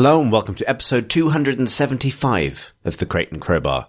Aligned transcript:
Hello 0.00 0.22
and 0.22 0.32
welcome 0.32 0.54
to 0.54 0.66
episode 0.66 1.10
275 1.10 2.72
of 2.86 2.96
the 2.96 3.04
Crate 3.04 3.30
and 3.32 3.38
Crowbar. 3.38 3.88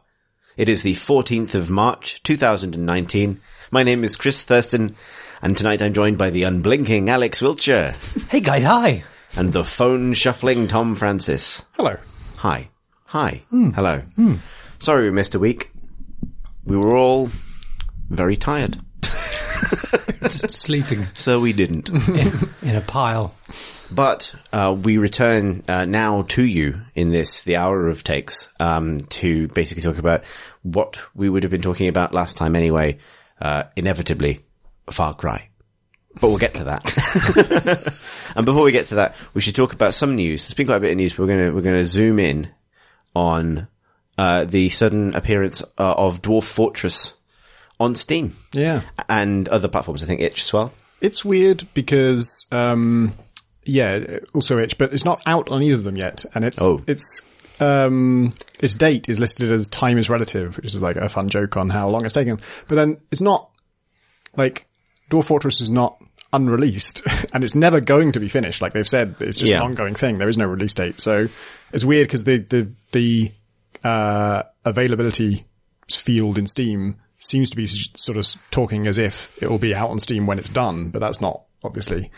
It 0.57 0.67
is 0.67 0.83
the 0.83 0.91
14th 0.91 1.55
of 1.55 1.69
March, 1.69 2.21
2019. 2.23 3.39
My 3.71 3.83
name 3.83 4.03
is 4.03 4.17
Chris 4.17 4.43
Thurston, 4.43 4.97
and 5.41 5.55
tonight 5.55 5.81
I'm 5.81 5.93
joined 5.93 6.17
by 6.17 6.29
the 6.29 6.43
unblinking 6.43 7.07
Alex 7.07 7.41
Wiltshire 7.41 7.95
Hey 8.29 8.41
guys, 8.41 8.65
hi. 8.65 9.05
and 9.37 9.53
the 9.53 9.63
phone 9.63 10.11
shuffling 10.13 10.67
Tom 10.67 10.95
Francis. 10.95 11.63
Hello. 11.77 11.95
Hi. 12.39 12.67
Hi. 13.05 13.43
Hmm. 13.49 13.69
Hello. 13.69 13.99
Hmm. 14.17 14.35
Sorry 14.79 15.05
we 15.05 15.11
missed 15.11 15.35
a 15.35 15.39
week. 15.39 15.71
We 16.65 16.75
were 16.75 16.93
all 16.97 17.29
very 18.09 18.35
tired, 18.35 18.75
Just 20.23 20.51
sleeping 20.51 21.07
so 21.13 21.39
we 21.39 21.53
didn't. 21.53 21.89
in 22.61 22.75
a 22.75 22.81
pile. 22.81 23.35
But 23.91 24.33
uh, 24.53 24.75
we 24.81 24.97
return 24.97 25.63
uh, 25.67 25.85
now 25.85 26.21
to 26.23 26.43
you 26.43 26.81
in 26.95 27.09
this 27.09 27.41
the 27.41 27.57
hour 27.57 27.89
of 27.89 28.03
takes 28.03 28.49
um, 28.59 28.99
to 29.09 29.47
basically 29.49 29.83
talk 29.83 29.97
about 29.97 30.23
what 30.63 30.99
we 31.13 31.29
would 31.29 31.43
have 31.43 31.51
been 31.51 31.61
talking 31.61 31.89
about 31.89 32.13
last 32.13 32.37
time 32.37 32.55
anyway. 32.55 32.99
Uh, 33.39 33.63
inevitably, 33.75 34.45
Far 34.89 35.13
Cry. 35.13 35.49
But 36.13 36.29
we'll 36.29 36.37
get 36.37 36.55
to 36.55 36.65
that. 36.65 37.93
and 38.35 38.45
before 38.45 38.63
we 38.63 38.71
get 38.71 38.87
to 38.87 38.95
that, 38.95 39.15
we 39.33 39.41
should 39.41 39.55
talk 39.55 39.73
about 39.73 39.93
some 39.93 40.15
news. 40.15 40.43
There's 40.43 40.53
been 40.53 40.67
quite 40.67 40.77
a 40.77 40.81
bit 40.81 40.91
of 40.91 40.97
news. 40.97 41.13
But 41.13 41.23
we're 41.23 41.35
gonna 41.35 41.55
we're 41.55 41.61
gonna 41.61 41.85
zoom 41.85 42.19
in 42.19 42.49
on 43.15 43.67
uh, 44.17 44.45
the 44.45 44.69
sudden 44.69 45.15
appearance 45.15 45.61
uh, 45.77 45.93
of 45.93 46.21
Dwarf 46.21 46.43
Fortress 46.43 47.13
on 47.81 47.95
Steam 47.95 48.35
Yeah. 48.53 48.81
and 49.09 49.47
other 49.49 49.67
platforms. 49.67 50.03
I 50.03 50.05
think 50.05 50.21
itch 50.21 50.41
as 50.43 50.53
well. 50.53 50.71
It's 51.01 51.25
weird 51.25 51.67
because, 51.73 52.45
um, 52.51 53.11
yeah, 53.65 54.19
also 54.33 54.57
itch, 54.59 54.77
but 54.77 54.93
it's 54.93 55.03
not 55.05 55.21
out 55.25 55.49
on 55.49 55.63
either 55.63 55.75
of 55.77 55.83
them 55.83 55.97
yet. 55.97 56.23
And 56.35 56.45
it's, 56.45 56.61
Oh. 56.61 56.81
it's, 56.87 57.21
um, 57.59 58.31
its 58.59 58.75
date 58.75 59.09
is 59.09 59.19
listed 59.19 59.51
as 59.51 59.67
time 59.69 59.97
is 59.97 60.09
relative, 60.09 60.57
which 60.57 60.67
is 60.67 60.81
like 60.81 60.95
a 60.95 61.09
fun 61.09 61.29
joke 61.29 61.57
on 61.57 61.69
how 61.69 61.87
long 61.89 62.05
it's 62.05 62.13
taken. 62.13 62.39
But 62.67 62.75
then 62.75 62.97
it's 63.11 63.21
not 63.21 63.49
like 64.37 64.67
Dwarf 65.09 65.25
Fortress 65.25 65.59
is 65.59 65.69
not 65.69 65.97
unreleased 66.33 67.01
and 67.33 67.43
it's 67.43 67.55
never 67.55 67.81
going 67.81 68.11
to 68.13 68.19
be 68.19 68.29
finished. 68.29 68.61
Like 68.61 68.73
they've 68.73 68.87
said, 68.87 69.15
it's 69.19 69.39
just 69.39 69.49
Yeah. 69.51 69.57
an 69.57 69.63
ongoing 69.63 69.95
thing. 69.95 70.17
There 70.19 70.29
is 70.29 70.37
no 70.37 70.45
release 70.45 70.75
date. 70.75 71.01
So 71.01 71.27
it's 71.73 71.83
weird 71.83 72.07
because 72.07 72.23
the, 72.25 72.37
the, 72.37 72.71
the, 72.91 73.31
uh, 73.83 74.43
availability 74.65 75.45
field 75.89 76.37
in 76.37 76.45
Steam 76.47 76.95
seems 77.21 77.49
to 77.51 77.55
be 77.55 77.65
sort 77.67 78.17
of 78.17 78.27
talking 78.51 78.87
as 78.87 78.97
if 78.97 79.41
it 79.41 79.49
will 79.49 79.59
be 79.59 79.73
out 79.75 79.89
on 79.89 79.99
Steam 79.99 80.25
when 80.27 80.39
it's 80.39 80.49
done, 80.49 80.89
but 80.89 80.99
that's 80.99 81.21
not 81.21 81.43
obviously 81.63 82.11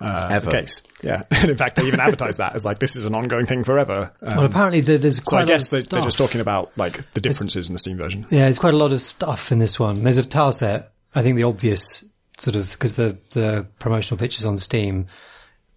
uh, 0.00 0.28
Ever. 0.30 0.46
the 0.46 0.50
case. 0.52 0.82
Yeah. 1.02 1.22
And 1.30 1.50
in 1.50 1.56
fact, 1.56 1.76
they 1.76 1.84
even 1.84 2.00
advertise 2.00 2.36
that 2.36 2.54
as 2.54 2.64
like, 2.64 2.78
this 2.78 2.96
is 2.96 3.06
an 3.06 3.14
ongoing 3.14 3.46
thing 3.46 3.64
forever. 3.64 4.12
Um, 4.22 4.36
Well, 4.36 4.46
apparently 4.46 4.80
there, 4.80 4.98
there's 4.98 5.16
so 5.16 5.22
quite 5.22 5.40
I 5.40 5.42
a 5.44 5.46
guess 5.46 5.72
lot 5.72 5.76
they, 5.76 5.82
stuff. 5.82 5.90
they're 5.98 6.06
just 6.06 6.18
talking 6.18 6.40
about 6.40 6.76
like 6.76 7.10
the 7.12 7.20
differences 7.20 7.68
in 7.68 7.74
the 7.74 7.78
Steam 7.78 7.96
version. 7.96 8.26
Yeah, 8.30 8.44
there's 8.44 8.58
quite 8.58 8.74
a 8.74 8.78
lot 8.78 8.92
of 8.92 9.02
stuff 9.02 9.52
in 9.52 9.58
this 9.58 9.80
one. 9.80 10.02
There's 10.02 10.18
a 10.18 10.24
tile 10.24 10.52
set. 10.52 10.92
I 11.14 11.22
think 11.22 11.36
the 11.36 11.44
obvious 11.44 12.04
sort 12.38 12.56
of 12.56 12.70
because 12.72 12.96
the 12.96 13.18
the 13.30 13.66
promotional 13.78 14.18
pictures 14.18 14.44
on 14.46 14.56
Steam 14.56 15.06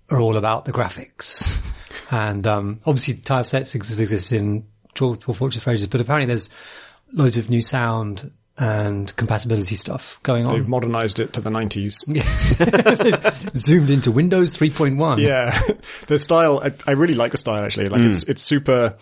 are 0.09 0.19
all 0.19 0.37
about 0.37 0.65
the 0.65 0.71
graphics, 0.71 1.57
and 2.11 2.45
um, 2.47 2.79
obviously 2.85 3.15
tile 3.15 3.43
sets 3.43 3.73
have 3.73 3.99
existed 3.99 4.39
in 4.39 4.65
Dwarf 4.95 5.35
Fortress 5.35 5.63
for 5.63 5.71
ages, 5.71 5.87
but 5.87 6.01
apparently 6.01 6.27
there's 6.27 6.49
loads 7.11 7.37
of 7.37 7.49
new 7.49 7.61
sound 7.61 8.31
and 8.57 9.15
compatibility 9.15 9.75
stuff 9.75 10.19
going 10.21 10.45
on. 10.45 10.53
They've 10.53 10.67
modernized 10.67 11.19
it 11.19 11.33
to 11.33 11.41
the 11.41 11.49
90s. 11.49 12.05
Zoomed 13.57 13.89
into 13.89 14.11
Windows 14.11 14.55
3.1. 14.57 15.19
Yeah. 15.19 15.59
the 16.07 16.19
style, 16.19 16.61
I, 16.63 16.71
I 16.85 16.91
really 16.91 17.15
like 17.15 17.31
the 17.31 17.37
style 17.37 17.63
actually. 17.63 17.87
Like 17.87 18.01
it's, 18.01 18.23
it's 18.23 18.43
super, 18.43 18.95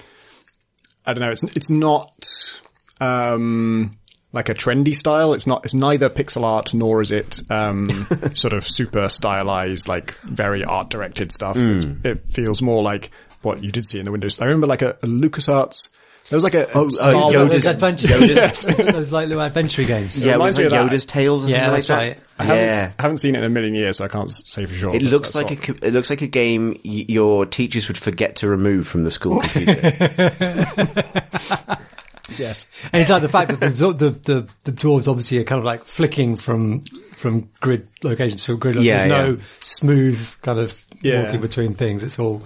I 1.06 1.13
don't 1.13 1.22
know, 1.22 1.31
it's, 1.31 1.44
it's 1.44 1.69
not, 1.69 2.25
um, 3.01 3.97
like 4.31 4.47
a 4.47 4.53
trendy 4.53 4.95
style. 4.95 5.34
It's 5.34 5.45
not, 5.45 5.66
it's 5.66 5.73
neither 5.73 6.09
pixel 6.09 6.44
art 6.44 6.73
nor 6.73 7.01
is 7.01 7.11
it, 7.11 7.41
um, 7.50 8.07
sort 8.34 8.53
of 8.53 8.66
super 8.66 9.09
stylized, 9.09 9.90
like 9.90 10.13
very 10.22 10.63
art 10.63 10.90
directed 10.90 11.34
stuff. 11.34 11.57
It's, 11.57 11.85
it 12.06 12.29
feels 12.29 12.61
more 12.61 12.81
like 12.81 13.11
what 13.41 13.61
you 13.61 13.73
did 13.73 13.85
see 13.85 14.00
in 14.00 14.06
the 14.06 14.11
Windows. 14.11 14.40
I 14.40 14.45
remember 14.45 14.67
like 14.67 14.81
a, 14.81 14.91
a 15.03 15.07
LucasArts, 15.07 15.90
there 16.31 16.37
was 16.37 16.43
like 16.45 16.53
a, 16.55 16.65
Oh, 16.73 16.85
uh, 16.87 16.89
Star 16.89 17.13
Wars- 17.13 17.35
Yoda's- 17.35 17.49
Those 17.63 17.65
adventure, 17.65 18.07
Yoda's- 18.07 18.65
those 18.93 19.11
like 19.11 19.27
little 19.27 19.43
adventure 19.43 19.83
games. 19.83 20.17
Yeah, 20.17 20.31
it 20.31 20.33
reminds 20.35 20.57
was 20.57 20.65
me 20.65 20.69
like 20.71 20.79
of 20.81 20.89
that. 20.89 20.95
Yoda's 20.95 21.05
Tales 21.05 21.43
or 21.45 21.49
Yeah, 21.49 21.55
something 21.57 21.71
that's 21.73 21.89
like 21.89 21.97
right. 21.97 22.15
that. 22.17 22.23
I 22.39 22.43
haven't, 22.45 22.63
yeah. 22.65 22.91
I 22.97 23.01
haven't 23.01 23.17
seen 23.17 23.35
it 23.35 23.39
in 23.39 23.43
a 23.43 23.49
million 23.49 23.75
years, 23.75 23.97
so 23.97 24.05
I 24.05 24.07
can't 24.07 24.31
say 24.31 24.65
for 24.65 24.73
sure. 24.73 24.95
It 24.95 25.01
looks 25.03 25.33
that's 25.33 25.43
like 25.43 25.51
a 25.51 25.55
what- 25.71 25.81
co- 25.81 25.87
it 25.87 25.93
looks 25.93 26.09
like 26.09 26.21
a 26.21 26.27
game 26.27 26.79
y- 26.85 27.05
your 27.09 27.45
teachers 27.45 27.89
would 27.89 27.97
forget 27.97 28.37
to 28.37 28.47
remove 28.47 28.87
from 28.87 29.03
the 29.03 29.11
school 29.11 29.41
computer. 29.41 29.73
yes. 32.37 32.65
And 32.93 33.01
it's 33.01 33.09
like 33.09 33.21
the 33.21 33.29
fact 33.29 33.49
that 33.51 33.59
the, 33.59 33.93
the, 33.93 34.09
the, 34.09 34.47
the 34.63 34.71
dwarves 34.71 35.07
obviously 35.07 35.37
are 35.39 35.43
kind 35.43 35.59
of 35.59 35.65
like 35.65 35.83
flicking 35.83 36.37
from, 36.37 36.81
from 37.17 37.49
grid 37.59 37.87
location 38.03 38.37
to 38.37 38.57
grid. 38.57 38.77
Yeah, 38.79 39.05
There's 39.05 39.09
no 39.09 39.43
smooth 39.59 40.41
kind 40.41 40.59
of 40.59 40.83
Yeah. 41.03 41.25
walking 41.25 41.41
between 41.41 41.73
things. 41.73 42.03
It's 42.03 42.19
all, 42.19 42.41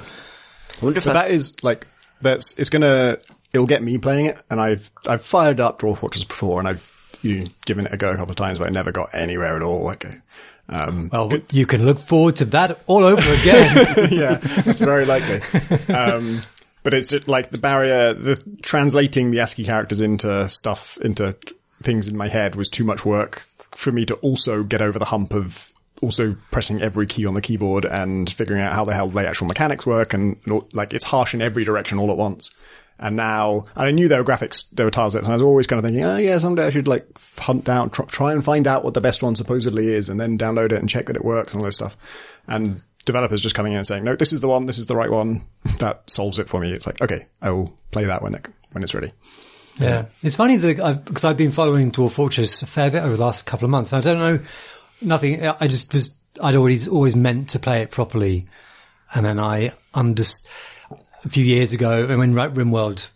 I 0.82 0.86
wonder 0.86 0.98
if 0.98 1.06
But 1.06 1.14
that 1.14 1.32
is 1.32 1.56
like 1.64 1.88
that's 2.22 2.54
it's 2.58 2.70
gonna 2.70 3.18
it'll 3.56 3.66
get 3.66 3.82
me 3.82 3.98
playing 3.98 4.28
it, 4.28 4.42
and 4.50 4.60
I've 4.60 4.92
I've 5.08 5.24
fired 5.24 5.60
up 5.60 5.80
Dwarf 5.80 6.00
Fortress 6.00 6.26
before, 6.26 6.60
and 6.60 6.68
I've 6.68 7.18
you 7.22 7.40
know, 7.40 7.46
given 7.66 7.86
it 7.86 7.94
a 7.94 7.98
go 7.98 8.12
a 8.12 8.16
couple 8.16 8.32
of 8.32 8.36
times, 8.36 8.60
but 8.60 8.68
I 8.68 8.72
never 8.72 8.92
got 8.92 9.16
anywhere 9.16 9.56
at 9.56 9.64
all. 9.64 9.84
Like, 9.84 10.06
um, 10.70 11.10
well, 11.12 11.32
you 11.52 11.66
can 11.66 11.86
look 11.86 12.00
forward 12.00 12.36
to 12.38 12.46
that 12.46 12.80
all 12.86 13.04
over 13.04 13.34
again. 13.34 14.10
yeah, 14.12 14.36
that's 14.36 14.80
very 14.80 15.06
likely. 15.06 15.42
Um, 15.94 16.42
but 16.84 16.94
it's 16.94 17.10
just 17.10 17.28
like 17.28 17.50
the 17.50 17.58
barrier, 17.58 18.14
the 18.14 18.36
translating 18.62 19.32
the 19.32 19.40
ASCII 19.40 19.64
characters 19.64 20.02
into 20.02 20.48
stuff 20.50 20.98
into 20.98 21.36
things 21.82 22.08
in 22.08 22.18
my 22.18 22.28
head 22.28 22.56
was 22.56 22.70
too 22.70 22.84
much 22.84 23.06
work 23.06 23.46
for 23.72 23.92
me 23.92 24.06
to 24.06 24.16
also 24.16 24.64
get 24.64 24.82
over 24.82 25.00
the 25.00 25.06
hump 25.06 25.34
of 25.34 25.72
also 26.02 26.36
pressing 26.52 26.82
every 26.82 27.08
key 27.08 27.26
on 27.26 27.34
the 27.34 27.42
keyboard 27.42 27.86
and 27.86 28.30
figuring 28.30 28.62
out 28.62 28.74
how 28.74 28.86
the 28.86 28.94
hell 28.94 29.08
the 29.08 29.28
actual 29.28 29.48
mechanics 29.48 29.86
work 29.86 30.14
and 30.14 30.38
like 30.74 30.94
it's 30.94 31.06
harsh 31.06 31.34
in 31.34 31.42
every 31.42 31.64
direction 31.64 31.98
all 31.98 32.12
at 32.12 32.18
once. 32.18 32.55
And 32.98 33.18
now, 33.18 33.66
and 33.76 33.88
I 33.88 33.92
knew 33.92 34.08
there 34.08 34.24
were 34.24 34.30
graphics, 34.30 34.66
there 34.72 34.86
were 34.86 34.92
tile 34.92 35.12
sets, 35.12 35.26
and 35.26 35.34
I 35.34 35.36
was 35.36 35.44
always 35.44 35.68
kind 35.68 35.80
of 35.80 35.84
thinking, 35.84 36.04
oh 36.04 36.16
yeah, 36.16 36.38
someday 36.38 36.66
I 36.66 36.70
should 36.70 36.88
like 36.88 37.06
hunt 37.38 37.66
down, 37.66 37.90
try 37.90 38.32
and 38.32 38.44
find 38.44 38.68
out 38.68 38.86
what 38.86 38.94
the 38.94 39.02
best 39.02 39.22
one 39.22 39.36
supposedly 39.36 39.94
is, 39.94 40.08
and 40.08 40.20
then 40.20 40.38
download 40.38 40.72
it 40.72 40.80
and 40.80 40.90
check 40.90 41.08
that 41.08 41.18
it 41.18 41.26
works 41.26 41.54
and 41.54 41.62
all 41.62 41.66
this 41.66 41.76
stuff. 41.76 41.98
And 42.48 42.82
developers 43.04 43.42
just 43.42 43.54
coming 43.54 43.74
in 43.74 43.80
and 43.80 43.88
saying, 43.88 44.04
no, 44.04 44.16
this 44.16 44.32
is 44.32 44.40
the 44.40 44.48
one, 44.48 44.66
this 44.66 44.78
is 44.78 44.88
the 44.88 44.96
right 44.96 45.12
one, 45.12 45.42
that 45.80 46.10
solves 46.10 46.40
it 46.40 46.48
for 46.48 46.60
me. 46.62 46.72
It's 46.72 46.88
like, 46.88 47.02
okay, 47.02 47.28
I 47.42 47.52
will 47.52 47.78
play 47.92 48.06
that 48.06 48.22
when 48.22 48.36
it, 48.36 48.48
when 48.72 48.84
it's 48.84 48.94
ready. 48.96 49.12
yeah. 49.78 50.06
It's 50.24 50.38
funny 50.38 50.56
that 50.56 50.80
I've, 50.80 51.04
because 51.04 51.26
I've 51.26 51.38
been 51.38 51.52
following 51.52 51.92
Dwarf 51.92 52.12
Fortress 52.12 52.62
a 52.62 52.66
fair 52.66 52.90
bit 52.92 53.04
over 53.04 53.18
the 53.18 53.24
last 53.24 53.46
couple 53.46 53.66
of 53.66 53.72
months. 53.72 53.92
I 53.92 54.00
don't 54.00 54.20
know 54.20 54.40
nothing. 55.02 55.46
I 55.46 55.68
just 55.68 55.94
was, 55.94 56.18
I'd 56.42 56.56
always, 56.56 56.88
always 56.88 57.16
meant 57.16 57.50
to 57.50 57.60
play 57.60 57.82
it 57.82 57.92
properly. 57.92 58.48
And 59.14 59.26
then 59.26 59.40
I 59.40 59.74
underst 59.94 60.48
a 61.26 61.30
few 61.30 61.44
years 61.44 61.74
ago, 61.74 62.06
when 62.06 62.34
Ri- 62.34 62.50
RimWorld 62.64 63.08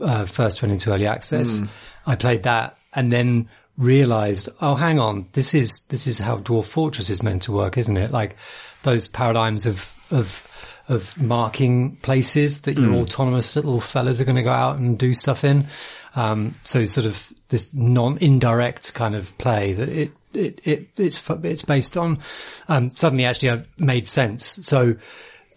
uh, 0.00 0.26
first 0.26 0.60
went 0.60 0.72
into 0.72 0.92
early 0.92 1.06
access, 1.06 1.62
I 2.06 2.16
played 2.16 2.42
that 2.42 2.76
and 2.92 3.10
then 3.12 3.48
realized, 3.78 4.48
oh, 4.60 4.74
hang 4.74 4.98
on, 4.98 5.26
this 5.32 5.54
is, 5.54 5.80
this 5.88 6.06
is 6.06 6.18
how 6.18 6.36
Dwarf 6.38 6.66
Fortress 6.66 7.10
is 7.10 7.22
meant 7.22 7.42
to 7.42 7.52
work, 7.52 7.76
isn't 7.78 7.96
it? 7.96 8.10
Like 8.10 8.36
those 8.82 9.08
paradigms 9.08 9.66
of, 9.66 9.92
of, 10.10 10.50
of 10.88 11.20
marking 11.20 11.96
places 11.96 12.62
that 12.62 12.76
your 12.76 12.94
autonomous 12.94 13.56
little 13.56 13.80
fellas 13.80 14.20
are 14.20 14.24
going 14.24 14.36
to 14.36 14.42
go 14.42 14.52
out 14.52 14.76
and 14.76 14.98
do 14.98 15.14
stuff 15.14 15.42
in. 15.44 15.66
Um, 16.14 16.54
so 16.62 16.84
sort 16.84 17.06
of 17.06 17.32
this 17.48 17.72
non 17.74 18.18
indirect 18.18 18.94
kind 18.94 19.16
of 19.16 19.36
play 19.38 19.72
that 19.72 19.88
it, 19.88 20.12
it, 20.32 20.60
it, 20.64 20.88
it's, 20.96 21.22
it's 21.28 21.64
based 21.64 21.96
on, 21.96 22.20
um, 22.68 22.90
suddenly 22.90 23.24
actually 23.24 23.64
made 23.78 24.06
sense. 24.06 24.44
So, 24.62 24.96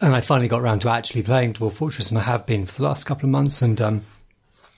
and 0.01 0.15
I 0.15 0.21
finally 0.21 0.47
got 0.47 0.61
around 0.61 0.79
to 0.81 0.89
actually 0.89 1.23
playing 1.23 1.53
Dwarf 1.53 1.73
Fortress 1.73 2.11
and 2.11 2.19
I 2.19 2.23
have 2.23 2.45
been 2.45 2.65
for 2.65 2.75
the 2.77 2.83
last 2.83 3.05
couple 3.05 3.25
of 3.25 3.31
months 3.31 3.61
and, 3.61 3.79
um, 3.81 4.01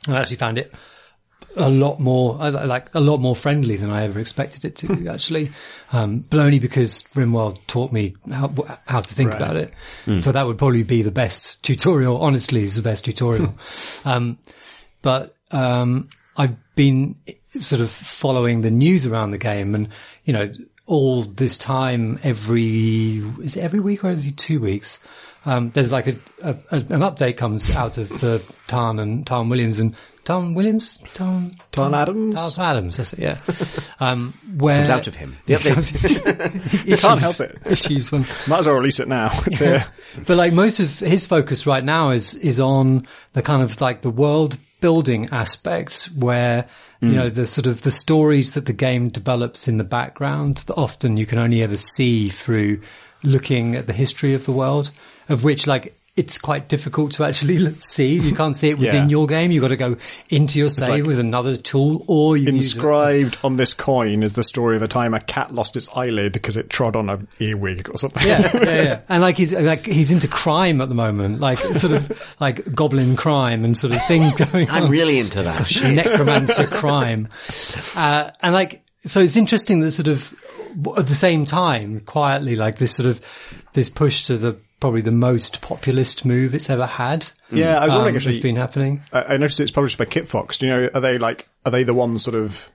I 0.08 0.18
actually 0.18 0.38
found 0.38 0.58
it 0.58 0.74
a 1.58 1.70
lot 1.70 2.00
more, 2.00 2.36
like 2.52 2.94
a 2.94 3.00
lot 3.00 3.18
more 3.18 3.36
friendly 3.36 3.76
than 3.76 3.90
I 3.90 4.04
ever 4.04 4.20
expected 4.20 4.66
it 4.66 4.76
to 4.78 5.08
actually. 5.10 5.52
Um, 5.92 6.20
but 6.30 6.40
only 6.40 6.60
because 6.60 7.04
Rimworld 7.16 7.60
taught 7.68 7.92
me 7.92 8.16
how, 8.30 8.54
how 8.86 9.02
to 9.02 9.14
think 9.14 9.32
Right. 9.32 9.42
about 9.42 9.56
it. 9.58 9.74
So 10.22 10.32
that 10.32 10.46
would 10.46 10.58
probably 10.58 10.84
be 10.84 11.02
the 11.02 11.12
best 11.12 11.62
tutorial. 11.64 12.22
Honestly, 12.22 12.64
is 12.64 12.76
the 12.76 12.82
best 12.82 13.06
tutorial. 13.06 13.56
um, 14.06 14.38
but, 15.02 15.36
um, 15.52 16.10
I've 16.38 16.56
been 16.76 17.16
sort 17.60 17.82
of 17.82 17.90
following 17.90 18.62
the 18.62 18.70
news 18.72 19.06
around 19.06 19.32
the 19.32 19.38
game 19.40 19.74
and, 19.76 19.90
you 20.24 20.34
know, 20.34 20.52
all 20.90 21.22
this 21.22 21.58
time 21.58 22.20
every 22.24 23.18
is 23.44 23.56
it 23.56 23.62
every 23.62 23.80
week 23.80 24.04
or 24.04 24.10
is 24.10 24.26
it 24.26 24.36
two 24.38 24.60
weeks? 24.60 25.00
Um, 25.46 25.70
there's 25.70 25.92
like 25.92 26.08
a, 26.08 26.16
a, 26.44 26.50
a 26.72 26.76
an 26.78 27.02
update 27.02 27.38
comes 27.38 27.74
out 27.76 27.98
of 27.98 28.10
the 28.20 28.44
Tarn 28.68 29.00
and 29.00 29.26
Tarn 29.26 29.48
Williams 29.50 29.80
and 29.80 29.96
Tarn 30.26 30.54
Williams 30.56 30.98
Tarn 31.14 31.46
Tarn 31.72 31.94
Adams? 31.94 32.56
Tarn 32.56 32.70
Adams. 32.78 32.98
That's 32.98 33.14
it. 33.14 33.20
Yeah. 33.20 33.38
Um, 34.02 34.34
where 34.58 34.78
Comes 34.78 34.90
out 34.92 35.08
of 35.08 35.16
him. 35.16 35.36
The 35.46 35.56
update. 35.56 36.86
you 36.88 36.96
can't 36.96 37.20
help 37.20 37.42
it. 37.42 37.58
Issues 37.66 38.14
when 38.14 38.22
Might 38.48 38.60
as 38.60 38.66
well 38.66 38.76
release 38.76 39.02
it 39.02 39.10
now. 39.10 39.30
It's 39.46 39.58
here. 39.58 39.86
but 40.26 40.38
like 40.38 40.54
most 40.54 40.80
of 40.80 41.00
his 41.00 41.28
focus 41.28 41.68
right 41.68 41.84
now 41.84 42.12
is 42.12 42.34
is 42.36 42.62
on 42.62 43.06
the 43.34 43.42
kind 43.42 43.62
of 43.62 43.82
like 43.82 44.00
the 44.02 44.10
world 44.10 44.58
building 44.82 45.30
aspects 45.32 46.12
where 46.12 46.66
you 47.02 47.12
know 47.12 47.30
hmm. 47.30 47.36
the 47.36 47.48
sort 47.48 47.68
of 47.68 47.82
the 47.82 47.92
stories 47.92 48.54
that 48.54 48.66
the 48.66 48.74
game 48.74 49.10
develops 49.10 49.68
in 49.68 49.78
the 49.78 49.84
background 49.84 50.58
that 50.68 50.76
often 50.76 51.18
you 51.18 51.26
can 51.26 51.40
only 51.40 51.64
ever 51.64 51.78
see 51.78 52.30
through 52.30 52.82
looking 53.24 53.76
at 53.76 53.88
the 53.88 53.94
history 53.94 54.34
of 54.34 54.46
the 54.46 54.52
world 54.52 54.92
of 55.28 55.44
which 55.44 55.68
like 55.68 55.99
it's 56.16 56.38
quite 56.38 56.68
difficult 56.68 57.14
to 57.14 57.24
actually 57.24 57.74
see. 57.80 58.16
You 58.20 58.36
can't 58.36 58.56
see 58.56 58.70
it 58.70 58.78
within 58.78 59.04
Yeah. 59.04 59.08
your 59.08 59.28
game. 59.28 59.52
You've 59.52 59.62
got 59.62 59.70
to 59.70 59.78
go 59.78 59.96
into 60.30 60.60
your 60.60 60.70
save 60.70 60.90
like 60.90 61.04
with 61.06 61.20
another 61.20 61.56
tool 61.56 62.04
or 62.08 62.36
you 62.36 62.52
use 62.52 62.74
Inscribed 62.76 63.38
on 63.44 63.56
this 63.56 63.74
coin 63.74 64.22
is 64.24 64.34
the 64.34 64.44
story 64.44 64.76
of 64.76 64.82
a 64.82 64.88
time 64.88 65.14
a 65.14 65.20
cat 65.22 65.54
lost 65.54 65.78
its 65.78 65.90
eyelid 65.96 66.34
because 66.34 66.58
it 66.58 66.70
trod 66.70 66.96
on 66.96 67.10
a 67.10 67.20
earwig 67.40 67.90
or 67.90 67.98
something. 67.98 68.28
yeah, 68.28 68.52
yeah, 68.54 68.64
yeah. 68.84 69.02
And 69.08 69.22
like 69.22 69.38
he's 69.38 69.54
like 69.54 69.86
he's 69.86 70.12
into 70.12 70.28
crime 70.28 70.82
at 70.82 70.90
the 70.90 70.96
moment, 70.96 71.40
like 71.40 71.58
sort 71.58 71.94
of 71.94 72.36
like 72.40 72.74
goblin 72.76 73.16
crime 73.16 73.64
and 73.64 73.78
sort 73.78 73.94
of 73.96 74.06
thing 74.06 74.34
going. 74.36 74.70
I'm 74.70 74.90
really 74.90 75.20
into 75.20 75.42
that. 75.44 75.82
Necromancer 75.82 76.68
crime, 76.68 77.28
uh, 77.96 78.32
and 78.42 78.54
like 78.54 78.82
so 79.06 79.22
it's 79.22 79.38
interesting 79.38 79.80
that 79.80 79.92
sort 79.92 80.08
of 80.10 80.34
at 80.98 81.08
the 81.08 81.16
same 81.16 81.46
time, 81.46 82.00
quietly, 82.02 82.56
like 82.56 82.78
this 82.78 82.96
sort 82.96 83.08
of 83.08 83.22
this 83.74 83.90
push 83.90 84.24
to 84.26 84.38
the 84.38 84.58
probably 84.80 85.02
the 85.02 85.12
most 85.12 85.62
populist 85.62 86.26
move 86.26 86.56
it's 86.56 86.70
ever 86.70 86.86
had. 86.86 87.30
Yeah, 87.52 87.80
I 87.80 87.86
was 87.86 87.94
wondering 87.94 87.94
um, 87.94 88.04
wondering 88.16 88.26
has 88.26 88.40
been 88.40 88.56
happening. 88.56 89.02
I 89.12 89.36
I 89.36 89.38
noticed 89.38 89.60
it's 89.60 89.72
published 89.72 89.98
by 89.98 90.06
Kitfox. 90.06 90.58
Do 90.60 90.68
you 90.68 90.74
know? 90.74 90.90
Are 90.94 91.02
they 91.02 91.18
like? 91.18 91.48
Are 91.66 91.72
they 91.72 91.84
the 91.84 91.94
ones 91.94 92.24
sort 92.24 92.36
of 92.36 92.70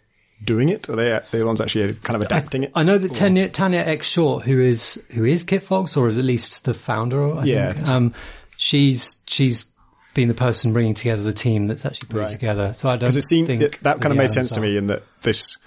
doing 0.45 0.69
it? 0.69 0.89
Are 0.89 0.97
they 0.97 1.13
are 1.13 1.25
they 1.31 1.39
the 1.39 1.47
ones 1.47 1.61
actually 1.61 1.95
kind 1.95 2.17
of 2.17 2.23
adapting 2.23 2.65
it? 2.65 2.73
I 2.75 2.83
know 2.83 2.99
that 2.99 3.15
Tanya, 3.15 3.49
Tanya 3.49 3.81
X 3.81 4.07
Short, 4.07 4.45
who 4.45 4.61
is 4.61 5.03
who 5.13 5.25
is 5.25 5.45
Kitfox, 5.45 5.97
or 5.97 6.09
is 6.09 6.19
at 6.19 6.25
least 6.25 6.65
the 6.65 6.75
founder, 6.75 7.37
I 7.37 7.45
Yeah, 7.45 7.73
think, 7.73 7.89
um, 7.89 8.15
she's 8.57 9.23
she's 9.27 9.67
been 10.15 10.29
the 10.29 10.35
person 10.35 10.73
bringing 10.73 10.95
together 10.95 11.23
the 11.23 11.33
team 11.33 11.67
that's 11.67 11.85
actually 11.85 12.09
put 12.09 12.19
it 12.19 12.21
Right. 12.21 12.31
together. 12.31 12.73
So 12.75 12.89
I 12.89 12.93
don't 12.93 13.01
because 13.01 13.17
it 13.17 13.23
seemed 13.23 13.47
think 13.49 13.63
it, 13.63 13.81
that 13.83 14.01
kind 14.01 14.13
of 14.13 14.19
made 14.19 14.31
sense 14.31 14.53
to 14.53 14.61
me 14.61 14.77
in 14.77 14.87
that 14.89 15.03
this 15.23 15.59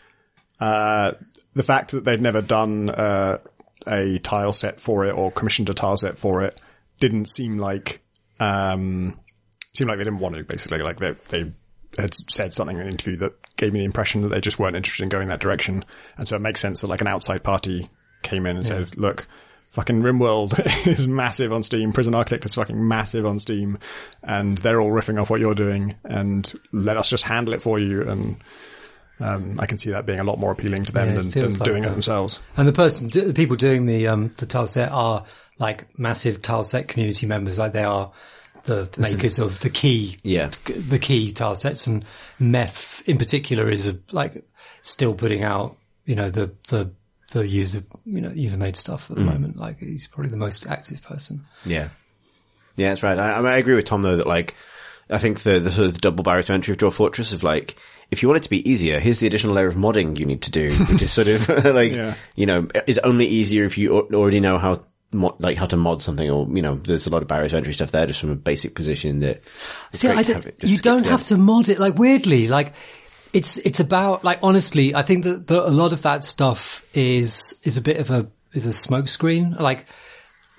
uh 0.59 1.11
the 1.57 1.63
fact 1.63 1.91
that 1.91 2.03
they'd 2.03 2.21
never 2.21 2.41
done 2.41 2.89
uh 2.89 3.37
a 3.87 4.19
tile 4.19 4.53
set 4.53 4.79
for 4.79 5.05
it 5.05 5.15
or 5.15 5.31
commissioned 5.31 5.69
a 5.69 5.73
tile 5.73 5.97
set 5.97 6.17
for 6.17 6.43
it 6.43 6.59
didn't 6.99 7.29
seem 7.29 7.57
like 7.57 8.01
um 8.39 9.19
seemed 9.73 9.89
like 9.89 9.97
they 9.97 10.03
didn't 10.03 10.19
want 10.19 10.35
to 10.35 10.43
basically 10.43 10.79
like 10.79 10.97
they 10.97 11.11
they 11.29 11.51
had 11.97 12.13
said 12.13 12.53
something 12.53 12.75
in 12.75 12.83
an 12.83 12.89
interview 12.89 13.17
that 13.17 13.33
gave 13.55 13.73
me 13.73 13.79
the 13.79 13.85
impression 13.85 14.21
that 14.21 14.29
they 14.29 14.41
just 14.41 14.59
weren't 14.59 14.75
interested 14.75 15.03
in 15.03 15.09
going 15.09 15.29
that 15.29 15.39
direction 15.39 15.83
and 16.17 16.27
so 16.27 16.35
it 16.35 16.41
makes 16.41 16.61
sense 16.61 16.81
that 16.81 16.87
like 16.87 17.01
an 17.01 17.07
outside 17.07 17.43
party 17.43 17.89
came 18.23 18.45
in 18.45 18.57
and 18.57 18.67
said 18.67 18.97
look 18.97 19.27
Fucking 19.71 20.01
RimWorld 20.01 20.87
is 20.87 21.05
massive 21.05 21.53
on 21.53 21.61
Steam. 21.61 21.93
Prison 21.93 22.15
Architect 22.15 22.45
is 22.45 22.55
fucking 22.55 22.87
massive 22.87 23.27
on 23.27 23.39
Steam, 23.39 23.77
and 24.23 24.57
they're 24.57 24.81
all 24.81 24.89
riffing 24.89 25.21
off 25.21 25.29
what 25.29 25.39
you're 25.39 25.53
doing. 25.53 25.93
And 26.03 26.51
let 26.71 26.97
us 26.97 27.09
just 27.09 27.25
handle 27.25 27.53
it 27.53 27.61
for 27.61 27.77
you. 27.77 28.01
And 28.01 28.37
um, 29.19 29.59
I 29.59 29.65
can 29.65 29.77
see 29.77 29.89
that 29.91 30.05
being 30.05 30.19
a 30.19 30.23
lot 30.23 30.39
more 30.39 30.51
appealing 30.51 30.85
to 30.85 30.91
them 30.91 31.09
Yeah, 31.09 31.15
than, 31.15 31.29
than 31.31 31.49
like 31.51 31.63
doing 31.63 31.83
it 31.83 31.89
themselves. 31.89 32.39
And 32.55 32.67
the 32.67 32.73
person, 32.73 33.09
the 33.09 33.33
people 33.33 33.55
doing 33.55 33.85
the 33.85 34.07
um, 34.07 34.33
the 34.37 34.45
tile 34.45 34.67
set 34.67 34.91
are 34.91 35.25
like 35.59 35.97
massive 35.97 36.41
tile 36.41 36.63
set 36.63 36.87
community 36.87 37.25
members. 37.25 37.57
Like 37.57 37.73
they 37.73 37.83
are 37.83 38.11
the 38.65 38.89
makers 38.97 39.39
of 39.39 39.59
the 39.61 39.69
key, 39.69 40.17
Yeah. 40.23 40.49
the 40.65 40.99
key 40.99 41.31
tile 41.31 41.55
sets, 41.55 41.87
and 41.87 42.05
Meph 42.39 43.01
in 43.07 43.17
particular 43.17 43.69
is 43.69 43.87
a, 43.87 43.97
like 44.11 44.43
still 44.81 45.13
putting 45.13 45.43
out, 45.43 45.77
you 46.05 46.15
know, 46.15 46.29
the 46.29 46.51
the 46.69 46.91
the 47.31 47.45
user, 47.47 47.83
you 48.05 48.21
know, 48.21 48.29
user 48.31 48.57
made 48.57 48.75
stuff 48.77 49.09
at 49.11 49.17
the 49.17 49.23
moment. 49.23 49.57
Like 49.57 49.79
he's 49.79 50.07
probably 50.07 50.29
the 50.29 50.37
most 50.37 50.65
active 50.67 51.01
person. 51.01 51.45
Yeah. 51.65 51.89
Yeah, 52.77 52.89
that's 52.89 53.03
right. 53.03 53.17
I, 53.17 53.33
I, 53.33 53.37
mean, 53.37 53.47
I 53.47 53.57
agree 53.57 53.75
with 53.75 53.85
Tom 53.85 54.01
though 54.03 54.17
that 54.17 54.27
like, 54.27 54.55
I 55.09 55.17
think 55.17 55.39
the, 55.41 55.59
the 55.59 55.71
sort 55.71 55.87
of 55.87 55.93
the 55.95 55.99
double 55.99 56.23
barrier 56.23 56.43
to 56.43 56.53
entry 56.53 56.71
of 56.71 56.77
Dwarf 56.77 56.93
Fortress 56.93 57.33
of 57.33 57.43
like, 57.43 57.75
if 58.11 58.21
you 58.23 58.29
want 58.29 58.37
it 58.37 58.43
to 58.43 58.49
be 58.49 58.69
easier, 58.69 58.99
here's 58.99 59.19
the 59.19 59.27
additional 59.27 59.53
layer 59.55 59.67
of 59.67 59.75
modding 59.75 60.17
you 60.17 60.25
need 60.25 60.41
to 60.43 60.51
do, 60.51 60.71
which 60.91 61.01
is 61.01 61.11
sort 61.11 61.27
of 61.27 61.47
like, 61.75 61.91
Yeah. 61.93 62.15
you 62.35 62.45
know, 62.45 62.67
is 62.87 62.97
only 62.99 63.25
easier 63.27 63.63
if 63.65 63.77
you 63.77 63.99
already 64.13 64.39
know 64.39 64.57
how, 64.57 64.83
mo- 65.11 65.35
like 65.39 65.57
how 65.57 65.65
to 65.65 65.77
mod 65.77 66.01
something 66.01 66.29
or, 66.29 66.47
you 66.49 66.61
know, 66.61 66.75
there's 66.75 67.07
a 67.07 67.09
lot 67.09 67.21
of 67.21 67.27
barriers 67.27 67.51
to 67.51 67.57
entry 67.57 67.73
stuff 67.73 67.91
there 67.91 68.05
just 68.07 68.21
from 68.21 68.31
a 68.31 68.35
basic 68.35 68.75
position 68.75 69.19
that 69.19 69.41
See, 69.93 70.07
great 70.07 70.19
I 70.19 70.23
don't- 70.23 70.43
have 70.43 70.53
you 70.63 70.77
don't 70.77 71.03
the 71.03 71.09
have 71.09 71.23
to 71.25 71.37
mod 71.37 71.69
it. 71.69 71.79
Like 71.79 71.95
weirdly, 71.97 72.47
like 72.47 72.73
it's 73.33 73.57
it's 73.57 73.81
about 73.81 74.23
like 74.23 74.39
honestly, 74.41 74.95
I 74.95 75.01
think 75.01 75.25
that, 75.25 75.47
that 75.47 75.67
a 75.67 75.71
lot 75.71 75.91
of 75.91 76.01
that 76.03 76.23
stuff 76.23 76.89
is 76.95 77.53
is 77.63 77.75
a 77.77 77.81
bit 77.81 77.97
of 77.97 78.09
a 78.09 78.27
is 78.53 78.65
a 78.65 78.69
smokescreen. 78.69 79.59
Like, 79.59 79.85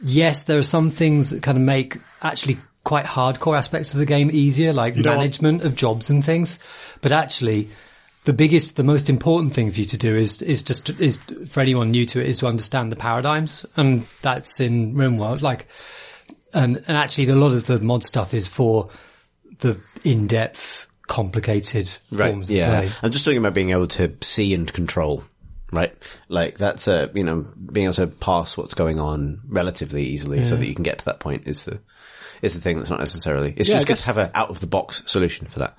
yes, 0.02 0.44
there 0.44 0.58
are 0.58 0.62
some 0.62 0.90
things 0.90 1.30
that 1.30 1.42
kind 1.42 1.56
of 1.56 1.64
make 1.64 1.96
actually 2.22 2.58
quite 2.84 3.04
hardcore 3.04 3.56
aspects 3.56 3.92
of 3.92 3.98
the 4.00 4.06
game 4.06 4.30
easier, 4.32 4.72
like 4.72 4.94
don't 4.94 5.06
want- 5.06 5.18
management 5.18 5.62
of 5.62 5.74
jobs 5.74 6.10
and 6.10 6.24
things. 6.24 6.58
But 7.00 7.12
actually, 7.12 7.68
the 8.24 8.32
biggest, 8.32 8.76
the 8.76 8.84
most 8.84 9.08
important 9.08 9.54
thing 9.54 9.70
for 9.70 9.78
you 9.78 9.86
to 9.86 9.96
do 9.96 10.16
is 10.16 10.42
is 10.42 10.62
just 10.62 10.90
is 11.00 11.16
for 11.48 11.60
anyone 11.60 11.90
new 11.90 12.04
to 12.06 12.20
it 12.20 12.28
is 12.28 12.38
to 12.40 12.46
understand 12.46 12.92
the 12.92 12.96
paradigms, 12.96 13.64
and 13.76 14.04
that's 14.22 14.60
in 14.60 14.94
RimWorld. 14.94 15.40
Like, 15.42 15.68
and 16.52 16.76
and 16.86 16.96
actually, 16.96 17.28
a 17.28 17.34
lot 17.34 17.52
of 17.52 17.66
the 17.66 17.78
mod 17.80 18.02
stuff 18.04 18.34
is 18.34 18.48
for 18.48 18.90
the 19.60 19.76
in-depth, 20.04 20.86
complicated 21.06 21.90
Right. 22.12 22.30
forms 22.30 22.50
Yeah. 22.50 22.80
of 22.80 22.84
play. 22.84 22.94
I'm 23.02 23.10
just 23.10 23.24
talking 23.24 23.38
about 23.38 23.54
being 23.54 23.70
able 23.70 23.88
to 23.88 24.12
see 24.20 24.54
and 24.54 24.72
control. 24.72 25.24
Right. 25.72 25.92
Like 26.28 26.56
that's 26.58 26.88
a, 26.88 27.10
you 27.14 27.24
know, 27.24 27.46
being 27.72 27.84
able 27.84 27.94
to 27.94 28.06
pass 28.06 28.56
what's 28.56 28.74
going 28.74 28.98
on 28.98 29.40
relatively 29.48 30.04
easily 30.04 30.42
so 30.44 30.56
that 30.56 30.66
you 30.66 30.74
can 30.74 30.82
get 30.84 31.00
to 31.00 31.04
that 31.06 31.18
point 31.20 31.46
is 31.46 31.64
the, 31.66 31.80
is 32.40 32.54
the 32.54 32.60
thing 32.60 32.78
that's 32.78 32.88
not 32.88 33.00
necessarily, 33.00 33.52
it's 33.54 33.68
Yeah, 33.68 33.76
just 33.76 33.86
good 33.88 33.96
to 33.98 34.06
have 34.06 34.16
an 34.16 34.30
out 34.34 34.48
of 34.48 34.60
the 34.60 34.66
box 34.66 35.02
solution 35.06 35.46
for 35.46 35.58
that. 35.58 35.76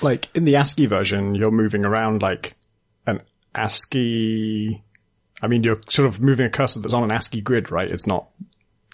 Like 0.00 0.28
in 0.34 0.44
the 0.44 0.56
ASCII 0.56 0.86
version, 0.86 1.34
you're 1.34 1.50
moving 1.50 1.84
around 1.84 2.22
like 2.22 2.54
an 3.06 3.20
ASCII. 3.54 4.82
I 5.42 5.46
mean, 5.46 5.62
you're 5.62 5.80
sort 5.88 6.06
of 6.08 6.20
moving 6.20 6.46
a 6.46 6.50
cursor 6.50 6.80
that's 6.80 6.94
on 6.94 7.04
an 7.04 7.10
ASCII 7.10 7.40
grid, 7.40 7.70
right? 7.70 7.90
It's 7.90 8.06
not. 8.06 8.28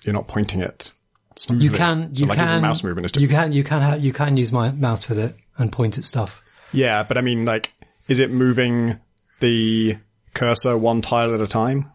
You're 0.05 0.15
not 0.15 0.29
pointing 0.29 0.61
it. 0.61 0.93
Smoothly. 1.37 1.65
You 1.65 1.71
can, 1.73 2.15
So, 2.15 2.21
you 2.23 2.27
like 2.29 2.39
can, 2.39 2.63
mouse 2.63 2.85
movement 2.85 3.07
is 3.07 3.21
you 3.21 3.27
can, 3.27 3.51
you 3.53 3.65
can, 3.65 3.81
ha- 3.83 3.95
you 3.95 4.13
can 4.13 4.37
use 4.37 4.53
my 4.53 4.71
mouse 4.71 5.09
with 5.09 5.19
it 5.19 5.35
and 5.57 5.73
point 5.73 5.99
at 5.99 6.05
stuff. 6.05 6.43
Yeah, 6.73 7.03
but 7.03 7.17
I 7.19 7.23
mean, 7.23 7.45
like, 7.45 7.73
is 8.07 8.19
it 8.19 8.31
moving 8.31 9.01
the 9.41 9.97
cursor 10.35 10.77
one 10.77 11.03
tile 11.03 11.35
at 11.35 11.41
a 11.41 11.47
time? 11.47 11.91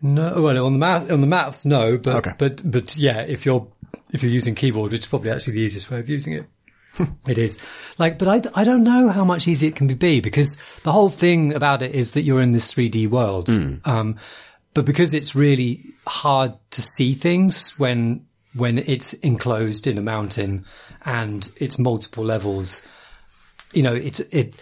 No, 0.00 0.40
well, 0.40 0.64
on 0.66 0.72
the 0.72 0.78
mouse, 0.78 1.10
on 1.10 1.20
the 1.20 1.26
mouse, 1.26 1.64
no, 1.64 1.98
but, 1.98 2.16
Okay. 2.16 2.30
but, 2.38 2.68
but 2.68 2.96
yeah, 2.96 3.20
if 3.20 3.44
you're, 3.46 3.68
if 4.12 4.22
you're 4.22 4.32
using 4.32 4.54
keyboard, 4.54 4.90
which 4.92 5.02
is 5.02 5.06
probably 5.06 5.30
actually 5.30 5.52
the 5.54 5.60
easiest 5.60 5.90
way 5.90 6.00
of 6.00 6.08
using 6.08 6.32
it. 6.32 6.46
it 7.26 7.38
is 7.38 7.60
like, 7.98 8.18
but 8.18 8.28
I, 8.28 8.60
I 8.60 8.64
don't 8.64 8.84
know 8.84 9.08
how 9.08 9.24
much 9.24 9.48
easier 9.48 9.70
it 9.70 9.76
can 9.76 9.88
be 9.88 10.20
because 10.20 10.56
the 10.82 10.92
whole 10.92 11.08
thing 11.08 11.54
about 11.54 11.82
it 11.82 11.94
is 11.94 12.12
that 12.12 12.22
you're 12.22 12.40
in 12.40 12.52
this 12.52 12.72
3D 12.72 13.08
world. 13.08 13.48
Um, 13.84 14.18
but 14.74 14.84
because 14.84 15.14
it's 15.14 15.34
really 15.34 15.82
hard 16.06 16.54
to 16.72 16.82
see 16.82 17.14
things 17.14 17.78
when, 17.78 18.26
when 18.54 18.78
it's 18.78 19.12
enclosed 19.14 19.86
in 19.86 19.98
a 19.98 20.02
mountain 20.02 20.64
and 21.04 21.50
it's 21.56 21.78
multiple 21.78 22.24
levels, 22.24 22.82
you 23.72 23.82
know, 23.82 23.94
it's, 23.94 24.20
it, 24.20 24.54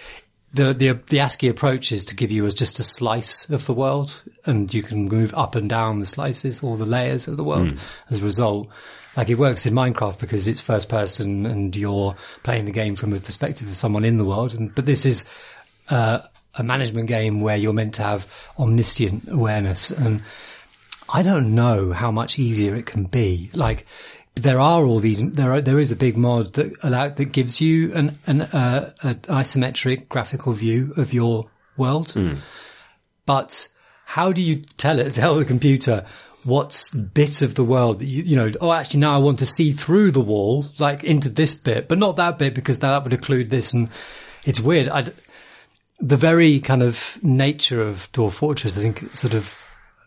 the, 0.55 0.73
the, 0.73 0.99
the 1.11 1.21
ASCII 1.21 1.49
approach 1.49 1.93
is 1.93 2.05
to 2.07 2.16
give 2.16 2.31
you 2.31 2.47
as 2.47 2.55
just 2.55 2.78
a 2.78 2.83
slice 2.83 3.49
of 3.50 3.66
the 3.66 3.75
world 3.75 4.23
and 4.47 4.73
you 4.73 4.83
can 4.83 5.09
move 5.09 5.35
up 5.35 5.55
and 5.55 5.69
down 5.69 6.00
the 6.00 6.07
slices 6.07 6.62
or 6.62 6.76
the 6.76 6.87
layers 6.87 7.28
of 7.28 7.37
the 7.37 7.45
world 7.45 7.75
as 8.11 8.21
a 8.21 8.25
result. 8.25 8.69
Like 9.17 9.31
it 9.31 9.39
works 9.39 9.67
in 9.67 9.75
Minecraft 9.75 10.19
because 10.19 10.47
it's 10.47 10.61
first 10.61 10.89
person 10.89 11.47
and 11.47 11.75
you're 11.75 12.15
playing 12.43 12.67
the 12.67 12.73
game 12.73 12.97
from 12.97 13.13
a 13.13 13.21
perspective 13.21 13.69
of 13.69 13.77
someone 13.77 14.05
in 14.05 14.19
the 14.19 14.25
world. 14.25 14.55
And, 14.55 14.75
but 14.75 14.85
this 14.85 15.07
is, 15.07 15.25
uh, 15.89 16.21
a 16.59 16.63
management 16.63 17.07
game 17.07 17.41
where 17.41 17.57
you're 17.57 17.73
meant 17.73 17.95
to 17.95 18.03
have 18.03 18.27
omniscient 18.59 19.31
awareness 19.31 19.91
and 19.91 20.23
I 21.09 21.23
don't 21.23 21.55
know 21.55 21.93
how 21.93 22.11
much 22.11 22.39
easier 22.39 22.75
it 22.75 22.87
can 22.87 23.05
be. 23.05 23.51
Like 23.55 23.87
there 24.35 24.61
are 24.61 24.85
all 24.85 24.99
these, 24.99 25.23
there 25.33 25.53
are, 25.53 25.61
there 25.61 25.79
is 25.79 25.93
a 25.93 25.97
big 25.97 26.17
mod 26.17 26.55
that 26.55 26.73
allow, 26.83 27.09
that 27.09 27.27
gives 27.27 27.61
you 27.61 27.95
an, 27.95 28.19
an, 28.27 28.43
uh, 28.43 28.93
an 29.03 29.15
isometric 29.15 30.09
graphical 30.09 30.53
view 30.53 30.93
of 30.97 31.13
your 31.13 31.49
world. 31.77 32.13
But 33.25 33.69
how 34.05 34.33
do 34.33 34.43
you 34.43 34.63
tell 34.77 34.99
it, 34.99 35.15
tell 35.15 35.37
the 35.37 35.45
computer 35.45 36.07
what's 36.47 36.91
bit 36.91 37.43
of 37.43 37.55
the 37.57 37.65
world 37.65 37.99
that 37.99 38.07
you, 38.07 38.23
you 38.23 38.37
know, 38.37 38.53
oh, 38.61 38.73
actually 38.73 39.00
now 39.00 39.15
I 39.15 39.19
want 39.19 39.41
to 39.41 39.47
see 39.47 39.73
through 39.73 40.12
the 40.12 40.21
wall, 40.21 40.67
like 40.79 41.05
into 41.05 41.29
this 41.29 41.55
bit, 41.55 41.88
but 41.88 41.99
not 41.99 42.17
that 42.17 42.38
bit 42.38 42.55
because 42.55 42.79
that 42.79 43.03
would 43.03 43.12
include 43.12 43.50
this. 43.50 43.73
And 43.73 43.91
it's 44.45 44.61
weird. 44.61 44.88
I, 44.88 45.07
the 45.99 46.17
very 46.17 46.61
kind 46.61 46.83
of 46.83 47.19
nature 47.23 47.83
of 47.83 48.11
Dwarf 48.12 48.33
Fortress, 48.33 48.79
I 48.79 48.83
think, 48.83 49.15
sort 49.15 49.35
of 49.35 49.59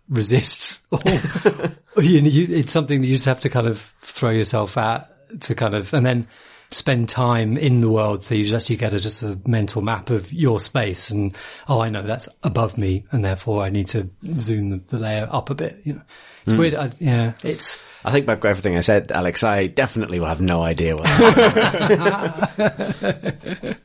resists. 0.08 0.80
All, 0.92 1.02
you, 2.04 2.20
you, 2.20 2.56
it's 2.58 2.72
something 2.72 3.02
that 3.02 3.08
you 3.08 3.16
just 3.16 3.26
have 3.26 3.42
to 3.42 3.50
kind 3.50 3.68
of 3.68 3.80
throw 4.02 4.30
yourself 4.30 4.78
at 4.78 5.12
to 5.42 5.56
kind 5.56 5.74
of, 5.74 5.94
and 5.94 6.06
then 6.06 6.28
spend 6.72 7.10
time 7.10 7.58
in 7.58 7.82
the 7.82 7.90
world. 7.90 8.24
So 8.24 8.36
you 8.36 8.46
just 8.46 8.64
actually 8.66 8.78
get 8.78 8.94
a, 8.94 9.00
just 9.00 9.24
a 9.24 9.40
mental 9.46 9.82
map 9.82 10.10
of 10.10 10.32
your 10.32 10.60
space 10.60 11.10
and, 11.10 11.36
oh, 11.68 11.82
I 11.82 11.90
know 11.90 12.04
that's 12.04 12.30
above 12.44 12.78
me 12.78 13.06
and 13.12 13.26
therefore 13.26 13.64
I 13.64 13.70
need 13.70 13.88
to 13.90 14.10
zoom 14.38 14.70
the, 14.70 14.78
the 14.78 14.98
layer 14.98 15.28
up 15.32 15.50
a 15.50 15.56
bit. 15.56 15.82
You 15.84 15.94
know, 15.94 16.02
it's 16.46 16.54
weird. 16.54 16.76
I, 16.76 16.90
yeah, 17.00 17.34
it's, 17.44 17.80
I 18.06 18.12
think 18.12 18.26
back 18.26 18.42
to 18.42 18.48
everything 18.48 18.78
I 18.78 18.82
said, 18.82 19.12
Alex. 19.12 19.44
I 19.44 19.68
definitely 19.68 20.20
will 20.20 20.28
have 20.28 20.42
no 20.42 20.62
idea 20.62 20.96
what. 20.96 21.06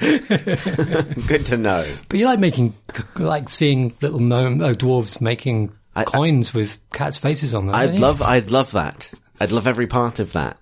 Good 0.00 1.46
to 1.46 1.56
know. 1.56 1.86
but 2.08 2.18
you 2.18 2.26
like 2.26 2.40
making, 2.40 2.74
like 3.16 3.50
seeing 3.50 3.94
little 4.00 4.18
gnome, 4.18 4.60
uh, 4.62 4.70
dwarves 4.70 5.20
making 5.20 5.72
I- 5.94 6.04
coins 6.04 6.54
with 6.54 6.78
cats' 6.90 7.18
faces 7.18 7.54
on 7.54 7.66
them. 7.66 7.74
I'd 7.74 7.98
love, 7.98 8.22
I'd 8.22 8.50
love 8.50 8.72
that. 8.72 9.10
I'd 9.38 9.52
love 9.52 9.66
every 9.66 9.86
part 9.86 10.18
of 10.20 10.32
that. 10.32 10.56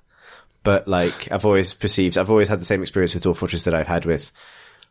But 0.68 0.86
like, 0.86 1.32
I've 1.32 1.46
always 1.46 1.72
perceived, 1.72 2.18
I've 2.18 2.28
always 2.28 2.46
had 2.46 2.60
the 2.60 2.66
same 2.66 2.82
experience 2.82 3.14
with 3.14 3.24
Dwarf 3.24 3.38
Fortress 3.38 3.64
that 3.64 3.74
I've 3.74 3.86
had 3.86 4.04
with, 4.04 4.30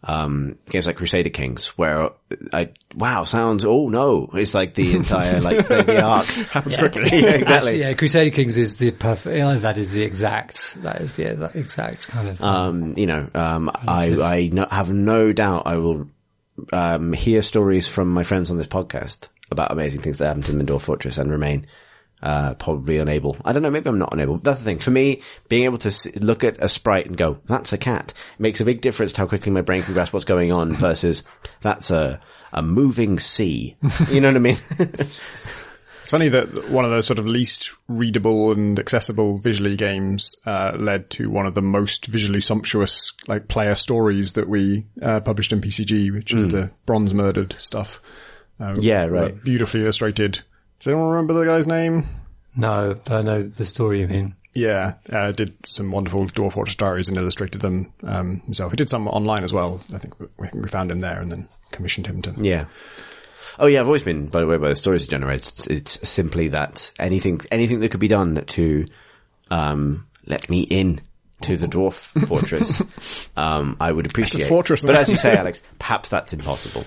um, 0.03 0.57
games 0.71 0.87
like 0.87 0.95
Crusader 0.95 1.29
Kings, 1.29 1.67
where 1.77 2.09
I, 2.51 2.69
wow, 2.95 3.25
sounds, 3.25 3.63
oh 3.63 3.87
no, 3.87 4.27
it's 4.33 4.55
like 4.55 4.73
the 4.73 4.95
entire, 4.95 5.39
like, 5.41 5.67
the, 5.67 5.83
the 5.83 6.01
arc. 6.01 6.25
Happens 6.51 6.77
yeah. 6.77 6.87
quickly. 6.87 7.01
yeah, 7.21 7.29
exactly. 7.29 7.53
Actually, 7.53 7.79
yeah, 7.81 7.93
Crusader 7.93 8.35
Kings 8.35 8.57
is 8.57 8.77
the 8.77 8.89
perfect. 8.89 9.37
Yeah, 9.37 9.53
that 9.53 9.77
is 9.77 9.91
the 9.91 10.01
exact. 10.01 10.81
That 10.81 10.99
is 10.99 11.15
the 11.15 11.35
that 11.35 11.55
exact 11.55 12.07
kind 12.07 12.29
of. 12.29 12.41
Um, 12.41 12.97
you 12.97 13.05
know, 13.05 13.29
um, 13.35 13.69
I, 13.75 14.17
I 14.19 14.49
no, 14.51 14.65
have 14.71 14.91
no 14.91 15.31
doubt 15.31 15.67
I 15.67 15.77
will, 15.77 16.09
um, 16.73 17.13
hear 17.13 17.43
stories 17.43 17.87
from 17.87 18.11
my 18.11 18.23
friends 18.23 18.49
on 18.49 18.57
this 18.57 18.65
podcast 18.65 19.29
about 19.51 19.71
amazing 19.71 20.01
things 20.01 20.17
that 20.17 20.25
happened 20.25 20.45
to 20.45 20.53
them 20.53 20.59
in 20.59 20.65
Dwarf 20.65 20.81
Fortress 20.81 21.19
and 21.19 21.29
remain, 21.29 21.67
uh, 22.21 22.53
probably 22.55 22.97
unable. 22.97 23.37
I 23.45 23.53
don't 23.53 23.61
know, 23.63 23.69
maybe 23.71 23.89
I'm 23.89 23.99
not 23.99 24.13
unable. 24.13 24.37
That's 24.37 24.59
the 24.59 24.65
thing. 24.65 24.79
For 24.79 24.91
me, 24.91 25.21
being 25.49 25.65
able 25.65 25.77
to 25.79 25.87
s- 25.89 26.19
look 26.21 26.43
at 26.43 26.57
a 26.63 26.69
sprite 26.69 27.05
and 27.07 27.15
go, 27.17 27.39
that's 27.45 27.73
a 27.73 27.77
cat, 27.77 28.13
makes 28.39 28.59
a 28.61 28.65
big 28.65 28.81
difference 28.81 29.13
to 29.13 29.21
how 29.21 29.27
quickly 29.27 29.51
my 29.51 29.61
brain 29.61 29.83
can 29.83 29.93
grasp 29.93 30.13
what's 30.13 30.25
going 30.25 30.51
on 30.51 30.73
versus 30.73 31.23
that's 31.61 31.91
a, 31.91 32.19
a 32.53 32.61
moving 32.61 33.19
sea. 33.19 33.75
You 34.09 34.21
know 34.21 34.29
what 34.29 34.35
I 34.35 34.39
mean? 34.39 34.57
It's 36.01 36.11
funny 36.11 36.29
that 36.29 36.69
one 36.69 36.85
of 36.85 36.91
the 36.91 37.03
sort 37.03 37.19
of 37.19 37.27
least 37.27 37.75
readable 37.89 38.53
and 38.53 38.79
accessible 38.79 39.39
visually 39.39 39.75
games 39.75 40.37
uh, 40.45 40.73
led 40.79 41.09
to 41.09 41.29
one 41.29 41.45
of 41.45 41.53
the 41.53 41.61
most 41.61 42.05
visually 42.05 42.39
sumptuous 42.39 43.11
like 43.27 43.49
player 43.49 43.75
stories 43.75 44.31
that 44.33 44.47
we 44.47 44.85
uh, 45.01 45.19
published 45.19 45.51
in 45.51 45.59
PCG, 45.59 46.13
which 46.13 46.31
is 46.33 46.47
the 46.47 46.71
Bronze 46.85 47.13
Murdered 47.13 47.57
stuff. 47.59 47.99
Uh. 48.57 48.75
Yeah, 48.79 49.07
right. 49.07 49.43
Beautifully 49.43 49.81
illustrated. 49.81 50.43
Does 50.79 50.87
anyone 50.87 51.09
remember 51.09 51.33
the 51.33 51.45
guy's 51.45 51.67
name? 51.67 52.05
no, 52.55 52.99
but 53.05 53.13
I 53.13 53.21
know 53.21 53.41
the 53.41 53.65
story 53.65 54.01
you 54.01 54.07
mean. 54.07 54.35
Yeah, 54.53 54.93
uh, 55.11 55.31
did 55.33 55.53
some 55.67 55.91
wonderful 55.91 56.25
Dwarf 56.27 56.53
Fortress 56.53 56.75
diaries 56.75 57.09
and 57.09 57.17
illustrated 57.17 57.61
them 57.61 57.93
um, 58.03 58.39
himself. 58.41 58.71
He 58.71 58.75
did 58.75 58.89
some 58.89 59.07
online 59.07 59.43
as 59.43 59.53
well. 59.53 59.79
I 59.93 59.99
think 59.99 60.15
I 60.39 60.47
think 60.47 60.63
we 60.63 60.67
found 60.67 60.89
him 60.89 60.99
there 60.99 61.21
and 61.21 61.31
then 61.31 61.47
commissioned 61.71 62.07
him 62.07 62.23
to. 62.23 62.33
Yeah. 62.37 62.65
Oh 63.59 63.67
yeah, 63.67 63.81
I've 63.81 63.85
always 63.85 64.03
been, 64.03 64.27
by 64.27 64.39
the 64.39 64.47
way, 64.47 64.57
by 64.57 64.69
the 64.69 64.75
stories 64.75 65.03
it 65.03 65.09
generates. 65.09 65.49
It's, 65.51 65.67
it's 65.67 66.09
simply 66.09 66.47
that 66.49 66.91
anything, 66.97 67.41
anything 67.51 67.79
that 67.81 67.89
could 67.89 67.99
be 67.99 68.07
done 68.07 68.43
to, 68.47 68.85
um, 69.51 70.07
let 70.25 70.49
me 70.49 70.61
in 70.61 71.01
to 71.41 71.55
the 71.57 71.67
dwarf 71.67 71.93
fortress, 72.27 72.81
um, 73.37 73.77
I 73.79 73.91
would 73.91 74.07
appreciate. 74.07 74.47
fortress, 74.47 74.83
but 74.85 74.95
as 74.95 75.09
you 75.09 75.17
say, 75.17 75.33
Alex, 75.37 75.61
perhaps 75.77 76.09
that's 76.09 76.33
impossible. 76.33 76.83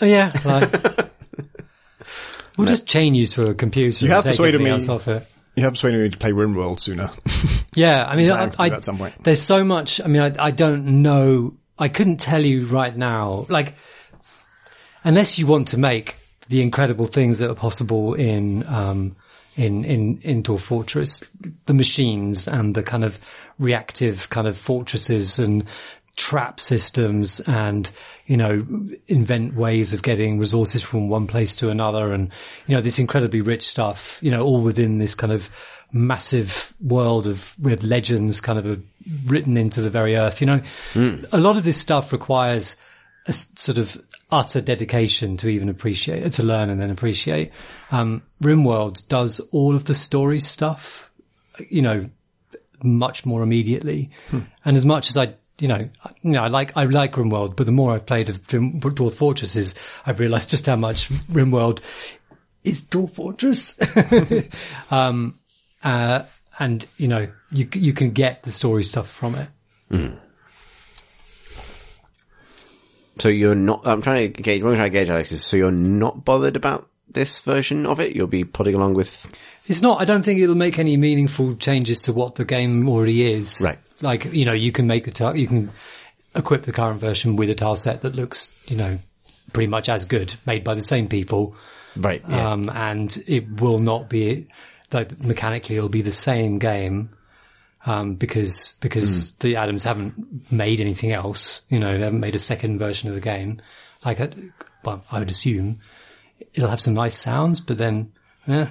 Oh 0.00 0.06
yeah, 0.06 0.32
like. 0.44 1.10
We'll 2.56 2.68
just 2.68 2.86
chain 2.86 3.14
you 3.14 3.26
to 3.28 3.50
a 3.50 3.54
computer. 3.54 4.04
You 4.04 4.12
have 4.12 4.24
persuaded 4.24 4.60
me- 4.60 4.70
off 4.70 5.08
it. 5.08 5.26
You 5.56 5.62
have 5.64 5.72
persuaded 5.74 6.00
me 6.00 6.08
to 6.10 6.18
play 6.18 6.32
RimWorld 6.32 6.80
sooner. 6.80 7.10
Yeah, 7.76 8.04
I 8.06 8.14
mean, 8.14 8.30
I, 8.30 8.48
Plan 8.48 8.50
to 8.50 8.56
do 8.56 8.62
I, 8.62 8.76
at 8.76 8.84
some 8.84 8.98
point. 8.98 9.24
there's 9.24 9.42
so 9.42 9.64
much. 9.64 10.00
I 10.00 10.06
mean, 10.06 10.22
I, 10.22 10.32
I 10.38 10.50
don't 10.52 11.02
know. 11.02 11.54
I 11.76 11.88
couldn't 11.88 12.18
tell 12.20 12.40
you 12.40 12.66
right 12.66 12.96
now. 12.96 13.46
Like, 13.48 13.74
unless 15.02 15.38
you 15.40 15.48
want 15.48 15.68
to 15.68 15.78
make 15.78 16.14
the 16.48 16.62
incredible 16.62 17.06
things 17.06 17.40
that 17.40 17.50
are 17.50 17.54
possible 17.56 18.14
in 18.14 18.64
um, 18.68 19.16
in 19.56 19.84
in 19.84 20.18
in 20.22 20.42
Dwarf 20.44 20.60
Fortress, 20.60 21.28
the 21.66 21.74
machines 21.74 22.46
and 22.46 22.74
the 22.74 22.82
kind 22.84 23.04
of 23.04 23.18
reactive 23.58 24.28
kind 24.30 24.46
of 24.46 24.56
fortresses 24.56 25.38
and 25.38 25.64
trap 26.14 26.60
systems 26.60 27.40
and 27.40 27.90
you 28.26 28.36
know 28.36 28.66
invent 29.06 29.54
ways 29.54 29.92
of 29.92 30.02
getting 30.02 30.38
resources 30.38 30.82
from 30.82 31.08
one 31.08 31.26
place 31.26 31.54
to 31.56 31.70
another 31.70 32.12
and 32.12 32.30
you 32.66 32.74
know 32.74 32.80
this 32.80 32.98
incredibly 32.98 33.40
rich 33.40 33.62
stuff 33.62 34.18
you 34.22 34.30
know 34.30 34.42
all 34.42 34.60
within 34.60 34.98
this 34.98 35.14
kind 35.14 35.32
of 35.32 35.48
massive 35.92 36.72
world 36.80 37.26
of 37.26 37.54
with 37.58 37.82
legends 37.82 38.40
kind 38.40 38.58
of 38.58 38.66
uh, 38.66 38.76
written 39.26 39.56
into 39.56 39.80
the 39.80 39.90
very 39.90 40.16
earth 40.16 40.40
you 40.40 40.46
know 40.46 40.60
a 41.32 41.38
lot 41.38 41.56
of 41.56 41.64
this 41.64 41.78
stuff 41.78 42.12
requires 42.12 42.76
a 43.26 43.32
sort 43.32 43.78
of 43.78 44.00
utter 44.30 44.60
dedication 44.60 45.36
to 45.38 45.48
even 45.48 45.68
appreciate, 45.68 46.30
to 46.32 46.42
learn 46.42 46.68
and 46.68 46.80
then 46.80 46.90
appreciate. 46.90 47.52
Um, 47.90 48.22
RimWorld 48.42 49.08
does 49.08 49.40
all 49.52 49.76
of 49.76 49.84
the 49.84 49.94
story 49.94 50.40
stuff, 50.40 51.10
you 51.70 51.82
know, 51.82 52.10
much 52.82 53.24
more 53.24 53.42
immediately. 53.42 54.10
And 54.64 54.76
as 54.76 54.84
much 54.84 55.08
as 55.08 55.16
I, 55.16 55.34
you 55.58 55.68
know, 55.68 55.88
I- 56.04 56.10
you 56.22 56.30
know, 56.32 56.42
I 56.42 56.48
like, 56.48 56.76
I 56.76 56.84
like 56.84 57.12
RimWorld, 57.12 57.56
but 57.56 57.66
the 57.66 57.72
more 57.72 57.92
I've 57.94 58.06
played 58.06 58.28
of 58.28 58.42
Dwarf 58.46 58.80
Dwarf 58.80 59.14
Fortresses, 59.14 59.74
I've 60.06 60.20
realized 60.20 60.50
just 60.50 60.66
how 60.66 60.76
much 60.76 61.08
RimWorld 61.30 61.80
is 62.64 62.82
Dwarf 62.82 63.12
Fortress. 63.12 63.74
um, 64.90 65.38
uh, 65.82 66.22
and 66.58 66.86
you 66.96 67.08
know, 67.08 67.28
you, 67.52 67.68
you 67.74 67.92
can 67.92 68.10
get 68.10 68.42
the 68.42 68.50
story 68.50 68.84
stuff 68.84 69.08
from 69.08 69.34
it. 69.36 69.48
So 73.20 73.28
you're 73.28 73.54
not, 73.54 73.86
I'm 73.86 74.02
trying 74.02 74.32
to 74.32 74.42
gauge, 74.42 74.62
what 74.64 74.70
I'm 74.70 74.76
trying 74.76 74.90
to 74.90 74.98
gauge, 74.98 75.08
Alex, 75.08 75.30
is 75.30 75.44
so 75.44 75.56
you're 75.56 75.70
not 75.70 76.24
bothered 76.24 76.56
about 76.56 76.88
this 77.08 77.40
version 77.42 77.86
of 77.86 78.00
it? 78.00 78.16
You'll 78.16 78.26
be 78.26 78.42
plodding 78.42 78.74
along 78.74 78.94
with, 78.94 79.30
It's 79.68 79.82
not. 79.82 80.00
I 80.00 80.04
don't 80.04 80.24
think 80.24 80.40
it'll 80.40 80.56
make 80.56 80.80
any 80.80 80.96
meaningful 80.96 81.54
changes 81.54 82.02
to 82.02 82.12
what 82.12 82.34
the 82.34 82.44
game 82.44 82.88
already 82.88 83.32
is. 83.32 83.62
Right. 83.64 83.78
Like 84.04 84.32
you 84.32 84.44
know, 84.44 84.52
you 84.52 84.70
can 84.70 84.86
make 84.86 85.04
the 85.04 85.10
tile, 85.10 85.36
you 85.36 85.46
can 85.46 85.70
equip 86.34 86.62
the 86.62 86.72
current 86.72 87.00
version 87.00 87.36
with 87.36 87.50
a 87.50 87.54
tile 87.54 87.76
set 87.76 88.02
that 88.02 88.14
looks, 88.14 88.54
you 88.68 88.76
know, 88.76 88.98
pretty 89.52 89.68
much 89.68 89.88
as 89.88 90.04
good, 90.04 90.34
made 90.46 90.64
by 90.64 90.74
the 90.74 90.82
same 90.82 91.08
people. 91.08 91.56
right, 91.96 92.22
yeah. 92.28 92.52
Um, 92.52 92.70
and 92.70 93.16
it 93.26 93.60
will 93.60 93.78
not 93.78 94.08
be 94.08 94.48
like 94.92 95.18
mechanically 95.20 95.76
it'll 95.76 95.88
be 95.88 96.02
the 96.02 96.12
same 96.12 96.58
game. 96.58 97.10
Um, 97.86 98.14
because, 98.14 98.72
because 98.80 99.32
the 99.34 99.56
Adams 99.56 99.84
haven't 99.84 100.50
made 100.50 100.80
anything 100.80 101.12
else, 101.12 101.60
you 101.68 101.78
know, 101.78 101.92
they 101.98 102.04
haven't 102.04 102.20
made 102.20 102.34
a 102.34 102.38
second 102.38 102.78
version 102.78 103.10
of 103.10 103.14
the 103.14 103.20
game. 103.20 103.60
Like, 104.06 104.20
I, 104.20 104.30
well, 104.82 105.04
I 105.12 105.18
would 105.18 105.28
assume 105.28 105.76
it'll 106.54 106.70
have 106.70 106.80
some 106.80 106.94
nice 106.94 107.14
sounds, 107.14 107.60
but 107.60 107.76
then, 107.76 108.10
yeah, 108.46 108.70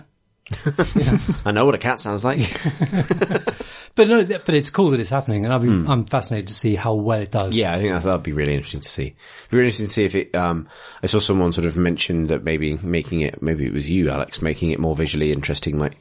I 1.45 1.51
know 1.51 1.65
what 1.67 1.75
a 1.75 1.77
cat 1.77 1.99
sounds 1.99 2.25
like. 2.25 2.39
But 3.95 4.07
no, 4.07 4.25
but 4.25 4.49
it's 4.55 4.71
cool 4.71 4.89
that 4.89 4.99
it's 4.99 5.11
happening, 5.11 5.45
and 5.45 5.53
I'll 5.53 5.59
be, 5.59 5.67
I'm 5.69 6.05
fascinated 6.05 6.47
to 6.47 6.53
see 6.55 6.73
how 6.75 6.95
well 6.95 7.19
it 7.19 7.29
does. 7.29 7.53
Yeah, 7.53 7.73
I 7.73 7.79
think 7.79 7.93
that 7.93 8.05
would 8.11 8.23
be 8.23 8.33
really 8.33 8.55
interesting 8.55 8.81
to 8.81 8.89
see. 8.89 9.03
It'd 9.03 9.51
be 9.51 9.57
really 9.57 9.67
interesting 9.67 9.85
to 9.87 9.93
see 9.93 10.05
if 10.05 10.15
it. 10.15 10.35
Um, 10.35 10.67
I 11.03 11.05
saw 11.05 11.19
someone 11.19 11.51
sort 11.51 11.67
of 11.67 11.77
mention 11.77 12.25
that 12.27 12.43
maybe 12.43 12.75
making 12.81 13.21
it, 13.21 13.41
maybe 13.43 13.65
it 13.67 13.73
was 13.73 13.87
you, 13.89 14.09
Alex, 14.09 14.41
making 14.41 14.71
it 14.71 14.79
more 14.79 14.95
visually 14.95 15.31
interesting 15.31 15.77
might 15.77 15.93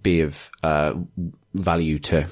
be 0.00 0.20
of 0.20 0.50
uh, 0.62 0.94
value 1.52 1.98
to 1.98 2.28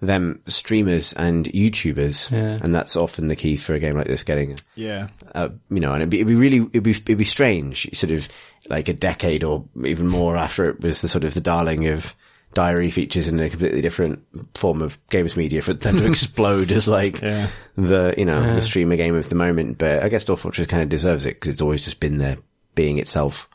them 0.00 0.40
streamers 0.46 1.12
and 1.12 1.46
YouTubers, 1.46 2.30
Yeah. 2.30 2.58
and 2.62 2.72
that's 2.74 2.94
often 2.96 3.26
the 3.28 3.36
key 3.36 3.56
for 3.56 3.74
a 3.74 3.80
game 3.80 3.96
like 3.96 4.06
this. 4.06 4.22
Getting, 4.22 4.56
Yeah. 4.76 5.08
uh, 5.34 5.48
you 5.70 5.80
know, 5.80 5.92
and 5.92 6.02
it'd 6.02 6.10
be, 6.10 6.18
it'd 6.20 6.28
be 6.28 6.36
really, 6.36 6.58
it'd 6.72 6.82
be, 6.84 6.90
it'd 6.92 7.18
be 7.18 7.24
strange, 7.24 7.88
sort 7.94 8.12
of 8.12 8.28
like 8.68 8.88
a 8.88 8.94
decade 8.94 9.42
or 9.44 9.64
even 9.84 10.06
more 10.06 10.36
after 10.36 10.70
it 10.70 10.80
was 10.80 11.00
the 11.00 11.08
sort 11.08 11.24
of 11.24 11.34
the 11.34 11.40
darling 11.40 11.88
of 11.88 12.14
diary 12.52 12.90
features 12.90 13.28
in 13.28 13.38
a 13.40 13.48
completely 13.48 13.80
different 13.80 14.24
form 14.56 14.82
of 14.82 14.98
games 15.08 15.36
media 15.36 15.62
for 15.62 15.72
them 15.72 15.96
to 15.98 16.06
explode 16.10 16.72
as 16.72 16.88
like 16.88 17.20
Yeah. 17.20 17.48
the, 17.76 18.14
you 18.18 18.24
know, 18.24 18.54
the 18.56 18.60
streamer 18.60 18.96
game 18.96 19.14
of 19.14 19.28
the 19.28 19.34
moment. 19.36 19.78
But 19.78 20.02
I 20.02 20.08
guess 20.08 20.24
Dwarf 20.24 20.38
Fortress 20.38 20.66
kind 20.66 20.82
of 20.82 20.88
deserves 20.88 21.26
it 21.26 21.34
because 21.34 21.52
it's 21.52 21.60
always 21.60 21.84
just 21.84 22.00
been 22.00 22.18
there 22.18 22.38
being 22.74 22.98
itself. 22.98 23.48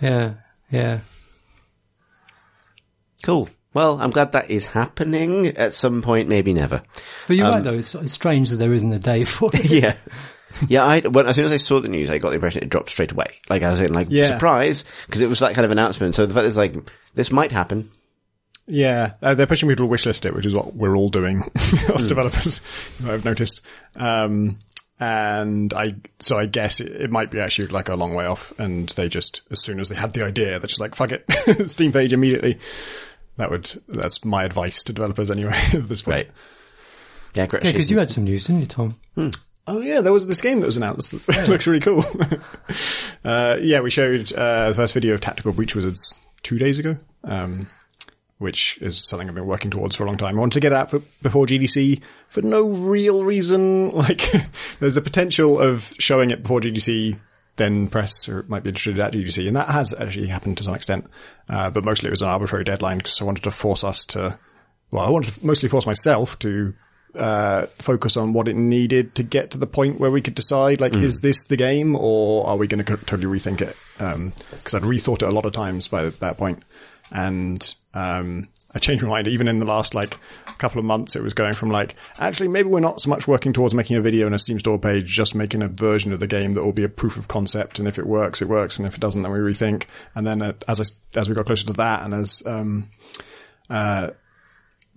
yeah, 0.00 0.34
yeah. 0.70 1.00
Cool. 3.22 3.48
Well, 3.72 3.98
I'm 4.00 4.10
glad 4.10 4.32
that 4.32 4.50
is 4.50 4.66
happening 4.66 5.48
at 5.48 5.74
some 5.74 6.02
point, 6.02 6.28
maybe 6.28 6.52
never. 6.52 6.82
But 7.26 7.36
you're 7.36 7.46
right, 7.46 7.56
um, 7.56 7.64
though. 7.64 7.74
It's, 7.74 7.94
it's 7.94 8.12
strange 8.12 8.50
that 8.50 8.56
there 8.56 8.72
isn't 8.74 8.92
a 8.92 8.98
day 8.98 9.24
for 9.24 9.50
it. 9.52 9.64
yeah. 9.70 9.96
Yeah, 10.68 10.84
I, 10.84 11.00
when, 11.00 11.26
as 11.26 11.34
soon 11.34 11.46
as 11.46 11.52
I 11.52 11.56
saw 11.56 11.80
the 11.80 11.88
news, 11.88 12.10
I 12.10 12.18
got 12.18 12.28
the 12.28 12.36
impression 12.36 12.62
it 12.62 12.68
dropped 12.68 12.90
straight 12.90 13.10
away. 13.10 13.26
Like, 13.50 13.62
I 13.64 13.70
was 13.70 13.80
in 13.80 13.92
like, 13.92 14.08
Yeah. 14.10 14.28
surprise, 14.28 14.84
because 15.06 15.20
it 15.22 15.28
was 15.28 15.40
that 15.40 15.54
kind 15.54 15.64
of 15.64 15.72
announcement. 15.72 16.14
So 16.14 16.26
the 16.26 16.34
fact 16.34 16.46
is 16.46 16.56
like, 16.56 16.74
this 17.14 17.32
might 17.32 17.50
happen. 17.50 17.90
Yeah, 18.66 19.14
uh, 19.20 19.34
they're 19.34 19.46
pushing 19.46 19.68
people 19.68 19.86
to 19.86 19.92
a 19.92 19.96
wishlist 19.96 20.24
it, 20.24 20.34
which 20.34 20.46
is 20.46 20.54
what 20.54 20.74
we're 20.74 20.96
all 20.96 21.10
doing, 21.10 21.42
us 21.92 22.06
developers. 22.06 22.60
I've 23.06 23.24
noticed. 23.24 23.60
Um, 23.94 24.58
and 25.00 25.74
I 25.74 25.90
so 26.18 26.38
I 26.38 26.46
guess 26.46 26.80
it, 26.80 26.92
it 26.92 27.10
might 27.10 27.30
be 27.30 27.40
actually 27.40 27.68
like 27.68 27.88
a 27.88 27.96
long 27.96 28.14
way 28.14 28.26
off, 28.26 28.58
and 28.58 28.88
they 28.90 29.08
just 29.08 29.42
as 29.50 29.60
soon 29.60 29.80
as 29.80 29.88
they 29.88 29.96
had 29.96 30.12
the 30.12 30.24
idea, 30.24 30.58
they're 30.58 30.68
just 30.68 30.80
like 30.80 30.94
fuck 30.94 31.12
it, 31.12 31.68
Steam 31.68 31.92
page 31.92 32.12
immediately. 32.12 32.58
That 33.36 33.50
would 33.50 33.70
that's 33.88 34.24
my 34.24 34.44
advice 34.44 34.84
to 34.84 34.92
developers 34.92 35.30
anyway 35.30 35.60
at 35.74 35.88
this 35.88 36.02
point. 36.02 36.16
Right. 36.16 36.30
Yeah, 37.34 37.46
great. 37.46 37.64
Yeah, 37.64 37.72
because 37.72 37.90
you 37.90 37.98
had 37.98 38.10
some 38.10 38.24
news, 38.24 38.46
didn't 38.46 38.60
you, 38.62 38.66
Tom? 38.68 38.96
Oh 39.66 39.80
yeah, 39.80 40.00
there 40.00 40.12
was 40.12 40.26
this 40.26 40.40
game 40.40 40.60
that 40.60 40.66
was 40.66 40.76
announced. 40.76 41.12
It 41.12 41.48
looks 41.48 41.66
really 41.66 41.80
cool. 41.80 42.04
uh, 43.24 43.58
yeah, 43.60 43.80
we 43.80 43.90
showed 43.90 44.32
uh, 44.32 44.68
the 44.68 44.74
first 44.74 44.94
video 44.94 45.14
of 45.14 45.20
Tactical 45.20 45.52
Breach 45.52 45.74
Wizards 45.74 46.18
two 46.42 46.58
days 46.58 46.78
ago, 46.78 46.96
um, 47.24 47.66
which 48.44 48.78
is 48.80 49.02
something 49.08 49.28
I've 49.28 49.34
been 49.34 49.46
working 49.46 49.70
towards 49.70 49.96
for 49.96 50.04
a 50.04 50.06
long 50.06 50.18
time. 50.18 50.36
I 50.36 50.40
wanted 50.40 50.54
to 50.54 50.60
get 50.60 50.72
out 50.72 50.90
for, 50.90 51.00
before 51.22 51.46
GDC 51.46 52.00
for 52.28 52.42
no 52.42 52.68
real 52.68 53.24
reason. 53.24 53.90
Like, 54.04 54.22
there's 54.80 54.96
the 54.96 55.00
potential 55.00 55.58
of 55.58 55.94
showing 55.98 56.30
it 56.30 56.42
before 56.42 56.60
GDC, 56.60 57.18
then 57.56 57.88
press 57.88 58.28
or 58.28 58.40
it 58.40 58.48
might 58.50 58.62
be 58.62 58.68
interested 58.68 59.00
at 59.00 59.14
GDC, 59.14 59.46
and 59.46 59.56
that 59.56 59.68
has 59.68 59.98
actually 59.98 60.26
happened 60.26 60.58
to 60.58 60.64
some 60.64 60.74
extent. 60.74 61.06
Uh, 61.48 61.70
but 61.70 61.84
mostly 61.84 62.08
it 62.08 62.10
was 62.10 62.20
an 62.20 62.28
arbitrary 62.28 62.64
deadline 62.64 62.98
because 62.98 63.20
I 63.20 63.24
wanted 63.24 63.44
to 63.44 63.50
force 63.50 63.82
us 63.82 64.04
to. 64.06 64.38
Well, 64.90 65.04
I 65.04 65.10
wanted 65.10 65.32
to 65.32 65.46
mostly 65.46 65.70
force 65.70 65.86
myself 65.86 66.38
to 66.40 66.74
uh, 67.14 67.66
focus 67.78 68.16
on 68.16 68.32
what 68.32 68.48
it 68.48 68.56
needed 68.56 69.14
to 69.14 69.22
get 69.22 69.52
to 69.52 69.58
the 69.58 69.66
point 69.66 70.00
where 70.00 70.10
we 70.10 70.20
could 70.20 70.34
decide, 70.34 70.80
like, 70.80 70.96
is 70.96 71.20
this 71.20 71.44
the 71.44 71.56
game 71.56 71.96
or 71.96 72.46
are 72.46 72.56
we 72.56 72.66
going 72.66 72.84
to 72.84 72.96
totally 72.96 73.26
rethink 73.26 73.60
it? 73.60 73.76
Um, 74.00 74.32
cause 74.64 74.74
I'd 74.74 74.82
rethought 74.82 75.22
it 75.22 75.28
a 75.28 75.32
lot 75.32 75.46
of 75.46 75.52
times 75.52 75.88
by 75.88 76.10
that 76.10 76.36
point. 76.36 76.62
And, 77.12 77.74
um, 77.92 78.48
I 78.74 78.78
changed 78.78 79.04
my 79.04 79.10
mind. 79.10 79.28
Even 79.28 79.48
in 79.48 79.60
the 79.60 79.64
last, 79.64 79.94
like, 79.94 80.18
couple 80.58 80.78
of 80.78 80.84
months, 80.84 81.16
it 81.16 81.22
was 81.22 81.34
going 81.34 81.52
from 81.52 81.70
like, 81.70 81.94
actually, 82.18 82.48
maybe 82.48 82.68
we're 82.68 82.80
not 82.80 83.00
so 83.00 83.10
much 83.10 83.28
working 83.28 83.52
towards 83.52 83.74
making 83.74 83.96
a 83.96 84.00
video 84.00 84.26
and 84.26 84.34
a 84.34 84.38
Steam 84.38 84.58
store 84.58 84.78
page, 84.78 85.06
just 85.06 85.34
making 85.34 85.62
a 85.62 85.68
version 85.68 86.12
of 86.12 86.20
the 86.20 86.26
game 86.26 86.54
that 86.54 86.64
will 86.64 86.72
be 86.72 86.84
a 86.84 86.88
proof 86.88 87.16
of 87.16 87.28
concept. 87.28 87.78
And 87.78 87.88
if 87.88 87.98
it 87.98 88.06
works, 88.06 88.40
it 88.42 88.48
works. 88.48 88.78
And 88.78 88.86
if 88.86 88.94
it 88.94 89.00
doesn't, 89.00 89.22
then 89.22 89.32
we 89.32 89.38
rethink. 89.38 89.84
And 90.14 90.26
then 90.26 90.42
uh, 90.42 90.54
as 90.68 90.80
I, 90.80 91.18
as 91.18 91.28
we 91.28 91.34
got 91.34 91.46
closer 91.46 91.66
to 91.66 91.72
that 91.74 92.02
and 92.02 92.14
as, 92.14 92.42
um, 92.46 92.88
uh, 93.68 94.10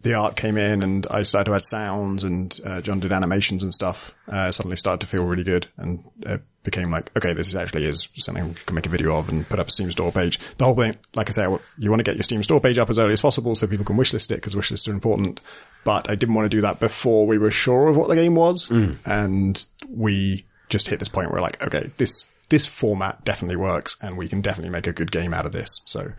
the 0.04 0.14
art 0.14 0.36
came 0.36 0.58
in 0.58 0.84
and 0.84 1.08
I 1.10 1.24
started 1.24 1.50
to 1.50 1.56
add 1.56 1.66
sounds 1.66 2.24
and 2.24 2.58
uh, 2.66 2.82
John 2.82 3.00
did 3.00 3.12
animations 3.12 3.64
and 3.64 3.74
stuff, 3.74 4.16
uh, 4.28 4.52
suddenly 4.52 4.78
started 4.78 5.02
to 5.02 5.08
feel 5.08 5.26
really 5.26 5.44
good 5.44 5.68
and 5.78 6.04
it 6.22 6.42
became 6.68 6.92
like, 6.92 7.10
okay, 7.16 7.32
this 7.32 7.48
is 7.48 7.56
actually 7.56 7.86
is 7.86 8.10
something 8.16 8.50
we 8.50 8.54
can 8.54 8.76
make 8.76 8.86
a 8.86 8.90
video 8.90 9.16
of 9.18 9.30
and 9.30 9.48
put 9.48 9.58
up 9.58 9.70
a 9.70 9.72
Steam 9.72 9.90
store 9.90 10.12
page. 10.12 10.38
The 10.58 10.66
whole 10.66 10.76
thing, 10.76 10.98
like 11.16 11.30
I 11.30 11.32
say, 11.32 11.44
you 11.78 11.90
want 11.90 12.02
to 12.02 12.04
get 12.04 12.18
your 12.18 12.24
Steam 12.24 12.44
store 12.44 12.60
page 12.60 12.78
up 12.78 12.90
as 12.90 13.00
early 13.00 13.14
as 13.14 13.22
possible 13.22 13.56
so 13.56 13.68
people 13.68 13.86
can 13.86 13.96
wishlist 13.96 14.32
it 14.32 14.36
because 14.36 14.54
wishlists 14.54 14.90
are 14.90 14.92
important. 14.92 15.40
But 15.86 16.10
I 16.10 16.16
didn't 16.16 16.36
want 16.36 16.52
to 16.52 16.58
do 16.58 16.60
that 16.62 16.82
before 16.82 17.26
we 17.26 17.38
were 17.38 17.52
sure 17.52 17.88
of 17.88 17.96
what 17.96 18.10
the 18.10 18.16
game 18.16 18.36
was. 18.36 18.70
And 19.06 19.66
we 19.90 20.44
just 20.68 20.90
hit 20.90 21.00
this 21.00 21.08
point 21.08 21.32
where 21.32 21.40
like, 21.40 21.64
okay, 21.64 21.90
this, 21.96 22.26
this 22.50 22.68
format 22.68 23.24
definitely 23.24 23.56
works 23.56 23.96
and 24.02 24.18
we 24.18 24.28
can 24.28 24.42
definitely 24.42 24.72
make 24.72 24.88
a 24.88 24.94
good 24.94 25.10
game 25.10 25.34
out 25.34 25.46
of 25.46 25.54
this. 25.54 25.80
So, 25.86 26.12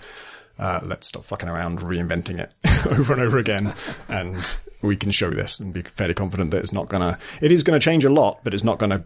uh, 0.59 0.81
let's 0.83 1.09
stop 1.09 1.25
fucking 1.25 1.49
around 1.51 1.81
reinventing 1.81 2.41
it 2.41 2.55
over 2.99 3.13
and 3.13 3.21
over 3.21 3.37
again. 3.37 3.75
And 4.09 4.43
we 4.81 4.97
can 4.97 5.11
show 5.11 5.31
this 5.31 5.61
and 5.61 5.75
be 5.75 5.83
fairly 5.83 6.15
confident 6.15 6.53
that 6.53 6.63
it's 6.63 6.73
not 6.73 6.89
gonna, 6.89 7.19
it 7.43 7.53
is 7.53 7.63
gonna 7.63 7.79
change 7.81 8.05
a 8.05 8.11
lot, 8.11 8.41
but 8.45 8.55
it's 8.55 8.65
not 8.65 8.79
gonna, 8.79 9.05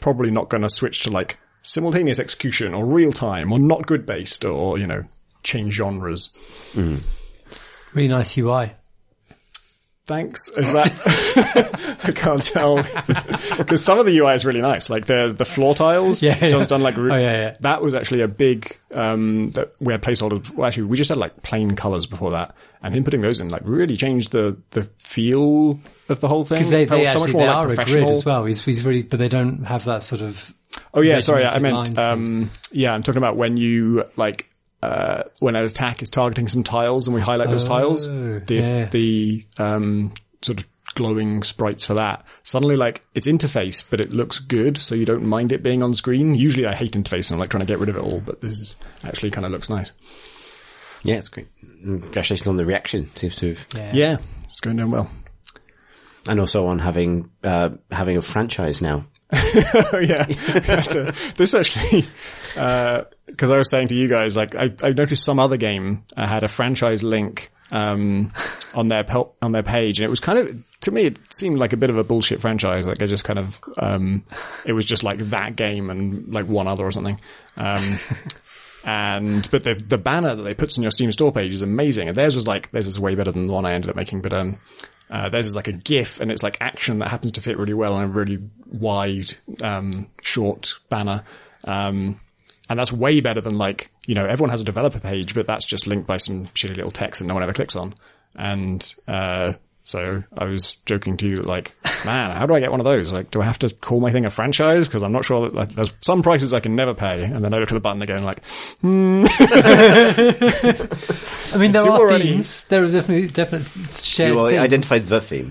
probably 0.00 0.30
not 0.30 0.48
gonna 0.48 0.70
switch 0.70 1.02
to 1.04 1.10
like 1.10 1.38
simultaneous 1.62 2.18
execution 2.18 2.74
or 2.74 2.84
real 2.86 3.12
time 3.12 3.52
or 3.52 3.58
not 3.58 3.86
good 3.86 4.06
based 4.06 4.44
or, 4.44 4.78
you 4.78 4.86
know, 4.86 5.04
change 5.42 5.74
genres. 5.74 6.30
Really 7.94 8.08
nice 8.08 8.36
UI. 8.38 8.72
Thanks. 10.06 10.48
Is 10.56 10.72
that, 10.72 11.98
I 12.04 12.12
can't 12.12 12.42
tell. 12.42 12.76
Because 13.58 13.84
some 13.84 13.98
of 13.98 14.06
the 14.06 14.16
UI 14.16 14.34
is 14.34 14.44
really 14.46 14.60
nice. 14.62 14.88
Like 14.88 15.06
the, 15.06 15.34
the 15.36 15.44
floor 15.44 15.74
tiles. 15.74 16.22
Yeah, 16.22 16.38
yeah. 16.40 16.48
John's 16.50 16.68
done 16.68 16.80
like, 16.80 16.96
re- 16.96 17.10
Oh, 17.12 17.16
yeah, 17.16 17.32
yeah. 17.32 17.54
that 17.60 17.82
was 17.82 17.92
actually 17.92 18.20
a 18.22 18.28
big, 18.28 18.76
um, 18.94 19.50
that 19.50 19.72
we 19.80 19.92
had 19.92 20.00
placeholders. 20.00 20.48
Well, 20.54 20.66
actually, 20.66 20.84
we 20.84 20.96
just 20.96 21.08
had 21.08 21.18
like 21.18 21.42
plain 21.42 21.74
colors 21.76 22.06
before 22.06 22.30
that. 22.30 22.54
And 22.84 22.94
him 22.94 23.02
putting 23.04 23.20
those 23.20 23.40
in 23.40 23.48
like 23.48 23.62
really 23.64 23.96
changed 23.96 24.30
the, 24.32 24.56
the 24.70 24.84
feel 24.98 25.78
of 26.08 26.20
the 26.20 26.28
whole 26.28 26.44
thing. 26.44 26.58
Because 26.58 26.70
they, 26.70 26.86
Felt 26.86 27.00
they 27.00 27.04
so 27.06 27.18
much 27.20 27.28
actually 27.28 27.32
more 27.32 27.42
they 27.42 27.48
like 27.48 27.78
are 27.78 27.82
a 27.82 27.84
grid 27.84 28.08
as 28.08 28.24
well. 28.24 28.44
He's, 28.44 28.64
he's 28.64 28.84
really, 28.84 29.02
but 29.02 29.18
they 29.18 29.28
don't 29.28 29.64
have 29.64 29.84
that 29.86 30.02
sort 30.02 30.22
of. 30.22 30.52
Oh 30.94 31.00
yeah, 31.00 31.20
sorry, 31.20 31.44
I 31.44 31.58
meant, 31.58 31.98
um, 31.98 32.50
yeah, 32.70 32.92
I'm 32.94 33.02
talking 33.02 33.18
about 33.18 33.36
when 33.36 33.56
you, 33.56 34.04
like, 34.16 34.48
uh, 34.82 35.24
when 35.40 35.56
an 35.56 35.64
attack 35.64 36.02
is 36.02 36.10
targeting 36.10 36.46
some 36.48 36.62
tiles 36.62 37.08
and 37.08 37.14
we 37.14 37.20
highlight 37.20 37.50
those 37.50 37.64
tiles, 37.64 38.06
Oh, 38.06 38.32
the, 38.34 38.54
yeah. 38.54 38.84
the, 38.86 39.44
um, 39.58 40.12
sort 40.42 40.60
of 40.60 40.68
glowing 40.94 41.42
sprites 41.42 41.84
for 41.84 41.94
that, 41.94 42.24
suddenly 42.42 42.76
like, 42.76 43.02
it's 43.14 43.26
interface, 43.26 43.82
but 43.88 44.00
it 44.00 44.10
looks 44.12 44.38
good, 44.38 44.76
so 44.78 44.94
you 44.94 45.04
don't 45.04 45.24
mind 45.24 45.52
it 45.52 45.62
being 45.62 45.82
on 45.82 45.94
screen. 45.94 46.34
Usually 46.34 46.66
I 46.66 46.74
hate 46.74 46.92
interface 46.92 47.30
and 47.30 47.32
I'm 47.32 47.38
like 47.40 47.50
trying 47.50 47.60
to 47.62 47.66
get 47.66 47.78
rid 47.80 47.88
of 47.88 47.96
it 47.96 48.02
all, 48.02 48.20
but 48.20 48.40
this 48.40 48.58
is 48.60 48.76
actually 49.04 49.30
kind 49.30 49.44
of 49.46 49.52
looks 49.52 49.68
nice. 49.70 49.92
Yeah, 51.02 51.16
it's 51.16 51.28
great. 51.28 51.46
Mm, 51.84 52.02
Congratulations 52.02 52.46
on 52.48 52.56
the 52.56 52.66
reaction. 52.66 53.08
Seems 53.16 53.36
to 53.36 53.48
have, 53.54 53.66
Yeah. 53.74 53.90
Yeah, 53.94 54.16
it's 54.44 54.60
going 54.60 54.76
down 54.76 54.90
well. 54.90 55.10
And 56.28 56.40
also 56.40 56.66
on 56.66 56.78
having 56.78 57.30
uh, 57.44 57.70
having 57.90 58.16
a 58.16 58.22
franchise 58.22 58.80
now. 58.80 59.04
oh 59.32 60.00
yeah, 60.00 60.24
uh, 60.68 61.12
this 61.36 61.54
actually, 61.54 62.06
because 62.54 63.50
I 63.50 63.58
was 63.58 63.70
saying 63.70 63.88
to 63.88 63.94
you 63.94 64.08
guys, 64.08 64.36
like 64.36 64.54
I, 64.54 64.70
I 64.82 64.92
noticed 64.92 65.24
some 65.24 65.38
other 65.38 65.58
game 65.58 66.04
uh, 66.16 66.26
had 66.26 66.42
a 66.42 66.48
franchise 66.48 67.02
link 67.02 67.50
um, 67.72 68.32
on 68.74 68.88
their 68.88 69.04
on 69.42 69.52
their 69.52 69.62
page, 69.62 69.98
and 69.98 70.04
it 70.04 70.10
was 70.10 70.20
kind 70.20 70.38
of 70.38 70.64
to 70.80 70.90
me 70.90 71.02
it 71.02 71.18
seemed 71.32 71.58
like 71.58 71.72
a 71.72 71.76
bit 71.76 71.90
of 71.90 71.98
a 71.98 72.04
bullshit 72.04 72.40
franchise. 72.40 72.86
Like 72.86 73.02
I 73.02 73.06
just 73.06 73.24
kind 73.24 73.38
of, 73.38 73.60
um, 73.78 74.24
it 74.64 74.72
was 74.72 74.86
just 74.86 75.02
like 75.02 75.18
that 75.30 75.56
game 75.56 75.90
and 75.90 76.32
like 76.32 76.46
one 76.46 76.66
other 76.66 76.84
or 76.84 76.92
something. 76.92 77.20
Um, 77.56 77.98
and 78.84 79.48
but 79.50 79.64
the 79.64 79.74
the 79.74 79.98
banner 79.98 80.34
that 80.34 80.42
they 80.42 80.54
put 80.54 80.76
on 80.78 80.82
your 80.82 80.90
Steam 80.90 81.12
store 81.12 81.32
page 81.32 81.52
is 81.52 81.62
amazing, 81.62 82.08
and 82.08 82.16
theirs 82.16 82.34
was 82.34 82.46
like 82.46 82.70
theirs 82.70 82.86
is 82.86 82.98
way 83.00 83.14
better 83.14 83.32
than 83.32 83.46
the 83.46 83.54
one 83.54 83.64
I 83.66 83.72
ended 83.72 83.90
up 83.90 83.96
making, 83.96 84.22
but 84.22 84.32
um. 84.32 84.58
Uh, 85.10 85.30
theirs 85.30 85.46
is 85.46 85.56
like 85.56 85.68
a 85.68 85.72
GIF, 85.72 86.20
and 86.20 86.30
it's 86.30 86.42
like 86.42 86.58
action 86.60 86.98
that 86.98 87.08
happens 87.08 87.32
to 87.32 87.40
fit 87.40 87.56
really 87.56 87.72
well 87.72 87.94
on 87.94 88.04
a 88.04 88.08
really 88.08 88.36
wide, 88.66 89.32
um, 89.62 90.06
short 90.20 90.78
banner. 90.90 91.24
Um, 91.64 92.20
and 92.68 92.78
that's 92.78 92.92
way 92.92 93.20
better 93.20 93.40
than 93.40 93.56
like, 93.56 93.90
you 94.06 94.14
know, 94.14 94.26
everyone 94.26 94.50
has 94.50 94.60
a 94.60 94.66
developer 94.66 95.00
page, 95.00 95.34
but 95.34 95.46
that's 95.46 95.64
just 95.64 95.86
linked 95.86 96.06
by 96.06 96.18
some 96.18 96.46
shitty 96.48 96.76
little 96.76 96.90
text 96.90 97.20
that 97.20 97.26
no 97.26 97.34
one 97.34 97.42
ever 97.42 97.54
clicks 97.54 97.74
on. 97.74 97.94
And, 98.36 98.94
uh, 99.06 99.54
so 99.88 100.22
I 100.36 100.44
was 100.44 100.76
joking 100.84 101.16
to 101.16 101.24
you 101.26 101.36
like, 101.36 101.72
man, 102.04 102.36
how 102.36 102.44
do 102.46 102.54
I 102.54 102.60
get 102.60 102.70
one 102.70 102.80
of 102.80 102.84
those? 102.84 103.10
Like, 103.10 103.30
do 103.30 103.40
I 103.40 103.44
have 103.44 103.58
to 103.60 103.70
call 103.74 104.00
my 104.00 104.12
thing 104.12 104.26
a 104.26 104.30
franchise? 104.30 104.86
Cause 104.88 105.02
I'm 105.02 105.12
not 105.12 105.24
sure 105.24 105.48
that 105.48 105.54
like, 105.54 105.70
there's 105.70 105.92
some 106.02 106.22
prices 106.22 106.52
I 106.52 106.60
can 106.60 106.76
never 106.76 106.92
pay. 106.92 107.24
And 107.24 107.42
then 107.42 107.54
I 107.54 107.58
look 107.58 107.70
at 107.70 107.74
the 107.74 107.80
button 107.80 108.02
again 108.02 108.22
like, 108.22 108.42
I 111.50 111.56
mean, 111.56 111.72
there 111.72 111.82
do 111.82 111.90
are 111.90 111.98
already- 112.00 112.24
themes. 112.32 112.64
There 112.64 112.84
are 112.84 112.88
definitely 112.90 113.28
definite 113.28 113.66
shared 114.04 114.34
You 114.34 114.48
themes. 114.48 114.60
identified 114.62 115.02
the 115.04 115.20
theme. 115.20 115.50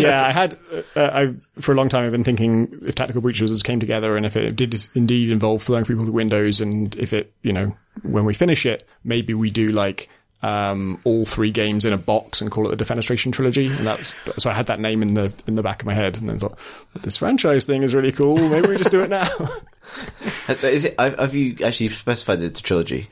yeah, 0.00 0.24
I 0.26 0.32
had, 0.32 0.56
uh, 0.96 1.10
I, 1.12 1.34
for 1.60 1.72
a 1.72 1.74
long 1.74 1.88
time 1.90 2.04
I've 2.04 2.12
been 2.12 2.24
thinking 2.24 2.78
if 2.86 2.94
Tactical 2.94 3.20
Breach 3.20 3.40
Wizards 3.40 3.62
came 3.62 3.80
together 3.80 4.16
and 4.16 4.24
if 4.24 4.36
it 4.36 4.56
did 4.56 4.74
indeed 4.94 5.30
involve 5.30 5.62
throwing 5.62 5.84
people 5.84 6.04
through 6.04 6.14
windows 6.14 6.60
and 6.60 6.96
if 6.96 7.12
it, 7.12 7.32
you 7.42 7.52
know, 7.52 7.76
when 8.02 8.24
we 8.24 8.32
finish 8.32 8.64
it, 8.64 8.84
maybe 9.04 9.34
we 9.34 9.50
do 9.50 9.66
like, 9.66 10.08
um, 10.42 11.00
all 11.04 11.24
three 11.24 11.50
games 11.50 11.84
in 11.84 11.92
a 11.92 11.98
box 11.98 12.40
and 12.40 12.50
call 12.50 12.70
it 12.70 12.76
the 12.76 12.84
Defenestration 12.84 13.32
Trilogy. 13.32 13.66
And 13.66 13.86
that's, 13.86 14.16
so 14.42 14.50
I 14.50 14.52
had 14.52 14.66
that 14.66 14.80
name 14.80 15.02
in 15.02 15.14
the, 15.14 15.32
in 15.46 15.54
the 15.54 15.62
back 15.62 15.82
of 15.82 15.86
my 15.86 15.94
head 15.94 16.16
and 16.16 16.28
then 16.28 16.38
thought, 16.38 16.58
this 17.02 17.16
franchise 17.16 17.64
thing 17.64 17.82
is 17.82 17.94
really 17.94 18.12
cool. 18.12 18.36
Maybe 18.36 18.68
we 18.68 18.76
just 18.76 18.90
do 18.90 19.02
it 19.02 19.10
now. 19.10 19.28
Is 20.48 20.84
it? 20.84 20.98
Have 20.98 21.18
have 21.18 21.34
you 21.34 21.56
actually 21.64 21.88
specified 21.88 22.40
that 22.40 22.46
it's 22.46 22.60
a 22.60 22.62
trilogy? 22.62 23.08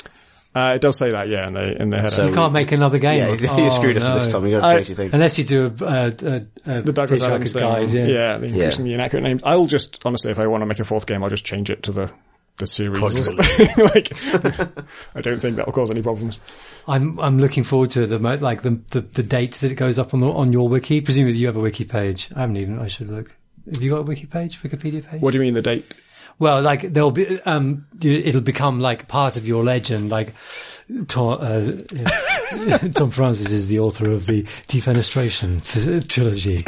Uh, 0.55 0.73
it 0.75 0.81
does 0.81 0.99
say 0.99 1.11
that, 1.11 1.29
yeah, 1.29 1.47
in 1.47 1.55
the, 1.55 1.81
in 1.81 1.91
the 1.91 1.97
header. 1.99 2.11
So- 2.11 2.27
You 2.27 2.33
can't 2.35 2.53
make 2.53 2.73
another 2.73 2.99
game. 2.99 3.19
Yeah, 3.19 3.33
of- 3.33 3.41
you 3.41 3.49
oh, 3.49 3.69
screwed 3.69 3.97
up 3.99 4.03
for 4.03 4.19
this, 4.19 4.27
no. 4.27 4.33
Tom. 4.33 4.47
You 4.47 4.59
got 4.59 4.61
to 4.63 4.67
I- 4.67 4.75
change 4.77 4.89
your 4.89 4.97
thing. 4.97 5.11
Unless 5.13 5.39
you 5.39 5.45
do 5.45 5.67
a, 5.67 5.85
a, 5.85 6.07
a, 6.07 6.79
a 6.79 6.83
the 6.83 6.93
Douglas 6.93 7.21
Hitchhiker's 7.21 7.23
Adams 7.23 7.53
thing. 7.53 7.63
Guide, 7.63 7.91
yeah. 7.91 8.07
yeah, 8.07 8.39
the 8.39 8.47
increasingly 8.47 8.95
inaccurate 8.95 9.23
names. 9.23 9.43
I'll 9.45 9.67
just, 9.67 10.05
honestly, 10.05 10.33
if 10.33 10.39
I 10.41 10.47
want 10.49 10.63
to 10.63 10.67
make 10.67 10.81
a 10.81 10.85
fourth 10.85 11.07
game, 11.07 11.23
I'll 11.23 11.31
just 11.31 11.45
change 11.45 11.71
it 11.71 11.85
to 11.85 11.93
the, 11.93 12.11
the 12.61 12.67
series. 12.67 13.01
like, 13.79 14.13
I 15.15 15.21
don't 15.21 15.41
think 15.41 15.57
that 15.57 15.67
will 15.67 15.73
cause 15.73 15.91
any 15.91 16.03
problems. 16.03 16.39
I'm 16.87 17.19
I'm 17.21 17.39
looking 17.39 17.65
forward 17.65 17.91
to 17.91 18.07
the 18.07 18.19
mo- 18.19 18.37
like 18.37 18.63
the, 18.63 18.81
the 18.91 19.01
the 19.01 19.23
dates 19.23 19.61
that 19.61 19.71
it 19.71 19.77
goes 19.77 19.99
up 19.99 20.15
on 20.15 20.21
the 20.21 20.31
on 20.31 20.53
your 20.53 20.69
wiki. 20.69 21.01
Presumably 21.01 21.39
you 21.39 21.47
have 21.47 21.57
a 21.57 21.61
wiki 21.61 21.85
page. 21.85 22.31
I 22.35 22.41
haven't 22.41 22.57
even. 22.57 22.79
I 22.79 22.87
should 22.87 23.09
look. 23.09 23.37
Have 23.73 23.83
you 23.83 23.91
got 23.91 23.99
a 23.99 24.03
wiki 24.03 24.27
page? 24.27 24.63
Wikipedia 24.63 25.05
page? 25.05 25.21
What 25.21 25.33
do 25.33 25.39
you 25.39 25.43
mean 25.43 25.55
the 25.55 25.63
date? 25.63 26.01
Well, 26.39 26.63
like 26.63 26.83
there'll 26.93 27.11
be 27.11 27.41
um, 27.43 27.87
it'll 28.03 28.41
become 28.41 28.81
like 28.81 29.09
part 29.09 29.37
of 29.37 29.47
your 29.47 29.63
legend. 29.63 30.11
Like 30.11 30.35
Tom, 31.07 31.39
uh, 31.41 31.61
Tom 32.95 33.11
Francis 33.11 33.53
is 33.53 33.69
the 33.69 33.79
author 33.79 34.11
of 34.11 34.27
the 34.27 34.43
Defenestration 34.69 35.61
trilogy, 36.09 36.65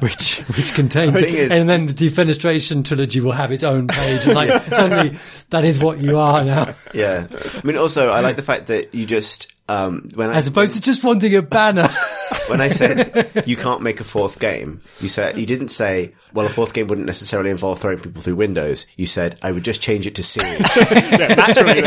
which 0.00 0.38
which 0.56 0.74
contains, 0.74 1.20
is- 1.22 1.50
and 1.50 1.68
then 1.68 1.86
the 1.86 1.92
Defenestration 1.94 2.84
trilogy 2.84 3.20
will 3.20 3.32
have 3.32 3.52
its 3.52 3.62
own 3.62 3.86
page. 3.88 4.24
And 4.26 4.34
like 4.34 4.50
suddenly, 4.62 5.16
that 5.50 5.64
is 5.64 5.78
what 5.78 5.98
you 5.98 6.18
are 6.18 6.44
now, 6.44 6.74
Yeah. 6.92 7.26
I 7.30 7.66
mean, 7.66 7.76
also, 7.76 8.08
I 8.10 8.20
like 8.20 8.36
the 8.36 8.42
fact 8.42 8.66
that 8.66 8.94
you 8.94 9.06
just, 9.06 9.53
um, 9.68 10.08
when 10.14 10.30
I, 10.30 10.36
as 10.36 10.48
opposed 10.48 10.74
to 10.74 10.80
just 10.80 11.02
wanting 11.02 11.34
a 11.36 11.42
banner. 11.42 11.88
when 12.48 12.60
I 12.60 12.68
said 12.68 13.42
you 13.46 13.56
can't 13.56 13.80
make 13.82 14.00
a 14.00 14.04
fourth 14.04 14.38
game, 14.38 14.82
you 15.00 15.08
said 15.08 15.38
you 15.38 15.46
didn't 15.46 15.68
say, 15.68 16.14
well, 16.32 16.46
a 16.46 16.50
fourth 16.50 16.74
game 16.74 16.88
wouldn't 16.88 17.06
necessarily 17.06 17.50
involve 17.50 17.78
throwing 17.80 17.98
people 17.98 18.20
through 18.20 18.36
windows. 18.36 18.86
You 18.96 19.06
said 19.06 19.38
I 19.42 19.52
would 19.52 19.64
just 19.64 19.80
change 19.80 20.06
it 20.06 20.16
to 20.16 20.22
series. 20.22 20.60
yeah, 20.76 21.34
naturally, 21.34 21.82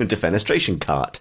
defenestration 0.00 0.80
cart. 0.80 1.20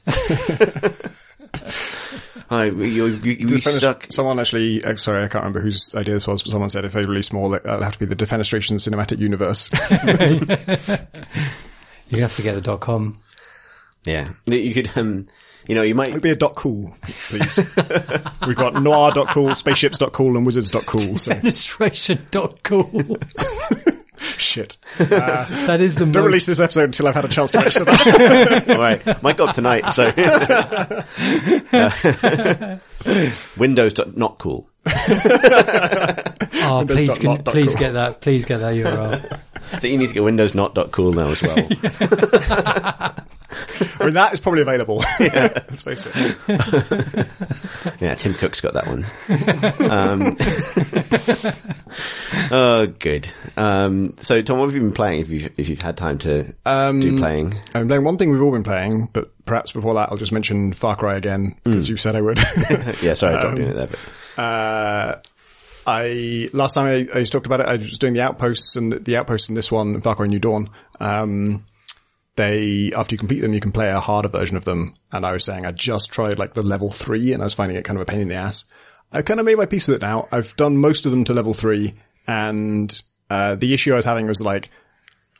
Hi, 2.49 2.65
you, 2.65 2.83
you, 2.83 3.05
you, 3.05 3.47
you 3.47 3.57
stuck. 3.59 4.07
Someone 4.09 4.39
actually, 4.39 4.83
uh, 4.83 4.95
sorry, 4.95 5.23
I 5.23 5.27
can't 5.27 5.43
remember 5.43 5.61
whose 5.61 5.93
idea 5.95 6.15
this 6.15 6.27
was, 6.27 6.43
but 6.43 6.51
someone 6.51 6.69
said 6.69 6.85
if 6.85 6.93
they 6.93 7.01
release 7.03 7.31
more, 7.31 7.55
it'll 7.55 7.83
have 7.83 7.93
to 7.93 7.99
be 7.99 8.05
the 8.05 8.15
Defenestration 8.15 8.77
Cinematic 8.79 9.19
Universe. 9.19 9.69
You 12.09 12.21
have 12.21 12.35
to 12.35 12.41
get 12.41 12.55
the 12.55 12.61
dot 12.61 12.79
com. 12.81 13.17
Yeah, 14.05 14.29
you 14.45 14.73
could. 14.73 14.89
Um, 14.97 15.25
you 15.67 15.75
know, 15.75 15.81
you 15.81 15.95
might. 15.95 16.09
It'd 16.09 16.21
be 16.21 16.29
a 16.31 16.35
dot 16.35 16.55
cool, 16.55 16.93
please. 17.29 17.57
We've 18.47 18.55
got 18.55 18.73
noir.cool, 18.81 19.49
spaceships.cool, 19.55 20.35
and 20.35 20.45
wizards.cool, 20.45 21.17
so 21.17 21.31
Defenestration 21.33 22.29
dot 22.31 22.61
cool. 22.63 23.17
shit. 24.37 24.77
That 24.97 25.79
is 25.79 25.95
the 25.95 26.01
Don't 26.01 26.15
most. 26.15 26.25
release 26.25 26.45
this 26.45 26.59
episode 26.59 26.83
until 26.85 27.07
I've 27.07 27.15
had 27.15 27.25
a 27.25 27.29
chance 27.29 27.51
to 27.51 27.59
register 27.59 27.85
that. 27.85 28.65
All 28.69 28.77
right, 28.77 29.23
might 29.23 29.37
go 29.37 29.47
up 29.47 29.55
tonight. 29.55 29.89
So, 29.91 30.11
Uh, 31.73 32.77
Windows 33.57 33.93
dot 33.93 34.15
not 34.17 34.37
cool. 34.37 34.69
Oh, 36.63 36.85
please, 36.87 37.17
can, 37.17 37.35
not 37.35 37.45
please 37.45 37.71
cool. 37.71 37.79
get 37.79 37.91
that. 37.93 38.21
Please 38.21 38.45
get 38.45 38.57
that 38.59 38.73
URL. 38.75 39.39
I 39.73 39.79
think 39.79 39.91
you 39.93 39.97
need 39.97 40.07
to 40.09 40.13
get 40.13 40.23
Windows 40.23 40.53
not 40.53 40.75
dot 40.75 40.91
cool 40.91 41.13
now 41.13 41.29
as 41.29 41.41
well. 41.41 41.57
I 43.99 44.05
mean, 44.05 44.13
that 44.15 44.33
is 44.33 44.39
probably 44.39 44.61
available. 44.61 44.97
Let's 45.19 45.83
face 45.83 46.05
it. 46.09 47.27
Yeah, 48.01 48.15
Tim 48.15 48.33
Cook's 48.33 48.61
got 48.61 48.73
that 48.73 48.87
one. 48.87 49.05
Um, 49.89 50.35
oh, 52.51 52.87
good. 52.99 53.29
Um, 53.55 54.15
so, 54.17 54.41
Tom, 54.41 54.57
what 54.59 54.65
have 54.65 54.75
you 54.75 54.81
been 54.81 54.91
playing? 54.93 55.21
If 55.21 55.29
you've 55.29 55.59
if 55.59 55.69
you've 55.69 55.81
had 55.81 55.97
time 55.97 56.17
to 56.19 56.43
do 56.43 57.17
playing, 57.17 57.53
I'm 57.73 57.87
playing 57.87 58.03
one 58.03 58.17
thing 58.17 58.31
we've 58.31 58.41
all 58.41 58.51
been 58.51 58.63
playing, 58.63 59.09
but 59.13 59.31
perhaps 59.45 59.71
before 59.71 59.93
that, 59.95 60.09
I'll 60.11 60.17
just 60.17 60.31
mention 60.31 60.73
Far 60.73 60.95
Cry 60.95 61.15
again, 61.15 61.55
because 61.63 61.87
you 61.89 61.97
said 61.97 62.15
I 62.15 62.21
would. 62.21 62.39
yeah. 63.01 63.13
Sorry, 63.13 63.35
I 63.35 63.41
dropped 63.41 63.59
in 63.59 63.69
it 63.69 63.73
there, 63.75 63.87
but 63.87 63.99
Uh, 64.41 65.19
I 65.85 66.49
last 66.53 66.75
time 66.75 67.07
I, 67.13 67.19
I 67.19 67.23
talked 67.23 67.45
about 67.45 67.61
it, 67.61 67.67
I 67.67 67.75
was 67.75 67.97
doing 67.99 68.13
the 68.13 68.21
outposts 68.21 68.75
and 68.75 68.91
the, 68.91 68.99
the 68.99 69.17
outposts 69.17 69.49
in 69.49 69.55
this 69.55 69.71
one, 69.71 69.99
Far 70.01 70.15
Cry 70.15 70.27
New 70.27 70.39
Dawn. 70.39 70.69
Um, 70.99 71.65
they 72.35 72.91
after 72.95 73.13
you 73.13 73.19
complete 73.19 73.41
them, 73.41 73.53
you 73.53 73.59
can 73.59 73.71
play 73.71 73.89
a 73.89 73.99
harder 73.99 74.29
version 74.29 74.57
of 74.57 74.65
them. 74.65 74.93
And 75.11 75.25
I 75.25 75.33
was 75.33 75.45
saying 75.45 75.65
I 75.65 75.71
just 75.71 76.11
tried 76.11 76.39
like 76.39 76.53
the 76.53 76.61
level 76.61 76.89
three, 76.89 77.33
and 77.33 77.41
I 77.41 77.45
was 77.45 77.53
finding 77.53 77.77
it 77.77 77.85
kind 77.85 77.97
of 77.97 78.01
a 78.01 78.05
pain 78.05 78.21
in 78.21 78.27
the 78.27 78.35
ass. 78.35 78.65
I 79.11 79.21
kind 79.21 79.39
of 79.39 79.45
made 79.45 79.57
my 79.57 79.67
peace 79.67 79.87
with 79.87 79.97
it 79.97 80.05
now. 80.05 80.27
I've 80.31 80.55
done 80.55 80.77
most 80.77 81.05
of 81.05 81.11
them 81.11 81.23
to 81.25 81.33
level 81.33 81.53
three, 81.53 81.93
and 82.27 83.01
uh, 83.29 83.55
the 83.55 83.73
issue 83.73 83.93
I 83.93 83.97
was 83.97 84.05
having 84.05 84.27
was 84.27 84.41
like 84.41 84.71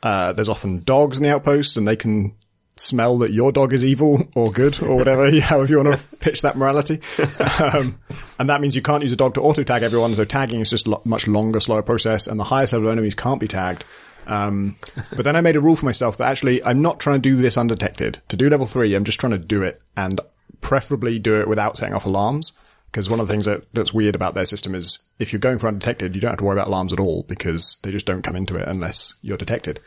uh, 0.02 0.32
there's 0.32 0.48
often 0.48 0.84
dogs 0.84 1.16
in 1.16 1.24
the 1.24 1.32
outposts, 1.32 1.76
and 1.76 1.88
they 1.88 1.96
can 1.96 2.34
smell 2.76 3.18
that 3.18 3.32
your 3.32 3.52
dog 3.52 3.72
is 3.72 3.84
evil 3.84 4.28
or 4.34 4.50
good 4.50 4.80
or 4.82 4.96
whatever, 4.96 5.30
however 5.40 5.70
you 5.70 5.82
want 5.82 5.98
to 5.98 6.16
pitch 6.16 6.42
that 6.42 6.56
morality. 6.56 7.00
Um, 7.60 7.98
and 8.38 8.48
that 8.48 8.60
means 8.60 8.76
you 8.76 8.82
can't 8.82 9.02
use 9.02 9.12
a 9.12 9.16
dog 9.16 9.34
to 9.34 9.40
auto 9.40 9.62
tag 9.62 9.82
everyone. 9.82 10.14
So 10.14 10.24
tagging 10.24 10.60
is 10.60 10.70
just 10.70 10.86
a 10.86 10.90
lo- 10.90 11.02
much 11.04 11.28
longer, 11.28 11.60
slower 11.60 11.82
process, 11.82 12.26
and 12.26 12.38
the 12.38 12.44
highest 12.44 12.72
level 12.72 12.90
enemies 12.90 13.14
can't 13.14 13.40
be 13.40 13.48
tagged. 13.48 13.84
Um, 14.26 14.76
but 15.16 15.24
then 15.24 15.36
I 15.36 15.40
made 15.40 15.56
a 15.56 15.60
rule 15.60 15.76
for 15.76 15.84
myself 15.84 16.16
that 16.18 16.30
actually 16.30 16.64
I'm 16.64 16.82
not 16.82 17.00
trying 17.00 17.20
to 17.20 17.28
do 17.28 17.36
this 17.36 17.56
undetected. 17.56 18.20
To 18.28 18.36
do 18.36 18.48
level 18.48 18.66
three, 18.66 18.94
I'm 18.94 19.04
just 19.04 19.20
trying 19.20 19.32
to 19.32 19.38
do 19.38 19.62
it 19.62 19.80
and 19.96 20.20
preferably 20.60 21.18
do 21.18 21.40
it 21.40 21.48
without 21.48 21.76
setting 21.76 21.94
off 21.94 22.06
alarms. 22.06 22.52
Because 22.86 23.10
one 23.10 23.18
of 23.18 23.26
the 23.26 23.32
things 23.32 23.46
that, 23.46 23.64
that's 23.72 23.92
weird 23.92 24.14
about 24.14 24.34
their 24.34 24.46
system 24.46 24.72
is 24.72 25.00
if 25.18 25.32
you're 25.32 25.40
going 25.40 25.58
for 25.58 25.66
undetected, 25.66 26.14
you 26.14 26.20
don't 26.20 26.30
have 26.30 26.38
to 26.38 26.44
worry 26.44 26.54
about 26.54 26.68
alarms 26.68 26.92
at 26.92 27.00
all 27.00 27.24
because 27.24 27.76
they 27.82 27.90
just 27.90 28.06
don't 28.06 28.22
come 28.22 28.36
into 28.36 28.54
it 28.54 28.68
unless 28.68 29.14
you're 29.20 29.36
detected. 29.36 29.80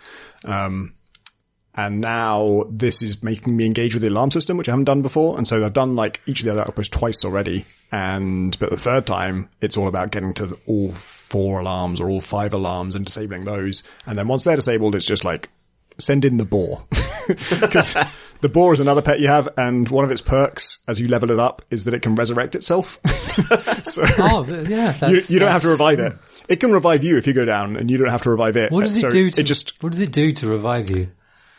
Um, 0.44 0.94
and 1.78 2.02
now 2.02 2.64
this 2.70 3.02
is 3.04 3.22
making 3.24 3.56
me 3.56 3.66
engage 3.66 3.94
with 3.94 4.02
the 4.02 4.10
alarm 4.10 4.32
system, 4.32 4.58
which 4.58 4.68
I 4.68 4.72
haven't 4.72 4.86
done 4.86 5.02
before. 5.04 5.38
And 5.38 5.48
so 5.48 5.64
I've 5.64 5.74
done 5.74 5.96
like 5.96 6.20
each 6.26 6.40
of 6.42 6.46
the 6.46 6.52
other 6.52 6.62
outposts 6.62 6.90
twice 6.90 7.24
already. 7.24 7.66
And, 7.92 8.58
but 8.60 8.70
the 8.72 8.78
third 8.78 9.06
time, 9.06 9.48
it's 9.62 9.78
all 9.78 9.88
about 9.88 10.12
getting 10.12 10.34
to 10.34 10.48
the- 10.48 10.60
all 10.66 10.92
four 10.92 11.60
alarms 11.62 12.02
or 12.02 12.10
all 12.10 12.20
five 12.20 12.54
alarms 12.54 12.96
and 12.96 13.06
disabling 13.06 13.46
those. 13.46 13.84
And 14.06 14.18
then 14.18 14.28
once 14.28 14.44
they're 14.44 14.56
disabled, 14.56 14.96
it's 14.96 15.06
just 15.06 15.24
like, 15.24 15.50
send 16.00 16.26
in 16.26 16.38
the 16.38 16.46
boar. 16.46 16.84
Because 17.60 17.94
the 18.40 18.48
boar 18.48 18.72
is 18.74 18.80
another 18.80 19.02
pet 19.02 19.20
you 19.20 19.28
have, 19.28 19.50
and 19.58 19.90
one 19.90 20.06
of 20.06 20.12
its 20.12 20.22
perks 20.22 20.80
as 20.88 20.98
you 20.98 21.10
level 21.10 21.30
it 21.30 21.40
up 21.40 21.62
is 21.70 21.84
that 21.84 21.94
it 21.94 22.02
can 22.02 22.16
resurrect 22.16 22.56
itself. 22.56 23.00
so 23.84 24.04
Oh, 24.20 24.46
yeah. 24.66 25.10
you, 25.10 25.22
you 25.28 25.38
don't 25.40 25.52
have 25.52 25.64
to 25.64 25.68
revive 25.68 26.00
it. 26.00 26.14
Hmm. 26.14 26.20
It 26.48 26.62
can 26.62 26.72
revive 26.72 27.04
you 27.04 27.18
if 27.18 27.28
you 27.28 27.34
go 27.34 27.44
down, 27.44 27.76
and 27.76 27.92
you 27.92 27.98
don't 27.98 28.10
have 28.10 28.22
to 28.22 28.30
revive 28.30 28.56
it. 28.56 28.72
What 28.72 28.84
does 28.84 28.96
it 28.98 29.02
So 29.02 29.10
do 29.10 29.30
to? 29.32 29.42
It 29.42 29.44
just 29.44 29.74
What 29.84 29.92
does 29.92 30.00
it 30.00 30.14
do 30.14 30.32
to 30.32 30.48
revive 30.48 30.90
you? 30.90 31.10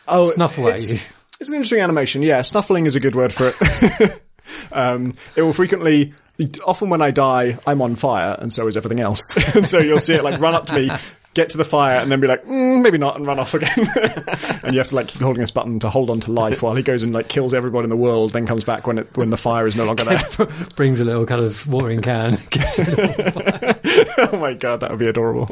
Oh, 0.09 0.25
Snuffle 0.25 0.67
at 0.69 0.75
it's. 0.75 0.91
It's 1.39 1.49
an 1.49 1.55
interesting 1.55 1.79
animation. 1.79 2.21
Yeah, 2.21 2.41
snuffling 2.41 2.85
is 2.85 2.95
a 2.95 2.99
good 2.99 3.15
word 3.15 3.31
for 3.31 3.53
it. 3.55 4.21
um, 4.73 5.13
it 5.37 5.41
will 5.41 5.53
frequently, 5.53 6.13
often 6.67 6.89
when 6.89 7.01
I 7.01 7.11
die, 7.11 7.57
I'm 7.65 7.81
on 7.81 7.95
fire, 7.95 8.35
and 8.37 8.51
so 8.51 8.67
is 8.67 8.75
everything 8.75 8.99
else. 8.99 9.35
and 9.55 9.67
so 9.67 9.79
you'll 9.79 9.99
see 9.99 10.15
it 10.15 10.23
like 10.23 10.41
run 10.41 10.53
up 10.53 10.65
to 10.65 10.73
me, 10.73 10.89
get 11.35 11.51
to 11.51 11.57
the 11.57 11.63
fire, 11.63 11.99
and 11.99 12.11
then 12.11 12.19
be 12.19 12.27
like, 12.27 12.43
mm, 12.43 12.83
maybe 12.83 12.97
not, 12.97 13.15
and 13.15 13.25
run 13.25 13.39
off 13.39 13.53
again. 13.53 13.71
and 14.63 14.73
you 14.73 14.79
have 14.79 14.89
to 14.89 14.95
like 14.95 15.07
keep 15.07 15.21
holding 15.21 15.39
this 15.39 15.51
button 15.51 15.79
to 15.79 15.89
hold 15.89 16.09
on 16.09 16.19
to 16.21 16.31
life 16.33 16.61
while 16.61 16.75
he 16.75 16.83
goes 16.83 17.03
and 17.03 17.13
like 17.13 17.29
kills 17.29 17.53
everybody 17.53 17.85
in 17.85 17.89
the 17.89 17.95
world, 17.95 18.33
then 18.33 18.45
comes 18.45 18.65
back 18.65 18.85
when 18.85 18.97
it 18.97 19.15
when 19.15 19.29
the 19.29 19.37
fire 19.37 19.65
is 19.65 19.77
no 19.77 19.85
longer 19.85 20.03
there. 20.03 20.19
Brings 20.75 20.99
a 20.99 21.05
little 21.05 21.25
kind 21.25 21.41
of 21.41 21.65
watering 21.67 22.01
can. 22.01 22.37
Gets 22.49 22.79
oh 24.17 24.37
my 24.41 24.55
god, 24.55 24.81
that 24.81 24.89
would 24.89 24.99
be 24.99 25.07
adorable. 25.07 25.47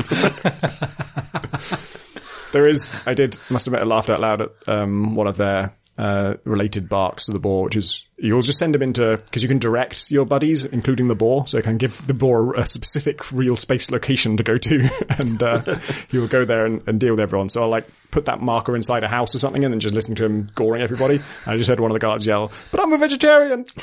There 2.52 2.68
is, 2.68 2.90
I 3.06 3.14
did, 3.14 3.38
must 3.50 3.68
admit, 3.68 3.82
I 3.82 3.86
laughed 3.86 4.10
out 4.10 4.20
loud 4.20 4.42
at 4.42 4.50
um, 4.68 5.16
one 5.16 5.28
of 5.28 5.38
their 5.38 5.74
uh, 5.98 6.36
related 6.46 6.88
barks 6.88 7.26
to 7.26 7.32
the 7.32 7.40
boar, 7.40 7.64
which 7.64 7.76
is 7.76 8.06
you'll 8.18 8.42
just 8.42 8.60
send 8.60 8.76
them 8.76 8.84
into 8.84 9.18
because 9.18 9.42
you 9.42 9.50
can 9.50 9.58
direct 9.58 10.12
your 10.12 10.26
buddies, 10.26 10.64
including 10.66 11.08
the 11.08 11.16
boar, 11.16 11.48
so 11.48 11.58
you 11.58 11.64
can 11.64 11.78
give 11.78 12.06
the 12.06 12.14
boar 12.14 12.54
a 12.54 12.68
specific 12.68 13.32
real 13.32 13.56
space 13.56 13.90
location 13.90 14.38
to 14.38 14.44
go 14.44 14.58
to, 14.58 14.90
and 15.20 15.42
uh, 15.42 15.62
he 16.10 16.20
will 16.20 16.28
go 16.28 16.46
there 16.46 16.66
and, 16.66 16.88
and 16.88 17.00
deal 17.00 17.14
with 17.14 17.20
everyone. 17.20 17.50
So 17.50 17.64
I'll 17.64 17.70
like 17.70 17.88
put 18.12 18.26
that 18.26 18.42
marker 18.42 18.76
inside 18.76 19.04
a 19.04 19.08
house 19.08 19.34
or 19.34 19.40
something, 19.40 19.64
and 19.64 19.74
then 19.74 19.80
just 19.80 19.96
listen 19.96 20.16
to 20.16 20.26
him 20.26 20.52
goring 20.54 20.82
everybody. 20.82 21.16
And 21.16 21.24
I 21.48 21.58
just 21.58 21.70
heard 21.70 21.80
one 21.80 21.90
of 21.90 21.96
the 21.96 22.00
guards 22.00 22.26
yell, 22.26 22.52
"But 22.72 22.82
I'm 22.82 22.94
a 22.94 22.98
vegetarian." 22.98 23.66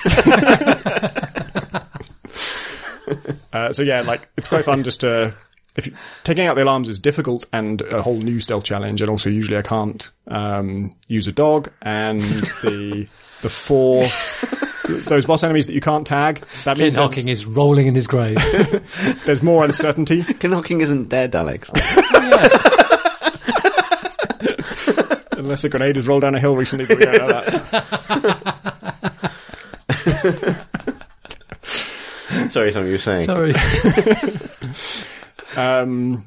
Uh, 3.53 3.72
so 3.72 3.83
yeah, 3.83 4.00
like 4.00 4.29
it's 4.37 4.48
quite 4.48 4.64
fun 4.64 4.83
just 4.83 5.03
to 5.03 5.33
if 5.76 5.87
you, 5.87 5.94
taking 6.22 6.46
out 6.46 6.54
the 6.54 6.62
alarms 6.62 6.88
is 6.88 6.98
difficult 6.98 7.44
and 7.52 7.82
a 7.82 8.02
whole 8.02 8.16
new 8.16 8.40
stealth 8.40 8.64
challenge, 8.64 9.00
and 9.00 9.10
also 9.10 9.28
usually 9.28 9.58
I 9.58 9.62
can't 9.62 10.10
um, 10.28 10.94
use 11.08 11.26
a 11.26 11.32
dog 11.32 11.70
and 11.82 12.20
the 12.62 13.08
the 13.42 13.48
four 13.48 14.04
those 15.06 15.26
boss 15.26 15.42
enemies 15.42 15.66
that 15.66 15.72
you 15.72 15.80
can't 15.80 16.06
tag. 16.06 16.37
That 16.64 16.76
Clint 16.76 16.80
means 16.80 16.94
there's, 16.96 17.10
Hocking 17.10 17.28
is 17.28 17.46
rolling 17.46 17.87
in 17.87 17.94
his 17.94 18.06
grave. 18.06 18.38
there's 19.24 19.42
more 19.42 19.64
uncertainty. 19.64 20.22
Clint 20.34 20.54
Hocking 20.54 20.80
isn't 20.80 21.08
dead, 21.08 21.34
Alex. 21.34 21.70
Unless 25.32 25.64
a 25.64 25.68
grenade 25.68 25.96
has 25.96 26.06
rolled 26.08 26.22
down 26.22 26.34
a 26.34 26.40
hill 26.40 26.56
recently, 26.56 26.87
but 26.87 26.98
we 26.98 27.04
don't 27.04 27.18
know 27.18 27.28
that. 27.28 27.80
Sorry, 32.50 32.72
something 32.72 32.87
you 32.87 32.94
were 32.94 32.98
saying. 32.98 33.24
Sorry. 33.24 33.52
Um, 35.57 36.25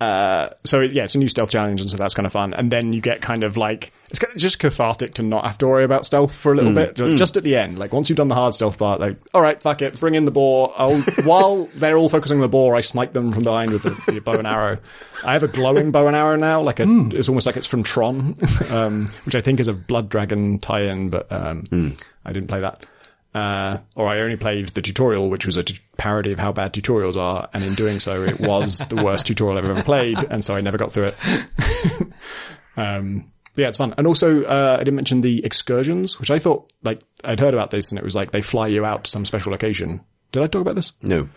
uh, 0.00 0.48
so 0.64 0.80
yeah, 0.80 1.04
it's 1.04 1.14
a 1.14 1.18
new 1.18 1.28
stealth 1.28 1.50
challenge, 1.50 1.82
and 1.82 1.90
so 1.90 1.98
that's 1.98 2.14
kind 2.14 2.24
of 2.24 2.32
fun. 2.32 2.54
And 2.54 2.70
then 2.70 2.94
you 2.94 3.02
get 3.02 3.20
kind 3.20 3.44
of 3.44 3.58
like 3.58 3.92
it's 4.08 4.18
kind 4.18 4.34
of 4.34 4.40
just 4.40 4.58
cathartic 4.58 5.12
to 5.14 5.22
not 5.22 5.44
have 5.44 5.58
to 5.58 5.66
worry 5.66 5.84
about 5.84 6.06
stealth 6.06 6.34
for 6.34 6.52
a 6.52 6.54
little 6.54 6.72
bit, 6.72 6.96
ju- 6.96 7.16
just 7.18 7.36
at 7.36 7.42
the 7.44 7.54
end. 7.54 7.78
Like 7.78 7.92
once 7.92 8.08
you've 8.08 8.16
done 8.16 8.28
the 8.28 8.34
hard 8.34 8.54
stealth 8.54 8.78
part, 8.78 8.98
like 8.98 9.18
all 9.34 9.42
right, 9.42 9.62
fuck 9.62 9.82
it, 9.82 10.00
bring 10.00 10.14
in 10.14 10.24
the 10.24 10.30
boar. 10.30 10.72
I'll 10.74 11.00
while 11.24 11.66
they're 11.74 11.98
all 11.98 12.08
focusing 12.08 12.38
on 12.38 12.40
the 12.40 12.48
boar, 12.48 12.74
I 12.74 12.80
snipe 12.80 13.12
them 13.12 13.30
from 13.30 13.44
behind 13.44 13.72
with 13.72 13.82
the, 13.82 13.90
the 14.10 14.20
bow 14.20 14.38
and 14.38 14.46
arrow. 14.46 14.78
I 15.22 15.34
have 15.34 15.42
a 15.42 15.48
glowing 15.48 15.90
bow 15.90 16.06
and 16.06 16.16
arrow 16.16 16.36
now, 16.36 16.62
like 16.62 16.80
a, 16.80 16.86
it's 17.12 17.28
almost 17.28 17.44
like 17.44 17.58
it's 17.58 17.66
from 17.66 17.82
Tron, 17.82 18.38
um, 18.70 19.06
which 19.26 19.34
I 19.34 19.42
think 19.42 19.60
is 19.60 19.68
a 19.68 19.74
Blood 19.74 20.08
Dragon 20.08 20.60
tie-in, 20.60 21.10
but 21.10 21.30
um, 21.30 21.94
I 22.24 22.32
didn't 22.32 22.48
play 22.48 22.60
that. 22.60 22.86
Uh, 23.32 23.78
or 23.94 24.08
I 24.08 24.20
only 24.20 24.36
played 24.36 24.70
the 24.70 24.82
tutorial, 24.82 25.30
which 25.30 25.46
was 25.46 25.56
a 25.56 25.62
t- 25.62 25.78
parody 25.96 26.32
of 26.32 26.38
how 26.38 26.52
bad 26.52 26.72
tutorials 26.72 27.16
are, 27.16 27.48
and 27.52 27.62
in 27.62 27.74
doing 27.74 28.00
so, 28.00 28.24
it 28.24 28.40
was 28.40 28.78
the 28.88 29.02
worst 29.02 29.26
tutorial 29.26 29.58
I've 29.58 29.70
ever 29.70 29.82
played, 29.82 30.18
and 30.24 30.44
so 30.44 30.56
I 30.56 30.60
never 30.60 30.78
got 30.78 30.92
through 30.92 31.12
it. 31.12 31.14
um, 32.76 33.26
but 33.54 33.62
yeah, 33.62 33.68
it's 33.68 33.78
fun. 33.78 33.94
And 33.96 34.06
also, 34.06 34.42
uh, 34.42 34.76
I 34.80 34.84
didn't 34.84 34.96
mention 34.96 35.20
the 35.20 35.44
excursions, 35.44 36.18
which 36.18 36.30
I 36.30 36.40
thought, 36.40 36.72
like, 36.82 37.00
I'd 37.24 37.38
heard 37.38 37.54
about 37.54 37.70
this, 37.70 37.92
and 37.92 37.98
it 37.98 38.04
was 38.04 38.16
like 38.16 38.32
they 38.32 38.42
fly 38.42 38.66
you 38.66 38.84
out 38.84 39.04
to 39.04 39.10
some 39.10 39.24
special 39.24 39.52
location. 39.52 40.00
Did 40.32 40.42
I 40.42 40.46
talk 40.48 40.62
about 40.62 40.74
this? 40.76 40.92
No. 41.02 41.28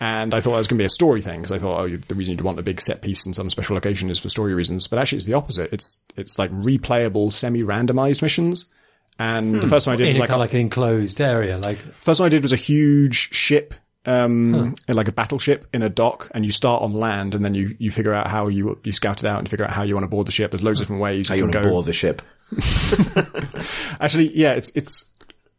And 0.00 0.32
I 0.32 0.40
thought 0.40 0.52
that 0.52 0.58
was 0.58 0.68
going 0.68 0.78
to 0.78 0.82
be 0.82 0.86
a 0.86 0.90
story 0.90 1.20
thing 1.20 1.40
because 1.42 1.50
I 1.50 1.58
thought, 1.58 1.80
oh, 1.80 1.96
the 1.96 2.14
reason 2.14 2.32
you'd 2.32 2.44
want 2.44 2.58
a 2.58 2.62
big 2.62 2.80
set 2.80 3.02
piece 3.02 3.26
in 3.26 3.34
some 3.34 3.50
special 3.50 3.74
location 3.74 4.10
is 4.10 4.18
for 4.18 4.28
story 4.28 4.54
reasons. 4.54 4.86
But 4.86 5.00
actually, 5.00 5.16
it's 5.16 5.26
the 5.26 5.34
opposite. 5.34 5.72
It's 5.72 6.00
it's 6.16 6.38
like 6.38 6.52
replayable, 6.52 7.32
semi-randomized 7.32 8.22
missions. 8.22 8.70
And 9.18 9.56
the 9.60 9.66
first 9.66 9.86
one 9.86 9.94
I 9.94 9.96
did 9.96 10.04
in 10.04 10.10
was 10.10 10.18
like, 10.20 10.28
kind 10.28 10.36
of 10.40 10.44
like 10.44 10.54
an 10.54 10.60
enclosed 10.60 11.20
area, 11.20 11.58
like 11.58 11.78
first 11.78 12.20
one 12.20 12.26
I 12.26 12.30
did 12.30 12.42
was 12.42 12.52
a 12.52 12.56
huge 12.56 13.34
ship, 13.34 13.74
um, 14.06 14.74
like 14.86 15.08
a 15.08 15.12
battleship 15.12 15.66
in 15.74 15.82
a 15.82 15.88
dock, 15.88 16.30
and 16.34 16.44
you 16.46 16.52
start 16.52 16.82
on 16.82 16.92
land, 16.92 17.34
and 17.34 17.44
then 17.44 17.52
you 17.54 17.74
you 17.80 17.90
figure 17.90 18.14
out 18.14 18.28
how 18.28 18.46
you 18.46 18.78
you 18.84 18.92
scout 18.92 19.24
it 19.24 19.28
out 19.28 19.40
and 19.40 19.48
figure 19.48 19.64
out 19.64 19.72
how 19.72 19.82
you 19.82 19.94
want 19.94 20.04
to 20.04 20.08
board 20.08 20.26
the 20.28 20.32
ship. 20.32 20.52
There's 20.52 20.62
loads 20.62 20.78
of 20.78 20.84
different 20.86 21.02
ways 21.02 21.28
How 21.28 21.34
you 21.34 21.46
you 21.46 21.50
can 21.50 21.54
want 21.56 21.64
to 21.64 21.68
go. 21.68 21.74
board 21.74 21.84
the 21.86 21.92
ship? 21.92 22.22
Actually, 24.00 24.36
yeah, 24.38 24.52
it's 24.52 24.70
it's 24.70 25.04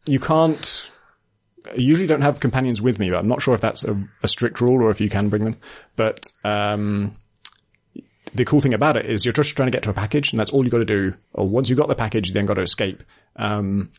you 0.06 0.18
can't. 0.18 0.86
I 1.70 1.74
usually 1.74 2.06
don't 2.06 2.22
have 2.22 2.40
companions 2.40 2.80
with 2.80 2.98
me, 2.98 3.10
but 3.10 3.18
I'm 3.18 3.28
not 3.28 3.42
sure 3.42 3.54
if 3.54 3.60
that's 3.60 3.84
a, 3.84 4.02
a 4.22 4.28
strict 4.28 4.60
rule 4.62 4.82
or 4.82 4.90
if 4.90 5.00
you 5.00 5.10
can 5.10 5.28
bring 5.28 5.44
them. 5.44 5.56
But 5.94 6.32
um, 6.42 7.12
the 8.34 8.44
cool 8.46 8.60
thing 8.60 8.74
about 8.74 8.96
it 8.96 9.06
is 9.06 9.24
you're 9.26 9.32
just 9.34 9.54
trying 9.54 9.66
to 9.66 9.70
get 9.70 9.82
to 9.84 9.90
a 9.90 9.94
package, 9.94 10.32
and 10.32 10.40
that's 10.40 10.50
all 10.52 10.64
you 10.64 10.70
got 10.70 10.78
to 10.78 10.84
do. 10.84 11.14
Or 11.34 11.46
once 11.46 11.68
you 11.68 11.76
got 11.76 11.88
the 11.88 11.94
package, 11.94 12.28
you 12.28 12.34
then 12.34 12.46
got 12.46 12.54
to 12.54 12.62
escape. 12.62 13.02
Um, 13.40 13.90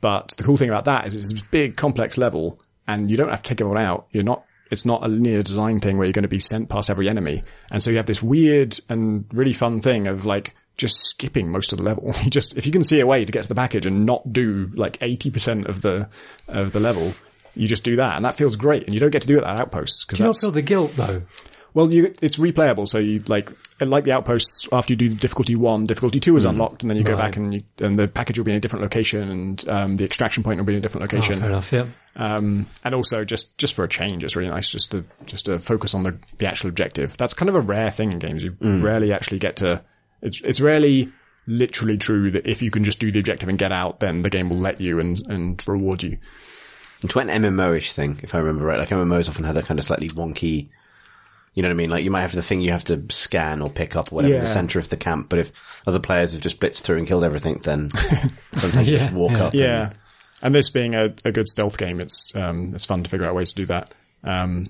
but 0.00 0.34
the 0.36 0.44
cool 0.44 0.56
thing 0.56 0.68
about 0.68 0.84
that 0.84 1.06
is 1.06 1.14
it's 1.14 1.32
this 1.32 1.42
big, 1.42 1.76
complex 1.76 2.18
level, 2.18 2.60
and 2.86 3.10
you 3.10 3.16
don't 3.16 3.30
have 3.30 3.42
to 3.42 3.48
take 3.48 3.60
everyone 3.60 3.82
out. 3.82 4.06
You're 4.12 4.22
not. 4.22 4.44
It's 4.70 4.86
not 4.86 5.04
a 5.04 5.08
linear 5.08 5.42
design 5.42 5.80
thing 5.80 5.98
where 5.98 6.06
you're 6.06 6.14
going 6.14 6.22
to 6.22 6.28
be 6.28 6.38
sent 6.38 6.68
past 6.68 6.90
every 6.90 7.08
enemy, 7.08 7.42
and 7.70 7.82
so 7.82 7.90
you 7.90 7.96
have 7.96 8.06
this 8.06 8.22
weird 8.22 8.78
and 8.88 9.24
really 9.32 9.52
fun 9.52 9.80
thing 9.80 10.06
of 10.06 10.24
like 10.24 10.54
just 10.76 10.96
skipping 11.04 11.50
most 11.50 11.72
of 11.72 11.78
the 11.78 11.84
level. 11.84 12.12
You 12.24 12.30
just 12.30 12.56
if 12.56 12.66
you 12.66 12.72
can 12.72 12.84
see 12.84 13.00
a 13.00 13.06
way 13.06 13.24
to 13.24 13.32
get 13.32 13.42
to 13.42 13.48
the 13.48 13.54
package 13.54 13.86
and 13.86 14.06
not 14.06 14.32
do 14.32 14.70
like 14.74 14.98
eighty 15.00 15.30
percent 15.30 15.66
of 15.66 15.82
the 15.82 16.08
of 16.48 16.72
the 16.72 16.80
level, 16.80 17.12
you 17.54 17.68
just 17.68 17.84
do 17.84 17.96
that, 17.96 18.16
and 18.16 18.24
that 18.24 18.36
feels 18.36 18.56
great. 18.56 18.84
And 18.84 18.94
you 18.94 19.00
don't 19.00 19.10
get 19.10 19.22
to 19.22 19.28
do 19.28 19.38
it 19.38 19.44
at 19.44 19.56
outposts 19.56 20.04
because 20.04 20.18
do 20.18 20.24
you 20.24 20.28
not 20.28 20.36
feel 20.36 20.50
the 20.50 20.62
guilt 20.62 20.92
though? 20.96 21.22
Well, 21.74 21.92
you, 21.92 22.12
it's 22.22 22.38
replayable, 22.38 22.86
so 22.88 22.98
you 22.98 23.22
like 23.28 23.50
like 23.80 24.04
the 24.04 24.12
outposts. 24.12 24.68
After 24.72 24.92
you 24.92 24.96
do 24.96 25.08
difficulty 25.08 25.56
one, 25.56 25.86
difficulty 25.86 26.20
two 26.20 26.36
is 26.36 26.44
unlocked, 26.44 26.82
and 26.82 26.90
then 26.90 26.96
you 26.96 27.04
go 27.04 27.12
Right. 27.14 27.18
back 27.18 27.36
and 27.36 27.54
you, 27.54 27.62
and 27.78 27.96
the 27.96 28.08
package 28.08 28.38
will 28.38 28.44
be 28.44 28.52
in 28.52 28.56
a 28.56 28.60
different 28.60 28.82
location, 28.82 29.28
and 29.30 29.68
um, 29.68 29.96
the 29.96 30.04
extraction 30.04 30.42
point 30.42 30.58
will 30.58 30.66
be 30.66 30.74
in 30.74 30.78
a 30.78 30.82
different 30.82 31.02
Oh, 31.12 31.16
location. 31.16 31.40
fair 31.40 31.48
enough. 31.48 31.72
Yeah. 31.72 31.86
um, 32.16 32.66
and 32.84 32.94
also 32.94 33.24
just 33.24 33.56
just 33.58 33.74
for 33.74 33.84
a 33.84 33.88
change, 33.88 34.22
it's 34.24 34.36
really 34.36 34.50
nice 34.50 34.68
just 34.70 34.90
to 34.90 35.04
just 35.26 35.46
to 35.46 35.58
focus 35.58 35.94
on 35.94 36.02
the 36.02 36.18
the 36.38 36.46
actual 36.46 36.68
objective. 36.68 37.16
That's 37.16 37.34
kind 37.34 37.48
of 37.48 37.54
a 37.54 37.60
rare 37.60 37.90
thing 37.90 38.12
in 38.12 38.18
games. 38.18 38.42
You 38.42 38.56
rarely 38.60 39.12
actually 39.12 39.38
get 39.38 39.56
to. 39.56 39.82
It's 40.20 40.40
it's 40.42 40.60
rarely 40.60 41.10
literally 41.48 41.96
true 41.98 42.30
that 42.30 42.46
if 42.46 42.62
you 42.62 42.70
can 42.70 42.84
just 42.84 43.00
do 43.00 43.10
the 43.10 43.18
objective 43.18 43.48
and 43.48 43.58
get 43.58 43.72
out, 43.72 43.98
then 43.98 44.22
the 44.22 44.30
game 44.30 44.48
will 44.48 44.58
let 44.58 44.80
you 44.80 45.00
and 45.00 45.20
and 45.28 45.64
reward 45.66 46.02
you. 46.02 46.18
It's 47.02 47.14
quite 47.14 47.28
an 47.28 47.42
MMO-ish 47.42 47.94
thing, 47.94 48.20
if 48.22 48.32
I 48.32 48.38
remember 48.38 48.64
right. 48.64 48.78
Like 48.78 48.90
MMOs 48.90 49.28
often 49.28 49.42
had 49.42 49.56
a 49.56 49.62
kind 49.64 49.80
of 49.80 49.84
slightly 49.84 50.06
wonky, 50.10 50.68
you 51.54 51.62
know 51.62 51.68
what 51.68 51.74
I 51.74 51.76
mean? 51.76 51.90
Like 51.90 52.04
you 52.04 52.10
might 52.10 52.22
have 52.22 52.32
the 52.34 52.42
thing 52.42 52.60
you 52.60 52.72
have 52.72 52.84
to 52.84 53.04
scan 53.10 53.60
or 53.60 53.68
pick 53.70 53.94
up 53.96 54.10
or 54.12 54.16
whatever 54.16 54.34
in 54.34 54.40
Yeah. 54.40 54.46
the 54.46 54.52
center 54.52 54.78
of 54.78 54.88
the 54.88 54.96
camp, 54.96 55.28
but 55.28 55.38
if 55.38 55.52
other 55.86 55.98
players 56.00 56.32
have 56.32 56.40
just 56.40 56.60
blitzed 56.60 56.80
through 56.82 56.98
and 56.98 57.06
killed 57.06 57.24
everything, 57.24 57.58
then 57.62 57.90
sometimes 58.54 58.88
you 58.88 58.98
just 58.98 59.12
walk 59.12 59.32
yeah. 59.32 59.44
up. 59.44 59.54
Yeah, 59.54 59.92
and 60.42 60.54
this 60.54 60.70
being 60.70 60.94
a, 60.94 61.12
a 61.24 61.32
good 61.32 61.48
stealth 61.48 61.76
game, 61.78 62.00
it's 62.00 62.32
um, 62.34 62.72
it's 62.74 62.84
fun 62.86 63.02
to 63.02 63.10
figure 63.10 63.26
out 63.26 63.34
ways 63.34 63.50
to 63.52 63.56
do 63.56 63.66
that. 63.66 63.92
Um, 64.24 64.68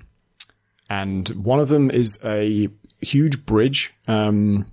and 0.90 1.28
one 1.30 1.60
of 1.60 1.68
them 1.68 1.90
is 1.90 2.18
a 2.24 2.68
huge 3.00 3.46
bridge, 3.46 3.92
um, 4.08 4.66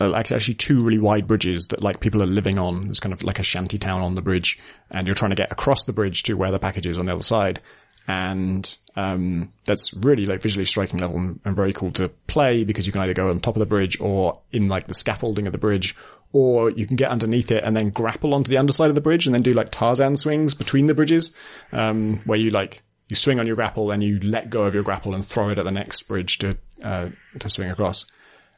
uh, 0.00 0.08
like 0.08 0.30
actually 0.30 0.54
two 0.54 0.82
really 0.82 0.98
wide 0.98 1.26
bridges 1.26 1.68
that 1.68 1.82
like 1.82 2.00
people 2.00 2.22
are 2.22 2.26
living 2.26 2.58
on. 2.58 2.88
It's 2.90 3.00
kind 3.00 3.12
of 3.12 3.22
like 3.22 3.38
a 3.38 3.42
shanty 3.42 3.78
town 3.78 4.02
on 4.02 4.14
the 4.14 4.22
bridge, 4.22 4.58
and 4.90 5.06
you're 5.06 5.16
trying 5.16 5.30
to 5.30 5.36
get 5.36 5.50
across 5.50 5.84
the 5.84 5.92
bridge 5.92 6.22
to 6.24 6.34
where 6.34 6.50
the 6.50 6.58
package 6.58 6.86
is 6.86 6.98
on 6.98 7.06
the 7.06 7.12
other 7.12 7.22
side. 7.22 7.60
And 8.08 8.76
um, 8.94 9.52
that's 9.64 9.92
really 9.94 10.26
like 10.26 10.40
visually 10.40 10.64
striking 10.64 11.00
level 11.00 11.16
and, 11.16 11.40
and 11.44 11.56
very 11.56 11.72
cool 11.72 11.90
to 11.92 12.08
play 12.28 12.64
because 12.64 12.86
you 12.86 12.92
can 12.92 13.02
either 13.02 13.14
go 13.14 13.30
on 13.30 13.40
top 13.40 13.56
of 13.56 13.60
the 13.60 13.66
bridge 13.66 14.00
or 14.00 14.40
in 14.52 14.68
like 14.68 14.86
the 14.86 14.94
scaffolding 14.94 15.46
of 15.46 15.52
the 15.52 15.58
bridge, 15.58 15.96
or 16.32 16.70
you 16.70 16.86
can 16.86 16.96
get 16.96 17.10
underneath 17.10 17.50
it 17.50 17.64
and 17.64 17.76
then 17.76 17.90
grapple 17.90 18.34
onto 18.34 18.50
the 18.50 18.58
underside 18.58 18.88
of 18.88 18.94
the 18.94 19.00
bridge 19.00 19.26
and 19.26 19.34
then 19.34 19.42
do 19.42 19.52
like 19.52 19.70
Tarzan 19.70 20.16
swings 20.16 20.54
between 20.54 20.86
the 20.86 20.94
bridges, 20.94 21.34
um, 21.72 22.20
where 22.26 22.38
you 22.38 22.50
like 22.50 22.82
you 23.08 23.16
swing 23.16 23.38
on 23.38 23.46
your 23.46 23.56
grapple 23.56 23.90
and 23.90 24.02
you 24.02 24.18
let 24.20 24.50
go 24.50 24.64
of 24.64 24.74
your 24.74 24.82
grapple 24.82 25.14
and 25.14 25.24
throw 25.24 25.48
it 25.50 25.58
at 25.58 25.64
the 25.64 25.70
next 25.70 26.02
bridge 26.02 26.38
to 26.38 26.56
uh, 26.82 27.08
to 27.38 27.48
swing 27.48 27.70
across. 27.70 28.06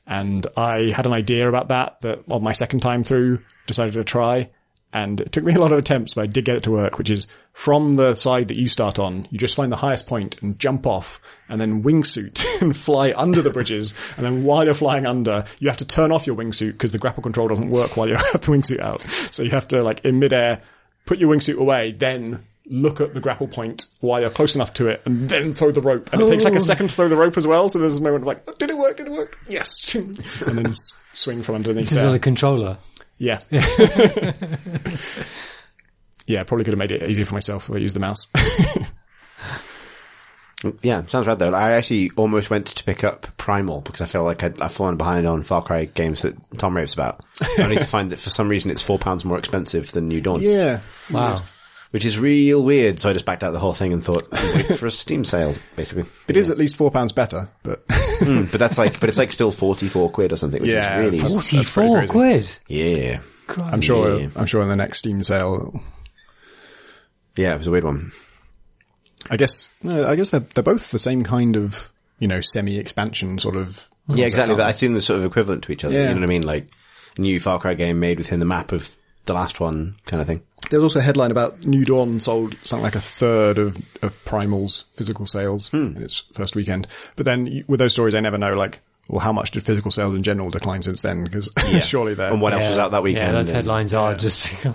And 0.06 0.46
I 0.56 0.90
had 0.94 1.06
an 1.06 1.12
idea 1.12 1.48
about 1.48 1.68
that 1.68 2.00
that 2.00 2.20
on 2.30 2.42
my 2.42 2.52
second 2.52 2.80
time 2.80 3.04
through 3.04 3.40
decided 3.66 3.94
to 3.94 4.04
try. 4.04 4.50
And 4.92 5.20
it 5.20 5.32
took 5.32 5.44
me 5.44 5.54
a 5.54 5.58
lot 5.58 5.72
of 5.72 5.78
attempts, 5.78 6.14
but 6.14 6.22
I 6.22 6.26
did 6.26 6.46
get 6.46 6.56
it 6.56 6.62
to 6.62 6.70
work, 6.70 6.96
which 6.96 7.10
is 7.10 7.26
from 7.52 7.96
the 7.96 8.14
side 8.14 8.48
that 8.48 8.56
you 8.56 8.68
start 8.68 8.98
on, 8.98 9.28
you 9.30 9.38
just 9.38 9.54
find 9.54 9.70
the 9.70 9.76
highest 9.76 10.06
point 10.06 10.40
and 10.40 10.58
jump 10.58 10.86
off 10.86 11.20
and 11.48 11.60
then 11.60 11.82
wingsuit 11.82 12.42
and 12.62 12.74
fly 12.74 13.12
under 13.14 13.42
the 13.42 13.50
bridges. 13.50 13.94
And 14.16 14.24
then 14.24 14.44
while 14.44 14.64
you're 14.64 14.74
flying 14.74 15.06
under, 15.06 15.44
you 15.60 15.68
have 15.68 15.76
to 15.78 15.84
turn 15.84 16.10
off 16.10 16.26
your 16.26 16.36
wingsuit 16.36 16.72
because 16.72 16.92
the 16.92 16.98
grapple 16.98 17.22
control 17.22 17.48
doesn't 17.48 17.68
work 17.68 17.96
while 17.96 18.08
you 18.08 18.14
have 18.14 18.32
the 18.32 18.38
wingsuit 18.38 18.80
out. 18.80 19.02
So 19.30 19.42
you 19.42 19.50
have 19.50 19.68
to 19.68 19.82
like 19.82 20.04
in 20.04 20.18
midair, 20.18 20.62
put 21.04 21.18
your 21.18 21.34
wingsuit 21.34 21.58
away, 21.58 21.92
then 21.92 22.44
look 22.70 23.00
at 23.00 23.14
the 23.14 23.20
grapple 23.20 23.48
point 23.48 23.86
while 24.00 24.20
you're 24.20 24.30
close 24.30 24.54
enough 24.54 24.74
to 24.74 24.88
it 24.88 25.02
and 25.04 25.28
then 25.28 25.54
throw 25.54 25.70
the 25.70 25.80
rope. 25.80 26.10
And 26.12 26.22
it 26.22 26.28
takes 26.28 26.44
like 26.44 26.54
a 26.54 26.56
oh. 26.56 26.60
second 26.60 26.88
to 26.88 26.94
throw 26.94 27.08
the 27.08 27.16
rope 27.16 27.36
as 27.36 27.46
well. 27.46 27.68
So 27.68 27.78
there's 27.78 27.98
a 27.98 28.02
moment 28.02 28.22
of 28.22 28.26
like, 28.26 28.42
"Oh, 28.46 28.54
did 28.58 28.70
it 28.70 28.78
work? 28.78 28.96
Did 28.96 29.08
it 29.08 29.12
work? 29.12 29.38
Yes. 29.46 29.94
and 29.94 30.14
then 30.16 30.72
swing 31.12 31.42
from 31.42 31.56
underneath 31.56 31.90
This 31.90 31.98
is 31.98 32.04
on 32.04 32.14
a 32.14 32.18
controller. 32.18 32.78
Yeah. 33.18 33.40
yeah, 36.26 36.44
probably 36.44 36.64
could 36.64 36.74
have 36.74 36.78
made 36.78 36.92
it 36.92 37.08
easier 37.10 37.24
for 37.24 37.34
myself 37.34 37.68
if 37.68 37.74
I 37.74 37.78
used 37.78 37.96
the 37.96 38.00
mouse. 38.00 38.26
Yeah, 40.82 41.04
sounds 41.04 41.26
rad 41.28 41.38
though. 41.38 41.54
I 41.54 41.72
actually 41.72 42.10
almost 42.16 42.50
went 42.50 42.66
to 42.66 42.82
pick 42.82 43.04
up 43.04 43.28
Primal 43.36 43.80
because 43.80 44.00
I 44.00 44.06
feel 44.06 44.24
like 44.24 44.42
I'd, 44.42 44.60
I've 44.60 44.72
fallen 44.72 44.96
behind 44.96 45.24
on 45.24 45.44
Far 45.44 45.62
Cry 45.62 45.84
games 45.84 46.22
that 46.22 46.34
Tom 46.58 46.76
raves 46.76 46.94
about. 46.94 47.20
I 47.58 47.68
need 47.68 47.78
to 47.78 47.86
find 47.86 48.10
that 48.10 48.18
for 48.18 48.30
some 48.30 48.48
reason 48.48 48.72
it's 48.72 48.82
four 48.82 48.98
pounds 48.98 49.24
more 49.24 49.38
expensive 49.38 49.92
than 49.92 50.08
New 50.08 50.20
Dawn, 50.20 50.42
yeah. 50.42 50.80
Wow. 51.12 51.42
Which 51.90 52.04
is 52.04 52.18
real 52.18 52.62
weird. 52.62 53.00
So 53.00 53.08
I 53.10 53.12
just 53.12 53.24
backed 53.24 53.42
out 53.42 53.52
the 53.52 53.58
whole 53.58 53.72
thing 53.72 53.92
and 53.92 54.04
thought, 54.04 54.28
wait 54.32 54.66
for 54.78 54.86
a 54.86 54.90
Steam 54.90 55.24
sale, 55.24 55.54
basically. 55.76 56.04
It 56.28 56.36
is 56.36 56.50
at 56.50 56.58
least 56.58 56.76
four 56.76 56.90
pounds 56.90 57.12
better, 57.12 57.48
but 57.62 57.86
Mm, 57.88 58.50
but 58.50 58.58
that's 58.58 58.78
like, 58.78 58.98
but 58.98 59.08
it's 59.08 59.18
like 59.18 59.30
still 59.30 59.50
44 59.52 60.10
quid 60.10 60.32
or 60.32 60.36
something, 60.36 60.60
which 60.60 60.70
Yeah, 60.72 60.98
is 61.00 61.04
really, 61.12 61.18
Forty-four 61.20 62.06
quid. 62.08 62.48
yeah. 62.66 63.20
I'm 63.62 63.80
sure, 63.80 64.18
Yeah. 64.20 64.28
I'm 64.36 64.46
sure 64.46 64.60
in 64.60 64.68
the 64.68 64.74
next 64.76 64.98
Steam 64.98 65.22
sale, 65.22 65.80
Yeah, 67.36 67.54
it 67.54 67.58
was 67.58 67.66
a 67.68 67.70
weird 67.70 67.84
one. 67.84 68.10
I 69.30 69.36
guess, 69.36 69.68
I 69.84 70.16
guess 70.16 70.30
they're, 70.30 70.40
they're 70.40 70.64
both 70.64 70.90
the 70.90 70.98
same 70.98 71.22
kind 71.22 71.56
of, 71.56 71.90
you 72.18 72.26
know, 72.28 72.40
semi-expansion 72.40 73.38
sort 73.38 73.56
of. 73.56 73.88
Yeah, 74.08 74.24
exactly. 74.24 74.50
aren't 74.52 74.58
That? 74.58 74.66
I 74.66 74.70
assume 74.70 74.92
they're 74.92 75.00
sort 75.00 75.20
of 75.20 75.24
equivalent 75.24 75.62
to 75.64 75.72
each 75.72 75.84
other. 75.84 75.94
Yeah. 75.94 76.00
You 76.00 76.06
know 76.08 76.14
what 76.14 76.22
I 76.24 76.26
mean? 76.26 76.42
Like 76.42 76.66
new 77.18 77.38
Far 77.38 77.60
Cry 77.60 77.74
game 77.74 78.00
made 78.00 78.18
within 78.18 78.40
the 78.40 78.46
map 78.46 78.72
of 78.72 78.96
the 79.28 79.32
last 79.34 79.60
one 79.60 79.94
kind 80.06 80.20
of 80.20 80.26
thing. 80.26 80.42
There 80.70 80.80
was 80.80 80.92
also 80.92 80.98
a 80.98 81.02
headline 81.02 81.30
about 81.30 81.64
New 81.64 81.84
Dawn 81.84 82.18
sold 82.18 82.56
something 82.64 82.82
like 82.82 82.96
a 82.96 83.00
third 83.00 83.58
of, 83.58 83.76
of 84.02 84.24
Primal's 84.24 84.84
physical 84.90 85.24
sales 85.24 85.68
Hmm. 85.68 85.96
in 85.96 86.02
its 86.02 86.24
first 86.32 86.56
weekend. 86.56 86.88
But 87.14 87.26
then 87.26 87.62
with 87.68 87.78
those 87.78 87.92
stories, 87.92 88.14
I 88.14 88.20
never 88.20 88.38
know, 88.38 88.54
like, 88.54 88.80
well, 89.08 89.20
how 89.20 89.32
much 89.32 89.52
did 89.52 89.62
physical 89.62 89.90
sales 89.92 90.14
in 90.14 90.22
general 90.24 90.50
decline 90.50 90.82
since 90.82 91.00
then? 91.02 91.22
Because 91.24 91.50
surely 91.86 92.14
they're. 92.14 92.32
And 92.32 92.40
what 92.42 92.52
else 92.52 92.64
was 92.66 92.76
out 92.78 92.90
that 92.90 93.02
weekend? 93.04 93.26
Yeah, 93.28 93.32
those 93.32 93.48
and- 93.48 93.56
headlines 93.56 93.94
are 93.94 94.14
just. 94.16 94.52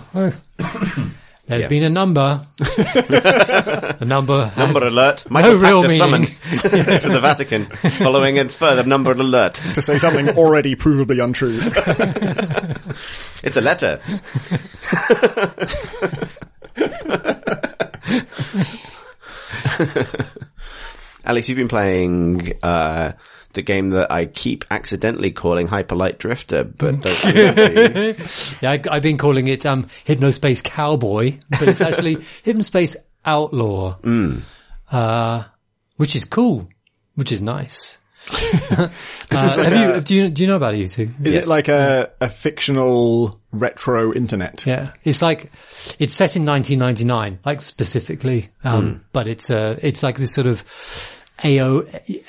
There's 1.46 1.62
Yeah. 1.64 1.68
been 1.68 1.82
a 1.82 1.90
number. 1.90 2.40
the 2.58 4.04
number. 4.06 4.46
Has, 4.46 4.72
Number 4.72 4.86
alert. 4.86 5.30
Michael 5.30 5.56
real 5.56 5.82
Pachter 5.82 5.88
meaning. 5.88 5.98
summoned 5.98 6.26
to 7.02 7.08
the 7.08 7.18
Vatican 7.20 7.66
following 7.66 8.38
a 8.38 8.48
further 8.48 8.82
number 8.84 9.12
alert. 9.12 9.54
to 9.74 9.82
say 9.82 9.98
something 9.98 10.30
already 10.38 10.74
provably 10.74 11.22
untrue. 11.22 11.60
It's 13.42 13.58
a 13.58 13.60
letter. 13.60 14.00
Alex, 21.24 21.48
you've 21.48 21.56
been 21.58 21.68
playing 21.68 22.52
uh, 22.62 23.12
the 23.54 23.62
game 23.62 23.90
that 23.90 24.10
I 24.12 24.26
keep 24.26 24.64
accidentally 24.70 25.30
calling 25.30 25.66
Hyperlight 25.68 26.18
Drifter, 26.18 26.64
but 26.64 27.00
don't 27.00 27.22
do 27.22 27.32
that 27.32 27.54
to 27.56 28.08
you. 28.08 28.58
Yeah, 28.60 28.70
I, 28.72 28.80
I've 28.96 29.02
been 29.02 29.16
calling 29.18 29.48
it 29.48 29.64
um, 29.66 29.84
Hypnospace 30.06 30.62
Cowboy, 30.62 31.38
but 31.50 31.68
it's 31.68 31.80
actually 31.80 32.16
Hypnospace 32.44 32.96
Outlaw, 33.24 33.94
Hmm. 34.02 34.38
uh, 34.92 35.44
which 35.96 36.14
is 36.14 36.24
cool, 36.24 36.68
which 37.14 37.32
is 37.32 37.40
nice. 37.40 37.98
This 38.30 39.42
is 39.42 39.58
Uh, 39.58 39.62
like 39.62 39.72
have 39.72 39.72
a- 39.72 39.94
you, 39.96 40.00
do 40.00 40.14
you 40.14 40.28
do 40.30 40.42
you 40.42 40.48
know 40.48 40.56
about 40.56 40.74
it, 40.74 40.80
you 40.80 40.88
two? 40.88 41.10
Is 41.22 41.34
Yes. 41.34 41.44
it 41.46 41.48
like 41.48 41.68
a, 41.68 42.10
a 42.20 42.28
fictional 42.28 43.38
retro 43.52 44.12
internet? 44.14 44.64
Yeah, 44.66 44.92
it's 45.04 45.20
like 45.22 45.50
it's 45.98 46.14
set 46.14 46.36
in 46.36 46.44
1999, 46.46 47.40
like 47.44 47.60
specifically, 47.60 48.48
um, 48.62 49.04
but 49.12 49.26
it's 49.28 49.50
uh, 49.50 49.78
it's 49.82 50.02
like 50.02 50.16
this 50.18 50.32
sort 50.32 50.46
of 50.46 50.64
AO, 51.44 51.80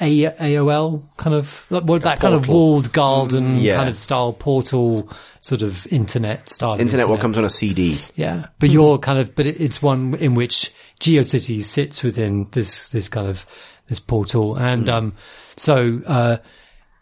A, 0.01 0.25
AOL 0.31 1.03
kind 1.17 1.35
of 1.35 1.65
like, 1.69 1.85
that 2.01 2.19
kind 2.19 2.35
of 2.35 2.47
walled 2.49 2.91
garden 2.91 3.57
yeah. 3.57 3.75
kind 3.75 3.89
of 3.89 3.95
style 3.95 4.33
portal 4.33 5.09
sort 5.39 5.61
of 5.61 5.87
internet 5.87 6.49
style. 6.49 6.73
of 6.73 6.81
Internet, 6.81 7.07
what 7.07 7.21
comes 7.21 7.37
on 7.37 7.45
a 7.45 7.49
CD. 7.49 7.97
Yeah, 8.15 8.47
but 8.59 8.69
you're 8.69 8.97
kind 8.97 9.19
of, 9.19 9.33
but 9.33 9.45
it, 9.45 9.61
it's 9.61 9.81
one 9.81 10.15
in 10.15 10.35
which 10.35 10.73
GeoCities 10.99 11.63
sits 11.63 12.03
within 12.03 12.47
this 12.51 12.89
this 12.89 13.07
kind 13.07 13.27
of 13.27 13.45
this 13.87 13.99
portal. 13.99 14.55
And, 14.57 14.89
um, 14.89 15.13
so, 15.55 16.01
uh, 16.05 16.37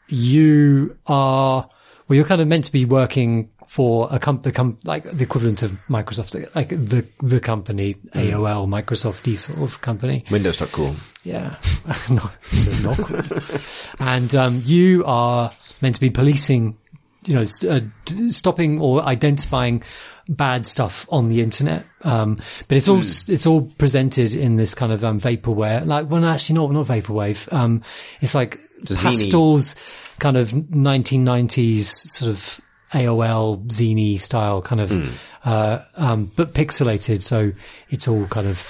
you 0.09 0.97
are, 1.07 1.67
well, 2.07 2.15
you're 2.15 2.25
kind 2.25 2.41
of 2.41 2.47
meant 2.47 2.65
to 2.65 2.71
be 2.71 2.85
working 2.85 3.49
for 3.73 4.07
a 4.11 4.19
company, 4.19 4.53
com- 4.53 4.77
like 4.83 5.03
the 5.03 5.23
equivalent 5.23 5.63
of 5.63 5.71
Microsoft, 5.89 6.47
like 6.53 6.69
the, 6.69 7.03
the 7.23 7.39
company, 7.39 7.95
AOL, 8.11 8.67
Microsoft, 8.67 9.23
these 9.23 9.45
sort 9.45 9.57
of 9.57 9.81
company. 9.81 10.23
Windows.cool. 10.29 10.93
Yeah. 11.23 11.55
no, 12.11 12.29
it's 12.51 12.83
not 12.83 12.97
cool. 12.97 14.07
and, 14.07 14.35
um, 14.35 14.61
you 14.63 15.03
are 15.07 15.51
meant 15.81 15.95
to 15.95 16.01
be 16.01 16.11
policing, 16.11 16.77
you 17.25 17.33
know, 17.33 17.45
uh, 17.67 17.79
d- 18.05 18.31
stopping 18.31 18.79
or 18.79 19.01
identifying 19.01 19.81
bad 20.29 20.67
stuff 20.67 21.07
on 21.09 21.29
the 21.29 21.41
internet. 21.41 21.83
Um, 22.03 22.35
but 22.67 22.77
it's 22.77 22.87
all, 22.87 22.99
it's 22.99 23.47
all 23.47 23.63
presented 23.79 24.35
in 24.35 24.55
this 24.55 24.75
kind 24.75 24.91
of, 24.91 25.03
um, 25.03 25.19
vaporware, 25.19 25.83
like, 25.83 26.11
well, 26.11 26.23
actually 26.25 26.59
not, 26.59 26.71
not 26.73 26.85
vaporwave. 26.85 27.51
Um, 27.51 27.81
it's 28.21 28.35
like 28.35 28.59
Zine. 28.83 29.01
pastels, 29.01 29.75
kind 30.19 30.37
of 30.37 30.51
1990s 30.51 31.85
sort 31.85 32.29
of 32.29 32.59
AOL 32.93 33.65
zine 33.67 34.19
style 34.19 34.61
kind 34.61 34.81
of, 34.81 35.19
uh, 35.45 35.83
um, 35.95 36.31
but 36.35 36.53
pixelated. 36.53 37.21
So 37.21 37.51
it's 37.89 38.07
all 38.07 38.25
kind 38.27 38.47
of, 38.47 38.63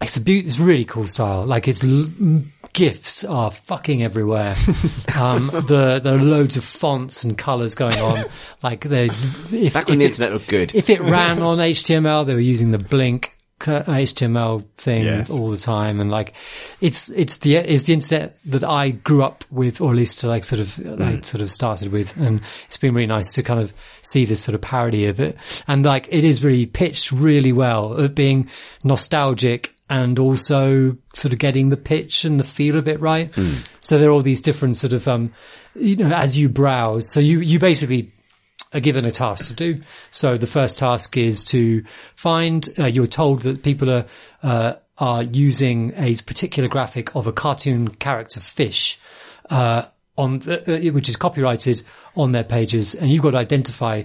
it's 0.00 0.16
a 0.16 0.20
beaut, 0.20 0.44
it's 0.46 0.58
really 0.58 0.84
cool 0.84 1.06
style. 1.06 1.44
Like 1.46 1.68
it's 1.68 1.82
l- 1.84 2.42
gifs 2.72 3.24
are 3.24 3.50
fucking 3.50 4.02
everywhere. 4.02 4.54
um, 5.16 5.46
the, 5.66 6.00
there 6.02 6.14
are 6.14 6.18
loads 6.18 6.56
of 6.56 6.64
fonts 6.64 7.22
and 7.24 7.36
colors 7.38 7.74
going 7.74 7.98
on. 7.98 8.24
Like 8.62 8.84
they, 8.84 9.06
if, 9.06 9.72
Back 9.74 9.82
if 9.84 9.88
when 9.88 9.98
the 9.98 10.04
it- 10.04 10.08
internet 10.08 10.32
looked 10.32 10.48
good. 10.48 10.74
if 10.74 10.88
it 10.90 11.00
ran 11.00 11.40
on 11.42 11.58
HTML, 11.58 12.24
they 12.26 12.34
were 12.34 12.40
using 12.40 12.70
the 12.70 12.78
Blink 12.78 13.36
HTML 13.64 14.64
thing 14.76 15.04
Yes. 15.04 15.30
all 15.30 15.50
the 15.50 15.56
time, 15.56 16.00
and 16.00 16.10
like 16.10 16.34
it's 16.80 17.08
it's 17.10 17.38
the 17.38 17.56
it's 17.56 17.82
the 17.84 17.92
internet 17.92 18.36
that 18.46 18.64
I 18.64 18.90
grew 18.90 19.22
up 19.22 19.44
with, 19.50 19.80
or 19.80 19.90
at 19.90 19.96
least 19.96 20.22
like 20.24 20.44
sort 20.44 20.60
of 20.60 20.78
like 20.78 21.24
sort 21.24 21.40
of 21.42 21.50
started 21.50 21.92
with, 21.92 22.16
and 22.16 22.40
it's 22.66 22.76
been 22.76 22.94
really 22.94 23.06
nice 23.06 23.32
to 23.34 23.42
kind 23.42 23.60
of 23.60 23.72
see 24.02 24.24
this 24.24 24.40
sort 24.42 24.54
of 24.54 24.60
parody 24.60 25.06
of 25.06 25.20
it, 25.20 25.36
and 25.66 25.84
like 25.84 26.08
it 26.10 26.24
is 26.24 26.44
really 26.44 26.66
pitched 26.66 27.12
really 27.12 27.52
well 27.52 28.00
at 28.00 28.14
being 28.14 28.48
nostalgic. 28.84 29.74
And 29.90 30.18
also 30.18 30.96
sort 31.12 31.34
of 31.34 31.38
getting 31.38 31.68
the 31.68 31.76
pitch 31.76 32.24
and 32.24 32.40
the 32.40 32.44
feel 32.44 32.78
of 32.78 32.88
it 32.88 32.98
right. 32.98 33.30
So 33.80 33.98
there 33.98 34.08
are 34.08 34.12
all 34.12 34.22
these 34.22 34.40
different 34.40 34.78
sort 34.78 34.94
of, 34.94 35.06
um, 35.06 35.34
you 35.74 35.96
know, 35.96 36.10
as 36.14 36.38
you 36.38 36.48
browse. 36.48 37.10
So 37.12 37.20
you, 37.20 37.40
you 37.40 37.58
basically 37.58 38.10
are 38.74 38.80
given 38.80 39.04
a 39.04 39.10
task 39.10 39.46
to 39.46 39.54
do. 39.54 39.80
So 40.10 40.36
the 40.36 40.46
first 40.46 40.78
task 40.78 41.16
is 41.16 41.44
to 41.46 41.84
find, 42.14 42.68
uh, 42.78 42.86
you're 42.86 43.06
told 43.06 43.42
that 43.42 43.62
people 43.62 43.90
are, 43.90 44.06
uh, 44.42 44.74
are 44.98 45.22
using 45.22 45.92
a 45.96 46.14
particular 46.16 46.68
graphic 46.68 47.14
of 47.16 47.26
a 47.26 47.32
cartoon 47.32 47.88
character 47.88 48.40
fish, 48.40 48.98
uh, 49.50 49.84
on 50.16 50.40
the, 50.40 50.88
uh, 50.88 50.92
which 50.92 51.08
is 51.08 51.16
copyrighted 51.16 51.82
on 52.16 52.32
their 52.32 52.44
pages 52.44 52.94
and 52.94 53.10
you've 53.10 53.22
got 53.22 53.30
to 53.30 53.38
identify 53.38 54.02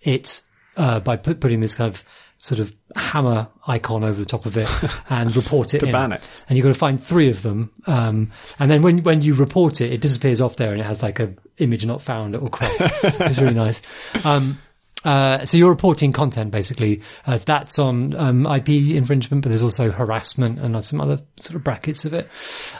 it, 0.00 0.42
uh, 0.76 1.00
by 1.00 1.16
put, 1.16 1.40
putting 1.40 1.60
this 1.60 1.74
kind 1.74 1.92
of 1.92 2.02
sort 2.38 2.60
of 2.60 2.74
hammer 2.96 3.46
icon 3.66 4.02
over 4.04 4.18
the 4.18 4.24
top 4.24 4.46
of 4.46 4.56
it 4.56 4.68
and 5.10 5.34
report 5.36 5.74
it 5.74 5.80
To 5.80 5.86
in. 5.86 5.92
ban 5.92 6.12
it. 6.12 6.28
And 6.48 6.56
you've 6.56 6.64
got 6.64 6.72
to 6.72 6.78
find 6.78 7.02
three 7.02 7.28
of 7.28 7.42
them. 7.42 7.70
Um, 7.86 8.32
and 8.58 8.70
then 8.70 8.82
when, 8.82 9.02
when 9.02 9.22
you 9.22 9.34
report 9.34 9.80
it, 9.80 9.92
it 9.92 10.00
disappears 10.00 10.40
off 10.40 10.56
there 10.56 10.72
and 10.72 10.80
it 10.80 10.84
has 10.84 11.02
like 11.02 11.20
a 11.20 11.34
image 11.58 11.84
not 11.86 12.00
found 12.02 12.32
little 12.32 12.48
cross. 12.48 12.76
it's 13.04 13.38
really 13.40 13.54
nice. 13.54 13.82
Um, 14.24 14.58
uh, 15.04 15.44
so 15.44 15.56
you're 15.56 15.70
reporting 15.70 16.12
content 16.12 16.50
basically. 16.50 17.02
Uh, 17.26 17.38
that's 17.44 17.78
on 17.78 18.14
um, 18.16 18.46
IP 18.46 18.70
infringement, 18.70 19.42
but 19.42 19.50
there's 19.50 19.62
also 19.62 19.90
harassment 19.90 20.58
and 20.58 20.84
some 20.84 21.00
other 21.00 21.20
sort 21.36 21.54
of 21.56 21.62
brackets 21.64 22.04
of 22.04 22.14
it. 22.14 22.28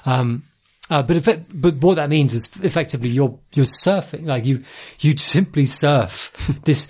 Um, 0.06 0.44
uh, 0.88 1.02
but 1.02 1.16
if 1.16 1.26
it, 1.28 1.44
but 1.52 1.74
what 1.76 1.96
that 1.96 2.08
means 2.08 2.32
is 2.32 2.48
effectively 2.62 3.08
you're 3.08 3.36
you're 3.54 3.64
surfing 3.64 4.24
like 4.24 4.44
you 4.44 4.62
you 5.00 5.16
simply 5.16 5.66
surf 5.66 6.32
this 6.64 6.88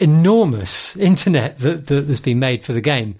enormous 0.00 0.96
internet 0.96 1.58
that, 1.58 1.86
that 1.86 2.02
that's 2.02 2.20
been 2.20 2.38
made 2.38 2.64
for 2.64 2.72
the 2.72 2.80
game. 2.80 3.16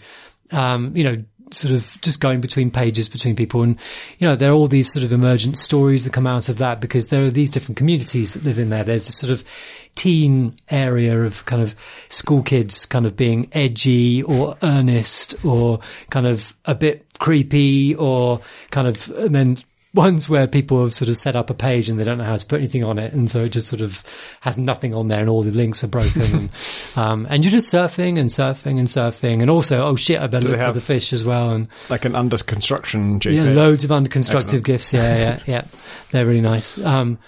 Um, 0.50 0.96
you 0.96 1.04
know, 1.04 1.24
sort 1.50 1.72
of 1.72 2.00
just 2.00 2.20
going 2.20 2.40
between 2.40 2.70
pages 2.70 3.08
between 3.08 3.36
people, 3.36 3.62
and 3.62 3.78
you 4.18 4.26
know 4.26 4.36
there 4.36 4.50
are 4.50 4.54
all 4.54 4.66
these 4.66 4.92
sort 4.92 5.04
of 5.04 5.12
emergent 5.12 5.56
stories 5.56 6.04
that 6.04 6.12
come 6.12 6.26
out 6.26 6.48
of 6.48 6.58
that 6.58 6.80
because 6.80 7.08
there 7.08 7.22
are 7.24 7.30
these 7.30 7.50
different 7.50 7.76
communities 7.76 8.34
that 8.34 8.44
live 8.44 8.58
in 8.58 8.70
there. 8.70 8.84
There's 8.84 9.08
a 9.08 9.12
sort 9.12 9.32
of 9.32 9.44
teen 9.94 10.54
area 10.68 11.22
of 11.22 11.44
kind 11.44 11.62
of 11.62 11.74
school 12.08 12.42
kids 12.42 12.86
kind 12.86 13.06
of 13.06 13.16
being 13.16 13.48
edgy 13.52 14.22
or 14.22 14.56
earnest 14.62 15.44
or 15.44 15.80
kind 16.10 16.26
of 16.26 16.54
a 16.64 16.74
bit 16.74 17.06
creepy 17.18 17.94
or 17.94 18.40
kind 18.70 18.88
of, 18.88 19.08
and 19.10 19.34
then 19.34 19.58
ones 19.94 20.28
where 20.28 20.46
people 20.48 20.82
have 20.82 20.92
sort 20.92 21.08
of 21.08 21.16
set 21.16 21.36
up 21.36 21.50
a 21.50 21.54
page 21.54 21.88
and 21.88 21.98
they 21.98 22.04
don't 22.04 22.18
know 22.18 22.24
how 22.24 22.36
to 22.36 22.44
put 22.44 22.58
anything 22.58 22.82
on 22.82 22.98
it. 22.98 23.12
And 23.12 23.30
so 23.30 23.44
it 23.44 23.50
just 23.50 23.68
sort 23.68 23.80
of 23.80 24.02
has 24.40 24.58
nothing 24.58 24.92
on 24.92 25.08
there 25.08 25.20
and 25.20 25.28
all 25.28 25.42
the 25.42 25.52
links 25.52 25.84
are 25.84 25.88
broken. 25.88 26.22
and, 26.22 26.50
um, 26.96 27.26
and 27.30 27.44
you're 27.44 27.52
just 27.52 27.72
surfing 27.72 28.18
and 28.18 28.28
surfing 28.28 28.78
and 28.78 28.88
surfing. 28.88 29.40
And 29.40 29.48
also, 29.50 29.84
oh 29.84 29.96
shit, 29.96 30.20
I 30.20 30.26
better 30.26 30.48
look 30.48 30.58
they 30.58 30.66
for 30.66 30.72
the 30.72 30.80
fish 30.80 31.12
as 31.12 31.24
well. 31.24 31.50
And 31.50 31.68
Like 31.88 32.04
an 32.04 32.16
under 32.16 32.36
construction 32.38 33.20
JPEG. 33.20 33.34
yeah, 33.34 33.52
loads 33.52 33.84
of 33.84 33.92
under 33.92 34.10
constructive 34.10 34.62
gifts. 34.64 34.92
Yeah, 34.92 35.16
yeah, 35.16 35.40
yeah. 35.46 35.64
They're 36.10 36.26
really 36.26 36.40
nice. 36.40 36.76
Um, 36.78 37.18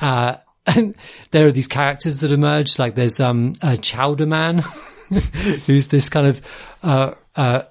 uh, 0.00 0.36
and 0.66 0.94
there 1.30 1.46
are 1.46 1.52
these 1.52 1.68
characters 1.68 2.18
that 2.18 2.32
emerge. 2.32 2.78
Like 2.78 2.94
there's, 2.96 3.20
um, 3.20 3.52
a 3.62 3.76
Chowder 3.76 4.26
Man, 4.26 4.58
who's 5.66 5.86
this 5.88 6.08
kind 6.08 6.26
of, 6.26 6.40
uh, 6.82 7.14
uh, 7.36 7.62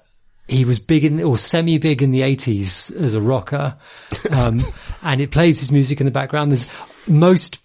he 0.48 0.64
was 0.64 0.78
big 0.78 1.04
in, 1.04 1.22
or 1.22 1.36
semi 1.38 1.78
big 1.78 2.02
in 2.02 2.10
the 2.10 2.22
eighties 2.22 2.90
as 2.92 3.14
a 3.14 3.20
rocker. 3.20 3.76
Um, 4.30 4.60
and 5.02 5.20
it 5.20 5.30
plays 5.30 5.60
his 5.60 5.70
music 5.70 6.00
in 6.00 6.06
the 6.06 6.10
background. 6.10 6.50
There's 6.50 6.68
most, 7.06 7.58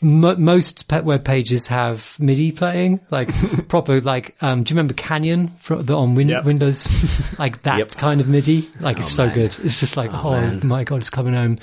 mo- 0.00 0.36
most 0.36 0.88
pet 0.88 1.04
web 1.04 1.24
pages 1.24 1.66
have 1.68 2.16
MIDI 2.18 2.50
playing, 2.52 3.00
like 3.10 3.28
proper, 3.68 4.00
like, 4.00 4.34
um, 4.40 4.62
do 4.64 4.72
you 4.72 4.76
remember 4.76 4.94
Canyon 4.94 5.48
for, 5.58 5.76
the, 5.82 5.94
on 5.96 6.14
win- 6.14 6.28
Yep. 6.28 6.44
Windows? 6.44 6.86
like 7.38 7.62
that 7.62 7.78
Yep. 7.78 7.90
kind 7.92 8.20
of 8.20 8.28
MIDI. 8.28 8.64
Like 8.80 8.98
it's 8.98 9.10
so 9.12 9.28
good. 9.30 9.56
It's 9.62 9.78
just 9.80 9.96
like, 9.96 10.10
oh, 10.12 10.60
my 10.64 10.84
God, 10.84 10.96
it's 11.00 11.10
coming 11.10 11.34
home. 11.34 11.58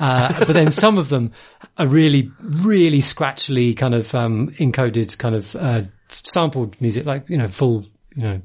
Uh, 0.00 0.44
but 0.46 0.52
then 0.54 0.70
some 0.70 0.96
of 0.98 1.08
them 1.08 1.32
are 1.78 1.86
really, 1.88 2.30
really 2.40 3.00
scratchily 3.00 3.74
kind 3.74 3.94
of, 3.94 4.14
um, 4.14 4.50
encoded 4.58 5.16
kind 5.18 5.34
of, 5.34 5.54
uh, 5.56 5.82
sampled 6.08 6.80
music, 6.80 7.04
like, 7.04 7.28
you 7.28 7.36
know, 7.36 7.48
full, 7.48 7.84
you 8.14 8.22
know, 8.22 8.40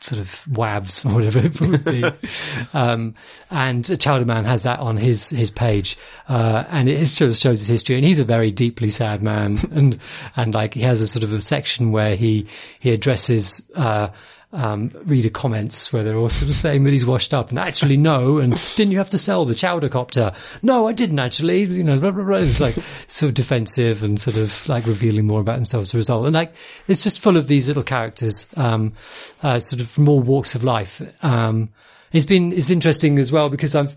sort 0.00 0.20
of 0.20 0.28
WAVs 0.50 1.04
or 1.06 1.14
whatever 1.14 1.38
it 1.38 1.60
would 1.60 1.84
be. 1.84 2.04
um, 2.74 3.14
and 3.50 3.98
Chowder 4.00 4.24
Man 4.24 4.44
has 4.44 4.62
that 4.62 4.78
on 4.78 4.96
his, 4.96 5.30
his 5.30 5.50
page. 5.50 5.96
Uh, 6.28 6.64
and 6.70 6.88
it 6.88 7.06
just 7.06 7.42
shows 7.42 7.60
his 7.60 7.68
history 7.68 7.96
and 7.96 8.04
he's 8.04 8.20
a 8.20 8.24
very 8.24 8.50
deeply 8.50 8.90
sad 8.90 9.22
man. 9.22 9.58
And, 9.76 9.98
and 10.36 10.54
like 10.54 10.72
he 10.72 10.80
has 10.80 11.02
a 11.02 11.08
sort 11.08 11.22
of 11.22 11.32
a 11.34 11.40
section 11.40 11.92
where 11.92 12.16
he, 12.16 12.46
he 12.78 12.92
addresses, 12.92 13.60
uh, 13.74 14.08
um, 14.56 14.90
reader 15.04 15.28
comments 15.28 15.92
where 15.92 16.02
they're 16.02 16.16
also 16.16 16.46
saying 16.46 16.84
that 16.84 16.92
he's 16.92 17.04
washed 17.04 17.34
up 17.34 17.50
and 17.50 17.58
actually 17.58 17.98
no. 17.98 18.38
And 18.38 18.54
didn't 18.74 18.90
you 18.90 18.98
have 18.98 19.10
to 19.10 19.18
sell 19.18 19.44
the 19.44 19.54
chowder 19.54 19.90
copter? 19.90 20.32
No, 20.62 20.88
I 20.88 20.92
didn't 20.92 21.18
actually, 21.18 21.64
you 21.64 21.84
know, 21.84 22.00
blah, 22.00 22.10
blah, 22.10 22.24
blah. 22.24 22.38
It's 22.38 22.60
like 22.60 22.74
sort 23.06 23.28
of 23.28 23.34
defensive 23.34 24.02
and 24.02 24.18
sort 24.18 24.38
of 24.38 24.66
like 24.66 24.86
revealing 24.86 25.26
more 25.26 25.40
about 25.40 25.56
themselves 25.56 25.90
as 25.90 25.94
a 25.94 25.98
result. 25.98 26.24
And 26.24 26.34
like, 26.34 26.54
it's 26.88 27.02
just 27.02 27.20
full 27.20 27.36
of 27.36 27.48
these 27.48 27.68
little 27.68 27.82
characters, 27.82 28.46
um, 28.56 28.94
uh, 29.42 29.60
sort 29.60 29.82
of 29.82 29.90
from 29.90 30.08
all 30.08 30.20
walks 30.20 30.54
of 30.54 30.64
life. 30.64 31.02
Um, 31.22 31.68
it's 32.12 32.26
been, 32.26 32.52
it's 32.54 32.70
interesting 32.70 33.18
as 33.18 33.30
well 33.30 33.50
because 33.50 33.74
I've, 33.74 33.94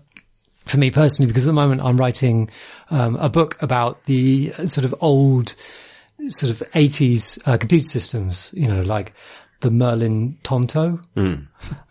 for 0.66 0.76
me 0.76 0.90
personally, 0.90 1.26
because 1.26 1.46
at 1.46 1.48
the 1.48 1.54
moment 1.54 1.80
I'm 1.80 1.96
writing, 1.96 2.50
um, 2.90 3.16
a 3.16 3.30
book 3.30 3.60
about 3.62 4.04
the 4.04 4.50
sort 4.66 4.84
of 4.84 4.94
old, 5.00 5.54
sort 6.28 6.52
of 6.52 6.58
80s 6.72 7.40
uh, 7.48 7.56
computer 7.56 7.88
systems, 7.88 8.50
you 8.52 8.68
know, 8.68 8.82
like 8.82 9.14
the 9.60 9.70
Merlin 9.70 10.38
Tonto 10.42 11.00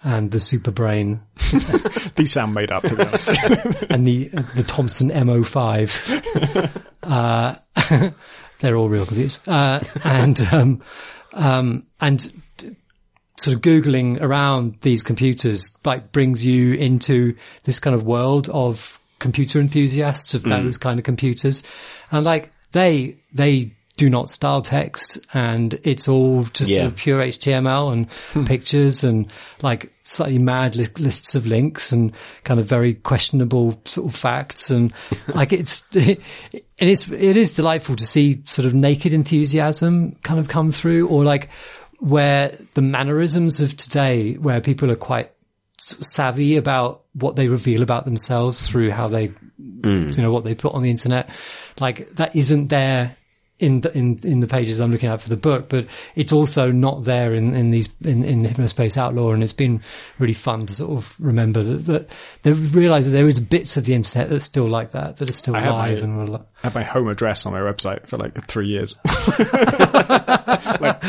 and 0.03 0.31
the 0.31 0.39
Super 0.39 0.71
Brain 0.71 1.21
These 2.15 2.33
sound 2.33 2.53
made 2.53 2.71
up, 2.71 2.83
to 2.83 2.95
be 2.95 3.03
honest. 3.03 3.29
and 3.89 4.05
the 4.05 4.25
the 4.55 4.63
Thomson 4.63 5.09
MO5. 5.09 6.75
Uh, 7.01 7.55
they're 8.59 8.75
all 8.75 8.89
real 8.89 9.05
computers. 9.05 9.39
Uh, 9.47 9.79
and 10.03 10.41
um, 10.51 10.81
um, 11.33 11.87
and 12.01 12.21
sort 13.37 13.55
of 13.55 13.61
googling 13.61 14.21
around 14.21 14.75
these 14.81 15.01
computers 15.01 15.71
like 15.85 16.11
brings 16.11 16.45
you 16.45 16.73
into 16.73 17.35
this 17.63 17.79
kind 17.79 17.95
of 17.95 18.03
world 18.03 18.49
of 18.49 18.99
computer 19.17 19.59
enthusiasts 19.61 20.35
of 20.35 20.43
those 20.43 20.77
kind 20.77 20.99
of 20.99 21.05
computers, 21.05 21.63
and 22.11 22.25
like 22.25 22.51
they 22.73 23.15
they 23.33 23.73
do 23.99 24.09
not 24.09 24.29
style 24.29 24.61
text 24.61 25.19
and 25.33 25.77
it's 25.83 26.07
all 26.07 26.45
just 26.45 26.71
Yeah. 26.71 26.83
sort 26.83 26.91
of 26.93 26.97
pure 26.97 27.21
HTML 27.21 27.91
and 27.91 28.09
hmm. 28.31 28.45
pictures 28.45 29.03
and 29.03 29.29
like 29.61 29.91
slightly 30.03 30.37
mad 30.37 30.77
li- 30.77 30.87
lists 30.97 31.35
of 31.35 31.45
links 31.45 31.91
and 31.91 32.15
kind 32.45 32.61
of 32.61 32.65
very 32.65 32.93
questionable 32.93 33.77
sort 33.83 34.07
of 34.07 34.17
facts 34.17 34.69
and 34.69 34.93
like 35.35 35.51
it's 35.51 35.83
and 35.93 36.17
it's 36.79 37.11
it 37.11 37.35
is 37.35 37.51
delightful 37.51 37.97
to 37.97 38.05
see 38.05 38.41
sort 38.45 38.65
of 38.65 38.73
naked 38.73 39.11
enthusiasm 39.11 40.15
kind 40.23 40.39
of 40.39 40.47
come 40.47 40.71
through 40.71 41.05
or 41.09 41.25
like 41.25 41.49
where 41.97 42.57
the 42.75 42.81
mannerisms 42.81 43.59
of 43.59 43.75
today 43.75 44.35
where 44.35 44.61
people 44.61 44.89
are 44.89 44.95
quite 44.95 45.29
savvy 45.77 46.55
about 46.55 47.03
what 47.13 47.35
they 47.35 47.49
reveal 47.49 47.81
about 47.81 48.05
themselves 48.05 48.65
through 48.65 48.91
how 48.91 49.09
they, 49.09 49.27
hmm. 49.27 50.09
you 50.09 50.21
know, 50.21 50.31
what 50.31 50.45
they 50.45 50.55
put 50.55 50.73
on 50.73 50.83
the 50.83 50.89
internet. 50.89 51.29
Like 51.81 52.09
that 52.15 52.33
isn't 52.35 52.67
there 52.69 53.17
in 53.59 53.81
the, 53.81 53.97
in, 53.97 54.19
in 54.23 54.39
the 54.39 54.47
pages 54.47 54.79
I'm 54.79 54.91
looking 54.91 55.09
at 55.09 55.21
for 55.21 55.29
the 55.29 55.37
book, 55.37 55.69
but 55.69 55.85
it's 56.15 56.31
also 56.31 56.71
not 56.71 57.03
there 57.03 57.33
in, 57.33 57.53
in 57.55 57.71
these, 57.71 57.89
in, 58.03 58.23
in 58.23 58.43
Hypnospace 58.45 58.97
Outlaw. 58.97 59.31
And 59.33 59.43
it's 59.43 59.53
been 59.53 59.81
really 60.17 60.33
fun 60.33 60.65
to 60.67 60.73
sort 60.73 60.91
of 60.97 61.15
remember 61.19 61.61
that, 61.61 61.85
that 61.85 62.09
they 62.43 62.53
realize 62.53 63.05
that 63.05 63.11
there 63.11 63.27
is 63.27 63.39
bits 63.39 63.77
of 63.77 63.85
the 63.85 63.93
internet 63.93 64.29
that's 64.29 64.45
still 64.45 64.69
like 64.69 64.91
that, 64.91 65.17
that 65.17 65.29
are 65.29 65.33
still 65.33 65.53
have 65.55 65.73
live 65.73 66.07
my- 66.07 66.23
and 66.23 66.35
I 66.35 66.39
had 66.63 66.75
my 66.75 66.83
home 66.83 67.07
address 67.09 67.45
on 67.45 67.53
my 67.53 67.61
website 67.61 68.07
for 68.07 68.17
like 68.17 68.45
three 68.47 68.67
years. 68.67 68.97
Like, 70.79 71.03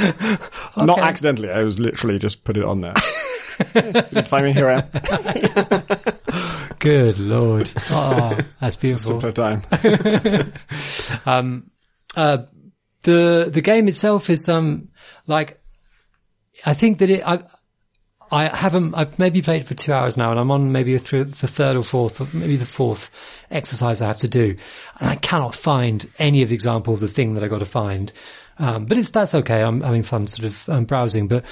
Not 0.77 0.99
accidentally. 0.99 1.51
I 1.51 1.63
was 1.63 1.79
literally 1.79 2.19
just 2.19 2.45
put 2.45 2.57
it 2.57 2.65
on 2.65 2.81
there. 2.81 2.95
Did 3.75 4.27
find 4.29 4.47
me 4.47 4.53
here 4.53 4.69
I 4.71 4.85
am. 4.93 5.93
Good 6.79 7.19
lord. 7.19 7.71
Oh, 7.91 8.39
that's 8.61 8.77
beautiful. 8.77 9.21
Simpler 9.21 9.33
time. 9.33 9.63
Um, 11.27 11.71
uh, 12.17 12.39
the 13.03 13.51
the 13.53 13.61
game 13.61 13.89
itself 13.89 14.31
is 14.31 14.49
um 14.49 14.89
like 15.27 15.61
I 16.65 16.75
think 16.75 16.99
that 16.99 17.11
it 17.11 17.23
I 17.27 17.43
I 18.31 18.55
haven't 18.55 18.95
I've 18.95 19.19
maybe 19.19 19.43
played 19.43 19.67
for 19.67 19.75
two 19.75 19.93
hours 19.93 20.17
now 20.17 20.31
and 20.31 20.39
I'm 20.39 20.51
on 20.51 20.73
maybe 20.73 20.97
through 20.99 21.25
the 21.25 21.49
third 21.49 21.77
or 21.77 21.83
fourth 21.83 22.21
or 22.21 22.37
maybe 22.37 22.57
the 22.57 22.67
fourth 22.67 23.11
exercise 23.51 24.01
I 24.01 24.07
have 24.07 24.19
to 24.19 24.29
do. 24.29 24.57
And 25.01 25.11
I 25.11 25.17
cannot 25.17 25.55
find 25.55 26.09
any 26.19 26.43
of 26.43 26.51
the 26.51 26.55
example 26.55 26.95
of 26.95 27.01
the 27.01 27.09
thing 27.09 27.35
that 27.35 27.45
I 27.45 27.49
got 27.49 27.59
to 27.59 27.65
find. 27.65 28.13
Um, 28.59 28.85
but 28.85 28.99
it's 28.99 29.11
that's 29.11 29.35
okay. 29.35 29.63
I'm 29.63 29.81
having 29.81 30.03
fun 30.03 30.27
sort 30.27 30.47
of 30.47 30.69
um, 30.69 30.85
browsing. 30.85 31.27
But 31.29 31.45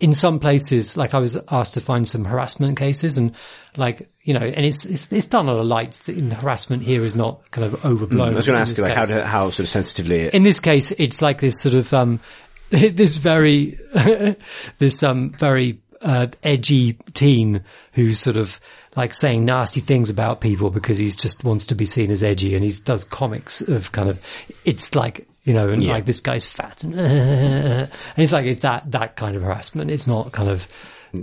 in 0.00 0.14
some 0.14 0.40
places 0.40 0.96
like 0.96 1.14
I 1.14 1.18
was 1.18 1.38
asked 1.50 1.74
to 1.74 1.80
find 1.80 2.08
some 2.08 2.24
harassment 2.24 2.78
cases 2.78 3.18
and 3.18 3.34
like 3.76 4.08
you 4.22 4.34
know 4.34 4.40
and 4.40 4.64
it's 4.64 4.84
it's, 4.86 5.12
it's 5.12 5.26
done 5.26 5.48
on 5.48 5.58
a 5.58 5.62
light 5.62 5.92
the 6.06 6.34
harassment 6.34 6.82
here 6.82 7.04
is 7.04 7.14
not 7.14 7.48
kind 7.50 7.66
of 7.66 7.84
overblown 7.84 8.32
I 8.32 8.36
was 8.36 8.46
going 8.46 8.56
to 8.56 8.60
ask 8.60 8.76
you, 8.76 8.82
like, 8.82 8.94
how, 8.94 9.06
case 9.06 9.24
how 9.26 9.50
sort 9.50 9.60
of 9.60 9.68
sensitively 9.68 10.20
it, 10.20 10.34
in 10.34 10.42
this 10.42 10.58
case, 10.58 10.90
it's 10.92 11.22
like 11.22 11.40
this 11.40 11.60
sort 11.60 11.74
of 11.74 11.92
um, 11.92 12.20
this 12.70 13.16
very 13.16 13.78
this 14.78 15.02
um 15.02 15.30
very 15.30 15.80
uh, 16.02 16.28
edgy 16.42 16.94
teen 17.12 17.62
who's 17.92 18.18
sort 18.18 18.36
of 18.36 18.60
like 18.96 19.14
saying 19.14 19.44
nasty 19.44 19.80
things 19.80 20.10
about 20.10 20.40
people 20.40 20.70
because 20.70 20.98
he's 20.98 21.14
just 21.14 21.44
wants 21.44 21.66
to 21.66 21.74
be 21.74 21.84
seen 21.84 22.10
as 22.10 22.22
edgy, 22.22 22.54
and 22.54 22.64
he 22.64 22.72
does 22.84 23.04
comics 23.04 23.60
of 23.60 23.92
kind 23.92 24.08
of 24.08 24.20
it's 24.64 24.94
like. 24.94 25.26
You 25.44 25.54
know, 25.54 25.70
and 25.70 25.82
Yeah. 25.82 25.94
like 25.94 26.04
this 26.04 26.20
guy's 26.20 26.46
fat, 26.46 26.84
and, 26.84 26.94
and 27.00 27.90
it's 28.16 28.32
like 28.32 28.46
it's 28.46 28.60
that 28.62 28.90
that 28.92 29.16
kind 29.16 29.36
of 29.36 29.42
harassment. 29.42 29.90
It's 29.90 30.06
not 30.06 30.32
kind 30.32 30.48
of 30.50 30.66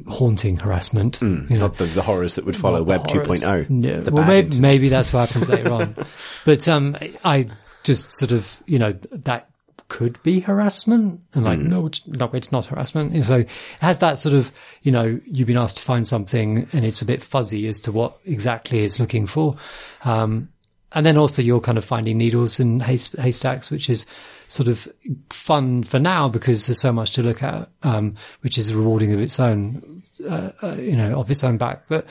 haunting 0.07 0.57
harassment. 0.57 1.20
you 1.22 1.28
know. 1.28 1.55
not 1.55 1.78
the, 1.78 1.86
the 1.86 2.01
horrors 2.01 2.36
that 2.36 2.45
would 2.45 2.55
follow 2.57 2.84
Web 2.84 3.05
oh. 3.09 3.13
Horrors. 3.13 3.43
2.0. 3.43 3.70
No. 3.70 4.11
Well, 4.11 4.28
maybe, 4.28 4.59
maybe 4.59 4.89
that's 4.89 5.13
what 5.13 5.28
happens 5.30 5.49
later 5.49 5.72
on. 5.72 5.95
But 6.45 6.68
um, 6.68 6.97
I 7.24 7.47
just 7.84 8.13
sort 8.13 8.32
of, 8.32 8.61
you 8.65 8.80
know, 8.80 8.93
that 9.11 9.49
could 9.89 10.22
be 10.24 10.41
harassment, 10.41 11.22
and 11.34 11.45
like, 11.45 11.59
no, 11.59 11.86
it's 11.88 12.05
no, 12.07 12.30
it's 12.34 12.51
not 12.51 12.65
harassment. 12.65 13.13
And 13.13 13.26
so 13.26 13.38
it 13.38 13.49
has 13.80 13.99
that 13.99 14.20
sort 14.20 14.36
of, 14.36 14.51
you 14.82 14.91
know, 14.91 15.20
you've 15.26 15.47
been 15.47 15.57
asked 15.57 15.78
to 15.78 15.84
find 15.84 16.07
something, 16.07 16.68
and 16.74 16.86
it's 16.86 17.01
a 17.01 17.05
bit 17.05 17.22
fuzzy 17.22 17.68
as 17.68 17.80
to 17.82 17.91
what 17.91 18.18
exactly 18.26 18.84
it's 18.84 18.99
looking 18.99 19.26
for. 19.28 19.55
Um, 20.03 20.49
and 20.97 21.05
then 21.05 21.15
also 21.15 21.43
you're 21.43 21.61
kind 21.61 21.77
of 21.77 21.85
finding 21.85 22.17
needles 22.17 22.59
in 22.59 22.79
hays- 22.79 23.11
haystacks, 23.19 23.69
which 23.69 23.87
is 23.87 24.07
sort 24.47 24.67
of 24.67 24.87
fun 25.29 25.83
for 25.83 25.99
now 25.99 26.27
because 26.27 26.65
there's 26.65 26.81
so 26.81 26.91
much 26.91 27.11
to 27.11 27.21
look 27.21 27.43
at, 27.43 27.69
um, 27.83 28.15
which 28.41 28.57
is 28.57 28.73
rewarding 28.73 29.13
of 29.13 29.21
its 29.21 29.39
own, 29.39 30.01
uh, 30.27 30.49
uh, 30.63 30.75
you 30.79 30.95
know, 30.95 31.19
of 31.19 31.29
its 31.29 31.43
own 31.43 31.55
back. 31.55 31.83
But 31.87 32.07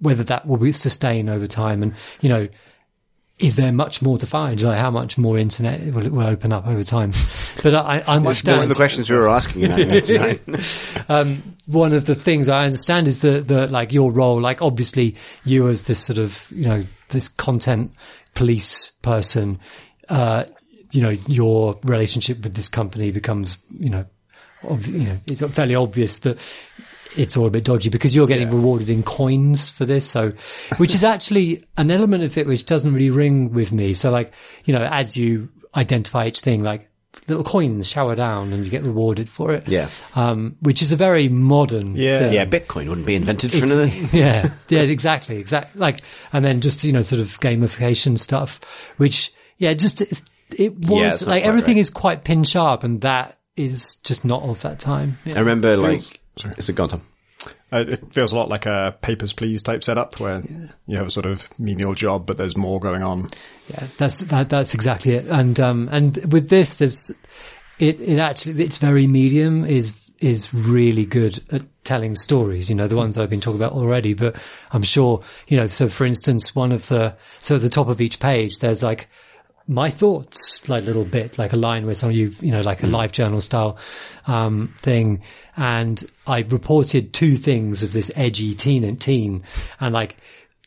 whether 0.00 0.24
that 0.24 0.44
will 0.44 0.56
be 0.56 0.72
sustained 0.72 1.30
over 1.30 1.46
time 1.46 1.84
and, 1.84 1.94
you 2.20 2.28
know, 2.28 2.48
is 3.38 3.56
there 3.56 3.70
much 3.70 4.00
more 4.00 4.16
to 4.18 4.26
find? 4.26 4.60
Like 4.62 4.78
how 4.78 4.90
much 4.90 5.18
more 5.18 5.38
internet 5.38 5.92
will, 5.92 6.08
will 6.08 6.26
open 6.26 6.52
up 6.52 6.66
over 6.66 6.84
time? 6.84 7.12
But 7.62 7.74
I, 7.74 8.04
I 8.06 8.16
understand 8.16 8.70
the 8.70 8.74
questions 8.74 9.10
we 9.10 9.16
were 9.16 9.28
asking 9.28 9.62
in 9.62 9.70
1999. 9.88 11.54
one 11.66 11.92
of 11.92 12.04
the 12.06 12.14
things 12.14 12.48
I 12.48 12.64
understand 12.64 13.08
is 13.08 13.22
that 13.22 13.48
the 13.48 13.66
like 13.66 13.92
your 13.92 14.12
role, 14.12 14.40
like 14.40 14.62
obviously 14.62 15.16
you 15.44 15.68
as 15.68 15.82
this 15.84 15.98
sort 15.98 16.18
of 16.18 16.46
you 16.54 16.68
know 16.68 16.84
this 17.08 17.28
content 17.28 17.92
police 18.34 18.90
person, 19.02 19.58
uh, 20.08 20.44
you 20.92 21.02
know 21.02 21.14
your 21.26 21.78
relationship 21.82 22.42
with 22.42 22.54
this 22.54 22.68
company 22.68 23.10
becomes 23.10 23.58
you 23.78 23.88
know, 23.88 24.04
ob- 24.64 24.86
you 24.86 25.04
know 25.04 25.18
it's 25.26 25.42
fairly 25.54 25.74
obvious 25.74 26.20
that 26.20 26.38
it's 27.16 27.36
all 27.36 27.46
a 27.46 27.50
bit 27.50 27.64
dodgy 27.64 27.88
because 27.90 28.14
you're 28.14 28.26
getting 28.26 28.50
rewarded 28.50 28.88
in 28.90 29.02
coins 29.02 29.70
for 29.70 29.84
this. 29.84 30.08
So, 30.08 30.32
which 30.78 30.94
is 30.94 31.04
actually 31.04 31.64
an 31.76 31.90
element 31.90 32.24
of 32.24 32.36
it 32.38 32.46
which 32.46 32.66
doesn't 32.66 32.92
really 32.92 33.10
ring 33.10 33.52
with 33.52 33.72
me. 33.72 33.94
So 33.94 34.10
like, 34.10 34.32
you 34.64 34.72
know, 34.74 34.84
as 34.84 35.16
you 35.16 35.48
identify 35.74 36.26
each 36.26 36.40
thing, 36.40 36.62
like 36.62 36.88
little 37.28 37.44
coins 37.44 37.88
shower 37.88 38.14
down 38.14 38.52
and 38.52 38.64
you 38.64 38.70
get 38.70 38.82
rewarded 38.82 39.28
for 39.28 39.52
it. 39.52 39.68
Yeah. 39.70 39.88
Um, 40.14 40.56
which 40.60 40.82
is 40.82 40.92
a 40.92 40.96
very 40.96 41.28
modern 41.28 41.96
Yeah. 41.96 42.18
thing. 42.20 42.34
yeah, 42.34 42.44
Bitcoin 42.44 42.88
wouldn't 42.88 43.06
be 43.06 43.14
invented 43.14 43.50
for 43.52 43.58
It's- 43.64 43.70
another. 43.72 43.86
yeah, 44.16 44.52
yeah, 44.68 44.82
exactly, 44.82 45.38
exactly. 45.38 45.80
Like, 45.80 46.00
and 46.32 46.44
then 46.44 46.60
just 46.60 46.84
you 46.84 46.92
know, 46.92 47.02
sort 47.02 47.20
of 47.20 47.40
gamification 47.40 48.18
stuff, 48.18 48.60
which 48.98 49.32
yeah, 49.58 49.72
just 49.74 50.02
it, 50.02 50.20
it 50.58 50.74
Yeah, 50.80 51.10
was 51.10 51.26
like 51.26 51.42
everything 51.44 51.76
right. 51.76 51.80
is 51.80 51.90
quite 51.90 52.22
pin 52.24 52.44
sharp, 52.44 52.84
and 52.84 53.00
that 53.00 53.38
is 53.56 53.94
just 54.04 54.24
not 54.24 54.42
of 54.42 54.60
that 54.60 54.78
time. 54.78 55.16
Yeah. 55.24 55.36
I 55.36 55.40
remember, 55.40 55.76
like, 55.78 56.20
sorry. 56.36 56.54
it's 56.58 56.68
a 56.68 56.72
gone 56.72 56.88
Tom. 56.88 57.02
Uh, 57.72 57.84
it 57.86 58.14
feels 58.14 58.32
a 58.32 58.36
lot 58.36 58.48
like 58.48 58.66
a 58.66 58.96
papers 59.02 59.32
please 59.32 59.62
type 59.62 59.84
setup 59.84 60.18
where 60.18 60.42
you 60.86 60.96
have 60.96 61.06
a 61.06 61.10
sort 61.10 61.26
of 61.26 61.46
menial 61.58 61.94
job, 61.94 62.26
but 62.26 62.36
there's 62.36 62.56
more 62.56 62.80
going 62.80 63.02
on. 63.02 63.28
Yeah, 63.68 63.86
that's 63.98 64.20
that, 64.20 64.48
that's 64.48 64.74
exactly 64.74 65.14
it. 65.14 65.26
And 65.26 65.58
um 65.60 65.88
and 65.92 66.32
with 66.32 66.48
this, 66.48 66.76
there's 66.76 67.12
it 67.78 68.00
it 68.00 68.18
actually 68.18 68.62
its 68.64 68.78
very 68.78 69.06
medium 69.06 69.64
is 69.64 69.96
is 70.18 70.52
really 70.54 71.04
good 71.04 71.42
at 71.52 71.66
telling 71.84 72.14
stories. 72.14 72.70
You 72.70 72.76
know, 72.76 72.88
the 72.88 72.96
ones 72.96 73.18
I've 73.18 73.30
been 73.30 73.40
talking 73.40 73.60
about 73.60 73.72
already. 73.72 74.14
But 74.14 74.36
I'm 74.70 74.82
sure 74.82 75.22
you 75.48 75.56
know. 75.56 75.66
So, 75.66 75.88
for 75.88 76.04
instance, 76.04 76.54
one 76.54 76.72
of 76.72 76.88
the 76.88 77.16
so 77.40 77.56
at 77.56 77.62
the 77.62 77.70
top 77.70 77.88
of 77.88 78.00
each 78.00 78.18
page, 78.18 78.58
there's 78.60 78.82
like 78.82 79.08
my 79.68 79.90
thoughts, 79.90 80.68
like 80.68 80.82
a 80.82 80.86
little 80.86 81.04
bit, 81.04 81.38
like 81.38 81.52
a 81.52 81.56
line 81.56 81.86
where 81.86 81.94
some 81.94 82.10
of 82.10 82.16
you, 82.16 82.32
you 82.40 82.52
know, 82.52 82.60
like 82.60 82.82
a 82.82 82.86
LiveJournal 82.86 83.42
style 83.42 83.78
um, 84.26 84.72
thing. 84.76 85.22
And 85.56 86.02
I 86.26 86.40
reported 86.40 87.12
two 87.12 87.36
things 87.36 87.82
of 87.82 87.92
this 87.92 88.10
edgy 88.14 88.54
teen 88.54 88.84
and 88.84 89.00
teen, 89.00 89.42
and 89.80 89.92
like 89.92 90.16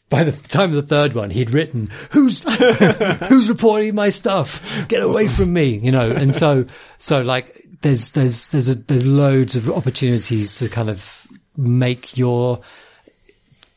by 0.10 0.24
the 0.24 0.32
time 0.32 0.70
of 0.70 0.76
the 0.76 0.82
third 0.82 1.14
one, 1.14 1.30
he'd 1.30 1.52
written, 1.52 1.90
"Who's 2.12 2.44
who's 3.28 3.48
reporting 3.48 3.96
my 3.96 4.10
stuff? 4.10 4.88
Get 4.88 5.02
away 5.02 5.28
from 5.28 5.54
me!" 5.54 5.78
You 5.78 5.92
know. 5.92 6.12
And 6.12 6.36
so, 6.36 6.66
so 6.98 7.22
like, 7.22 7.56
there's 7.82 8.10
there's 8.10 8.48
there's 8.48 8.70
a, 8.70 8.76
there's 8.76 9.06
loads 9.06 9.56
of 9.56 9.70
opportunities 9.70 10.58
to 10.58 10.68
kind 10.68 10.90
of 10.90 11.28
make 11.56 12.18
your 12.18 12.62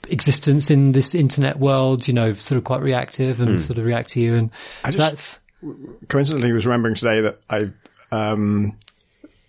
existence 0.09 0.71
in 0.71 0.93
this 0.93 1.15
internet 1.15 1.59
world, 1.59 2.07
you 2.09 2.15
know, 2.15 2.33
sort 2.33 2.59
of 2.59 2.65
quite 2.65 2.83
reactive 2.83 3.41
and 3.41 3.61
sort 3.61 3.79
of 3.79 3.85
react 3.85 4.11
to 4.11 4.21
you. 4.21 4.35
And 4.35 4.51
just- 4.87 4.99
that's 4.99 5.39
Coincidentally, 6.09 6.53
was 6.53 6.67
remembering 6.67 6.97
today 6.97 7.21
that 7.21 7.39
I 7.49 7.71
um, 8.11 8.77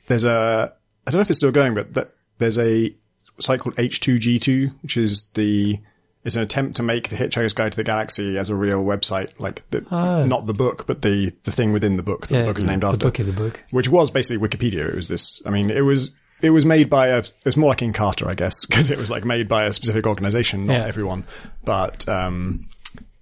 there's 0.08 0.24
a 0.24 0.74
I 1.08 1.12
don't 1.12 1.18
know 1.18 1.22
if 1.24 1.30
it's 1.30 1.39
still 1.39 1.51
going, 1.51 1.74
but 1.74 1.95
that 1.95 2.12
there's 2.38 2.58
a 2.60 2.95
site 3.39 3.60
called 3.60 3.76
H2G2, 3.78 4.74
which 4.84 4.95
is 4.95 5.30
the 5.34 5.80
it's 6.24 6.36
an 6.36 6.43
attempt 6.43 6.76
to 6.78 6.84
make 6.84 7.10
the 7.10 7.16
Hitchhiker's 7.18 7.54
Guide 7.54 7.72
to 7.74 7.76
the 7.76 7.84
Galaxy 7.84 8.38
as 8.38 8.49
a 8.49 8.56
real 8.56 8.86
website, 8.86 9.38
like 9.39 9.64
the, 9.72 9.82
not 10.26 10.45
the 10.45 10.54
book, 10.54 10.86
but 10.88 11.01
the 11.01 11.34
the 11.43 11.51
thing 11.51 11.74
within 11.74 11.97
the 11.97 12.04
book 12.04 12.28
that 12.28 12.36
yeah, 12.36 12.41
the 12.43 12.47
book 12.49 12.60
is 12.60 12.66
named 12.66 12.84
the 12.84 12.88
after. 12.88 12.99
book 12.99 13.20
in 13.20 13.26
the 13.26 13.34
book. 13.34 13.64
which 13.72 13.89
was 13.89 14.12
basically 14.12 14.47
Wikipedia. 14.47 14.88
It 14.88 14.95
was 14.95 15.08
this. 15.08 15.41
I 15.45 15.49
mean, 15.49 15.70
it 15.72 15.82
was 15.82 16.12
it 16.43 16.49
was 16.51 16.65
made 16.65 16.89
by 16.89 17.07
a. 17.07 17.19
It 17.19 17.33
was 17.45 17.57
more 17.57 17.69
like 17.69 17.81
in 17.81 17.91
Encarta, 17.93 18.27
I 18.27 18.33
guess, 18.35 18.65
because 18.69 18.89
it 18.91 18.97
was 18.97 19.09
like 19.09 19.25
made 19.25 19.47
by 19.47 19.65
a 19.65 19.73
specific 19.73 20.05
organization, 20.05 20.67
not 20.67 20.73
Yeah. 20.73 20.85
everyone. 20.85 21.25
But 21.63 22.07
um, 22.07 22.65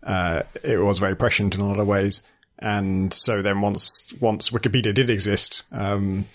uh, 0.03 0.43
it 0.63 0.77
was 0.77 0.99
very 0.99 1.15
prescient 1.15 1.55
in 1.55 1.61
a 1.61 1.67
lot 1.67 1.79
of 1.79 1.87
ways. 1.87 2.21
And 2.59 3.13
so 3.13 3.41
then 3.41 3.61
once 3.61 4.13
once 4.19 4.49
Wikipedia 4.49 4.93
did 4.93 5.09
exist, 5.09 5.63
um, 5.71 6.25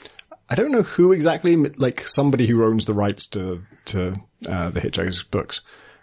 I 0.49 0.55
don't 0.55 0.73
know 0.73 0.83
who 0.83 1.13
exactly, 1.13 1.57
like 1.57 2.01
somebody 2.01 2.47
who 2.47 2.65
owns 2.65 2.85
the 2.87 2.95
rights 2.95 3.27
to 3.29 3.63
to 3.87 4.17
uh, 4.49 4.71
the 4.71 4.81
Hitchhiker's 4.81 5.23
books, 5.23 5.61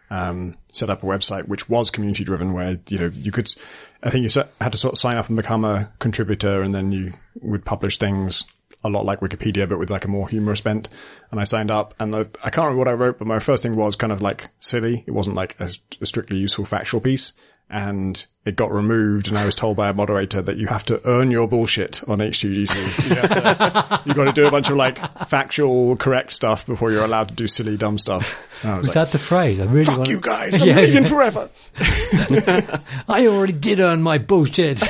um, 0.10 0.56
set 0.72 0.90
up 0.90 1.04
a 1.04 1.06
website 1.06 1.48
which 1.48 1.68
was 1.70 1.90
community 1.92 2.24
driven, 2.24 2.54
where 2.54 2.80
you 2.88 3.00
know 3.00 3.08
you 3.14 3.32
could, 3.32 3.54
I 4.02 4.10
think 4.12 4.24
you 4.24 4.44
had 4.62 4.72
to 4.72 4.78
sort 4.78 4.94
of 4.94 5.00
sign 5.00 5.18
up 5.18 5.28
and 5.28 5.36
become 5.36 5.66
a 5.66 5.92
contributor, 6.00 6.62
and 6.62 6.74
then 6.74 6.92
you 6.94 7.14
would 7.42 7.66
publish 7.66 7.98
things 7.98 8.46
a 8.84 8.90
lot 8.90 9.06
like 9.06 9.20
Wikipedia, 9.22 9.68
but 9.68 9.80
with 9.80 9.90
like 9.90 10.06
a 10.06 10.10
more 10.10 10.28
humorous 10.28 10.62
bent. 10.62 10.90
And 11.32 11.40
I 11.40 11.44
signed 11.46 11.72
up, 11.72 11.94
and 12.00 12.14
the, 12.14 12.30
I 12.44 12.50
can't 12.50 12.66
remember 12.66 12.80
what 12.80 12.88
I 12.88 12.94
wrote, 12.94 13.18
but 13.20 13.28
my 13.28 13.40
first 13.40 13.64
thing 13.64 13.76
was 13.76 13.96
kind 13.96 14.12
of 14.14 14.22
like 14.22 14.50
silly. 14.60 15.04
It 15.08 15.12
wasn't 15.12 15.36
like 15.36 15.56
a, 15.60 15.70
a 16.02 16.06
strictly 16.06 16.38
useful 16.40 16.66
factual 16.66 17.02
piece. 17.02 17.34
and 17.70 18.26
it 18.46 18.58
got 18.58 18.74
removed 18.74 19.30
and 19.30 19.38
I 19.38 19.46
was 19.46 19.56
told 19.56 19.78
by 19.78 19.88
a 19.88 19.94
moderator 19.94 20.42
that 20.42 20.58
you 20.58 20.68
have 20.68 20.84
to 20.88 21.00
earn 21.08 21.32
your 21.32 21.48
bullshit 21.48 22.04
on 22.10 22.18
H2G2. 22.20 23.10
You 23.10 23.16
have 23.16 23.30
to, 23.30 24.02
you 24.10 24.14
got 24.14 24.26
to 24.26 24.34
do 24.34 24.46
a 24.46 24.52
bunch 24.52 24.70
of 24.70 24.76
like 24.76 24.98
factual 25.30 25.96
correct 25.96 26.34
stuff 26.34 26.66
before 26.66 26.92
you're 26.92 27.06
allowed 27.06 27.30
to 27.30 27.34
do 27.34 27.48
silly 27.48 27.78
dumb 27.78 27.98
stuff. 27.98 28.36
And 28.64 28.80
was 28.80 28.88
Was 28.88 28.96
like, 28.98 29.06
that 29.08 29.12
the 29.14 29.20
phrase? 29.24 29.60
I 29.62 29.64
really 29.66 29.86
fuck 29.86 29.98
want 30.00 30.10
you 30.10 30.20
guys, 30.20 30.62
I'm 30.62 30.68
Yeah, 30.68 30.76
leaving 30.76 31.04
yeah. 31.04 31.10
forever. 31.10 31.50
I 33.08 33.28
already 33.28 33.54
did 33.54 33.80
earn 33.80 34.02
my 34.02 34.18
bullshit. 34.18 34.82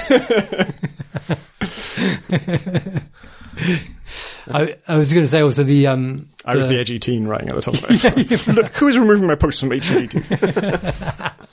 I, 4.52 4.76
I 4.88 4.98
was 4.98 5.12
going 5.14 5.24
to 5.24 5.30
say 5.30 5.42
also 5.42 5.64
the 5.64 5.88
um. 5.88 6.30
I 6.46 6.58
was 6.58 6.68
the 6.68 6.78
edgy 6.78 7.00
teen 7.00 7.26
writing 7.26 7.48
at 7.50 7.56
the 7.56 7.62
top 7.62 7.76
of 7.76 7.86
it. 7.90 8.48
Look, 8.54 8.74
who 8.74 8.90
is 8.90 8.98
removing 8.98 9.28
my 9.28 9.36
posts 9.36 9.62
from 9.62 9.70
H2G2? 9.70 11.32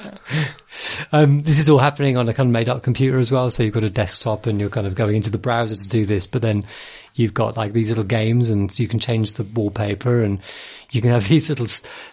Um, 1.13 1.43
this 1.43 1.59
is 1.59 1.69
all 1.69 1.79
happening 1.79 2.17
on 2.17 2.29
a 2.29 2.35
kind 2.35 2.49
of 2.49 2.53
made 2.53 2.69
up 2.69 2.83
computer 2.83 3.19
as 3.19 3.33
well. 3.33 3.51
So 3.51 3.63
you've 3.63 3.75
got 3.75 3.85
a 3.85 3.91
desktop 3.91 4.47
and 4.47 4.61
you're 4.61 4.71
kind 4.71 4.87
of 4.87 4.95
going 4.95 5.17
into 5.17 5.31
the 5.31 5.39
browser 5.39 5.77
to 5.77 5.89
do 5.89 6.05
this, 6.05 6.27
but 6.27 6.43
then 6.43 6.65
you've 7.21 7.35
got 7.35 7.57
like 7.57 7.73
these 7.73 7.89
little 7.91 8.05
games 8.05 8.51
and 8.51 8.77
you 8.79 8.89
can 8.89 8.99
change 8.99 9.35
the 9.35 9.45
wallpaper 9.45 10.23
and 10.23 10.41
you 10.91 11.01
can 11.01 11.13
have 11.13 11.29
these 11.29 11.49
little, 11.49 11.67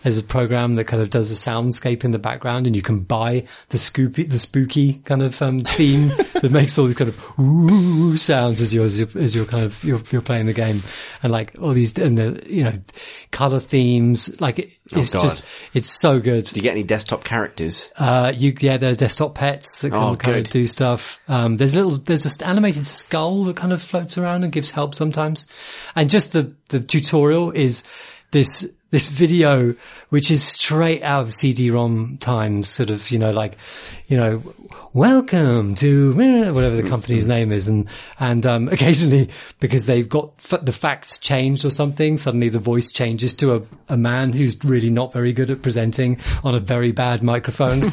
there's 0.04 0.18
a 0.18 0.24
program 0.24 0.76
that 0.76 0.84
kind 0.86 1.02
of 1.02 1.10
does 1.10 1.32
a 1.32 1.50
soundscape 1.50 2.04
in 2.04 2.12
the 2.12 2.20
background 2.20 2.68
and 2.68 2.76
you 2.76 2.82
can 2.82 3.00
buy 3.00 3.44
the 3.70 3.78
scoopy, 3.78 4.30
the 4.30 4.38
spooky 4.38 4.96
kind 5.06 5.24
of, 5.24 5.42
um, 5.42 5.62
theme 5.62 6.08
that 6.34 6.52
makes 6.52 6.78
all 6.78 6.86
these 6.86 6.96
kind 6.96 7.10
of 7.10 7.40
ooh 7.40 8.16
sounds 8.18 8.62
as 8.62 8.74
you're, 8.74 8.86
as 8.86 9.00
you're, 9.00 9.10
as 9.16 9.36
you're 9.36 9.46
kind 9.46 9.64
of, 9.64 9.84
you're, 9.84 10.02
you're 10.12 10.22
playing 10.22 10.46
the 10.46 10.54
game 10.54 10.82
and 11.24 11.32
like 11.32 11.54
all 11.60 11.72
these, 11.74 11.98
and 11.98 12.18
the, 12.18 12.44
you 12.48 12.64
know, 12.64 12.74
color 13.32 13.60
themes, 13.60 14.40
like 14.40 14.60
it, 14.60 14.70
it's 14.94 15.12
God. 15.14 15.22
just, 15.22 15.44
it's 15.74 15.90
so 15.90 16.20
good. 16.20 16.46
Do 16.46 16.56
you 16.58 16.62
get 16.62 16.72
any 16.72 16.84
desktop 16.84 17.24
characters? 17.24 17.90
Uh, 17.98 18.32
you 18.36 18.54
yeah, 18.60 18.78
there 18.78 18.92
are 18.92 18.96
desktop 18.96 19.36
pets 19.36 19.80
that 19.80 19.90
can 19.90 19.98
Oh, 20.02 20.16
kind 20.16 20.38
of 20.38 20.44
do 20.46 20.66
stuff. 20.66 21.20
Um, 21.28 21.58
there's 21.58 21.76
a 21.76 21.84
little 21.84 21.98
there's 21.98 22.24
this 22.24 22.42
animated 22.42 22.88
skull 22.88 23.44
that 23.46 23.58
kind 23.58 23.74
of 23.74 23.82
floats 23.82 24.18
around 24.18 24.44
and 24.44 24.52
gives 24.54 24.72
help 24.72 24.96
sometimes, 24.98 25.48
and 25.96 26.10
just 26.10 26.34
the 26.34 26.52
the 26.70 26.80
tutorial 26.80 27.52
is 27.52 27.84
this 28.32 28.70
this 28.90 29.10
video 29.10 29.76
which 30.10 30.32
is 30.32 30.42
straight 30.42 31.04
out 31.04 31.24
of 31.24 31.34
CD-ROM 31.34 32.18
times, 32.20 32.70
sort 32.70 32.90
of 32.90 33.12
you 33.12 33.20
know 33.20 33.32
like 33.32 33.58
you 34.08 34.16
know 34.18 34.42
welcome 34.94 35.76
to 35.76 36.14
whatever 36.54 36.76
the 36.82 36.88
company's 36.88 37.28
name 37.36 37.52
is, 37.52 37.68
and 37.68 37.88
and 38.20 38.46
um, 38.46 38.68
occasionally 38.72 39.30
because 39.60 39.86
they've 39.86 40.08
got 40.10 40.32
f- 40.40 40.64
the 40.64 40.72
facts 40.72 41.18
changed 41.18 41.66
or 41.66 41.70
something, 41.70 42.18
suddenly 42.18 42.50
the 42.50 42.60
voice 42.60 42.92
changes 42.92 43.34
to 43.36 43.56
a, 43.56 43.62
a 43.90 43.98
man 43.98 44.32
who's 44.34 44.58
really 44.64 44.90
not 44.90 45.12
very 45.14 45.34
good 45.34 45.50
at 45.50 45.62
presenting 45.62 46.18
on 46.44 46.56
a 46.56 46.60
very 46.60 46.92
bad 46.92 47.22
microphone, 47.24 47.84
and, 47.84 47.92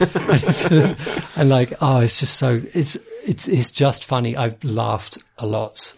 sort 0.54 0.72
of- 0.72 1.30
and 1.36 1.48
like 1.48 1.72
oh, 1.80 1.98
it's 2.00 2.20
just 2.20 2.36
so 2.36 2.60
it's 2.74 2.96
it's 3.26 3.48
it's 3.48 3.70
just 3.72 4.04
funny. 4.04 4.36
I've 4.36 4.62
laughed 4.62 5.18
a 5.38 5.46
lot. 5.46 5.92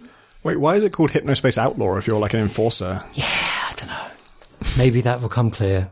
Wait, 0.46 0.58
why 0.58 0.76
is 0.76 0.84
it 0.84 0.92
called 0.92 1.10
Hypnospace 1.10 1.58
Outlaw 1.58 1.96
if 1.96 2.06
you're 2.06 2.20
like 2.20 2.32
an 2.32 2.38
enforcer? 2.38 3.02
Yeah, 3.14 3.24
I 3.26 3.72
don't 3.74 3.88
know. 3.88 4.06
Maybe 4.78 5.00
that 5.00 5.20
will 5.20 5.28
come 5.28 5.50
clear. 5.50 5.90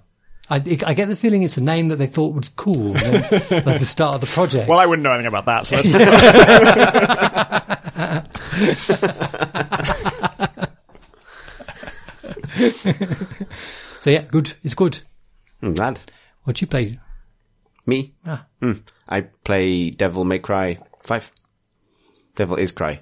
I, 0.48 0.56
I 0.56 0.94
get 0.94 1.08
the 1.08 1.16
feeling 1.16 1.42
it's 1.42 1.56
a 1.56 1.60
name 1.60 1.88
that 1.88 1.96
they 1.96 2.06
thought 2.06 2.34
was 2.34 2.50
cool, 2.50 2.96
and 2.96 2.96
then, 2.96 3.64
like 3.64 3.80
the 3.80 3.84
start 3.84 4.14
of 4.14 4.20
the 4.20 4.28
project. 4.28 4.68
Well, 4.68 4.78
I 4.78 4.86
wouldn't 4.86 5.02
know 5.02 5.10
anything 5.10 5.26
about 5.26 5.46
that, 5.46 5.66
so 5.66 5.74
that's 5.74 5.88
so 14.04 14.10
yeah, 14.10 14.22
good. 14.22 14.54
It's 14.62 14.74
good. 14.74 14.98
Hmm, 15.58 15.72
lad. 15.72 15.98
What 16.44 16.60
you 16.60 16.68
play? 16.68 16.96
Me? 17.86 18.14
Ah. 18.24 18.46
Hmm. 18.60 18.74
I 19.08 19.22
play 19.22 19.90
Devil 19.90 20.24
May 20.24 20.38
Cry 20.38 20.78
5. 21.02 21.32
Devil 22.36 22.58
is 22.58 22.70
Cry. 22.70 23.00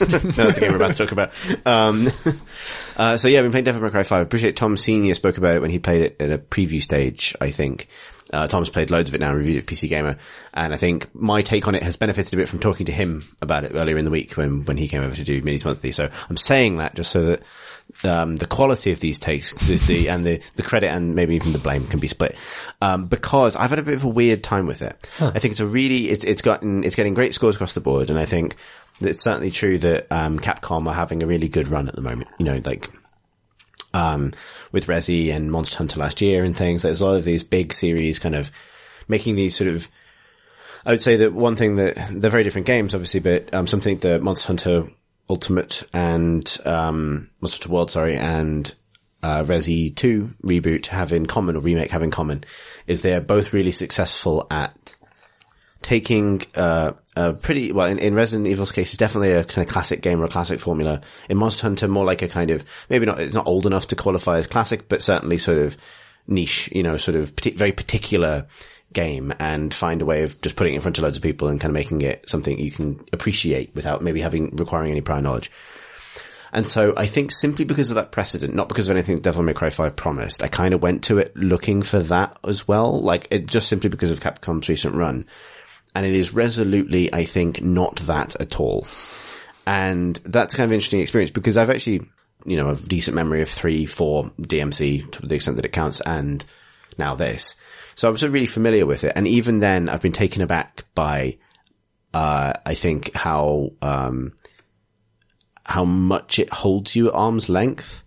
No, 0.00 0.06
that's 0.06 0.54
the 0.54 0.60
game 0.60 0.70
we're 0.70 0.76
about 0.76 0.92
to 0.92 1.06
talk 1.06 1.12
about. 1.12 1.32
Um, 1.64 2.08
uh, 2.96 3.16
so 3.16 3.28
yeah, 3.28 3.38
I've 3.38 3.44
been 3.44 3.52
playing 3.52 3.64
Devil 3.64 3.82
May 3.82 3.90
Cry 3.90 4.02
5. 4.02 4.18
I 4.18 4.22
appreciate 4.22 4.56
Tom 4.56 4.76
Senior 4.76 5.14
spoke 5.14 5.38
about 5.38 5.56
it 5.56 5.60
when 5.60 5.70
he 5.70 5.78
played 5.78 6.02
it 6.02 6.20
at 6.20 6.30
a 6.30 6.38
preview 6.38 6.82
stage, 6.82 7.34
I 7.40 7.50
think. 7.50 7.88
Uh, 8.32 8.48
Tom's 8.48 8.70
played 8.70 8.90
loads 8.90 9.08
of 9.08 9.14
it 9.14 9.20
now 9.20 9.30
and 9.30 9.38
reviewed 9.38 9.56
it 9.56 9.60
for 9.60 9.74
PC 9.74 9.88
Gamer. 9.88 10.16
And 10.52 10.74
I 10.74 10.76
think 10.76 11.14
my 11.14 11.42
take 11.42 11.68
on 11.68 11.76
it 11.76 11.82
has 11.84 11.96
benefited 11.96 12.34
a 12.34 12.36
bit 12.36 12.48
from 12.48 12.58
talking 12.58 12.86
to 12.86 12.92
him 12.92 13.22
about 13.40 13.64
it 13.64 13.72
earlier 13.74 13.96
in 13.96 14.04
the 14.04 14.10
week 14.10 14.32
when, 14.32 14.64
when 14.64 14.76
he 14.76 14.88
came 14.88 15.02
over 15.02 15.14
to 15.14 15.22
do 15.22 15.42
Minis 15.42 15.64
Monthly. 15.64 15.92
So 15.92 16.10
I'm 16.28 16.36
saying 16.36 16.78
that 16.78 16.96
just 16.96 17.12
so 17.12 17.22
that, 17.22 17.42
um, 18.04 18.34
the 18.36 18.46
quality 18.46 18.90
of 18.90 18.98
these 18.98 19.20
takes, 19.20 19.52
is 19.70 19.86
the, 19.86 20.08
and 20.10 20.26
the, 20.26 20.42
the 20.56 20.64
credit 20.64 20.88
and 20.88 21.14
maybe 21.14 21.36
even 21.36 21.52
the 21.52 21.58
blame 21.58 21.86
can 21.86 22.00
be 22.00 22.08
split. 22.08 22.36
Um, 22.82 23.06
because 23.06 23.54
I've 23.54 23.70
had 23.70 23.78
a 23.78 23.82
bit 23.82 23.94
of 23.94 24.04
a 24.04 24.08
weird 24.08 24.42
time 24.42 24.66
with 24.66 24.82
it. 24.82 25.08
I 25.20 25.38
think 25.38 25.52
it's 25.52 25.60
a 25.60 25.66
really, 25.66 26.08
it's, 26.08 26.24
it's 26.24 26.42
gotten, 26.42 26.82
it's 26.82 26.96
getting 26.96 27.14
great 27.14 27.32
scores 27.32 27.54
across 27.54 27.74
the 27.74 27.80
board. 27.80 28.10
And 28.10 28.18
I 28.18 28.26
think 28.26 28.56
it's 29.00 29.22
certainly 29.22 29.50
true 29.50 29.78
that, 29.78 30.06
um, 30.10 30.38
Capcom 30.38 30.86
are 30.86 30.94
having 30.94 31.22
a 31.22 31.26
really 31.26 31.48
good 31.48 31.68
run 31.68 31.88
at 31.88 31.94
the 31.94 32.00
moment. 32.00 32.28
You 32.38 32.46
know, 32.46 32.60
like, 32.64 32.88
um, 33.94 34.32
with 34.72 34.86
Resi 34.86 35.32
and 35.32 35.50
Monster 35.50 35.78
Hunter 35.78 36.00
last 36.00 36.20
year 36.20 36.44
and 36.44 36.56
things. 36.56 36.82
There's 36.82 37.00
a 37.00 37.06
lot 37.06 37.16
of 37.16 37.24
these 37.24 37.42
big 37.42 37.72
series 37.72 38.18
kind 38.18 38.34
of 38.34 38.50
making 39.08 39.36
these 39.36 39.56
sort 39.56 39.68
of, 39.68 39.88
I 40.84 40.90
would 40.90 41.02
say 41.02 41.16
that 41.16 41.32
one 41.32 41.56
thing 41.56 41.76
that 41.76 41.96
they're 42.12 42.30
very 42.30 42.44
different 42.44 42.66
games, 42.66 42.94
obviously, 42.94 43.20
but, 43.20 43.52
um, 43.54 43.66
something 43.66 43.98
that 43.98 44.22
Monster 44.22 44.48
Hunter 44.48 44.84
Ultimate 45.28 45.82
and, 45.92 46.58
um, 46.64 47.28
Monster 47.40 47.64
Hunter 47.64 47.74
World, 47.74 47.90
sorry, 47.90 48.16
and, 48.16 48.74
uh, 49.22 49.42
Resi 49.42 49.94
2 49.94 50.30
reboot 50.44 50.86
have 50.86 51.12
in 51.12 51.26
common 51.26 51.56
or 51.56 51.60
remake 51.60 51.90
have 51.90 52.02
in 52.02 52.10
common 52.10 52.44
is 52.86 53.02
they're 53.02 53.20
both 53.20 53.52
really 53.52 53.72
successful 53.72 54.46
at 54.50 54.94
taking 55.82 56.42
uh, 56.54 56.92
a 57.16 57.32
pretty 57.32 57.72
well 57.72 57.86
in, 57.86 57.98
in 57.98 58.14
Resident 58.14 58.46
Evil's 58.46 58.72
case, 58.72 58.90
it's 58.90 58.98
definitely 58.98 59.32
a 59.32 59.44
kind 59.44 59.66
of 59.66 59.72
classic 59.72 60.02
game 60.02 60.20
or 60.20 60.26
a 60.26 60.30
classic 60.30 60.60
formula. 60.60 61.00
In 61.28 61.38
Monster 61.38 61.62
Hunter, 61.62 61.88
more 61.88 62.04
like 62.04 62.22
a 62.22 62.28
kind 62.28 62.50
of 62.50 62.64
maybe 62.90 63.06
not 63.06 63.18
it's 63.18 63.34
not 63.34 63.46
old 63.46 63.66
enough 63.66 63.88
to 63.88 63.96
qualify 63.96 64.38
as 64.38 64.46
classic, 64.46 64.88
but 64.88 65.02
certainly 65.02 65.38
sort 65.38 65.58
of 65.58 65.76
niche, 66.28 66.68
you 66.72 66.82
know, 66.82 66.96
sort 66.96 67.16
of 67.16 67.30
very 67.30 67.72
particular 67.72 68.46
game, 68.92 69.32
and 69.38 69.72
find 69.72 70.02
a 70.02 70.06
way 70.06 70.22
of 70.22 70.40
just 70.42 70.56
putting 70.56 70.74
it 70.74 70.76
in 70.76 70.82
front 70.82 70.98
of 70.98 71.04
loads 71.04 71.16
of 71.16 71.22
people 71.22 71.48
and 71.48 71.60
kind 71.60 71.70
of 71.70 71.74
making 71.74 72.02
it 72.02 72.28
something 72.28 72.58
you 72.58 72.70
can 72.70 73.04
appreciate 73.12 73.74
without 73.74 74.02
maybe 74.02 74.20
having 74.20 74.54
requiring 74.56 74.90
any 74.90 75.00
prior 75.00 75.22
knowledge. 75.22 75.50
And 76.52 76.66
so 76.66 76.94
I 76.96 77.06
think 77.06 77.32
simply 77.32 77.64
because 77.64 77.90
of 77.90 77.96
that 77.96 78.12
precedent, 78.12 78.54
not 78.54 78.68
because 78.68 78.88
of 78.88 78.96
anything 78.96 79.18
Devil 79.18 79.42
May 79.42 79.52
Cry 79.52 79.68
5 79.68 79.96
promised, 79.96 80.42
I 80.42 80.48
kind 80.48 80.74
of 80.74 80.80
went 80.82 81.04
to 81.04 81.18
it 81.18 81.36
looking 81.36 81.82
for 81.82 81.98
that 81.98 82.38
as 82.44 82.66
well. 82.66 83.00
Like 83.00 83.28
it 83.30 83.46
just 83.46 83.68
simply 83.68 83.90
because 83.90 84.10
of 84.10 84.20
Capcom's 84.20 84.68
recent 84.68 84.94
run. 84.94 85.26
And 85.96 86.04
it 86.04 86.14
is 86.14 86.34
resolutely, 86.34 87.10
I 87.10 87.24
think, 87.24 87.62
not 87.62 87.96
that 88.00 88.36
at 88.38 88.60
all. 88.60 88.86
And 89.66 90.14
that's 90.26 90.54
kind 90.54 90.66
of 90.66 90.70
an 90.70 90.74
interesting 90.74 91.00
experience 91.00 91.30
because 91.30 91.56
I've 91.56 91.70
actually, 91.70 92.02
you 92.44 92.58
know, 92.58 92.68
a 92.68 92.76
decent 92.76 93.14
memory 93.14 93.40
of 93.40 93.48
three, 93.48 93.86
four 93.86 94.24
DMC 94.38 95.10
to 95.12 95.26
the 95.26 95.34
extent 95.34 95.56
that 95.56 95.64
it 95.64 95.72
counts 95.72 96.02
and 96.02 96.44
now 96.98 97.14
this. 97.14 97.56
So 97.94 98.10
I'm 98.10 98.18
sort 98.18 98.28
of 98.28 98.34
really 98.34 98.44
familiar 98.44 98.84
with 98.84 99.04
it. 99.04 99.14
And 99.16 99.26
even 99.26 99.60
then 99.60 99.88
I've 99.88 100.02
been 100.02 100.12
taken 100.12 100.42
aback 100.42 100.84
by, 100.94 101.38
uh, 102.12 102.52
I 102.66 102.74
think 102.74 103.14
how, 103.14 103.70
um, 103.80 104.34
how 105.64 105.86
much 105.86 106.38
it 106.38 106.52
holds 106.52 106.94
you 106.94 107.08
at 107.08 107.14
arm's 107.14 107.48
length 107.48 108.04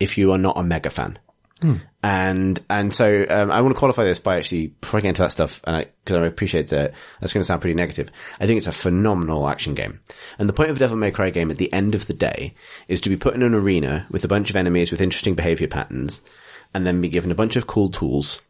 if 0.00 0.18
you 0.18 0.32
are 0.32 0.38
not 0.38 0.58
a 0.58 0.64
mega 0.64 0.90
fan. 0.90 1.16
And, 2.02 2.58
and 2.70 2.94
so, 2.94 3.26
um, 3.28 3.50
I 3.50 3.60
want 3.60 3.74
to 3.74 3.78
qualify 3.78 4.04
this 4.04 4.18
by 4.18 4.38
actually, 4.38 4.68
before 4.68 4.98
I 4.98 5.00
get 5.02 5.08
into 5.10 5.22
that 5.22 5.32
stuff, 5.32 5.60
and 5.64 5.86
cause 6.06 6.16
I 6.16 6.26
appreciate 6.26 6.68
that 6.68 6.94
that's 7.20 7.34
going 7.34 7.42
to 7.42 7.46
sound 7.46 7.60
pretty 7.60 7.74
negative. 7.74 8.10
I 8.40 8.46
think 8.46 8.56
it's 8.56 8.66
a 8.66 8.72
phenomenal 8.72 9.46
action 9.46 9.74
game. 9.74 10.00
And 10.38 10.48
the 10.48 10.54
point 10.54 10.70
of 10.70 10.76
a 10.76 10.78
Devil 10.78 10.96
May 10.96 11.10
Cry 11.10 11.28
game 11.28 11.50
at 11.50 11.58
the 11.58 11.72
end 11.72 11.94
of 11.94 12.06
the 12.06 12.14
day 12.14 12.54
is 12.88 13.00
to 13.02 13.10
be 13.10 13.16
put 13.16 13.34
in 13.34 13.42
an 13.42 13.54
arena 13.54 14.06
with 14.10 14.24
a 14.24 14.28
bunch 14.28 14.48
of 14.48 14.56
enemies 14.56 14.90
with 14.90 15.02
interesting 15.02 15.34
behavior 15.34 15.68
patterns 15.68 16.22
and 16.72 16.86
then 16.86 17.00
be 17.02 17.08
given 17.08 17.30
a 17.30 17.34
bunch 17.34 17.56
of 17.56 17.66
cool 17.66 17.90
tools, 17.90 18.40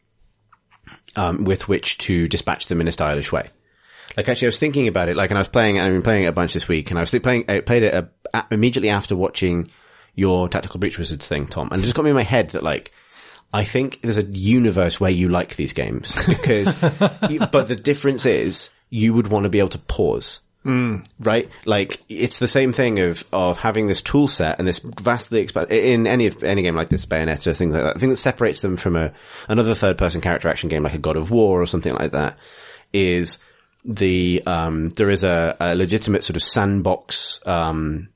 um, 1.17 1.45
with 1.45 1.69
which 1.69 1.99
to 1.99 2.29
dispatch 2.29 2.67
them 2.67 2.81
in 2.81 2.89
a 2.89 2.93
stylish 2.93 3.33
way. 3.33 3.49
Like 4.17 4.29
actually, 4.29 4.47
I 4.47 4.49
was 4.49 4.59
thinking 4.59 4.89
about 4.89 5.09
it. 5.09 5.17
Like, 5.17 5.31
and 5.31 5.39
I 5.39 5.41
was 5.41 5.49
playing. 5.49 5.79
I've 5.79 5.93
been 5.93 6.03
playing 6.03 6.25
it 6.25 6.29
a 6.29 6.33
bunch 6.33 6.53
this 6.53 6.69
week, 6.69 6.91
and 6.91 6.99
I 6.99 7.03
was 7.03 7.11
playing. 7.11 7.45
I 7.49 7.61
played 7.61 7.85
it 7.85 7.95
uh, 7.95 8.03
a, 8.35 8.45
immediately 8.51 8.91
after 8.91 9.17
watching 9.17 9.71
your 10.15 10.49
Tactical 10.49 10.81
Breach 10.81 10.99
Wizards 10.99 11.29
thing, 11.29 11.47
Tom, 11.47 11.69
and 11.71 11.81
it 11.81 11.85
just 11.85 11.95
got 11.95 12.05
me 12.05 12.11
in 12.11 12.17
my 12.17 12.23
head 12.23 12.49
that 12.49 12.63
like, 12.63 12.93
I 13.53 13.65
think 13.65 14.01
there's 14.03 14.17
a 14.17 14.23
universe 14.23 15.01
where 15.01 15.11
you 15.11 15.29
like 15.29 15.57
these 15.57 15.73
games 15.73 16.15
because, 16.27 16.81
you, 17.31 17.41
but 17.51 17.69
the 17.69 17.77
difference 17.77 18.25
is 18.25 18.71
you 18.91 19.13
would 19.15 19.29
want 19.29 19.45
to 19.45 19.51
be 19.51 19.59
able 19.59 19.71
to 19.71 19.79
pause. 19.79 20.41
Right? 21.19 21.49
Like, 21.65 22.01
it's 22.09 22.39
the 22.39 22.47
same 22.47 22.73
thing 22.73 23.01
of, 23.01 23.25
of 23.33 23.59
having 23.59 23.87
this 23.87 24.03
tool 24.03 24.29
set 24.29 24.59
and 24.59 24.69
this 24.69 24.79
vastly 24.79 25.41
expand, 25.41 25.71
in 25.71 26.07
any 26.07 26.27
of, 26.27 26.45
any 26.45 26.63
game 26.63 26.77
like 26.77 26.91
this, 26.91 27.07
Bayonetta, 27.07 27.57
things 27.57 27.75
like 27.75 27.83
that. 27.83 27.95
The 27.95 28.01
thing 28.01 28.11
that 28.11 28.17
separates 28.17 28.61
them 28.61 28.77
from 28.77 28.95
a, 28.95 29.13
another 29.49 29.75
third 29.75 29.99
person 29.99 30.21
character 30.21 30.49
action 30.49 30.69
game 30.69 30.83
like 30.83 30.95
a 30.95 30.99
God 30.99 31.17
of 31.17 31.31
War 31.31 31.61
or 31.61 31.67
something 31.67 31.95
like 31.95 32.13
that 32.13 32.37
is 32.93 33.39
the, 33.85 34.43
um, 34.47 34.91
there 34.91 35.11
is 35.11 35.25
a, 35.25 35.57
a 35.59 35.75
legitimate 35.75 36.23
sort 36.23 36.37
of 36.37 36.43
sandbox, 36.43 37.41
um, 37.47 38.11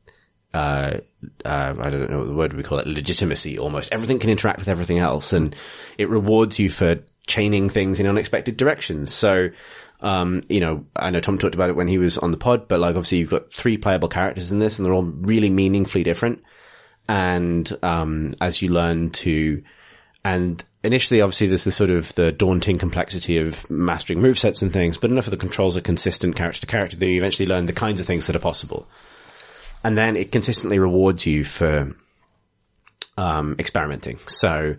uh, 0.54 1.00
uh, 1.44 1.74
I 1.78 1.90
don't 1.90 2.08
know 2.08 2.20
what 2.20 2.28
the 2.28 2.34
word 2.34 2.52
we 2.54 2.62
call 2.62 2.78
it, 2.78 2.86
legitimacy 2.86 3.58
almost. 3.58 3.92
Everything 3.92 4.18
can 4.18 4.30
interact 4.30 4.60
with 4.60 4.68
everything 4.68 4.98
else 4.98 5.34
and 5.34 5.54
it 5.98 6.08
rewards 6.08 6.58
you 6.58 6.70
for 6.70 7.00
chaining 7.26 7.68
things 7.68 8.00
in 8.00 8.06
unexpected 8.06 8.56
directions. 8.56 9.12
So, 9.12 9.50
Um, 10.00 10.42
you 10.50 10.60
know, 10.60 10.84
I 10.94 11.08
know 11.10 11.20
Tom 11.20 11.38
talked 11.38 11.54
about 11.54 11.70
it 11.70 11.76
when 11.76 11.88
he 11.88 11.96
was 11.96 12.18
on 12.18 12.30
the 12.30 12.36
pod, 12.36 12.68
but 12.68 12.78
like 12.78 12.94
obviously 12.94 13.18
you've 13.18 13.30
got 13.30 13.54
three 13.54 13.78
playable 13.78 14.08
characters 14.08 14.52
in 14.52 14.58
this 14.58 14.78
and 14.78 14.84
they're 14.84 14.92
all 14.92 15.02
really 15.02 15.48
meaningfully 15.48 16.04
different. 16.04 16.42
And, 17.08 17.70
um, 17.82 18.34
as 18.38 18.60
you 18.60 18.68
learn 18.68 19.10
to, 19.10 19.62
and 20.22 20.62
initially 20.82 21.22
obviously 21.22 21.46
there's 21.46 21.64
this 21.64 21.76
sort 21.76 21.90
of 21.90 22.14
the 22.16 22.32
daunting 22.32 22.76
complexity 22.76 23.38
of 23.38 23.70
mastering 23.70 24.20
movesets 24.20 24.60
and 24.60 24.72
things, 24.72 24.98
but 24.98 25.10
enough 25.10 25.26
of 25.26 25.30
the 25.30 25.46
controls 25.46 25.74
are 25.76 25.80
consistent 25.80 26.36
character 26.36 26.60
to 26.60 26.66
character 26.66 26.98
that 26.98 27.06
you 27.06 27.16
eventually 27.16 27.48
learn 27.48 27.64
the 27.64 27.72
kinds 27.72 27.98
of 28.00 28.06
things 28.06 28.26
that 28.26 28.36
are 28.36 28.40
possible. 28.50 28.86
And 29.84 29.96
then 29.96 30.16
it 30.16 30.32
consistently 30.32 30.78
rewards 30.78 31.26
you 31.26 31.44
for, 31.44 31.94
um, 33.16 33.56
experimenting. 33.58 34.18
So, 34.26 34.76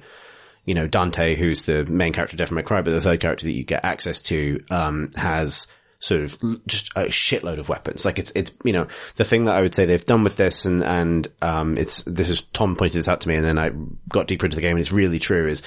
you 0.65 0.73
know, 0.73 0.87
Dante, 0.87 1.35
who's 1.35 1.65
the 1.65 1.85
main 1.85 2.11
character 2.11 2.33
of 2.33 2.39
Devil 2.39 2.55
May 2.55 2.63
Cry, 2.63 2.81
but 2.81 2.91
the 2.91 3.01
third 3.01 3.19
character 3.19 3.45
that 3.45 3.53
you 3.53 3.63
get 3.63 3.85
access 3.85 4.21
to, 4.23 4.63
um, 4.71 5.11
has 5.15 5.67
sort 5.99 6.21
of 6.21 6.37
just 6.67 6.91
a 6.95 7.05
shitload 7.05 7.57
of 7.57 7.69
weapons. 7.69 8.05
Like 8.05 8.19
it's, 8.19 8.31
it's, 8.35 8.51
you 8.63 8.73
know, 8.73 8.87
the 9.15 9.23
thing 9.23 9.45
that 9.45 9.55
I 9.55 9.61
would 9.61 9.73
say 9.73 9.85
they've 9.85 10.05
done 10.05 10.23
with 10.23 10.35
this 10.35 10.65
and, 10.65 10.83
and, 10.83 11.27
um, 11.41 11.77
it's, 11.77 12.03
this 12.03 12.29
is, 12.29 12.41
Tom 12.53 12.75
pointed 12.75 12.97
this 12.97 13.07
out 13.07 13.21
to 13.21 13.29
me 13.29 13.35
and 13.35 13.45
then 13.45 13.57
I 13.57 13.71
got 14.09 14.27
deeper 14.27 14.45
into 14.45 14.55
the 14.55 14.61
game 14.61 14.71
and 14.71 14.79
it's 14.79 14.91
really 14.91 15.19
true 15.19 15.47
is 15.47 15.61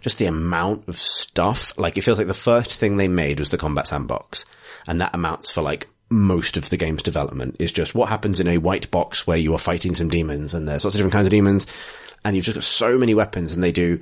just 0.00 0.18
the 0.18 0.26
amount 0.26 0.88
of 0.88 0.96
stuff. 0.96 1.76
Like 1.78 1.96
it 1.96 2.02
feels 2.02 2.18
like 2.18 2.26
the 2.26 2.34
first 2.34 2.74
thing 2.74 2.96
they 2.96 3.08
made 3.08 3.38
was 3.38 3.50
the 3.50 3.58
combat 3.58 3.86
sandbox 3.86 4.46
and 4.86 5.00
that 5.00 5.14
amounts 5.14 5.50
for 5.50 5.62
like 5.62 5.88
most 6.10 6.56
of 6.56 6.68
the 6.70 6.76
game's 6.76 7.02
development 7.02 7.56
is 7.58 7.72
just 7.72 7.94
what 7.94 8.08
happens 8.08 8.40
in 8.40 8.46
a 8.46 8.58
white 8.58 8.90
box 8.90 9.26
where 9.26 9.36
you 9.36 9.54
are 9.54 9.58
fighting 9.58 9.94
some 9.94 10.08
demons 10.08 10.54
and 10.54 10.68
there's 10.68 10.84
lots 10.84 10.94
of 10.94 10.98
different 10.98 11.14
kinds 11.14 11.26
of 11.26 11.30
demons 11.30 11.66
and 12.24 12.36
you've 12.36 12.44
just 12.44 12.56
got 12.56 12.64
so 12.64 12.98
many 12.98 13.14
weapons 13.14 13.52
and 13.52 13.62
they 13.62 13.72
do 13.72 14.00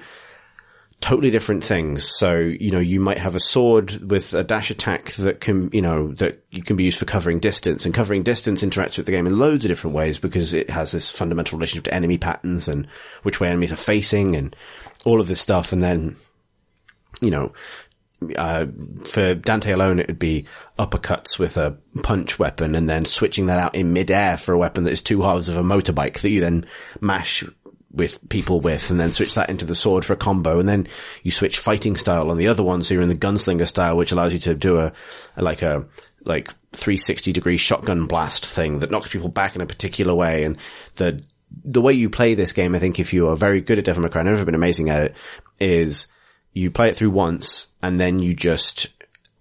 totally 1.02 1.30
different 1.30 1.64
things. 1.64 2.08
So, 2.08 2.38
you 2.38 2.70
know, 2.70 2.78
you 2.78 3.00
might 3.00 3.18
have 3.18 3.34
a 3.34 3.40
sword 3.40 4.10
with 4.10 4.32
a 4.32 4.44
dash 4.44 4.70
attack 4.70 5.12
that 5.14 5.40
can, 5.40 5.68
you 5.72 5.82
know, 5.82 6.12
that 6.14 6.44
you 6.50 6.62
can 6.62 6.76
be 6.76 6.84
used 6.84 6.98
for 6.98 7.04
covering 7.04 7.40
distance 7.40 7.84
and 7.84 7.94
covering 7.94 8.22
distance 8.22 8.62
interacts 8.62 8.96
with 8.96 9.06
the 9.06 9.12
game 9.12 9.26
in 9.26 9.38
loads 9.38 9.64
of 9.64 9.68
different 9.68 9.96
ways 9.96 10.18
because 10.18 10.54
it 10.54 10.70
has 10.70 10.92
this 10.92 11.10
fundamental 11.10 11.58
relationship 11.58 11.84
to 11.84 11.94
enemy 11.94 12.18
patterns 12.18 12.68
and 12.68 12.86
which 13.24 13.40
way 13.40 13.48
enemies 13.48 13.72
are 13.72 13.76
facing 13.76 14.36
and 14.36 14.54
all 15.04 15.20
of 15.20 15.26
this 15.26 15.40
stuff. 15.40 15.72
And 15.72 15.82
then, 15.82 16.16
you 17.20 17.30
know, 17.30 17.52
uh, 18.36 18.66
for 19.04 19.34
Dante 19.34 19.72
alone, 19.72 19.98
it 19.98 20.08
would 20.08 20.18
be 20.18 20.46
uppercuts 20.78 21.38
with 21.38 21.56
a 21.56 21.76
punch 22.02 22.38
weapon 22.38 22.74
and 22.74 22.88
then 22.88 23.04
switching 23.04 23.46
that 23.46 23.58
out 23.58 23.74
in 23.74 23.92
midair 23.92 24.36
for 24.36 24.52
a 24.52 24.58
weapon 24.58 24.84
that 24.84 24.92
is 24.92 25.02
two 25.02 25.22
halves 25.22 25.48
of 25.48 25.56
a 25.56 25.62
motorbike 25.62 26.20
that 26.20 26.30
you 26.30 26.40
then 26.40 26.66
mash 27.00 27.44
with 27.92 28.26
people 28.28 28.60
with 28.60 28.90
and 28.90 28.98
then 28.98 29.12
switch 29.12 29.34
that 29.34 29.50
into 29.50 29.66
the 29.66 29.74
sword 29.74 30.04
for 30.04 30.14
a 30.14 30.16
combo 30.16 30.58
and 30.58 30.68
then 30.68 30.88
you 31.22 31.30
switch 31.30 31.58
fighting 31.58 31.96
style 31.96 32.30
on 32.30 32.38
the 32.38 32.48
other 32.48 32.62
one. 32.62 32.82
So 32.82 32.94
you're 32.94 33.02
in 33.02 33.08
the 33.08 33.14
gunslinger 33.14 33.68
style 33.68 33.96
which 33.96 34.12
allows 34.12 34.32
you 34.32 34.38
to 34.40 34.54
do 34.54 34.78
a, 34.78 34.92
a 35.36 35.42
like 35.42 35.62
a 35.62 35.86
like 36.24 36.48
360 36.72 37.32
degree 37.32 37.56
shotgun 37.56 38.06
blast 38.06 38.46
thing 38.46 38.78
that 38.78 38.90
knocks 38.90 39.10
people 39.10 39.28
back 39.28 39.54
in 39.54 39.60
a 39.60 39.66
particular 39.66 40.14
way. 40.14 40.44
And 40.44 40.56
the 40.96 41.22
the 41.64 41.82
way 41.82 41.92
you 41.92 42.08
play 42.08 42.34
this 42.34 42.52
game 42.52 42.74
I 42.74 42.78
think 42.78 42.98
if 42.98 43.12
you 43.12 43.28
are 43.28 43.36
very 43.36 43.60
good 43.60 43.78
at 43.78 43.84
Devil 43.84 44.02
May 44.02 44.08
Cry 44.08 44.20
I've 44.20 44.26
never 44.26 44.44
been 44.44 44.54
amazing 44.54 44.88
at 44.88 45.04
it 45.04 45.14
is 45.60 46.06
you 46.52 46.70
play 46.70 46.88
it 46.88 46.96
through 46.96 47.10
once 47.10 47.68
and 47.82 48.00
then 48.00 48.18
you 48.18 48.34
just 48.34 48.88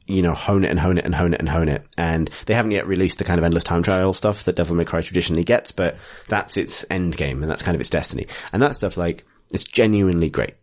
you 0.08 0.22
know, 0.22 0.34
hone 0.34 0.66
it 0.66 0.70
and 0.72 0.80
hone 0.80 0.98
it 0.98 1.06
and 1.06 1.16
hone 1.16 1.34
it 1.34 1.40
and 1.40 1.48
hone 1.48 1.70
it. 1.70 1.86
And 1.98 2.30
they 2.46 2.54
haven't 2.54 2.72
yet 2.72 2.86
released 2.86 3.18
the 3.18 3.24
kind 3.24 3.40
of 3.40 3.46
endless 3.46 3.64
time 3.64 3.82
trial 3.82 4.12
stuff 4.12 4.44
that 4.44 4.58
Devil 4.58 4.76
May 4.76 4.84
Cry 4.84 5.00
traditionally 5.02 5.46
gets, 5.46 5.72
but 5.72 5.96
that's 6.28 6.58
its 6.58 6.84
end 6.90 7.16
game 7.16 7.42
and 7.42 7.50
that's 7.50 7.62
kind 7.62 7.76
of 7.76 7.80
its 7.80 7.90
destiny. 7.90 8.28
And 8.52 8.62
that 8.62 8.76
stuff, 8.76 8.98
like, 8.98 9.26
it's 9.52 9.64
genuinely 9.64 10.30
great. 10.30 10.56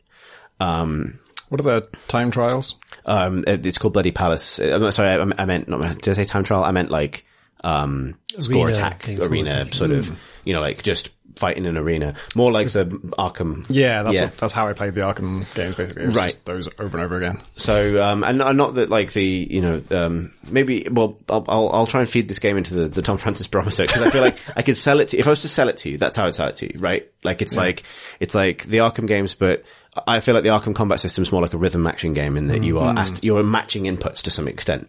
Um, 0.60 1.18
What 1.48 1.60
are 1.60 1.64
the 1.64 1.88
time 2.08 2.30
trials? 2.30 2.76
um, 3.06 3.44
it- 3.46 3.66
it's 3.66 3.78
called 3.78 3.94
Bloody 3.94 4.10
Palace. 4.10 4.58
Uh, 4.58 4.78
I'm 4.82 4.90
sorry, 4.90 5.10
I, 5.10 5.42
I 5.42 5.44
meant, 5.46 5.66
not, 5.68 5.98
did 6.02 6.10
I 6.10 6.14
say 6.14 6.24
time 6.24 6.44
trial? 6.44 6.62
I 6.64 6.72
meant 6.72 6.90
like, 6.90 7.24
um, 7.64 8.16
score 8.38 8.68
attack, 8.68 9.02
thing, 9.04 9.22
arena, 9.22 9.72
sort 9.72 9.92
of, 9.92 10.14
you 10.44 10.52
know, 10.52 10.60
like 10.60 10.82
just 10.82 11.08
fight 11.38 11.56
in 11.56 11.66
an 11.66 11.76
arena. 11.76 12.14
More 12.34 12.52
like 12.52 12.68
the 12.68 12.84
Arkham. 12.84 13.64
Yeah, 13.68 14.02
that's 14.02 14.16
Yeah. 14.16 14.24
What, 14.24 14.36
that's 14.36 14.52
how 14.52 14.66
I 14.66 14.72
played 14.72 14.94
the 14.94 15.02
Arkham 15.02 15.52
games 15.54 15.76
basically. 15.76 16.06
Right. 16.06 16.26
just 16.26 16.44
those 16.44 16.68
over 16.78 16.98
and 16.98 17.04
over 17.04 17.16
again. 17.16 17.38
So, 17.56 18.02
um, 18.02 18.24
and, 18.24 18.42
and 18.42 18.58
not 18.58 18.74
that 18.74 18.90
like 18.90 19.12
the, 19.12 19.24
you 19.24 19.60
know, 19.60 19.82
um, 19.90 20.32
maybe, 20.50 20.86
well, 20.90 21.16
I'll, 21.28 21.44
I'll, 21.48 21.70
I'll 21.70 21.86
try 21.86 22.00
and 22.00 22.08
feed 22.08 22.28
this 22.28 22.38
game 22.40 22.56
into 22.56 22.74
the, 22.74 22.88
the 22.88 23.02
Tom 23.02 23.16
Francis 23.16 23.46
barometer 23.46 23.84
because 23.84 24.02
I 24.02 24.10
feel 24.10 24.22
like 24.22 24.38
I 24.56 24.62
could 24.62 24.76
sell 24.76 25.00
it 25.00 25.08
to, 25.08 25.18
if 25.18 25.26
I 25.26 25.30
was 25.30 25.42
to 25.42 25.48
sell 25.48 25.68
it 25.68 25.78
to 25.78 25.90
you, 25.90 25.98
that's 25.98 26.16
how 26.16 26.26
I'd 26.26 26.34
sell 26.34 26.48
it 26.48 26.56
to 26.56 26.72
you, 26.72 26.80
right? 26.80 27.10
Like 27.22 27.40
it's 27.40 27.56
like, 27.56 27.84
it's 28.20 28.34
like 28.34 28.64
the 28.64 28.78
Arkham 28.78 29.06
games, 29.06 29.34
but 29.34 29.62
I 30.06 30.20
feel 30.20 30.34
like 30.34 30.44
the 30.44 30.50
Arkham 30.50 30.74
combat 30.74 31.00
system 31.00 31.22
is 31.22 31.32
more 31.32 31.42
like 31.42 31.54
a 31.54 31.58
rhythm 31.58 31.82
matching 31.82 32.14
game 32.14 32.36
in 32.36 32.48
that 32.48 32.64
you 32.64 32.78
are 32.78 32.96
asked, 32.98 33.24
you're 33.24 33.42
matching 33.42 33.84
inputs 33.84 34.22
to 34.22 34.30
some 34.30 34.48
extent. 34.48 34.88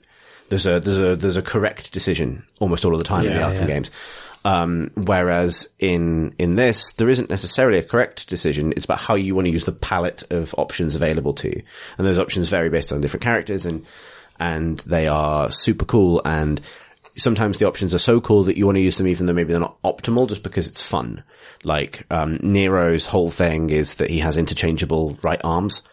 There's 0.49 0.65
a, 0.65 0.79
there's 0.79 0.99
a, 0.99 1.15
there's 1.15 1.37
a 1.37 1.43
correct 1.43 1.93
decision 1.93 2.43
almost 2.59 2.83
all 2.83 2.93
of 2.93 2.99
the 2.99 3.05
time 3.05 3.25
in 3.25 3.33
the 3.33 3.39
Arkham 3.39 3.61
yeah. 3.61 3.67
games. 3.67 3.91
Um, 4.45 4.91
whereas 4.95 5.69
in, 5.79 6.33
in 6.39 6.55
this, 6.55 6.93
there 6.93 7.09
isn't 7.09 7.29
necessarily 7.29 7.77
a 7.77 7.83
correct 7.83 8.29
decision. 8.29 8.73
It's 8.75 8.85
about 8.85 8.99
how 8.99 9.15
you 9.15 9.35
want 9.35 9.47
to 9.47 9.53
use 9.53 9.65
the 9.65 9.71
palette 9.71 10.23
of 10.31 10.55
options 10.57 10.95
available 10.95 11.33
to 11.35 11.49
you. 11.49 11.63
And 11.97 12.07
those 12.07 12.19
options 12.19 12.49
vary 12.49 12.69
based 12.69 12.91
on 12.91 13.01
different 13.01 13.23
characters 13.23 13.65
and, 13.65 13.85
and 14.39 14.79
they 14.79 15.07
are 15.07 15.51
super 15.51 15.85
cool. 15.85 16.21
And 16.23 16.61
sometimes 17.17 17.57
the 17.57 17.67
options 17.67 17.93
are 17.93 17.99
so 17.99 18.21
cool 18.21 18.45
that 18.45 18.57
you 18.57 18.65
want 18.65 18.77
to 18.77 18.81
use 18.81 18.97
them 18.97 19.07
even 19.07 19.25
though 19.25 19.33
maybe 19.33 19.51
they're 19.51 19.59
not 19.59 19.81
optimal 19.83 20.29
just 20.29 20.43
because 20.43 20.67
it's 20.67 20.87
fun. 20.87 21.23
Like, 21.63 22.05
um, 22.09 22.39
Nero's 22.41 23.07
whole 23.07 23.29
thing 23.29 23.69
is 23.69 23.95
that 23.95 24.09
he 24.09 24.19
has 24.19 24.37
interchangeable 24.37 25.17
right 25.21 25.41
arms. 25.43 25.83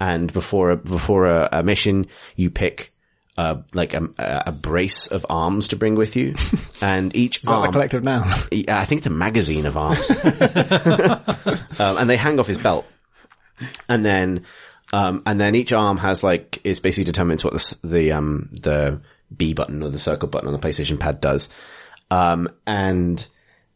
And 0.00 0.32
before 0.32 0.70
a, 0.70 0.76
before 0.76 1.26
a, 1.26 1.48
a 1.52 1.62
mission, 1.62 2.06
you 2.36 2.50
pick 2.50 2.93
uh, 3.36 3.56
like 3.72 3.94
a, 3.94 4.08
a 4.18 4.52
brace 4.52 5.06
of 5.08 5.26
arms 5.28 5.68
to 5.68 5.76
bring 5.76 5.94
with 5.94 6.16
you, 6.16 6.34
and 6.82 7.14
each 7.16 7.42
Is 7.42 7.48
arm. 7.48 7.66
the 7.66 7.72
collective 7.72 8.04
noun? 8.04 8.30
Yeah, 8.50 8.78
I 8.78 8.84
think 8.84 8.98
it's 9.00 9.06
a 9.06 9.10
magazine 9.10 9.66
of 9.66 9.76
arms. 9.76 10.10
um, 11.80 11.98
and 11.98 12.08
they 12.08 12.16
hang 12.16 12.38
off 12.38 12.46
his 12.46 12.58
belt. 12.58 12.86
And 13.88 14.04
then, 14.04 14.44
um, 14.92 15.22
and 15.26 15.40
then 15.40 15.54
each 15.54 15.72
arm 15.72 15.96
has 15.98 16.22
like, 16.22 16.60
is 16.64 16.80
basically 16.80 17.04
determines 17.04 17.44
what 17.44 17.52
the, 17.54 17.76
the, 17.82 18.12
um, 18.12 18.48
the 18.52 19.00
B 19.36 19.54
button 19.54 19.82
or 19.82 19.88
the 19.90 19.98
circle 19.98 20.28
button 20.28 20.48
on 20.48 20.52
the 20.52 20.66
PlayStation 20.66 20.98
pad 21.00 21.20
does. 21.20 21.48
Um, 22.10 22.48
and 22.66 23.24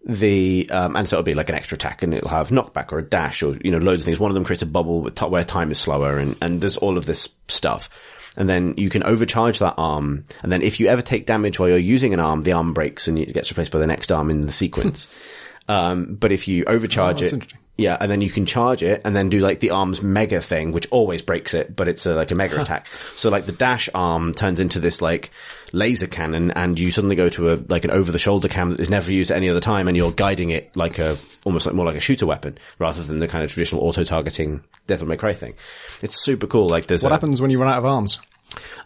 the, 0.05 0.69
um, 0.71 0.97
and 0.97 1.09
so 1.09 1.17
it'll 1.17 1.25
be 1.25 1.35
like 1.35 1.49
an 1.49 1.55
extra 1.55 1.77
attack 1.77 2.03
and 2.03 2.15
it'll 2.15 2.31
have 2.31 2.49
knockback 2.51 2.93
or 2.93 2.99
a 2.99 3.03
dash 3.03 3.43
or, 3.43 3.57
you 3.63 3.71
know, 3.71 3.79
loads 3.79 4.03
of 4.03 4.05
things. 4.07 4.19
One 4.19 4.31
of 4.31 4.35
them 4.35 4.45
creates 4.45 4.63
a 4.63 4.67
bubble 4.67 5.01
with 5.03 5.15
t- 5.17 5.27
where 5.27 5.45
time 5.45 5.71
is 5.71 5.79
slower 5.79 6.19
and, 6.19 6.37
and 6.41 6.61
there's 6.61 6.77
all 6.77 6.97
of 6.97 7.05
this 7.07 7.29
stuff. 7.49 7.91
And 8.37 8.49
then 8.49 8.75
you 8.77 8.89
can 8.91 9.03
overcharge 9.03 9.59
that 9.59 9.75
arm. 9.77 10.25
And 10.43 10.53
then 10.53 10.63
if 10.63 10.79
you 10.79 10.87
ever 10.87 11.03
take 11.03 11.27
damage 11.27 11.59
while 11.59 11.69
you're 11.69 11.79
using 11.79 12.15
an 12.15 12.21
arm, 12.21 12.43
the 12.43 12.53
arm 12.53 12.73
breaks 12.73 13.09
and 13.09 13.19
it 13.19 13.33
gets 13.35 13.51
replaced 13.51 13.73
by 13.73 13.81
the 13.81 13.87
next 13.87 14.13
arm 14.13 14.31
in 14.31 14.43
the 14.43 14.53
sequence. 14.53 15.13
um, 15.69 16.15
but 16.15 16.31
if 16.31 16.47
you 16.47 16.65
overcharge 16.67 17.21
Oh, 17.21 17.25
it, 17.25 17.33
interesting. 17.33 17.59
Yeah, 17.79 17.97
and 18.01 18.11
then 18.11 18.21
you 18.21 18.29
can 18.29 18.45
charge 18.45 18.83
it 18.83 19.01
and 19.05 19.15
then 19.17 19.29
do 19.29 19.39
like 19.39 19.61
the 19.61 19.71
arm's 19.71 20.03
mega 20.03 20.41
thing, 20.41 20.73
which 20.73 20.89
always 20.91 21.23
breaks 21.23 21.55
it, 21.55 21.75
but 21.77 21.87
it's 21.89 22.05
a, 22.07 22.15
like 22.15 22.31
a 22.33 22.35
mega 22.35 22.61
attack. 22.61 22.87
So 23.15 23.31
like 23.31 23.47
the 23.47 23.53
dash 23.53 23.89
arm 23.95 24.35
turns 24.35 24.59
into 24.61 24.81
this 24.81 25.01
like 25.01 25.31
laser 25.73 26.09
cannon 26.09 26.51
and 26.51 26.79
you 26.79 26.91
suddenly 26.91 27.15
go 27.15 27.29
to 27.29 27.53
a, 27.53 27.55
like 27.69 27.85
an 27.85 27.93
over 27.93 28.11
the 28.11 28.19
shoulder 28.19 28.49
cam 28.49 28.71
that 28.71 28.81
is 28.81 28.91
never 28.91 29.13
used 29.13 29.31
at 29.31 29.37
any 29.37 29.49
other 29.49 29.61
time 29.61 29.87
and 29.87 29.97
you're 29.97 30.11
guiding 30.11 30.51
it 30.51 30.75
like 30.77 30.99
a, 30.99 31.17
almost 31.45 31.67
like 31.67 31.75
more 31.75 31.87
like 31.87 31.97
a 31.97 32.01
shooter 32.01 32.27
weapon 32.27 32.59
rather 32.81 33.03
than 33.03 33.21
the 33.21 33.29
kind 33.29 33.45
of 33.45 33.51
traditional 33.53 33.83
auto 33.85 34.03
targeting 34.03 34.65
Devil 34.89 35.07
May 35.07 35.17
Cry 35.17 35.33
thing. 35.33 35.55
It's 36.03 36.21
super 36.21 36.49
cool. 36.49 36.69
Like 36.69 36.87
there's 36.87 37.05
What 37.05 37.13
a, 37.13 37.15
happens 37.15 37.41
when 37.41 37.51
you 37.53 37.61
run 37.61 37.71
out 37.73 37.79
of 37.79 37.85
arms? 37.87 38.19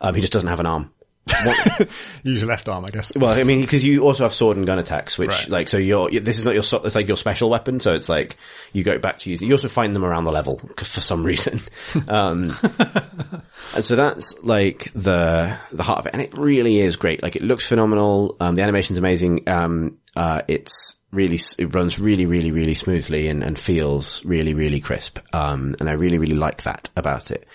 um, 0.00 0.14
he 0.14 0.20
just 0.20 0.32
doesn't 0.34 0.48
have 0.48 0.60
an 0.60 0.66
arm. 0.66 0.90
Use 2.24 2.40
your 2.42 2.48
left 2.48 2.68
arm, 2.68 2.84
I 2.84 2.90
guess. 2.90 3.12
Well, 3.16 3.30
I 3.32 3.44
mean, 3.44 3.60
because 3.60 3.84
you 3.84 4.02
also 4.04 4.24
have 4.24 4.32
sword 4.32 4.56
and 4.56 4.66
gun 4.66 4.78
attacks, 4.78 5.18
which 5.18 5.30
Right. 5.30 5.48
like, 5.48 5.68
so 5.68 5.78
you're, 5.78 6.10
this 6.10 6.38
is 6.38 6.44
not 6.44 6.54
your, 6.54 6.62
it's 6.84 6.94
like 6.94 7.06
your 7.08 7.16
special 7.16 7.48
weapon. 7.48 7.80
So 7.80 7.94
it's 7.94 8.08
like, 8.08 8.36
you 8.72 8.82
go 8.82 8.98
back 8.98 9.18
to 9.20 9.30
using, 9.30 9.48
you 9.48 9.54
also 9.54 9.68
find 9.68 9.94
them 9.94 10.04
around 10.04 10.24
the 10.24 10.32
level 10.32 10.58
for 10.76 10.84
some 10.84 11.24
reason. 11.24 11.60
Um, 12.08 12.54
and 13.74 13.84
so 13.84 13.96
that's 13.96 14.34
like 14.42 14.92
the, 14.94 15.56
the 15.72 15.82
heart 15.82 16.00
of 16.00 16.06
it. 16.06 16.12
And 16.12 16.22
it 16.22 16.36
really 16.36 16.80
is 16.80 16.96
great. 16.96 17.22
Like 17.22 17.36
it 17.36 17.42
looks 17.42 17.66
phenomenal. 17.66 18.36
Um, 18.40 18.54
the 18.54 18.62
animation's 18.62 18.98
amazing. 18.98 19.48
Um, 19.48 19.98
uh, 20.16 20.42
it's 20.48 20.96
really, 21.10 21.38
it 21.58 21.74
runs 21.74 21.98
really, 21.98 22.26
really, 22.26 22.50
really 22.50 22.74
smoothly 22.74 23.28
and, 23.28 23.42
and 23.42 23.58
feels 23.58 24.24
really, 24.24 24.54
really 24.54 24.80
crisp. 24.80 25.18
Um, 25.34 25.76
and 25.80 25.88
I 25.88 25.92
really, 25.92 26.18
really 26.18 26.34
like 26.34 26.64
that 26.64 26.90
about 26.96 27.30
it. 27.30 27.46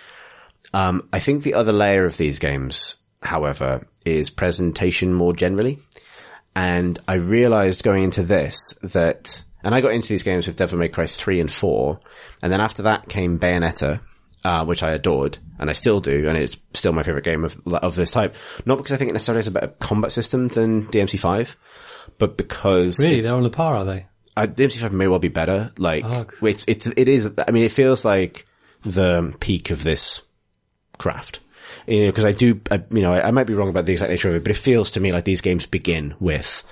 Um, 0.74 1.08
I 1.14 1.20
think 1.20 1.44
the 1.44 1.54
other 1.56 1.72
layer 1.74 2.06
of 2.06 2.18
these 2.18 2.40
games, 2.40 2.96
however, 3.22 3.88
is 4.06 4.30
presentation 4.30 5.14
more 5.14 5.34
generally. 5.34 5.80
And 6.56 6.98
I 7.08 7.16
realized 7.16 7.84
going 7.84 8.04
into 8.04 8.24
this 8.24 8.74
that, 8.82 9.44
and 9.64 9.76
I 9.76 9.82
got 9.82 9.92
into 9.92 10.10
these 10.10 10.24
games 10.24 10.48
with 10.48 10.56
Devil 10.56 10.80
May 10.80 10.88
Cry 10.90 11.06
3 11.06 11.40
and 11.40 11.52
4, 11.52 12.00
and 12.42 12.52
then 12.52 12.62
after 12.62 12.84
that 12.84 13.08
came 13.10 13.38
Bayonetta, 13.40 14.02
uh, 14.44 14.66
which 14.66 14.82
I 14.82 14.92
adored, 14.92 15.38
and 15.60 15.70
I 15.70 15.74
still 15.74 16.00
do, 16.00 16.28
and 16.28 16.38
it's 16.38 16.58
still 16.74 16.94
my 16.94 17.04
favorite 17.04 17.26
game 17.26 17.44
of, 17.44 17.60
of 17.74 17.96
this 17.96 18.10
type. 18.12 18.34
Not 18.66 18.78
because 18.78 18.92
I 18.94 18.98
think 18.98 19.10
it 19.10 19.14
necessarily 19.14 19.40
has 19.40 19.48
a 19.48 19.52
better 19.52 19.68
combat 19.80 20.12
system 20.12 20.48
than 20.48 20.88
DMC5, 20.88 21.56
but 22.18 22.38
because 22.38 23.00
Really, 23.00 23.22
they're 23.22 23.36
on 23.36 23.44
the 23.44 23.50
par, 23.52 23.76
are 23.76 23.84
they? 23.86 24.08
uh, 24.36 24.48
DMC5 24.48 24.92
may 24.92 25.08
well 25.08 25.20
be 25.20 25.28
better. 25.28 25.72
Like, 25.78 26.06
Oh, 26.06 26.26
it's, 26.42 26.66
it's, 26.68 26.88
it 26.88 27.08
is, 27.08 27.32
I 27.48 27.52
mean, 27.52 27.66
it 27.66 27.72
feels 27.72 28.04
like 28.06 28.48
the 28.82 29.36
peak 29.40 29.70
of 29.70 29.84
this 29.84 30.22
craft. 30.98 31.40
You 31.88 32.02
know, 32.02 32.08
because 32.08 32.26
I 32.26 32.34
do, 32.34 32.60
I, 32.70 32.84
you 32.92 33.02
know, 33.02 33.14
I, 33.14 33.30
I 33.30 33.32
might 33.32 33.48
be 33.48 33.54
wrong 33.54 33.70
about 33.70 33.86
the 33.86 33.94
exact 33.94 34.12
nature 34.12 34.30
of 34.30 34.36
it, 34.36 34.44
but 34.44 34.52
it 34.52 34.58
feels 34.58 34.92
to 34.92 35.00
me 35.00 35.14
like 35.14 35.24
these 35.24 35.42
games 35.42 35.66
begin 35.66 36.16
with, 36.20 36.64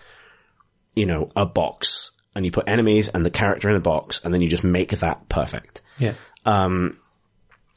you 0.94 1.06
know, 1.06 1.32
a 1.36 1.46
box 1.46 2.12
and 2.36 2.46
you 2.46 2.52
put 2.52 2.68
enemies 2.68 3.08
and 3.08 3.26
the 3.26 3.32
character 3.32 3.70
in 3.70 3.76
the 3.76 3.80
box 3.80 4.24
and 4.24 4.34
then 4.34 4.42
you 4.42 4.50
just 4.50 4.64
make 4.64 4.90
that 4.90 5.30
perfect. 5.30 5.82
Yeah. 5.98 6.16
Um, 6.46 7.00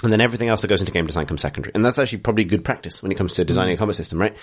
and 0.03 0.13
then 0.13 0.21
everything 0.21 0.49
else 0.49 0.63
that 0.63 0.69
goes 0.69 0.81
into 0.81 0.93
game 0.93 1.07
design 1.07 1.27
comes 1.27 1.41
secondary. 1.41 1.73
And 1.75 1.85
that's 1.85 1.99
actually 1.99 2.19
probably 2.19 2.45
good 2.45 2.65
practice 2.65 3.03
when 3.03 3.13
it 3.13 3.17
comes 3.17 3.35
to 3.35 3.45
designing 3.45 3.75
a 3.75 3.77
combat 3.77 3.97
system, 3.97 4.21
right? 4.21 4.37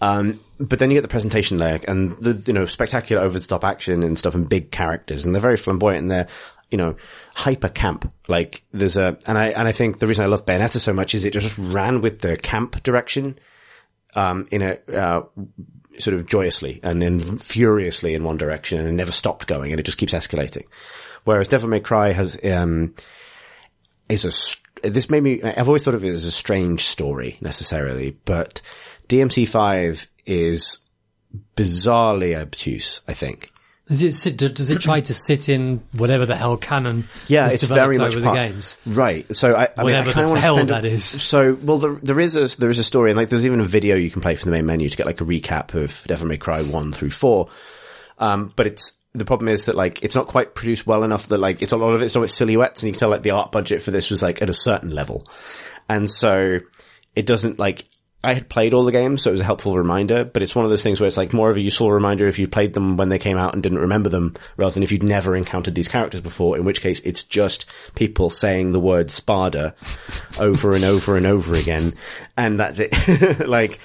Um, 0.00 0.40
but 0.60 0.78
then 0.78 0.90
you 0.90 0.96
get 0.96 1.02
the 1.02 1.08
presentation 1.08 1.58
layer 1.58 1.80
and 1.88 2.12
the, 2.12 2.40
you 2.46 2.52
know, 2.52 2.66
spectacular 2.66 3.22
over 3.22 3.38
the 3.38 3.46
top 3.46 3.64
action 3.64 4.04
and 4.04 4.16
stuff 4.16 4.34
and 4.34 4.48
big 4.48 4.70
characters 4.70 5.24
and 5.24 5.34
they're 5.34 5.42
very 5.42 5.56
flamboyant 5.56 6.02
and 6.02 6.10
they're, 6.10 6.28
you 6.70 6.78
know, 6.78 6.96
hyper 7.34 7.68
camp. 7.68 8.12
Like 8.28 8.62
there's 8.72 8.96
a, 8.96 9.18
and 9.26 9.38
I, 9.38 9.48
and 9.48 9.66
I 9.66 9.72
think 9.72 9.98
the 9.98 10.06
reason 10.06 10.24
I 10.24 10.28
love 10.28 10.44
Bayonetta 10.44 10.78
so 10.78 10.92
much 10.92 11.14
is 11.14 11.24
it 11.24 11.32
just 11.32 11.56
ran 11.58 12.00
with 12.00 12.20
the 12.20 12.36
camp 12.36 12.82
direction, 12.82 13.38
um, 14.14 14.48
in 14.50 14.62
a, 14.62 14.78
uh, 14.92 15.22
sort 15.98 16.14
of 16.14 16.26
joyously 16.26 16.80
and 16.82 17.02
then 17.02 17.20
furiously 17.38 18.14
in 18.14 18.24
one 18.24 18.36
direction 18.36 18.86
and 18.86 18.96
never 18.96 19.12
stopped 19.12 19.46
going 19.46 19.72
and 19.72 19.80
it 19.80 19.84
just 19.84 19.98
keeps 19.98 20.12
escalating. 20.12 20.64
Whereas 21.24 21.48
Devil 21.48 21.68
May 21.68 21.80
Cry 21.80 22.12
has, 22.12 22.38
um, 22.44 22.94
is 24.08 24.24
a, 24.24 24.88
this 24.88 25.10
made 25.10 25.22
me, 25.22 25.42
I've 25.42 25.68
always 25.68 25.84
thought 25.84 25.94
of 25.94 26.04
it 26.04 26.12
as 26.12 26.24
a 26.24 26.30
strange 26.30 26.84
story 26.84 27.36
necessarily, 27.40 28.16
but 28.24 28.60
DMC5 29.08 30.06
is 30.26 30.78
bizarrely 31.56 32.40
obtuse, 32.40 33.00
I 33.08 33.14
think. 33.14 33.50
Does 33.88 34.02
it 34.02 34.12
sit, 34.12 34.36
does 34.36 34.70
it 34.70 34.80
try 34.80 35.00
to 35.00 35.14
sit 35.14 35.48
in 35.48 35.82
whatever 35.92 36.26
the 36.26 36.36
hell 36.36 36.56
canon 36.58 37.08
Yeah, 37.26 37.46
is 37.46 37.54
it's 37.54 37.64
very 37.64 37.96
much 37.96 38.14
over 38.16 38.22
part, 38.24 38.36
the 38.36 38.48
games? 38.48 38.76
right. 38.84 39.34
So 39.34 39.54
I, 39.54 39.62
I 39.76 39.84
mean, 39.84 39.94
I 39.94 40.00
Whatever 40.00 40.12
kind 40.12 40.14
the 40.14 40.20
of 40.24 40.28
want 40.28 40.38
to 40.38 40.42
hell 40.42 40.56
spend. 40.56 40.68
that 40.68 40.84
a, 40.84 40.88
is. 40.88 41.04
So, 41.04 41.54
well, 41.62 41.78
there, 41.78 41.94
there 41.94 42.20
is 42.20 42.36
a 42.36 42.58
there 42.60 42.68
is 42.70 42.78
a 42.78 42.84
story, 42.84 43.10
and 43.10 43.16
like 43.16 43.30
there's 43.30 43.46
even 43.46 43.60
a 43.60 43.64
video 43.64 43.96
you 43.96 44.10
can 44.10 44.20
play 44.20 44.36
from 44.36 44.50
the 44.50 44.56
main 44.56 44.66
menu 44.66 44.90
to 44.90 44.96
get 44.96 45.06
like 45.06 45.20
a 45.22 45.24
recap 45.24 45.72
of 45.74 46.04
Devil 46.06 46.26
May 46.28 46.36
Cry 46.36 46.62
one 46.62 46.92
through 46.92 47.10
four. 47.10 47.48
Um, 48.18 48.52
but 48.56 48.66
it's 48.66 48.92
the 49.14 49.24
problem 49.24 49.48
is 49.48 49.64
that 49.66 49.74
like 49.74 50.02
it's 50.04 50.14
not 50.14 50.26
quite 50.26 50.54
produced 50.54 50.86
well 50.86 51.02
enough 51.02 51.28
that 51.28 51.38
like 51.38 51.62
it's 51.62 51.72
a 51.72 51.76
lot 51.78 51.94
of 51.94 52.02
it's 52.02 52.14
always 52.14 52.34
silhouettes, 52.34 52.82
and 52.82 52.88
you 52.88 52.92
can 52.92 53.00
tell 53.00 53.08
like 53.10 53.22
the 53.22 53.30
art 53.30 53.52
budget 53.52 53.80
for 53.80 53.90
this 53.90 54.10
was 54.10 54.22
like 54.22 54.42
at 54.42 54.50
a 54.50 54.54
certain 54.54 54.90
level, 54.94 55.26
and 55.88 56.10
so 56.10 56.58
it 57.16 57.24
doesn't 57.24 57.58
like. 57.58 57.84
I 58.22 58.34
had 58.34 58.48
played 58.48 58.74
all 58.74 58.84
the 58.84 58.90
games, 58.90 59.22
so 59.22 59.30
it 59.30 59.32
was 59.32 59.40
a 59.40 59.44
helpful 59.44 59.76
reminder, 59.76 60.24
but 60.24 60.42
it's 60.42 60.54
one 60.54 60.64
of 60.64 60.70
those 60.70 60.82
things 60.82 61.00
where 61.00 61.06
it's 61.06 61.16
like 61.16 61.32
more 61.32 61.50
of 61.50 61.56
a 61.56 61.60
useful 61.60 61.92
reminder 61.92 62.26
if 62.26 62.38
you 62.38 62.48
played 62.48 62.72
them 62.72 62.96
when 62.96 63.10
they 63.10 63.18
came 63.18 63.38
out 63.38 63.54
and 63.54 63.62
didn't 63.62 63.78
remember 63.78 64.08
them, 64.08 64.34
rather 64.56 64.74
than 64.74 64.82
if 64.82 64.90
you'd 64.90 65.04
never 65.04 65.36
encountered 65.36 65.76
these 65.76 65.86
characters 65.86 66.20
before, 66.20 66.56
in 66.58 66.64
which 66.64 66.80
case 66.80 66.98
it's 67.00 67.22
just 67.22 67.66
people 67.94 68.28
saying 68.28 68.72
the 68.72 68.80
word 68.80 69.06
Sparda 69.06 69.74
over 70.40 70.74
and 70.74 70.84
over 70.84 71.16
and 71.16 71.26
over 71.26 71.54
again, 71.54 71.94
and 72.36 72.58
that's 72.58 72.80
it. 72.80 73.46
like, 73.48 73.78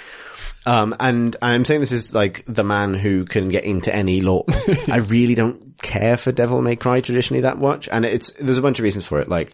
um, 0.66 0.96
and 1.00 1.36
I'm 1.40 1.64
saying 1.64 1.82
this 1.82 1.92
is 1.92 2.16
like 2.16 2.44
the 2.48 2.64
man 2.64 2.96
who 2.96 3.26
can 3.26 3.50
get 3.50 3.66
into 3.66 3.94
any 3.94 4.22
lore. 4.22 4.46
I 4.88 4.98
really 4.98 5.36
don't 5.36 5.80
care 5.80 6.18
for 6.18 6.32
Devil 6.32 6.60
May 6.64 6.76
Cry 6.76 7.02
traditionally 7.02 7.42
that 7.42 7.60
much, 7.60 7.88
and 7.88 8.04
it's, 8.04 8.32
there's 8.32 8.58
a 8.58 8.64
bunch 8.64 8.80
of 8.80 8.84
reasons 8.84 9.06
for 9.06 9.20
it, 9.20 9.30
like, 9.30 9.54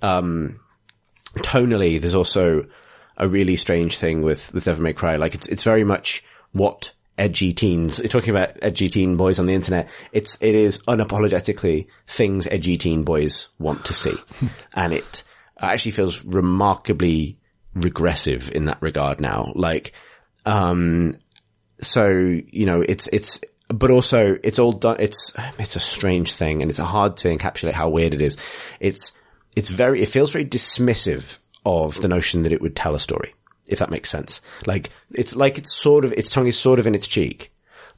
um, 0.00 0.60
tonally, 1.36 2.00
there's 2.00 2.14
also 2.14 2.64
a 3.18 3.28
really 3.28 3.56
strange 3.56 3.98
thing 3.98 4.22
with, 4.22 4.52
with 4.54 4.64
Devil 4.64 4.84
May 4.84 4.92
Cry. 4.92 5.16
Like 5.16 5.34
it's, 5.34 5.48
it's 5.48 5.64
very 5.64 5.84
much 5.84 6.24
what 6.52 6.92
edgy 7.18 7.52
teens, 7.52 7.98
you're 7.98 8.08
talking 8.08 8.30
about 8.30 8.56
edgy 8.62 8.88
teen 8.88 9.16
boys 9.16 9.40
on 9.40 9.46
the 9.46 9.54
internet. 9.54 9.90
It's, 10.12 10.38
it 10.40 10.54
is 10.54 10.78
unapologetically 10.84 11.88
things 12.06 12.46
edgy 12.46 12.78
teen 12.78 13.02
boys 13.02 13.48
want 13.58 13.84
to 13.86 13.92
see. 13.94 14.14
and 14.74 14.92
it 14.92 15.24
actually 15.58 15.92
feels 15.92 16.24
remarkably 16.24 17.38
regressive 17.74 18.52
in 18.52 18.66
that 18.66 18.80
regard 18.80 19.20
now. 19.20 19.52
Like, 19.56 19.92
um, 20.46 21.14
so, 21.80 22.08
you 22.08 22.66
know, 22.66 22.80
it's, 22.82 23.08
it's, 23.08 23.40
but 23.68 23.90
also 23.90 24.38
it's 24.42 24.60
all 24.60 24.72
done, 24.72 24.96
it's, 25.00 25.32
it's 25.58 25.76
a 25.76 25.80
strange 25.80 26.32
thing 26.32 26.62
and 26.62 26.70
it's 26.70 26.78
hard 26.78 27.16
to 27.18 27.36
encapsulate 27.36 27.72
how 27.72 27.88
weird 27.88 28.14
it 28.14 28.22
is. 28.22 28.36
It's, 28.78 29.12
it's 29.56 29.68
very, 29.68 30.00
it 30.00 30.08
feels 30.08 30.32
very 30.32 30.44
dismissive 30.44 31.38
of 31.68 32.00
the 32.00 32.08
notion 32.08 32.42
that 32.44 32.52
it 32.52 32.60
would 32.62 32.74
tell 32.74 32.94
a 32.94 33.00
story, 33.00 33.34
if 33.66 33.78
that 33.78 33.90
makes 33.90 34.10
sense. 34.10 34.40
Like, 34.66 34.90
it's 35.12 35.36
like 35.36 35.58
it's 35.58 35.74
sort 35.74 36.04
of, 36.04 36.12
its 36.12 36.30
tongue 36.30 36.46
is 36.46 36.58
sort 36.58 36.78
of 36.78 36.86
in 36.86 36.94
its 36.94 37.06
cheek, 37.06 37.52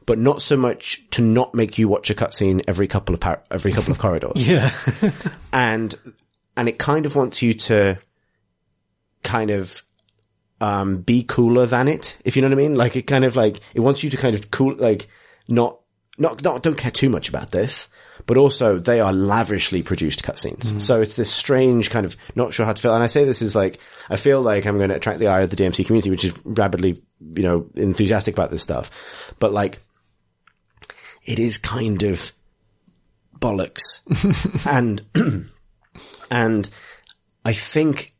but 0.06 0.18
not 0.18 0.42
so 0.42 0.56
much 0.56 1.08
to 1.10 1.22
not 1.22 1.54
make 1.54 1.78
you 1.78 1.86
watch 1.88 2.10
a 2.10 2.14
cutscene 2.14 2.62
every 2.66 2.88
couple 2.88 3.14
of, 3.14 3.20
par- 3.20 3.42
every 3.50 3.72
couple 3.72 3.92
of 3.92 3.98
corridors 4.04 4.32
Yeah. 4.48 4.72
and 5.52 5.94
and 6.56 6.68
it 6.68 6.78
kind 6.78 7.06
of 7.06 7.14
wants 7.16 7.42
you 7.42 7.54
to 7.54 7.96
kind 9.22 9.50
of 9.50 9.82
um 10.60 10.98
be 11.02 11.22
cooler 11.22 11.64
than 11.66 11.88
it 11.88 12.16
if 12.24 12.36
you 12.36 12.42
know 12.42 12.48
what 12.48 12.54
i 12.58 12.62
mean 12.62 12.74
like 12.74 12.96
it 12.96 13.02
kind 13.02 13.24
of 13.24 13.36
like 13.36 13.60
it 13.74 13.80
wants 13.80 14.02
you 14.02 14.10
to 14.10 14.16
kind 14.16 14.34
of 14.34 14.50
cool 14.50 14.74
like 14.76 15.06
not 15.48 15.78
not 16.18 16.42
not 16.42 16.62
don't 16.62 16.76
care 16.76 16.90
too 16.90 17.08
much 17.08 17.28
about 17.28 17.50
this 17.50 17.88
but 18.30 18.36
also 18.36 18.78
they 18.78 19.00
are 19.00 19.12
lavishly 19.12 19.82
produced 19.82 20.22
cutscenes. 20.22 20.72
Mm. 20.72 20.80
So 20.80 21.00
it's 21.00 21.16
this 21.16 21.32
strange 21.32 21.90
kind 21.90 22.06
of 22.06 22.16
not 22.36 22.54
sure 22.54 22.64
how 22.64 22.72
to 22.72 22.80
feel. 22.80 22.94
And 22.94 23.02
I 23.02 23.08
say 23.08 23.24
this 23.24 23.42
is 23.42 23.56
like, 23.56 23.80
I 24.08 24.14
feel 24.14 24.40
like 24.40 24.66
I'm 24.66 24.76
going 24.76 24.90
to 24.90 24.94
attract 24.94 25.18
the 25.18 25.26
eye 25.26 25.40
of 25.40 25.50
the 25.50 25.56
DMC 25.56 25.84
community, 25.84 26.10
which 26.10 26.24
is 26.24 26.32
rapidly, 26.44 27.02
you 27.18 27.42
know, 27.42 27.68
enthusiastic 27.74 28.32
about 28.32 28.52
this 28.52 28.62
stuff. 28.62 29.34
But 29.40 29.52
like, 29.52 29.80
it 31.24 31.40
is 31.40 31.58
kind 31.58 32.04
of 32.04 32.30
bollocks. 33.36 33.98
and, 34.64 35.04
and 36.30 36.70
I 37.44 37.52
think 37.52 38.14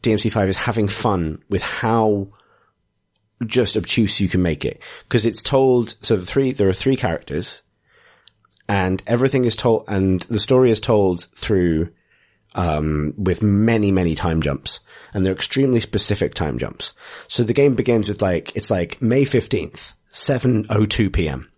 DMC5 0.00 0.48
is 0.48 0.56
having 0.56 0.88
fun 0.88 1.42
with 1.50 1.60
how 1.60 2.28
just 3.44 3.76
obtuse 3.76 4.22
you 4.22 4.28
can 4.30 4.40
make 4.40 4.64
it. 4.64 4.80
Cause 5.10 5.26
it's 5.26 5.42
told, 5.42 5.96
so 6.00 6.16
the 6.16 6.24
three, 6.24 6.52
there 6.52 6.70
are 6.70 6.72
three 6.72 6.96
characters 6.96 7.60
and 8.68 9.02
everything 9.06 9.44
is 9.44 9.56
told, 9.56 9.84
and 9.88 10.20
the 10.22 10.38
story 10.38 10.70
is 10.70 10.80
told 10.80 11.24
through, 11.34 11.90
um, 12.54 13.14
with 13.16 13.42
many, 13.42 13.90
many 13.90 14.14
time 14.14 14.42
jumps. 14.42 14.80
And 15.14 15.24
they're 15.24 15.32
extremely 15.32 15.80
specific 15.80 16.34
time 16.34 16.58
jumps. 16.58 16.92
So 17.28 17.42
the 17.42 17.54
game 17.54 17.74
begins 17.74 18.08
with 18.08 18.20
like, 18.20 18.54
it's 18.54 18.70
like 18.70 19.00
May 19.00 19.22
15th, 19.22 19.94
7.02 20.12 21.12
p.m. 21.12 21.50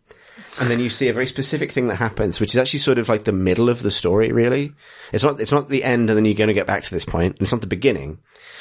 And 0.60 0.70
then 0.70 0.78
you 0.78 0.88
see 0.88 1.08
a 1.08 1.12
very 1.12 1.26
specific 1.26 1.72
thing 1.72 1.88
that 1.88 1.96
happens, 1.96 2.38
which 2.38 2.50
is 2.50 2.58
actually 2.58 2.80
sort 2.80 2.98
of 2.98 3.08
like 3.08 3.24
the 3.24 3.32
middle 3.32 3.68
of 3.68 3.82
the 3.82 3.90
story, 3.90 4.30
really. 4.30 4.72
It's 5.12 5.24
not, 5.24 5.40
it's 5.40 5.52
not 5.52 5.68
the 5.68 5.82
end 5.82 6.10
and 6.10 6.16
then 6.16 6.24
you're 6.24 6.34
going 6.34 6.48
to 6.48 6.54
get 6.54 6.66
back 6.66 6.82
to 6.84 6.90
this 6.90 7.04
point. 7.04 7.38
It's 7.40 7.50
not 7.50 7.60
the 7.60 7.66
beginning. 7.66 8.18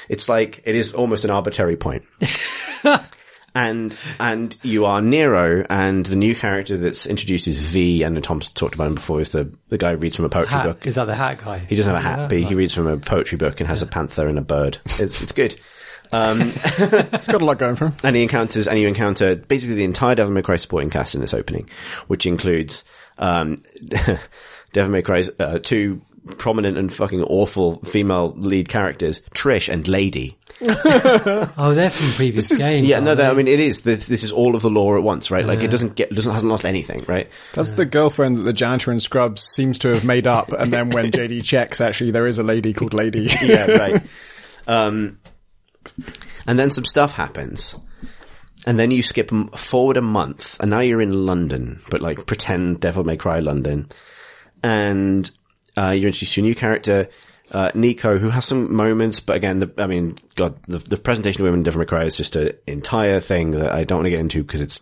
It's 0.07 0.27
like, 0.27 0.63
it 0.65 0.73
is 0.73 0.93
almost 0.93 1.25
an 1.25 1.31
arbitrary 1.31 1.77
point. 1.77 2.03
and, 3.59 3.95
and 4.19 4.57
you 4.63 4.85
are 4.85 5.01
Nero 5.01 5.65
and 5.69 6.05
the 6.05 6.15
new 6.15 6.35
character 6.35 6.77
that's 6.77 7.05
introduced 7.05 7.47
is 7.47 7.59
V 7.59 8.03
and 8.03 8.21
Tom's 8.23 8.49
talked 8.49 8.75
about 8.75 8.87
him 8.87 8.95
before 8.95 9.19
is 9.21 9.31
the, 9.31 9.51
the 9.67 9.77
guy 9.77 9.91
who 9.91 9.97
reads 9.97 10.15
from 10.15 10.25
a 10.25 10.29
poetry 10.29 10.57
Hat. 10.57 10.65
book. 10.65 10.87
Is 10.87 10.95
that 10.95 11.05
the 11.05 11.15
hat 11.15 11.39
guy? 11.39 11.59
He 11.59 11.75
doesn't 11.75 11.93
have 11.93 12.03
a 12.03 12.07
hat, 12.07 12.29
but 12.29 12.39
he 12.39 12.55
reads 12.55 12.73
from 12.73 12.87
a 12.87 12.97
poetry 12.97 13.37
book 13.37 13.59
and 13.59 13.67
has 13.67 13.81
a 13.81 13.87
panther 13.87 14.27
and 14.27 14.37
a 14.37 14.41
bird. 14.41 14.77
It's, 14.85 15.21
it's 15.21 15.31
good. 15.31 15.55
It's 16.11 17.27
got 17.27 17.41
a 17.41 17.45
lot 17.45 17.59
going 17.59 17.75
for 17.75 17.87
him. 17.87 17.93
And 18.03 18.15
he 18.15 18.23
encounters, 18.23 18.67
and 18.67 18.79
you 18.79 18.87
encounter 18.87 19.35
basically 19.35 19.75
the 19.75 19.83
entire 19.83 20.15
Devil 20.15 20.33
May 20.33 20.41
Cry 20.41 20.55
supporting 20.55 20.89
cast 20.89 21.13
in 21.13 21.21
this 21.21 21.35
opening, 21.35 21.69
which 22.07 22.25
includes, 22.25 22.83
um, 23.19 23.57
Devil 24.73 24.91
May 24.91 25.03
Cry's, 25.03 25.29
uh, 25.39 25.59
two 25.59 26.01
prominent 26.37 26.77
and 26.77 26.91
fucking 26.91 27.21
awful 27.23 27.77
female 27.83 28.33
lead 28.35 28.69
characters, 28.69 29.21
Trish 29.35 29.71
and 29.71 29.87
Lady. 29.87 30.38
Oh, 30.61 31.73
they're 31.73 31.89
from 31.89 32.11
previous 32.15 32.51
is- 32.51 32.65
games. 32.65 32.87
Yeah, 32.87 32.99
no, 32.99 33.11
aren't 33.11 33.21
I 33.21 33.33
mean, 33.33 33.47
it 33.47 33.59
is. 33.59 33.81
This, 33.81 34.07
this 34.07 34.23
is 34.23 34.31
all 34.31 34.55
of 34.55 34.61
the 34.61 34.69
lore 34.69 34.97
at 34.97 35.03
once, 35.03 35.31
right? 35.31 35.45
Like, 35.45 35.61
it 35.61 35.71
doesn't 35.71 35.95
get, 35.95 36.09
doesn't, 36.13 36.31
hasn't 36.31 36.49
lost 36.49 36.65
anything, 36.65 37.05
right? 37.07 37.29
That's 37.53 37.73
the 37.73 37.85
girlfriend 37.85 38.37
that 38.37 38.43
the 38.43 38.53
janitor 38.53 38.91
in 38.91 38.99
Scrubs 38.99 39.41
seems 39.43 39.79
to 39.79 39.89
have 39.89 40.03
made 40.03 40.27
up, 40.27 40.51
and 40.51 40.71
then 40.71 40.89
when 40.89 41.11
JD 41.11 41.43
checks, 41.43 41.79
actually 41.81 42.11
there 42.11 42.27
is 42.27 42.37
a 42.39 42.43
lady 42.43 42.73
called 42.73 42.93
Lady. 42.93 43.29
yeah, 43.43 43.65
right. 43.71 44.01
Um, 44.67 45.19
and 46.45 46.59
then 46.59 46.71
some 46.71 46.85
stuff 46.85 47.13
happens. 47.13 47.75
And 48.67 48.77
then 48.77 48.91
you 48.91 49.01
skip 49.01 49.31
m- 49.31 49.47
forward 49.49 49.95
a 49.95 50.01
month, 50.01 50.59
and 50.59 50.69
now 50.69 50.79
you're 50.81 51.01
in 51.01 51.25
London, 51.25 51.81
but 51.89 52.01
like 52.01 52.25
pretend 52.25 52.81
Devil 52.81 53.05
May 53.05 53.15
Cry 53.15 53.39
London. 53.39 53.87
And, 54.61 55.29
uh, 55.77 55.91
you're 55.91 56.07
introduced 56.07 56.33
to 56.33 56.41
a 56.41 56.43
new 56.43 56.55
character, 56.55 57.07
uh, 57.51 57.71
Nico, 57.73 58.17
who 58.17 58.29
has 58.29 58.45
some 58.45 58.73
moments, 58.73 59.19
but 59.19 59.35
again, 59.35 59.59
the, 59.59 59.73
I 59.77 59.87
mean, 59.87 60.17
God, 60.35 60.59
the, 60.67 60.77
the 60.77 60.97
presentation 60.97 61.41
of 61.41 61.45
women 61.45 61.61
in 61.61 61.63
Devil 61.63 61.79
May 61.79 61.85
Cry 61.85 62.03
is 62.03 62.17
just 62.17 62.35
an 62.35 62.49
entire 62.67 63.19
thing 63.19 63.51
that 63.51 63.71
I 63.71 63.83
don't 63.83 63.99
want 63.99 64.05
to 64.05 64.11
get 64.11 64.19
into 64.19 64.43
because 64.43 64.61
it's, 64.61 64.79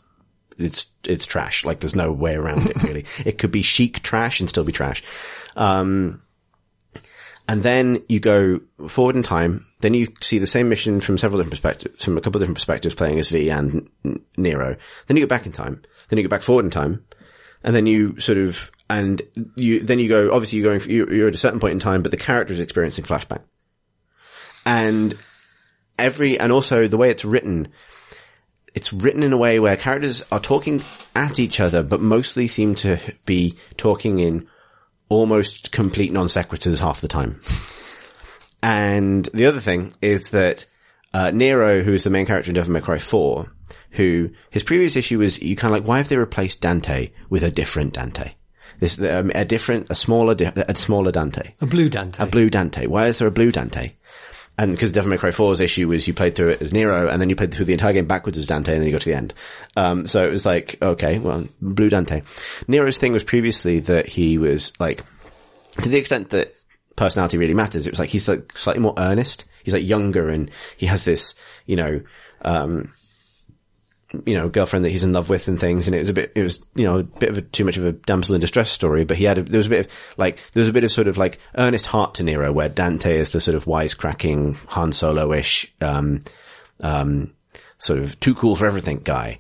it's, 0.57 0.88
it's 1.05 1.26
trash. 1.26 1.63
Like 1.65 1.80
there's 1.80 1.95
no 1.95 2.11
way 2.11 2.36
around 2.36 2.68
it 2.68 2.84
really. 2.84 3.05
it 3.26 3.38
could 3.38 3.51
be 3.51 3.61
chic 3.61 4.01
trash 4.03 4.39
and 4.39 4.49
still 4.49 4.63
be 4.63 4.72
trash. 4.72 5.03
Um, 5.55 6.22
and 7.47 7.63
then 7.63 8.03
you 8.09 8.20
go 8.20 8.59
forward 8.88 9.15
in 9.15 9.24
time. 9.24 9.65
Then 9.80 9.93
you 9.93 10.13
see 10.22 10.38
the 10.38 10.47
same 10.47 10.68
mission 10.68 10.99
from 10.99 11.18
several 11.18 11.38
different 11.38 11.51
perspectives, 11.51 12.03
from 12.03 12.18
a 12.18 12.22
couple 12.22 12.38
of 12.38 12.41
different 12.41 12.57
perspectives, 12.57 12.95
playing 12.95 13.20
as 13.20 13.30
V 13.30 13.49
and 13.49 13.89
N- 14.03 14.26
Nero. 14.36 14.76
Then 15.07 15.15
you 15.15 15.24
go 15.24 15.30
back 15.30 15.45
in 15.45 15.53
time. 15.53 15.82
Then 16.09 16.18
you 16.18 16.24
go 16.24 16.30
back 16.30 16.41
forward 16.41 16.65
in 16.65 16.72
time, 16.72 17.05
and 17.63 17.74
then 17.76 17.86
you 17.86 18.20
sort 18.20 18.38
of 18.38 18.72
and 18.89 19.21
you 19.55 19.81
then 19.81 19.99
you 19.99 20.07
go. 20.07 20.31
Obviously, 20.31 20.59
you're 20.59 20.77
going. 20.77 20.89
You're, 20.89 21.27
at 21.27 21.35
a 21.35 21.38
certain 21.38 21.59
point 21.59 21.73
in 21.73 21.79
time, 21.79 22.01
but 22.01 22.11
the 22.11 22.17
character 22.17 22.53
is 22.53 22.59
experiencing 22.59 23.05
flashback, 23.05 23.41
and 24.65 25.15
every, 25.99 26.39
and 26.39 26.51
also 26.51 26.88
the 26.88 26.97
way 26.97 27.09
it's 27.09 27.25
written, 27.25 27.69
it's 28.73 28.93
written 28.93 29.23
in 29.23 29.33
a 29.33 29.38
way 29.38 29.59
where 29.59 29.75
characters 29.75 30.23
are 30.31 30.39
talking 30.39 30.81
at 31.15 31.39
each 31.39 31.59
other, 31.59 31.83
but 31.83 32.01
mostly 32.01 32.47
seem 32.47 32.75
to 32.75 32.99
be 33.25 33.57
talking 33.75 34.19
in 34.19 34.47
almost 35.09 35.71
complete 35.71 36.11
non 36.11 36.27
sequiturs 36.27 36.79
half 36.79 37.01
the 37.01 37.07
time. 37.07 37.39
And 38.61 39.25
the 39.33 39.45
other 39.45 39.59
thing 39.59 39.93
is 40.01 40.31
that 40.31 40.65
uh, 41.13 41.31
Nero, 41.31 41.83
who 41.83 41.93
is 41.93 42.03
the 42.03 42.09
main 42.09 42.25
character 42.25 42.51
in 42.51 42.55
Devil 42.55 42.73
May 42.73 42.81
Cry 42.81 42.99
4, 42.99 43.51
who 43.91 44.31
his 44.49 44.63
previous 44.63 44.95
issue 44.95 45.19
was 45.19 45.41
you 45.41 45.55
kind 45.55 45.73
of 45.73 45.79
like, 45.79 45.88
why 45.88 45.97
have 45.97 46.09
they 46.09 46.17
replaced 46.17 46.61
Dante 46.61 47.11
with 47.29 47.43
a 47.43 47.51
different 47.51 47.93
Dante? 47.93 48.33
This 48.80 48.99
um, 49.01 49.32
a 49.34 49.43
different, 49.45 49.88
a 49.89 49.95
smaller, 49.95 50.36
a 50.39 50.75
smaller 50.75 51.11
Dante, 51.11 51.53
A 51.61 51.65
blue 51.65 51.89
Dante. 51.89 52.23
a 52.23 52.28
blue 52.28 52.49
Dante. 52.49 52.86
Why 52.88 53.07
is 53.07 53.19
there 53.19 53.28
a 53.28 53.32
blue 53.32 53.51
Dante? 53.51 53.93
And 54.59 54.71
because 54.71 54.89
Devil 54.91 55.11
May 55.11 55.17
Cry 55.17 55.30
4's 55.30 55.61
issue 55.61 55.88
was 55.88 56.07
you 56.07 56.15
played 56.15 56.36
through 56.36 56.49
it 56.49 56.61
as 56.61 56.73
Nero, 56.73 57.07
and 57.09 57.21
then 57.21 57.30
you 57.30 57.36
played 57.36 57.53
through 57.53 57.65
the 57.65 57.73
entire 57.73 57.93
game 57.93 58.07
backwards 58.07 58.38
as 58.39 58.47
Dante, 58.47 58.71
and 58.73 58.82
then 58.82 58.88
you 58.88 58.91
got 58.93 59.01
to 59.01 59.09
the 59.09 59.15
end. 59.15 59.34
Um, 59.75 60.07
so 60.07 60.28
it 60.28 60.32
was 60.32 60.45
like, 60.47 60.78
okay, 60.82 61.19
well, 61.19 61.47
blue 61.61 61.89
Dante. 61.89 62.21
Nero's 62.67 62.97
thing 62.97 63.13
was 63.13 63.23
previously 63.23 63.80
that 63.82 64.07
he 64.07 64.38
was 64.39 64.73
like, 64.80 65.03
to 65.82 65.89
the 65.89 65.97
extent 65.99 66.30
that 66.32 66.55
personality 66.95 67.38
really 67.38 67.53
matters, 67.53 67.86
it 67.86 67.91
was 67.91 67.99
like 67.99 68.09
he's 68.09 68.28
like 68.28 68.57
slightly 68.57 68.82
more 68.82 68.95
earnest. 68.97 69.45
He's 69.63 69.73
like 69.75 69.88
younger 69.88 70.30
and 70.30 70.49
he 70.78 70.88
has 70.88 71.05
this, 71.05 71.36
you 71.67 71.75
know, 71.75 72.01
um, 72.41 72.91
you 74.26 74.36
know, 74.36 74.47
girlfriend 74.47 74.86
that 74.86 74.89
he's 74.89 75.03
in 75.03 75.12
love 75.12 75.30
with 75.30 75.47
and 75.47 75.60
things. 75.60 75.88
And 75.88 75.95
it 75.95 75.99
was 75.99 76.10
a 76.10 76.14
bit, 76.14 76.32
it 76.36 76.41
was, 76.41 76.60
you 76.76 76.86
know, 76.86 76.99
a 76.99 77.03
bit 77.03 77.30
of 77.30 77.38
a, 77.38 77.41
too 77.41 77.66
much 77.66 77.78
of 77.78 77.86
a 77.86 77.91
damsel 77.91 78.36
in 78.36 78.41
distress 78.41 78.72
story, 78.72 79.03
but 79.03 79.18
he 79.18 79.26
had, 79.26 79.38
a, 79.38 79.43
there 79.43 79.58
was 79.58 79.68
a 79.68 79.72
bit 79.72 79.86
of 79.86 79.91
like, 80.18 80.39
there 80.53 80.62
was 80.62 80.70
a 80.70 80.74
bit 80.74 80.84
of 80.84 80.91
sort 80.91 81.08
of 81.08 81.18
like 81.18 81.39
earnest 81.55 81.88
heart 81.88 82.16
to 82.16 82.24
Nero 82.24 82.53
where 82.53 82.70
Dante 82.70 83.18
is 83.18 83.32
the 83.32 83.41
sort 83.41 83.55
of 83.55 83.66
wisecracking 83.66 84.55
Han 84.68 84.93
Solo-ish, 84.93 85.74
um, 85.82 86.22
um, 86.80 87.34
sort 87.78 87.99
of 87.99 88.20
too 88.20 88.34
cool 88.34 88.55
for 88.55 88.66
everything 88.66 89.01
guy. 89.03 89.39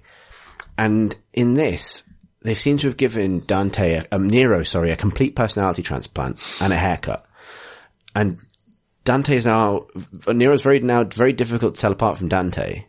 And 0.77 1.15
in 1.33 1.53
this, 1.53 2.03
they 2.41 2.53
seem 2.53 2.77
to 2.79 2.87
have 2.87 2.97
given 2.97 3.39
Dante, 3.45 3.93
a, 3.93 4.07
um, 4.11 4.27
Nero, 4.27 4.63
sorry, 4.63 4.91
a 4.91 4.97
complete 4.97 5.35
personality 5.35 5.81
transplant 5.81 6.39
and 6.61 6.73
a 6.73 6.77
haircut. 6.77 7.25
And 8.13 8.39
Dante 9.05 9.37
is 9.37 9.45
now, 9.45 9.87
Nero's 10.27 10.61
very 10.61 10.81
now 10.81 11.05
very 11.05 11.31
difficult 11.31 11.75
to 11.75 11.81
tell 11.81 11.93
apart 11.93 12.17
from 12.17 12.27
Dante, 12.27 12.83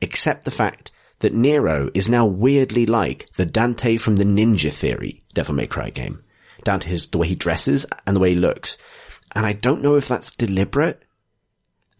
except 0.00 0.46
the 0.46 0.50
fact 0.50 0.90
that 1.22 1.32
Nero 1.32 1.90
is 1.94 2.08
now 2.08 2.26
weirdly 2.26 2.84
like 2.84 3.28
the 3.36 3.46
Dante 3.46 3.96
from 3.96 4.16
the 4.16 4.24
Ninja 4.24 4.72
Theory 4.72 5.22
Devil 5.34 5.54
May 5.54 5.66
Cry 5.66 5.90
game. 5.90 6.22
Down 6.64 6.80
to 6.80 6.88
his, 6.88 7.06
the 7.06 7.18
way 7.18 7.28
he 7.28 7.34
dresses 7.34 7.86
and 8.06 8.14
the 8.14 8.20
way 8.20 8.30
he 8.30 8.36
looks. 8.36 8.76
And 9.34 9.46
I 9.46 9.52
don't 9.52 9.82
know 9.82 9.96
if 9.96 10.06
that's 10.06 10.36
deliberate. 10.36 11.02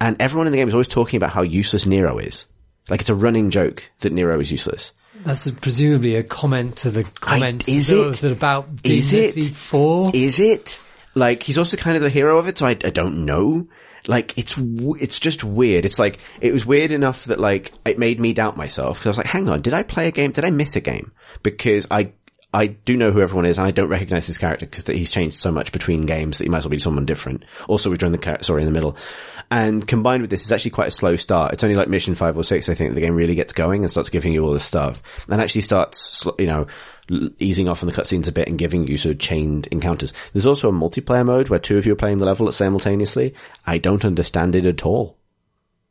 And 0.00 0.20
everyone 0.20 0.46
in 0.46 0.52
the 0.52 0.58
game 0.58 0.68
is 0.68 0.74
always 0.74 0.88
talking 0.88 1.16
about 1.16 1.30
how 1.30 1.42
useless 1.42 1.86
Nero 1.86 2.18
is. 2.18 2.46
Like 2.88 3.00
it's 3.00 3.10
a 3.10 3.14
running 3.14 3.50
joke 3.50 3.90
that 4.00 4.12
Nero 4.12 4.38
is 4.40 4.52
useless. 4.52 4.92
That's 5.24 5.48
presumably 5.50 6.16
a 6.16 6.24
comment 6.24 6.76
to 6.78 6.90
the 6.90 7.04
comments 7.04 7.68
is 7.68 7.90
it? 7.90 8.24
about 8.24 8.68
Is 8.84 9.12
it? 9.12 9.54
Four. 9.54 10.10
Is 10.12 10.40
it? 10.40 10.82
Like, 11.14 11.42
he's 11.42 11.58
also 11.58 11.76
kind 11.76 11.96
of 11.96 12.02
the 12.02 12.10
hero 12.10 12.38
of 12.38 12.48
it, 12.48 12.58
so 12.58 12.66
I, 12.66 12.70
I 12.70 12.90
don't 12.90 13.24
know. 13.24 13.68
Like, 14.06 14.36
it's, 14.36 14.56
it's 14.58 15.20
just 15.20 15.44
weird. 15.44 15.84
It's 15.84 15.98
like, 15.98 16.18
it 16.40 16.52
was 16.52 16.66
weird 16.66 16.90
enough 16.90 17.26
that 17.26 17.38
like, 17.38 17.72
it 17.84 17.98
made 17.98 18.18
me 18.18 18.32
doubt 18.32 18.56
myself, 18.56 18.98
because 18.98 19.06
I 19.06 19.10
was 19.10 19.18
like, 19.18 19.26
hang 19.26 19.48
on, 19.48 19.60
did 19.62 19.74
I 19.74 19.82
play 19.82 20.08
a 20.08 20.12
game? 20.12 20.32
Did 20.32 20.44
I 20.44 20.50
miss 20.50 20.76
a 20.76 20.80
game? 20.80 21.12
Because 21.42 21.86
I, 21.90 22.12
I 22.54 22.66
do 22.66 22.96
know 22.96 23.12
who 23.12 23.22
everyone 23.22 23.46
is, 23.46 23.58
and 23.58 23.66
I 23.66 23.70
don't 23.70 23.88
recognize 23.88 24.26
his 24.26 24.36
character 24.38 24.66
because 24.66 24.86
he's 24.86 25.10
changed 25.10 25.36
so 25.36 25.50
much 25.50 25.72
between 25.72 26.04
games 26.04 26.36
that 26.36 26.44
he 26.44 26.50
might 26.50 26.58
as 26.58 26.64
well 26.64 26.70
be 26.70 26.78
someone 26.78 27.06
different. 27.06 27.44
Also, 27.66 27.90
we 27.90 27.96
joined 27.96 28.12
the 28.12 28.18
char- 28.18 28.42
story 28.42 28.60
in 28.60 28.66
the 28.66 28.72
middle. 28.72 28.96
And 29.50 29.86
combined 29.86 30.22
with 30.22 30.30
this, 30.30 30.42
it's 30.42 30.52
actually 30.52 30.72
quite 30.72 30.88
a 30.88 30.92
slow 30.92 31.16
start. 31.16 31.52
It's 31.52 31.64
only 31.64 31.76
like 31.76 31.88
mission 31.88 32.14
five 32.14 32.36
or 32.36 32.44
six, 32.44 32.68
I 32.68 32.74
think, 32.74 32.94
the 32.94 33.00
game 33.00 33.14
really 33.14 33.34
gets 33.34 33.52
going 33.52 33.82
and 33.82 33.90
starts 33.90 34.10
giving 34.10 34.32
you 34.32 34.44
all 34.44 34.52
this 34.52 34.64
stuff. 34.64 35.02
And 35.28 35.40
actually 35.40 35.62
starts, 35.62 36.26
you 36.38 36.46
know, 36.46 36.66
easing 37.38 37.68
off 37.68 37.82
on 37.82 37.88
the 37.88 37.94
cutscenes 37.94 38.28
a 38.28 38.32
bit 38.32 38.48
and 38.48 38.58
giving 38.58 38.86
you 38.86 38.96
sort 38.96 39.14
of 39.14 39.18
chained 39.20 39.66
encounters. 39.70 40.12
There's 40.32 40.46
also 40.46 40.68
a 40.68 40.72
multiplayer 40.72 41.26
mode 41.26 41.48
where 41.48 41.58
two 41.58 41.76
of 41.78 41.84
you 41.86 41.92
are 41.92 41.96
playing 41.96 42.18
the 42.18 42.24
level 42.24 42.50
simultaneously. 42.52 43.34
I 43.66 43.78
don't 43.78 44.04
understand 44.04 44.54
it 44.54 44.66
at 44.66 44.84
all. 44.86 45.16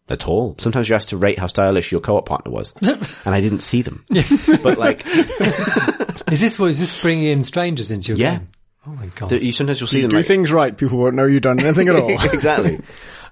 At 0.09 0.27
all. 0.27 0.55
Sometimes 0.57 0.89
you're 0.89 0.95
asked 0.95 1.09
to 1.09 1.17
rate 1.17 1.37
how 1.39 1.47
stylish 1.47 1.91
your 1.91 2.01
co-op 2.01 2.25
partner 2.25 2.51
was. 2.51 2.73
and 2.81 3.35
I 3.35 3.39
didn't 3.39 3.61
see 3.61 3.81
them. 3.81 4.03
but 4.63 4.77
like, 4.77 5.05
Is 6.31 6.41
this 6.41 6.57
what 6.59 6.71
is 6.71 6.79
this 6.79 7.01
bringing 7.01 7.25
in 7.25 7.43
strangers 7.43 7.91
into 7.91 8.09
your 8.13 8.17
Yeah. 8.17 8.37
game? 8.39 8.47
Oh 8.87 8.91
my 8.91 9.05
god! 9.15 9.31
you 9.31 9.51
sometimes 9.51 9.79
you'll 9.79 9.87
see 9.87 9.97
You 9.97 10.03
them 10.03 10.09
do 10.11 10.15
like, 10.17 10.25
things 10.25 10.51
right, 10.51 10.75
people 10.75 10.97
won't 10.97 11.13
know 11.15 11.25
you've 11.27 11.43
done 11.43 11.59
anything 11.59 11.87
at 11.87 11.95
all. 11.95 12.09
exactly. 12.09 12.79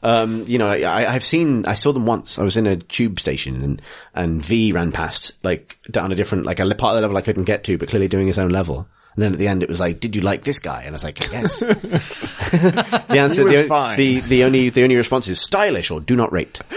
Um, 0.01 0.43
you 0.47 0.57
know, 0.57 0.69
I, 0.69 1.13
I've 1.13 1.23
seen, 1.23 1.65
I 1.65 1.73
saw 1.73 1.91
them 1.91 2.05
once. 2.05 2.39
I 2.39 2.43
was 2.43 2.57
in 2.57 2.67
a 2.67 2.77
tube 2.77 3.19
station 3.19 3.63
and, 3.63 3.81
and 4.13 4.43
V 4.43 4.71
ran 4.71 4.91
past, 4.91 5.33
like, 5.43 5.77
down 5.89 6.11
a 6.11 6.15
different, 6.15 6.45
like, 6.45 6.59
a 6.59 6.75
part 6.75 6.91
of 6.91 6.95
the 6.95 7.01
level 7.01 7.17
I 7.17 7.21
couldn't 7.21 7.43
get 7.43 7.63
to, 7.65 7.77
but 7.77 7.89
clearly 7.89 8.07
doing 8.07 8.27
his 8.27 8.39
own 8.39 8.49
level. 8.49 8.87
And 9.19 9.25
then 9.25 9.33
at 9.33 9.37
the 9.37 9.49
end 9.49 9.63
it 9.63 9.67
was 9.67 9.81
like, 9.81 9.99
did 9.99 10.15
you 10.15 10.21
like 10.21 10.45
this 10.45 10.59
guy? 10.59 10.83
And 10.83 10.91
I 10.91 10.93
was 10.93 11.03
like, 11.03 11.19
yes. 11.29 11.59
the 11.59 13.17
answer, 13.19 13.43
was 13.43 13.63
the, 13.63 13.65
fine. 13.67 13.97
the, 13.97 14.21
the 14.21 14.45
only, 14.45 14.69
the 14.69 14.83
only 14.83 14.95
response 14.95 15.27
is 15.27 15.41
stylish 15.41 15.91
or 15.91 15.99
do 15.99 16.15
not 16.15 16.31
rate. 16.31 16.57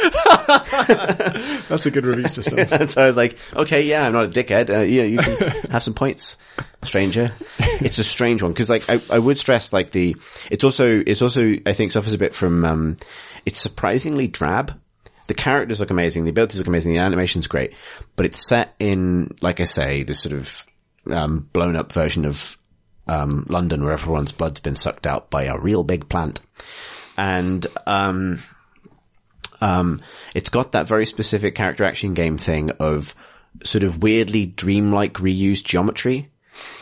That's 0.49 1.87
a 1.87 1.93
good 1.93 2.05
review 2.05 2.27
system. 2.27 2.59
and 2.59 2.91
so 2.91 3.01
I 3.01 3.07
was 3.07 3.17
like, 3.17 3.39
okay, 3.55 3.83
yeah, 3.83 4.09
I'm 4.09 4.13
not 4.13 4.25
a 4.25 4.29
dickhead. 4.29 4.71
Uh, 4.71 4.81
yeah, 4.81 5.05
you 5.05 5.19
can 5.19 5.71
have 5.71 5.85
some 5.85 5.95
points, 5.95 6.37
stranger. 6.83 7.31
It's 7.61 8.01
a 8.01 8.05
strange 8.05 8.43
one 8.43 8.51
because, 8.51 8.69
like, 8.69 8.91
I, 8.91 8.99
I 9.09 9.21
would 9.21 9.39
stress 9.39 9.73
like 9.73 9.93
the. 9.93 10.17
It's 10.51 10.65
also, 10.65 11.01
it's 11.07 11.23
also, 11.23 11.55
I 11.65 11.75
think, 11.75 11.93
suffers 11.93 12.13
a 12.13 12.19
bit 12.19 12.35
from. 12.35 12.65
um 12.65 12.97
It's 13.47 13.61
surprisingly 13.61 14.27
drab. 14.27 14.77
The 15.29 15.35
characters 15.35 15.79
look 15.79 15.91
amazing, 15.91 16.25
the 16.25 16.31
abilities 16.31 16.59
look 16.59 16.67
amazing, 16.67 16.95
the 16.95 16.99
animation's 16.99 17.47
great, 17.47 17.73
but 18.17 18.27
it's 18.27 18.45
set 18.45 18.75
in, 18.81 19.37
like 19.41 19.61
I 19.61 19.65
say, 19.65 20.03
this 20.03 20.21
sort 20.21 20.35
of 20.35 20.67
um, 21.11 21.49
blown 21.53 21.77
up 21.77 21.93
version 21.93 22.25
of 22.25 22.57
um, 23.07 23.47
London 23.49 23.83
where 23.83 23.93
everyone's 23.93 24.33
blood's 24.33 24.61
been 24.61 24.75
sucked 24.75 25.07
out 25.07 25.31
by 25.31 25.45
a 25.45 25.59
real 25.59 25.85
big 25.85 26.09
plant, 26.09 26.41
and 27.17 27.67
um, 27.87 28.39
um, 29.61 30.01
it's 30.35 30.51
got 30.51 30.73
that 30.73 30.89
very 30.89 31.07
specific 31.07 31.55
character 31.55 31.85
action 31.85 32.15
game 32.15 32.37
thing 32.39 32.71
of 32.73 33.15
sort 33.65 33.85
of 33.85 34.03
weirdly 34.03 34.47
dreamlike 34.47 35.15
reused 35.15 35.65
geometry. 35.65 36.31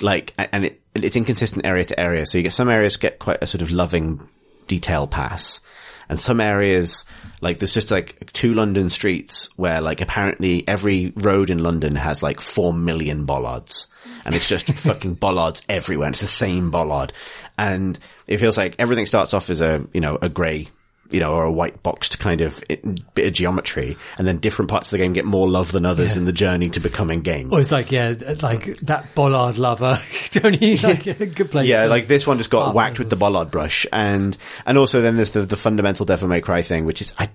Like, 0.01 0.35
and 0.39 0.65
it, 0.65 0.81
it's 0.95 1.17
inconsistent 1.17 1.67
area 1.67 1.85
to 1.85 2.01
area. 2.01 2.27
So 2.27 2.39
you 2.39 2.43
get 2.43 2.53
some 2.53 2.69
areas 2.69 2.97
get 2.97 3.19
quite 3.19 3.39
a 3.43 3.47
sort 3.47 3.63
of 3.63 3.71
loving 3.71 4.27
detail 4.67 5.07
pass. 5.07 5.61
And 6.09 6.19
some 6.19 6.41
areas, 6.41 7.05
like 7.41 7.59
there's 7.59 7.75
just 7.75 7.91
like 7.91 8.33
two 8.33 8.55
London 8.55 8.91
streets 8.91 9.49
where 9.57 9.81
like 9.81 10.01
apparently 10.01 10.67
every 10.67 11.13
road 11.15 11.51
in 11.51 11.63
London 11.63 11.95
has 11.95 12.23
like 12.23 12.41
four 12.41 12.73
million 12.73 13.27
bollards. 13.27 13.87
And 14.31 14.37
it's 14.37 14.49
just 14.49 14.69
fucking 14.73 15.15
bollards 15.15 15.63
everywhere. 15.69 16.07
And 16.07 16.15
it's 16.15 16.21
the 16.21 16.29
same 16.29 16.71
bollard. 16.71 17.13
And 17.59 17.99
it 18.27 18.39
feels 18.39 18.57
like 18.57 18.77
everything 18.79 19.07
starts 19.07 19.35
off 19.35 19.51
as 19.51 19.61
a, 19.61 19.85
you 19.93 20.01
know, 20.01 20.19
a 20.23 20.29
grey 20.29 20.69
you 21.11 21.19
know, 21.19 21.35
or 21.35 21.45
a 21.45 21.51
white 21.51 21.83
boxed 21.83 22.19
kind 22.19 22.41
of 22.41 22.63
bit 22.69 23.27
of 23.27 23.33
geometry, 23.33 23.97
and 24.17 24.27
then 24.27 24.39
different 24.39 24.71
parts 24.71 24.89
of 24.89 24.93
the 24.93 24.99
game 24.99 25.13
get 25.13 25.25
more 25.25 25.49
love 25.49 25.73
than 25.73 25.85
others 25.85 26.17
in 26.17 26.25
the 26.25 26.33
journey 26.33 26.71
to 26.71 26.81
becoming 26.81 27.21
game. 27.21 27.53
Or 27.53 27.61
it's 27.61 27.73
like 27.73 27.91
yeah, 27.91 28.15
like 28.43 28.77
that 28.83 29.15
bollard 29.15 29.59
lover. 29.59 29.99
Don't 30.31 30.55
he? 30.55 30.79
Like 30.79 31.07
a 31.07 31.27
good 31.27 31.51
place. 31.51 31.69
Yeah, 31.69 31.87
like 31.87 32.07
this 32.07 32.27
one 32.27 32.39
just 32.39 32.51
got 32.51 32.75
whacked 32.75 32.99
with 32.99 33.11
the 33.11 33.17
bollard 33.17 33.51
brush, 33.51 33.87
and 33.93 34.37
and 34.65 34.79
also 34.79 35.01
then 35.01 35.17
there's 35.17 35.33
the 35.33 35.41
the 35.41 35.57
fundamental 35.57 36.07
Devil 36.07 36.29
May 36.29 36.41
Cry 36.41 36.63
thing, 36.63 36.85
which 36.85 37.01
is 37.01 37.13
I 37.19 37.29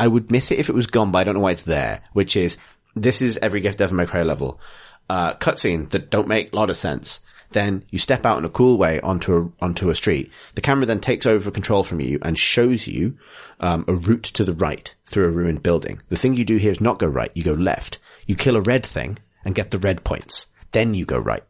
I 0.00 0.08
would 0.08 0.30
miss 0.30 0.50
it 0.50 0.58
if 0.58 0.68
it 0.68 0.74
was 0.74 0.88
gone, 0.88 1.12
but 1.12 1.20
I 1.20 1.24
don't 1.24 1.34
know 1.34 1.40
why 1.40 1.52
it's 1.52 1.62
there. 1.62 2.02
Which 2.12 2.36
is 2.36 2.58
this 2.96 3.22
is 3.22 3.38
every 3.38 3.60
gift 3.60 3.78
Devil 3.78 3.96
May 3.96 4.06
Cry 4.06 4.22
level, 4.22 4.60
uh, 5.08 5.34
cutscene 5.34 5.90
that 5.90 6.10
don't 6.10 6.28
make 6.28 6.52
a 6.52 6.56
lot 6.56 6.70
of 6.70 6.76
sense. 6.76 7.20
Then 7.50 7.84
you 7.90 7.98
step 7.98 8.26
out 8.26 8.38
in 8.38 8.44
a 8.44 8.50
cool 8.50 8.76
way 8.76 9.00
onto 9.00 9.36
a 9.36 9.64
onto 9.64 9.88
a 9.88 9.94
street. 9.94 10.30
The 10.56 10.60
camera 10.60 10.86
then 10.86 11.00
takes 11.00 11.26
over 11.26 11.50
control 11.50 11.84
from 11.84 12.00
you 12.00 12.18
and 12.22 12.36
shows 12.38 12.86
you 12.86 13.16
um, 13.60 13.84
a 13.86 13.94
route 13.94 14.24
to 14.24 14.44
the 14.44 14.54
right 14.54 14.94
through 15.04 15.28
a 15.28 15.32
ruined 15.32 15.62
building. 15.62 16.02
The 16.08 16.16
thing 16.16 16.34
you 16.34 16.44
do 16.44 16.56
here 16.56 16.72
is 16.72 16.80
not 16.80 16.98
go 16.98 17.06
right; 17.06 17.30
you 17.34 17.44
go 17.44 17.52
left. 17.54 17.98
You 18.26 18.34
kill 18.34 18.56
a 18.56 18.60
red 18.60 18.84
thing 18.84 19.18
and 19.44 19.54
get 19.54 19.70
the 19.70 19.78
red 19.78 20.02
points. 20.02 20.46
Then 20.72 20.94
you 20.94 21.06
go 21.06 21.18
right. 21.18 21.44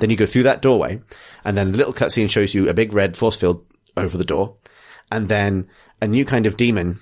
Then 0.00 0.10
you 0.10 0.16
go 0.16 0.26
through 0.26 0.44
that 0.44 0.62
doorway, 0.62 1.00
and 1.44 1.56
then 1.56 1.68
a 1.68 1.76
little 1.76 1.94
cutscene 1.94 2.30
shows 2.30 2.54
you 2.54 2.68
a 2.68 2.74
big 2.74 2.92
red 2.92 3.16
force 3.16 3.36
field 3.36 3.64
over 3.96 4.18
the 4.18 4.24
door, 4.24 4.56
and 5.10 5.28
then 5.28 5.68
a 6.00 6.06
new 6.06 6.24
kind 6.24 6.46
of 6.46 6.56
demon 6.56 7.00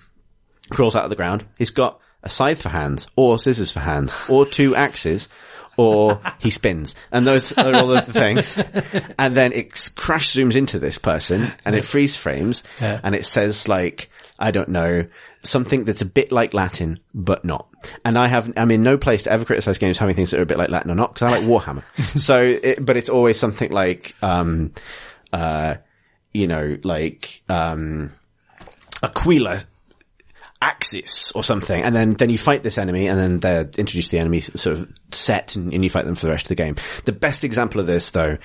crawls 0.70 0.94
out 0.94 1.04
of 1.04 1.10
the 1.10 1.16
ground. 1.16 1.46
He's 1.58 1.70
got 1.70 2.00
a 2.22 2.30
scythe 2.30 2.62
for 2.62 2.70
hands, 2.70 3.08
or 3.16 3.38
scissors 3.38 3.70
for 3.70 3.80
hands, 3.80 4.14
or 4.28 4.44
two 4.46 4.74
axes, 4.74 5.28
or 5.76 6.20
he 6.38 6.50
spins. 6.50 6.94
And 7.12 7.26
those 7.26 7.52
are 7.56 7.74
all 7.74 7.92
of 7.94 8.06
the 8.06 8.12
things. 8.12 8.58
And 9.18 9.34
then 9.36 9.52
it 9.52 9.92
crash 9.96 10.30
zooms 10.34 10.56
into 10.56 10.78
this 10.78 10.98
person, 10.98 11.50
and 11.64 11.74
it 11.74 11.84
freeze 11.84 12.16
frames, 12.16 12.62
Yeah. 12.80 13.00
and 13.02 13.14
it 13.14 13.24
says 13.26 13.66
like, 13.68 14.10
I 14.38 14.50
don't 14.50 14.68
know, 14.68 15.06
something 15.42 15.84
that's 15.84 16.02
a 16.02 16.06
bit 16.06 16.32
like 16.32 16.52
Latin, 16.54 16.98
but 17.14 17.44
not. 17.44 17.68
And 18.04 18.18
I 18.18 18.26
have, 18.26 18.52
I'm 18.56 18.70
in 18.70 18.82
no 18.82 18.98
place 18.98 19.22
to 19.24 19.32
ever 19.32 19.44
criticize 19.44 19.78
games 19.78 19.96
having 19.98 20.14
things 20.14 20.30
that 20.32 20.38
are 20.40 20.42
a 20.42 20.46
bit 20.46 20.58
like 20.58 20.70
Latin 20.70 20.90
or 20.90 20.94
not, 20.94 21.14
because 21.14 21.32
I 21.32 21.38
like 21.38 21.46
Warhammer. 21.48 21.82
so, 22.18 22.40
it, 22.42 22.84
but 22.84 22.96
it's 22.96 23.08
always 23.08 23.38
something 23.38 23.70
like, 23.72 24.14
um, 24.22 24.72
uh, 25.32 25.76
you 26.32 26.46
know, 26.46 26.76
like, 26.84 27.42
um, 27.48 28.12
Aquila 29.02 29.60
Axis 30.62 31.32
or 31.32 31.44
something, 31.44 31.82
and 31.82 31.94
then 31.94 32.14
then 32.14 32.30
you 32.30 32.38
fight 32.38 32.62
this 32.62 32.78
enemy, 32.78 33.08
and 33.08 33.18
then 33.18 33.40
they're 33.40 33.70
introduced 33.78 34.10
to 34.10 34.16
the 34.16 34.20
enemy 34.20 34.40
sort 34.40 34.78
of 34.78 34.88
set, 35.12 35.56
and, 35.56 35.72
and 35.72 35.84
you 35.84 35.90
fight 35.90 36.06
them 36.06 36.14
for 36.14 36.26
the 36.26 36.32
rest 36.32 36.46
of 36.46 36.48
the 36.48 36.54
game. 36.54 36.76
The 37.04 37.12
best 37.12 37.44
example 37.44 37.80
of 37.80 37.86
this, 37.86 38.10
though, 38.10 38.38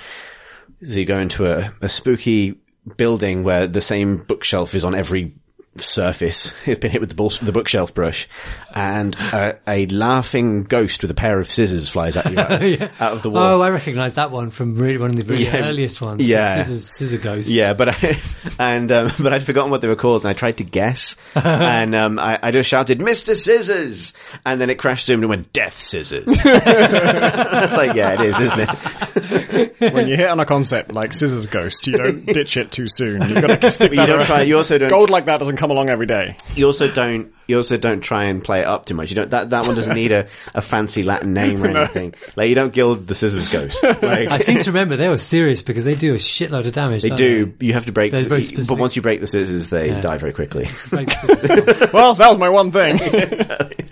is 0.81 0.97
you 0.97 1.05
go 1.05 1.19
into 1.19 1.45
a, 1.45 1.71
a 1.81 1.89
spooky 1.89 2.59
building 2.97 3.43
where 3.43 3.67
the 3.67 3.81
same 3.81 4.17
bookshelf 4.17 4.75
is 4.75 4.83
on 4.83 4.95
every 4.95 5.35
surface. 5.77 6.53
It's 6.65 6.79
been 6.79 6.91
hit 6.91 7.01
with 7.01 7.15
the, 7.15 7.39
the 7.45 7.51
bookshelf 7.51 7.93
brush, 7.93 8.27
and 8.73 9.15
uh, 9.19 9.53
a 9.67 9.85
laughing 9.87 10.63
ghost 10.63 11.01
with 11.01 11.11
a 11.11 11.13
pair 11.15 11.39
of 11.39 11.51
scissors 11.51 11.89
flies 11.89 12.15
at 12.17 12.31
you 12.31 12.39
out, 12.39 12.91
out 13.01 13.13
of 13.13 13.23
the 13.23 13.29
wall. 13.29 13.59
Oh, 13.59 13.61
I 13.61 13.69
recognise 13.71 14.13
that 14.15 14.31
one 14.31 14.49
from 14.51 14.75
really 14.75 14.97
one 14.97 15.09
of 15.11 15.15
the 15.15 15.23
very 15.25 15.43
Yeah. 15.45 15.67
earliest 15.67 16.01
ones. 16.01 16.27
Yeah. 16.27 16.61
Scissors, 16.61 16.87
Scissor 16.87 17.17
Ghost. 17.17 17.49
Yeah, 17.49 17.73
but 17.73 17.89
I, 17.89 18.17
and 18.59 18.91
um, 18.91 19.11
but 19.19 19.33
I'd 19.33 19.43
forgotten 19.43 19.71
what 19.71 19.81
they 19.81 19.87
were 19.87 19.95
called, 19.95 20.21
and 20.23 20.29
I 20.29 20.33
tried 20.33 20.57
to 20.57 20.63
guess, 20.63 21.15
and 21.35 21.95
um, 21.95 22.19
I, 22.19 22.39
I 22.41 22.51
just 22.51 22.69
shouted, 22.69 22.99
"Mr. 22.99 23.35
Scissors!" 23.35 24.13
and 24.45 24.61
then 24.61 24.69
it 24.69 24.75
crashed 24.79 25.07
to 25.07 25.13
him 25.13 25.21
and 25.21 25.29
went, 25.29 25.53
"Death 25.53 25.77
Scissors." 25.77 26.25
I 26.45 27.65
was 27.65 27.75
like, 27.77 27.95
"Yeah, 27.95 28.13
it 28.13 28.21
is, 28.21 28.39
isn't 28.39 28.59
it?" 28.59 29.40
when 29.79 30.07
you 30.07 30.15
hit 30.15 30.27
on 30.27 30.39
a 30.39 30.45
concept 30.45 30.93
like 30.93 31.13
Scissors 31.13 31.45
Ghost, 31.47 31.87
you 31.87 31.93
don't 31.93 32.25
ditch 32.33 32.57
it 32.57 32.71
too 32.71 32.87
soon. 32.87 33.21
You've 33.21 33.41
got 33.41 33.61
to 33.61 33.71
stick 33.71 33.91
you 33.91 33.97
that 33.97 34.05
don't 34.07 34.17
around. 34.17 34.25
try. 34.25 34.41
You 34.43 34.57
also 34.57 34.77
don't. 34.77 34.89
Gold 34.89 35.09
like 35.09 35.25
that 35.25 35.37
doesn't 35.37 35.57
come 35.57 35.71
along 35.71 35.89
every 35.89 36.05
day. 36.05 36.35
You 36.55 36.65
also 36.65 36.91
don't. 36.91 37.33
You 37.47 37.57
also 37.57 37.75
don't 37.75 37.99
try 37.99 38.25
and 38.25 38.41
play 38.41 38.61
it 38.61 38.65
up 38.65 38.85
too 38.85 38.93
much. 38.93 39.09
You 39.09 39.15
don't. 39.17 39.29
That 39.31 39.49
that 39.49 39.65
one 39.65 39.75
doesn't 39.75 39.95
need 39.95 40.11
a, 40.11 40.27
a 40.53 40.61
fancy 40.61 41.03
Latin 41.03 41.33
name 41.33 41.63
or 41.63 41.67
anything. 41.67 42.13
Like 42.35 42.49
you 42.49 42.55
don't 42.55 42.73
gild 42.73 43.07
the 43.07 43.15
Scissors 43.15 43.51
Ghost. 43.51 43.83
Like, 43.83 44.29
I 44.29 44.37
seem 44.39 44.61
to 44.61 44.71
remember 44.71 44.95
they 44.95 45.09
were 45.09 45.17
serious 45.17 45.61
because 45.61 45.83
they 45.83 45.95
do 45.95 46.13
a 46.13 46.17
shitload 46.17 46.65
of 46.65 46.73
damage. 46.73 47.01
They 47.01 47.09
don't 47.09 47.17
do. 47.17 47.53
You 47.59 47.73
have 47.73 47.85
to 47.87 47.91
break. 47.91 48.11
They're 48.11 48.23
very 48.23 48.45
but 48.67 48.77
once 48.77 48.95
you 48.95 49.01
break 49.01 49.19
the 49.19 49.27
scissors, 49.27 49.69
they 49.69 49.99
die 49.99 50.17
very 50.17 50.33
quickly. 50.33 50.67
Well, 50.91 52.13
that 52.15 52.29
was 52.29 52.37
my 52.37 52.49
one 52.49 52.71
thing. 52.71 52.97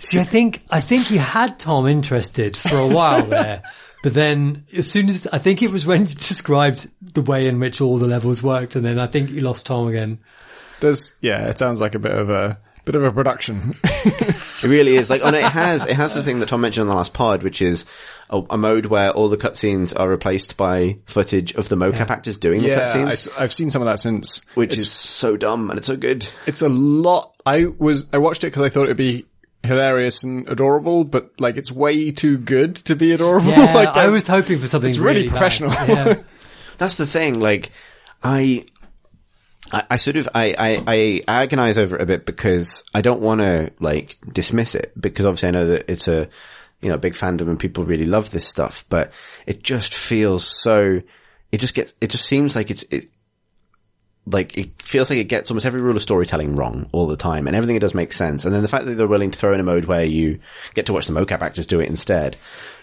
See, 0.00 0.18
I 0.18 0.24
think 0.24 0.62
I 0.70 0.80
think 0.80 1.10
you 1.10 1.18
had 1.18 1.58
Tom 1.58 1.86
interested 1.86 2.56
for 2.56 2.76
a 2.76 2.88
while 2.88 3.24
there, 3.26 3.62
but 4.02 4.14
then 4.14 4.64
as 4.76 4.90
soon 4.90 5.08
as 5.08 5.26
I 5.26 5.38
think 5.38 5.62
it 5.62 5.70
was 5.70 5.86
when 5.86 6.06
you 6.06 6.14
described 6.14 6.90
the 7.00 7.22
way 7.22 7.46
in 7.46 7.58
which 7.60 7.80
all 7.80 7.98
the 7.98 8.06
levels 8.06 8.42
worked, 8.42 8.76
and 8.76 8.84
then 8.84 8.98
I 8.98 9.06
think 9.06 9.30
you 9.30 9.40
lost 9.40 9.66
Tom 9.66 9.88
again. 9.88 10.18
There's, 10.80 11.12
yeah, 11.20 11.48
it 11.48 11.58
sounds 11.58 11.80
like 11.80 11.94
a 11.94 11.98
bit 11.98 12.12
of 12.12 12.30
a 12.30 12.58
bit 12.84 12.94
of 12.94 13.04
a 13.04 13.12
production. 13.12 13.74
It 14.62 14.68
really 14.68 14.96
is 14.96 15.08
like, 15.08 15.22
oh 15.22 15.30
no, 15.30 15.38
it 15.38 15.44
has, 15.44 15.86
it 15.86 15.96
has 15.96 16.12
the 16.12 16.22
thing 16.22 16.40
that 16.40 16.50
Tom 16.50 16.60
mentioned 16.60 16.82
on 16.82 16.88
the 16.88 16.94
last 16.94 17.14
pod, 17.14 17.42
which 17.42 17.62
is 17.62 17.86
a, 18.28 18.42
a 18.50 18.58
mode 18.58 18.86
where 18.86 19.10
all 19.10 19.28
the 19.28 19.38
cutscenes 19.38 19.98
are 19.98 20.08
replaced 20.08 20.58
by 20.58 20.98
footage 21.06 21.54
of 21.54 21.68
the 21.68 21.76
mocap 21.76 22.10
actors 22.10 22.36
doing 22.36 22.60
the 22.60 22.68
yeah, 22.68 22.80
cutscenes, 22.80 23.28
I, 23.38 23.40
have 23.40 23.52
seen 23.52 23.70
some 23.70 23.80
of 23.80 23.86
that 23.86 24.00
since. 24.00 24.42
which 24.54 24.74
it's, 24.74 24.82
is 24.82 24.90
so 24.90 25.38
dumb 25.38 25.70
and 25.70 25.78
it's 25.78 25.86
so 25.86 25.96
good. 25.96 26.28
it's 26.46 26.60
a 26.60 26.68
lot. 26.68 27.34
I 27.46 27.66
was 27.78 28.06
I 28.12 28.18
watched 28.18 28.44
it 28.44 28.48
because 28.48 28.64
I 28.64 28.68
thought 28.68 28.84
it'd 28.84 28.98
be 28.98 29.24
hilarious 29.64 30.24
and 30.24 30.48
adorable, 30.48 31.04
but 31.04 31.38
like 31.40 31.56
it's 31.56 31.70
way 31.70 32.10
too 32.10 32.38
good 32.38 32.76
to 32.76 32.96
be 32.96 33.12
adorable. 33.12 33.50
Yeah, 33.50 33.74
like 33.74 33.88
I 33.90 34.08
was 34.08 34.26
hoping 34.26 34.58
for 34.58 34.66
something 34.66 34.88
It's 34.88 34.98
really 34.98 35.24
bad. 35.24 35.30
professional. 35.30 35.70
Yeah. 35.86 36.22
That's 36.78 36.94
the 36.94 37.06
thing. 37.06 37.40
Like, 37.40 37.70
I, 38.22 38.64
I, 39.72 39.84
I 39.90 39.96
sort 39.98 40.16
of, 40.16 40.28
I, 40.34 40.54
I, 40.58 41.22
I 41.28 41.42
agonize 41.42 41.76
over 41.76 41.96
it 41.96 42.02
a 42.02 42.06
bit 42.06 42.24
because 42.24 42.82
I 42.94 43.02
don't 43.02 43.20
want 43.20 43.40
to 43.42 43.70
like 43.80 44.16
dismiss 44.32 44.74
it 44.74 44.92
because 44.98 45.26
obviously 45.26 45.48
I 45.48 45.52
know 45.52 45.66
that 45.66 45.90
it's 45.90 46.08
a, 46.08 46.28
you 46.80 46.88
know, 46.88 46.96
big 46.96 47.12
fandom 47.12 47.48
and 47.50 47.58
people 47.58 47.84
really 47.84 48.06
love 48.06 48.30
this 48.30 48.46
stuff, 48.46 48.86
but 48.88 49.12
it 49.46 49.62
just 49.62 49.92
feels 49.92 50.46
so, 50.46 51.02
it 51.52 51.58
just 51.58 51.74
gets, 51.74 51.92
it 52.00 52.08
just 52.08 52.24
seems 52.24 52.56
like 52.56 52.70
it's, 52.70 52.84
it, 52.84 53.10
like 54.26 54.56
it 54.56 54.82
feels 54.82 55.10
like 55.10 55.18
it 55.18 55.24
gets 55.24 55.50
almost 55.50 55.66
every 55.66 55.80
rule 55.80 55.96
of 55.96 56.02
storytelling 56.02 56.56
wrong 56.56 56.88
all 56.92 57.06
the 57.06 57.16
time 57.16 57.46
and 57.46 57.56
everything 57.56 57.76
it 57.76 57.80
does 57.80 57.94
make 57.94 58.12
sense. 58.12 58.44
And 58.44 58.54
then 58.54 58.62
the 58.62 58.68
fact 58.68 58.84
that 58.86 58.94
they're 58.94 59.06
willing 59.06 59.30
to 59.30 59.38
throw 59.38 59.52
in 59.52 59.60
a 59.60 59.64
mode 59.64 59.86
where 59.86 60.04
you 60.04 60.40
get 60.74 60.86
to 60.86 60.92
watch 60.92 61.06
the 61.06 61.12
mocap 61.12 61.40
actors 61.40 61.66
do 61.66 61.80
it 61.80 61.88
instead 61.88 62.36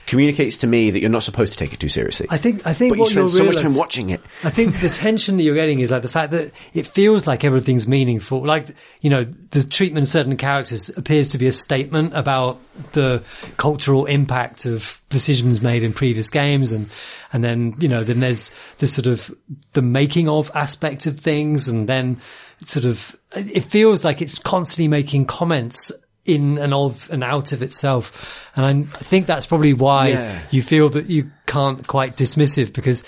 communicates 0.07 0.57
to 0.57 0.67
me 0.67 0.89
that 0.89 1.01
you're 1.01 1.09
not 1.09 1.21
supposed 1.21 1.51
to 1.51 1.57
take 1.57 1.73
it 1.73 1.79
too 1.79 1.89
seriously. 1.89 2.27
I 2.29 2.37
think 2.37 2.65
I 2.65 2.73
think 2.73 2.91
but 2.91 2.95
you 2.95 3.01
what 3.01 3.09
spend 3.11 3.29
you'll 3.29 3.37
so 3.37 3.43
much 3.43 3.61
time 3.61 3.75
watching 3.75 4.09
it. 4.09 4.21
I 4.43 4.49
think 4.49 4.79
the 4.79 4.89
tension 4.89 5.37
that 5.37 5.43
you're 5.43 5.53
getting 5.53 5.79
is 5.79 5.91
like 5.91 6.01
the 6.01 6.07
fact 6.07 6.31
that 6.31 6.51
it 6.73 6.87
feels 6.87 7.27
like 7.27 7.43
everything's 7.43 7.87
meaningful. 7.87 8.45
Like, 8.45 8.69
you 9.01 9.09
know, 9.09 9.23
the 9.25 9.63
treatment 9.63 10.05
of 10.05 10.09
certain 10.09 10.37
characters 10.37 10.89
appears 10.89 11.27
to 11.33 11.37
be 11.37 11.45
a 11.45 11.51
statement 11.51 12.15
about 12.15 12.59
the 12.93 13.21
cultural 13.57 14.05
impact 14.05 14.65
of 14.65 15.01
decisions 15.09 15.61
made 15.61 15.83
in 15.83 15.91
previous 15.91 16.29
games. 16.29 16.71
And, 16.71 16.89
and 17.33 17.43
then, 17.43 17.75
you 17.79 17.89
know, 17.89 18.03
then 18.03 18.21
there's 18.21 18.51
the 18.77 18.87
sort 18.87 19.07
of 19.07 19.29
the 19.73 19.81
making 19.81 20.29
of 20.29 20.49
aspect 20.55 21.05
of 21.05 21.19
things. 21.19 21.67
And 21.67 21.87
then 21.87 22.21
sort 22.65 22.85
of, 22.85 23.15
it 23.35 23.65
feels 23.65 24.05
like 24.05 24.21
it's 24.21 24.39
constantly 24.39 24.87
making 24.87 25.25
comments 25.25 25.91
in 26.27 26.57
and 26.59 26.73
of 26.73 27.09
and 27.09 27.23
out 27.23 27.51
of 27.53 27.63
itself. 27.63 28.49
And 28.55 28.65
I'm, 28.65 28.79
I 28.83 29.03
think 29.03 29.25
that's 29.25 29.45
probably 29.47 29.73
why 29.73 30.09
Yeah. 30.09 30.39
you 30.51 30.61
feel 30.61 30.89
that 30.89 31.09
you 31.09 31.31
can't 31.45 31.85
quite 31.87 32.15
dismiss 32.17 32.57
it 32.57 32.73
because, 32.73 33.03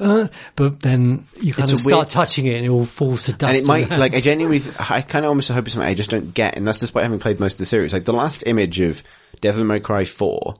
uh, 0.00 0.26
but 0.56 0.80
then 0.80 1.24
you 1.40 1.52
kind 1.54 1.70
It's 1.70 1.72
of 1.72 1.78
start 1.78 1.94
weird- 1.94 2.08
touching 2.10 2.46
it 2.46 2.56
and 2.56 2.66
it 2.66 2.68
all 2.68 2.84
falls 2.84 3.24
to 3.26 3.32
dust. 3.32 3.48
And 3.50 3.56
it 3.58 3.66
might, 3.66 3.90
like, 3.90 4.14
I 4.14 4.20
genuinely, 4.20 4.62
I 4.78 5.00
kind 5.02 5.24
of 5.24 5.28
almost 5.30 5.50
hope 5.50 5.64
it's 5.64 5.74
something 5.74 5.88
I 5.88 5.94
just 5.94 6.10
don't 6.10 6.34
get, 6.34 6.56
and 6.56 6.66
that's 6.66 6.80
despite 6.80 7.04
having 7.04 7.20
played 7.20 7.38
most 7.40 7.52
of 7.54 7.58
the 7.58 7.66
series. 7.66 7.92
Like, 7.92 8.04
the 8.04 8.12
last 8.12 8.42
image 8.46 8.80
of 8.80 9.02
Devil 9.40 9.64
May 9.64 9.78
Cry 9.80 10.04
4 10.04 10.56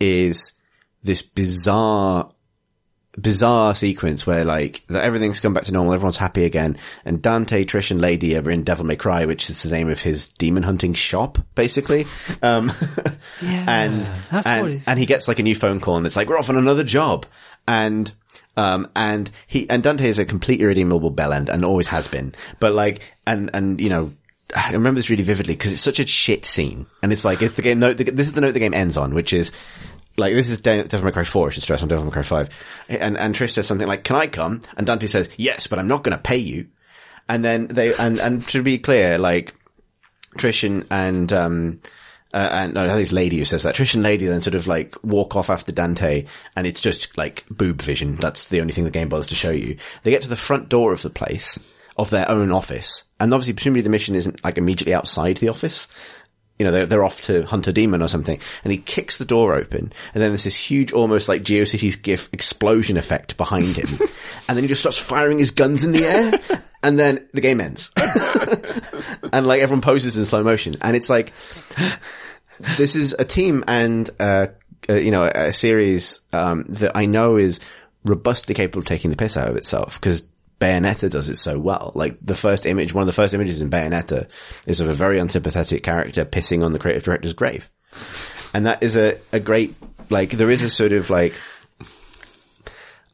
is 0.00 0.52
this 1.02 1.22
bizarre, 1.22 2.30
bizarre 3.16 3.74
sequence 3.74 4.26
where, 4.26 4.44
like, 4.44 4.82
everything's 4.90 5.40
come 5.40 5.54
back 5.54 5.64
to 5.64 5.72
normal, 5.72 5.94
everyone's 5.94 6.18
happy 6.18 6.44
again, 6.44 6.76
and 7.04 7.22
Dante, 7.22 7.64
Trish, 7.64 7.90
and 7.90 8.00
Lady 8.00 8.36
are 8.36 8.50
in 8.50 8.62
Devil 8.62 8.84
May 8.84 8.96
Cry, 8.96 9.24
which 9.24 9.48
is 9.48 9.62
the 9.62 9.74
name 9.74 9.88
of 9.88 10.00
his 10.00 10.28
demon 10.28 10.62
hunting 10.62 10.94
shop, 10.94 11.38
basically. 11.54 12.06
Um, 12.42 12.72
and, 13.42 13.94
that's 14.30 14.46
and, 14.46 14.62
what 14.62 14.82
and 14.86 14.98
he 14.98 15.06
gets 15.06 15.28
like 15.28 15.38
a 15.38 15.42
new 15.42 15.54
phone 15.54 15.80
call 15.80 15.96
and 15.96 16.06
it's 16.06 16.16
like, 16.16 16.28
we're 16.28 16.38
off 16.38 16.50
on 16.50 16.56
another 16.56 16.84
job. 16.84 17.26
And, 17.66 18.10
um, 18.56 18.90
and 18.94 19.30
he, 19.46 19.68
and 19.68 19.82
Dante 19.82 20.08
is 20.08 20.18
a 20.18 20.24
completely 20.24 20.64
irredeemable 20.64 21.12
bellend 21.12 21.48
and 21.48 21.64
always 21.64 21.88
has 21.88 22.08
been. 22.08 22.34
But 22.60 22.74
like, 22.74 23.00
and, 23.26 23.50
and, 23.54 23.80
you 23.80 23.88
know, 23.88 24.12
I 24.54 24.72
remember 24.72 24.98
this 24.98 25.10
really 25.10 25.24
vividly 25.24 25.54
because 25.54 25.72
it's 25.72 25.80
such 25.80 25.98
a 25.98 26.06
shit 26.06 26.44
scene. 26.44 26.86
And 27.02 27.12
it's 27.12 27.24
like, 27.24 27.42
it's 27.42 27.54
the 27.54 27.62
game 27.62 27.80
note, 27.80 27.96
the, 27.96 28.04
this 28.04 28.26
is 28.26 28.34
the 28.34 28.40
note 28.40 28.52
the 28.52 28.60
game 28.60 28.74
ends 28.74 28.96
on, 28.96 29.14
which 29.14 29.32
is, 29.32 29.52
like, 30.16 30.34
this 30.34 30.48
is 30.48 30.60
De- 30.60 30.84
Devil 30.84 31.06
May 31.06 31.12
Cry 31.12 31.24
4, 31.24 31.46
I 31.46 31.50
should 31.50 31.62
stress 31.62 31.82
on 31.82 31.88
Devil 31.88 32.06
May 32.06 32.10
Cry 32.10 32.22
5. 32.22 32.48
And, 32.88 33.16
and 33.16 33.34
Trish 33.34 33.52
says 33.52 33.66
something 33.66 33.86
like, 33.86 34.04
can 34.04 34.16
I 34.16 34.26
come? 34.26 34.62
And 34.76 34.86
Dante 34.86 35.06
says, 35.06 35.28
yes, 35.36 35.66
but 35.66 35.78
I'm 35.78 35.88
not 35.88 36.02
going 36.02 36.16
to 36.16 36.22
pay 36.22 36.38
you. 36.38 36.68
And 37.28 37.44
then 37.44 37.66
they, 37.66 37.94
and, 37.94 38.18
and 38.18 38.46
to 38.48 38.62
be 38.62 38.78
clear, 38.78 39.18
like, 39.18 39.54
Trish 40.36 40.64
and, 40.64 40.86
and 40.90 41.32
um, 41.32 41.80
uh, 42.36 42.50
and 42.52 42.74
no, 42.74 42.84
I 42.84 42.88
think 42.88 43.00
it's 43.00 43.12
Lady 43.12 43.38
who 43.38 43.46
says 43.46 43.62
that. 43.62 43.74
Trish 43.74 43.94
and 43.94 44.02
Lady 44.02 44.26
then 44.26 44.42
sort 44.42 44.54
of 44.54 44.66
like 44.66 44.94
walk 45.02 45.36
off 45.36 45.48
after 45.48 45.72
Dante 45.72 46.26
and 46.54 46.66
it's 46.66 46.82
just 46.82 47.16
like 47.16 47.46
boob 47.48 47.80
vision. 47.80 48.16
That's 48.16 48.44
the 48.44 48.60
only 48.60 48.74
thing 48.74 48.84
the 48.84 48.90
game 48.90 49.08
bothers 49.08 49.28
to 49.28 49.34
show 49.34 49.50
you. 49.50 49.78
They 50.02 50.10
get 50.10 50.20
to 50.22 50.28
the 50.28 50.36
front 50.36 50.68
door 50.68 50.92
of 50.92 51.00
the 51.00 51.08
place, 51.08 51.58
of 51.96 52.10
their 52.10 52.30
own 52.30 52.52
office. 52.52 53.04
And 53.18 53.32
obviously, 53.32 53.54
presumably 53.54 53.80
the 53.80 53.88
mission 53.88 54.14
isn't 54.14 54.44
like 54.44 54.58
immediately 54.58 54.92
outside 54.92 55.38
the 55.38 55.48
office. 55.48 55.88
You 56.58 56.64
know, 56.64 56.72
they're, 56.72 56.86
they're 56.86 57.04
off 57.04 57.22
to 57.22 57.42
hunt 57.42 57.66
a 57.66 57.72
demon 57.72 58.02
or 58.02 58.08
something. 58.08 58.40
And 58.64 58.72
he 58.72 58.78
kicks 58.78 59.18
the 59.18 59.24
door 59.24 59.54
open 59.54 59.92
and 60.14 60.22
then 60.22 60.30
there's 60.30 60.44
this 60.44 60.58
huge, 60.58 60.92
almost 60.92 61.28
like 61.28 61.42
GeoCities 61.42 62.02
GIF 62.02 62.28
explosion 62.32 62.96
effect 62.96 63.36
behind 63.36 63.76
him. 63.76 63.88
and 64.48 64.56
then 64.56 64.62
he 64.64 64.68
just 64.68 64.80
starts 64.80 64.98
firing 64.98 65.38
his 65.38 65.50
guns 65.50 65.84
in 65.84 65.92
the 65.92 66.04
air. 66.04 66.60
And 66.82 66.98
then 66.98 67.26
the 67.32 67.40
game 67.40 67.60
ends. 67.60 67.90
and 69.32 69.46
like 69.46 69.60
everyone 69.60 69.82
poses 69.82 70.16
in 70.16 70.24
slow 70.24 70.42
motion. 70.44 70.76
And 70.80 70.96
it's 70.96 71.10
like, 71.10 71.32
this 72.76 72.96
is 72.96 73.14
a 73.18 73.24
team 73.24 73.64
and, 73.66 74.08
uh, 74.20 74.48
uh, 74.88 74.94
you 74.94 75.10
know, 75.10 75.24
a, 75.24 75.48
a 75.48 75.52
series, 75.52 76.20
um, 76.32 76.64
that 76.68 76.92
I 76.94 77.06
know 77.06 77.36
is 77.36 77.60
robustly 78.04 78.54
capable 78.54 78.80
of 78.80 78.86
taking 78.86 79.10
the 79.10 79.16
piss 79.16 79.36
out 79.36 79.48
of 79.48 79.56
itself 79.56 80.00
because 80.00 80.22
Bayonetta 80.60 81.10
does 81.10 81.28
it 81.28 81.36
so 81.36 81.58
well. 81.58 81.92
Like 81.94 82.16
the 82.22 82.34
first 82.34 82.64
image, 82.66 82.94
one 82.94 83.02
of 83.02 83.06
the 83.06 83.12
first 83.12 83.34
images 83.34 83.60
in 83.60 83.70
Bayonetta 83.70 84.28
is 84.66 84.80
of 84.80 84.88
a 84.88 84.94
very 84.94 85.18
unsympathetic 85.18 85.82
character 85.82 86.24
pissing 86.24 86.64
on 86.64 86.72
the 86.72 86.78
creative 86.78 87.02
director's 87.02 87.34
grave. 87.34 87.70
And 88.54 88.66
that 88.66 88.82
is 88.82 88.96
a, 88.96 89.18
a 89.32 89.40
great, 89.40 89.74
like, 90.08 90.30
there 90.30 90.50
is 90.50 90.62
a 90.62 90.70
sort 90.70 90.92
of 90.92 91.10
like, 91.10 91.34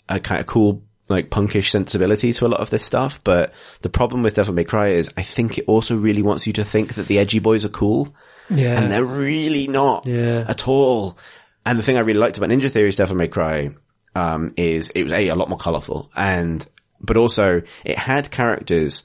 a 0.08 0.20
kind 0.20 0.40
of 0.40 0.46
cool, 0.46 0.82
like 1.08 1.30
punkish 1.30 1.70
sensibility 1.70 2.32
to 2.32 2.46
a 2.46 2.48
lot 2.48 2.60
of 2.60 2.70
this 2.70 2.84
stuff. 2.84 3.18
But 3.24 3.52
the 3.80 3.88
problem 3.90 4.22
with 4.22 4.34
Devil 4.34 4.54
May 4.54 4.64
Cry 4.64 4.88
is 4.88 5.12
I 5.16 5.22
think 5.22 5.58
it 5.58 5.64
also 5.66 5.96
really 5.96 6.22
wants 6.22 6.46
you 6.46 6.52
to 6.54 6.64
think 6.64 6.94
that 6.94 7.06
the 7.06 7.18
edgy 7.18 7.38
boys 7.40 7.64
are 7.64 7.70
cool. 7.70 8.14
Yeah. 8.50 8.80
And 8.80 8.92
they're 8.92 9.04
really 9.04 9.66
not 9.66 10.06
Yeah. 10.06 10.44
at 10.48 10.68
all. 10.68 11.18
And 11.64 11.78
the 11.78 11.82
thing 11.82 11.96
I 11.96 12.00
really 12.00 12.18
liked 12.20 12.38
about 12.38 12.50
Ninja 12.50 12.70
Theory's 12.70 12.96
Devil 12.96 13.16
May 13.16 13.28
Cry, 13.28 13.70
um, 14.14 14.52
is 14.56 14.90
it 14.90 15.04
was 15.04 15.12
a, 15.12 15.28
a 15.28 15.34
lot 15.34 15.48
more 15.48 15.58
colorful 15.58 16.10
and, 16.14 16.64
but 17.02 17.16
also 17.16 17.62
it 17.84 17.98
had 17.98 18.30
characters 18.30 19.04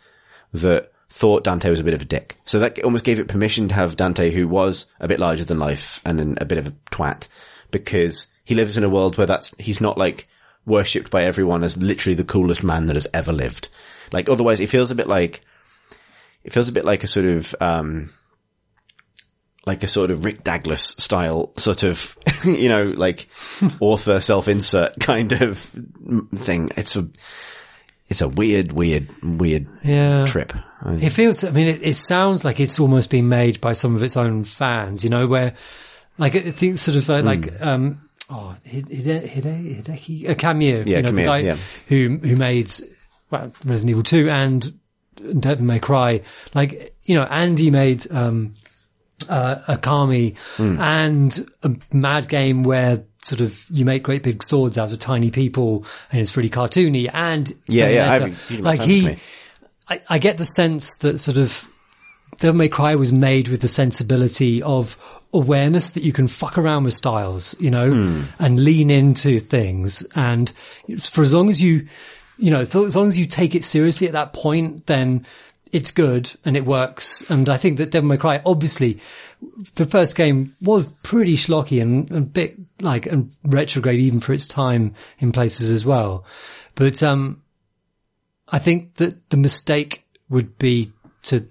that 0.54 0.92
thought 1.10 1.44
Dante 1.44 1.70
was 1.70 1.80
a 1.80 1.84
bit 1.84 1.94
of 1.94 2.02
a 2.02 2.06
dick. 2.06 2.38
So 2.46 2.60
that 2.60 2.84
almost 2.84 3.06
gave 3.06 3.20
it 3.20 3.28
permission 3.28 3.70
to 3.70 3.76
have 3.76 3.98
Dante 3.98 4.32
who 4.32 4.48
was 4.48 4.86
a 5.00 5.08
bit 5.08 5.20
larger 5.20 5.44
than 5.44 5.60
life 5.60 6.02
and 6.06 6.20
an, 6.20 6.38
a 6.42 6.46
bit 6.46 6.58
of 6.58 6.68
a 6.68 6.72
twat 6.92 7.28
because 7.72 8.28
he 8.44 8.56
lives 8.56 8.78
in 8.78 8.84
a 8.84 8.90
world 8.90 9.18
where 9.18 9.28
that's, 9.28 9.54
he's 9.58 9.82
not 9.82 9.98
like 9.98 10.28
worshipped 10.66 11.10
by 11.10 11.24
everyone 11.24 11.64
as 11.64 11.78
literally 11.78 12.16
the 12.16 12.24
coolest 12.24 12.64
man 12.64 12.88
that 12.88 12.96
has 12.96 13.08
ever 13.14 13.32
lived. 13.32 13.70
Like 14.12 14.30
otherwise 14.30 14.60
it 14.60 14.70
feels 14.70 14.92
a 14.92 14.96
bit 14.96 15.08
like, 15.08 15.42
it 16.44 16.54
feels 16.54 16.70
a 16.70 16.74
bit 16.74 16.86
like 16.86 17.04
a 17.04 17.08
sort 17.08 17.26
of, 17.26 17.56
um, 17.62 18.10
like 19.66 19.84
a 19.84 19.88
sort 19.88 20.12
of 20.12 20.24
Rick 20.24 20.44
Douglas 20.44 20.96
style 20.98 21.54
sort 21.58 21.84
of, 21.84 22.18
you 22.46 22.70
know, 22.70 22.86
like 22.86 23.28
author 23.80 24.20
self-insert 24.20 25.00
kind 25.00 25.32
of 25.34 25.58
thing. 26.36 26.72
It's 26.76 26.96
a, 26.96 27.08
it's 28.10 28.22
a 28.22 28.28
weird, 28.30 28.72
weird, 28.74 29.08
weird 29.24 29.68
Yeah. 29.84 30.26
trip. 30.26 30.54
It 30.86 31.10
feels, 31.10 31.44
I 31.44 31.52
mean, 31.52 31.68
it, 31.68 31.80
it 31.84 31.96
sounds 31.96 32.46
like 32.46 32.60
it's 32.60 32.80
almost 32.80 33.10
been 33.10 33.28
made 33.28 33.60
by 33.60 33.74
some 33.74 33.96
of 33.96 34.04
its 34.04 34.16
own 34.16 34.44
fans, 34.44 35.04
you 35.04 35.10
know, 35.10 35.28
where, 35.28 35.54
like, 36.18 36.36
I 36.36 36.40
think 36.52 36.78
sort 36.78 36.98
of 36.98 37.10
uh, 37.10 37.22
like, 37.22 37.58
Hmm. 37.58 37.68
um, 37.68 38.02
oh, 38.30 38.56
Hide, 38.72 38.88
Hide, 38.92 39.28
Hide, 39.28 39.44
Hideki, 39.84 40.30
uh, 40.30 40.34
Kamiya, 40.36 40.86
Yeah, 40.86 40.98
you 40.98 41.04
know, 41.04 41.12
the 41.12 41.24
guy 41.24 41.40
yeah. 41.40 41.58
who, 41.88 42.20
who 42.24 42.36
made, 42.36 42.72
well, 43.32 43.52
Resident 43.66 43.90
Evil 43.90 44.04
2 44.04 44.30
and 44.30 44.72
Devil 45.40 45.66
May 45.66 45.80
Cry. 45.80 46.22
Like, 46.54 46.96
you 47.06 47.16
know, 47.16 47.24
Andy 47.24 47.72
made, 47.72 48.10
um, 48.12 48.54
uh, 49.28 49.56
Okami 49.68 50.36
Hmm. 50.58 50.80
and 50.80 51.48
a 51.64 51.72
mad 51.92 52.30
game 52.30 52.62
where 52.64 53.04
sort 53.22 53.42
of 53.42 53.66
you 53.70 53.84
make 53.86 54.04
great 54.04 54.24
big 54.24 54.44
swords 54.44 54.78
out 54.78 54.92
of 54.92 55.00
tiny 55.00 55.32
people 55.32 55.86
and 56.12 56.22
it's 56.22 56.36
really 56.38 56.50
cartoony 56.50 57.10
and 57.14 57.52
Yeah, 57.68 57.90
yeah, 57.90 58.12
I 58.12 58.16
Bayonetta. 58.18 58.20
have 58.20 58.22
a 58.22 58.26
huge 58.28 58.60
amount 58.60 58.64
like 58.66 58.80
of 58.80 58.86
time 58.86 59.02
for 59.04 59.10
he. 59.12 59.18
I, 59.90 60.02
I 60.10 60.20
get 60.20 60.38
the 60.38 60.46
sense 60.46 60.98
that 60.98 61.18
sort 61.18 61.38
of 61.38 61.66
Devil 62.40 62.58
May 62.58 62.68
Cry 62.70 62.96
was 62.96 63.12
made 63.14 63.48
with 63.48 63.62
the 63.62 63.68
sensibility 63.68 64.62
of 64.62 64.98
awareness 65.34 65.92
that 65.92 66.04
you 66.04 66.14
can 66.14 66.28
fuck 66.28 66.58
around 66.58 66.84
with 66.84 66.94
styles, 66.94 67.56
you 67.60 67.72
know, 67.72 67.90
Hmm. 67.92 68.22
and 68.40 68.64
lean 68.64 68.90
into 68.92 69.40
things. 69.40 70.06
And 70.16 70.52
for 71.00 71.22
as 71.22 71.34
long 71.34 71.50
as 71.50 71.62
you, 71.62 71.88
you 72.38 72.52
know, 72.52 72.60
as 72.62 72.96
long 72.96 73.08
as 73.08 73.18
you 73.18 73.26
take 73.26 73.56
it 73.56 73.64
seriously 73.64 74.08
at 74.08 74.14
that 74.14 74.34
point, 74.34 74.86
then 74.88 75.26
it's 75.72 75.92
good 75.92 76.34
and 76.46 76.58
it 76.58 76.66
works. 76.66 77.22
And 77.30 77.50
I 77.50 77.58
think 77.58 77.78
that 77.78 77.92
Devil 77.92 78.10
May 78.10 78.18
Cry, 78.18 78.42
obviously, 78.46 79.00
the 79.76 79.86
first 79.86 80.16
game 80.16 80.56
was 80.62 80.88
pretty 81.04 81.36
schlocky 81.36 81.82
and 81.82 82.10
a 82.12 82.22
bit 82.22 82.58
like 82.82 83.06
and 83.06 83.32
retrograde 83.44 84.00
even 84.00 84.20
for 84.20 84.34
its 84.34 84.48
time 84.48 84.96
in 85.20 85.32
places 85.32 85.72
as 85.72 85.86
well. 85.86 86.26
But, 86.76 87.02
um, 87.04 87.42
I 88.50 88.60
think 88.60 88.96
that 88.96 89.30
the 89.30 89.38
mistake 89.38 90.06
would 90.30 90.58
be 90.58 90.92
to 91.24 91.48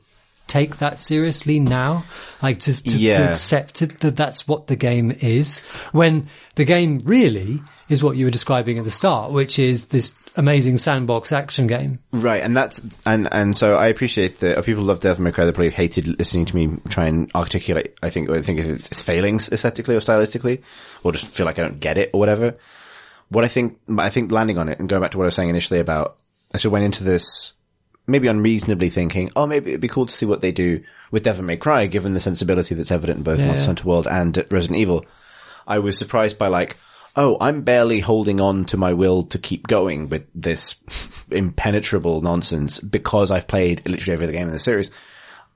take 0.47 0.79
that 0.79 0.99
seriously 0.99 1.61
now, 1.61 2.05
like 2.43 2.59
to, 2.61 2.83
to, 2.83 2.99
to 2.99 3.31
accept 3.31 3.83
it 3.83 4.01
that 4.01 4.17
that's 4.17 4.47
what 4.47 4.67
the 4.67 4.77
game 4.77 5.11
is 5.11 5.61
when 5.93 6.29
the 6.55 6.65
game 6.65 7.01
really 7.05 7.61
is 7.89 8.03
what 8.03 8.17
you 8.17 8.25
were 8.25 8.31
describing 8.31 8.79
at 8.79 8.85
the 8.85 8.91
start, 8.91 9.33
which 9.33 9.59
is 9.59 9.89
this 9.89 10.15
amazing 10.37 10.77
sandbox 10.77 11.33
action 11.33 11.67
game. 11.67 11.99
Right, 12.13 12.43
and 12.43 12.57
that's 12.57 12.81
and 13.05 13.29
and 13.33 13.57
so 13.57 13.75
I 13.75 13.89
appreciate 13.89 14.41
that 14.41 14.59
uh, 14.59 14.63
people 14.63 14.85
love 14.85 15.01
Devil 15.01 15.25
May 15.25 15.33
Cry. 15.33 15.45
They 15.45 15.53
probably 15.53 15.71
hated 15.71 16.19
listening 16.19 16.47
to 16.47 16.57
me 16.57 16.79
try 16.89 17.07
and 17.07 17.31
articulate. 17.35 17.99
I 18.03 18.11
think 18.11 18.31
I 18.31 18.43
think 18.43 18.61
it's 18.61 18.89
its 18.89 19.03
failings 19.03 19.51
aesthetically 19.51 19.97
or 19.97 20.01
stylistically, 20.01 20.63
or 21.03 21.13
just 21.13 21.35
feel 21.35 21.47
like 21.47 21.59
I 21.59 21.63
don't 21.63 21.81
get 21.81 21.99
it 21.99 22.11
or 22.13 22.21
whatever. 22.21 22.57
What 23.29 23.45
I 23.45 23.49
think, 23.49 23.81
I 23.99 24.09
think 24.11 24.31
landing 24.31 24.57
on 24.57 24.69
it 24.69 24.79
and 24.79 24.89
going 24.89 25.03
back 25.03 25.11
to 25.11 25.19
what 25.19 25.25
I 25.25 25.27
was 25.27 25.35
saying 25.35 25.49
initially 25.49 25.81
about, 25.81 26.17
I 26.55 26.59
sort 26.59 26.67
of 26.67 26.73
went 26.75 26.85
into 26.85 27.03
this 27.03 27.55
maybe 28.07 28.29
unreasonably 28.29 28.89
thinking, 28.89 29.33
oh, 29.35 29.49
maybe 29.49 29.73
it'd 29.73 29.81
be 29.81 29.89
cool 29.89 30.07
to 30.07 30.13
see 30.13 30.27
what 30.27 30.43
they 30.43 30.53
do 30.53 30.85
with 31.11 31.25
Devil 31.25 31.45
May 31.45 31.57
Cry, 31.57 31.87
given 31.89 32.13
the 32.13 32.21
sensibility 32.21 32.77
that's 32.77 32.93
evident 32.93 33.19
in 33.19 33.23
both 33.25 33.41
Yeah. 33.41 33.49
Monster 33.49 33.67
Hunter 33.67 33.85
World 33.85 34.07
and 34.07 34.45
Resident 34.51 34.79
Evil. 34.79 35.05
I 35.67 35.81
was 35.81 35.99
surprised 35.99 36.39
by 36.39 36.47
like, 36.47 36.77
oh, 37.17 37.37
I'm 37.41 37.63
barely 37.63 38.01
holding 38.01 38.41
on 38.41 38.67
to 38.67 38.77
my 38.77 38.93
will 38.93 39.25
to 39.25 39.39
keep 39.39 39.67
going 39.67 40.09
with 40.09 40.27
this 40.35 40.77
impenetrable 41.31 42.21
nonsense 42.21 42.79
because 42.79 43.31
I've 43.31 43.49
played 43.49 43.87
literally 43.87 44.13
every 44.13 44.27
other 44.27 44.37
game 44.37 44.49
in 44.49 44.53
the 44.53 44.59
series. 44.59 44.91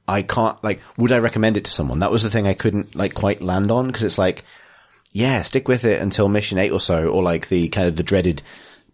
I 0.09 0.23
can't, 0.23 0.63
like, 0.65 0.81
would 0.97 1.13
I 1.13 1.19
recommend 1.19 1.57
it 1.57 1.67
to 1.67 1.71
someone? 1.71 2.01
That 2.01 2.11
was 2.11 2.23
the 2.23 2.31
thing 2.31 2.47
I 2.47 2.55
couldn't, 2.55 2.97
like, 2.97 3.15
quite 3.15 3.43
land 3.43 3.71
on, 3.71 3.87
because 3.87 4.03
it's 4.03 4.19
like, 4.19 4.45
yeah, 5.13 5.43
stick 5.43 5.69
with 5.69 5.85
it 5.85 6.01
until 6.01 6.29
mission 6.29 6.59
eight 6.59 6.73
or 6.73 6.81
so, 6.81 7.09
or 7.09 7.23
like 7.23 7.49
the 7.49 7.69
kind 7.69 7.89
of 7.89 7.97
the 7.97 8.03
dreaded 8.03 8.43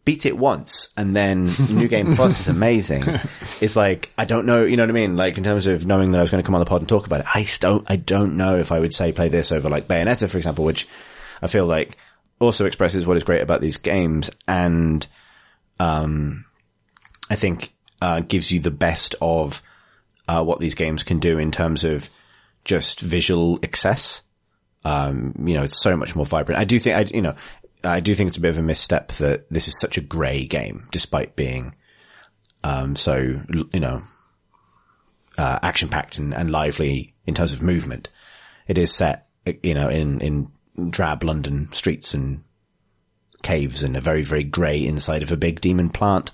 beat 0.05 0.25
it 0.25 0.39
once 0.39 0.89
and 0.97 1.17
then 1.17 1.51
New 1.71 1.89
Game 1.89 2.15
Plus 2.15 2.41
is 2.41 2.49
amazing. 2.49 3.03
It's 3.61 3.77
like, 3.77 4.13
I 4.17 4.25
don't 4.25 4.47
know, 4.47 4.65
you 4.65 4.77
know 4.77 4.85
what 4.85 4.91
I 4.91 4.95
mean? 4.95 5.17
Like 5.17 5.37
in 5.37 5.45
terms 5.45 5.67
of 5.67 5.85
knowing 5.85 6.13
that 6.13 6.19
I 6.19 6.23
was 6.23 6.31
going 6.31 6.43
to 6.43 6.47
come 6.47 6.55
on 6.55 6.61
the 6.61 6.67
pod 6.67 6.81
and 6.81 6.89
talk 6.89 7.07
about 7.07 7.21
it, 7.21 7.27
I 7.35 7.45
don't, 7.59 7.85
I 7.91 7.97
don't 7.97 8.37
know 8.37 8.57
if 8.57 8.71
I 8.73 8.79
would 8.79 8.95
say 8.95 9.13
play 9.13 9.29
this 9.29 9.51
over 9.51 9.69
like 9.69 9.89
Bayonetta, 9.89 10.31
for 10.31 10.39
example, 10.39 10.65
which 10.65 10.87
I 11.43 11.49
feel 11.49 11.67
like 11.67 11.99
also 12.39 12.65
expresses 12.67 13.07
what 13.07 13.17
is 13.17 13.25
great 13.25 13.43
about 13.43 13.61
these 13.61 13.77
games 13.77 14.31
and, 14.47 15.07
um, 15.79 16.45
I 17.31 17.37
think, 17.37 17.73
uh, 18.01 18.21
gives 18.21 18.53
you 18.53 18.61
the 18.61 18.71
best 18.71 19.15
of, 19.21 19.63
uh, 20.29 20.43
what 20.43 20.61
these 20.61 20.75
games 20.75 21.03
can 21.03 21.19
do 21.19 21.39
in 21.39 21.51
terms 21.51 21.85
of 21.85 22.11
just 22.65 23.01
visual 23.01 23.59
excess. 23.63 24.23
Um, 24.85 25.35
you 25.45 25.55
know, 25.55 25.63
it's 25.63 25.81
so 25.81 25.97
much 25.97 26.15
more 26.15 26.27
vibrant. 26.27 26.61
I 26.61 26.65
do 26.65 26.79
think, 26.79 26.97
I, 26.97 27.15
you 27.15 27.23
know, 27.23 27.35
I 27.83 28.01
do 28.01 28.15
think 28.15 28.29
it's 28.29 28.37
a 28.37 28.41
bit 28.41 28.51
of 28.51 28.59
a 28.59 28.63
misstep 28.63 29.13
that 29.13 29.49
this 29.51 29.69
is 29.69 29.81
such 29.81 29.97
a 29.97 30.03
grey 30.03 30.47
game, 30.47 30.89
despite 30.93 31.37
being, 31.37 31.75
um, 32.63 32.97
so, 32.97 33.41
you 33.73 33.81
know, 33.81 34.03
uh, 35.39 35.59
action 35.63 35.89
packed 35.89 36.19
and, 36.19 36.35
and 36.35 36.51
lively 36.51 37.15
in 37.27 37.35
terms 37.35 37.53
of 37.53 37.63
movement. 37.63 38.09
It 38.67 38.79
is 38.79 38.93
set, 38.93 39.29
you 39.63 39.75
know, 39.75 39.89
in, 39.89 40.21
in 40.21 40.51
drab 40.91 41.25
London 41.25 41.71
streets 41.73 42.15
and 42.15 42.43
caves 43.43 43.83
and 43.83 43.97
a 43.97 44.01
very, 44.01 44.23
very 44.23 44.45
grey 44.45 44.85
inside 44.85 45.23
of 45.23 45.33
a 45.33 45.37
big 45.37 45.61
demon 45.61 45.89
plant. 45.89 46.33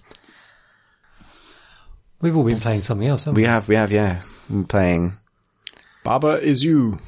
We've 2.20 2.36
all 2.36 2.44
been 2.44 2.60
playing 2.60 2.82
something 2.82 3.06
else, 3.06 3.24
haven't 3.24 3.36
we? 3.36 3.42
We 3.42 3.48
have, 3.48 3.68
we 3.68 3.74
have, 3.74 3.90
yeah, 3.90 4.22
We're 4.48 4.64
playing 4.64 5.12
Baba 6.04 6.40
is 6.40 6.64
you. 6.64 6.98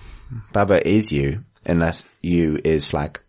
Baba 0.52 0.86
is 0.86 1.12
you, 1.12 1.44
unless 1.64 2.12
you 2.20 2.60
is 2.64 2.88
flag. 2.88 3.20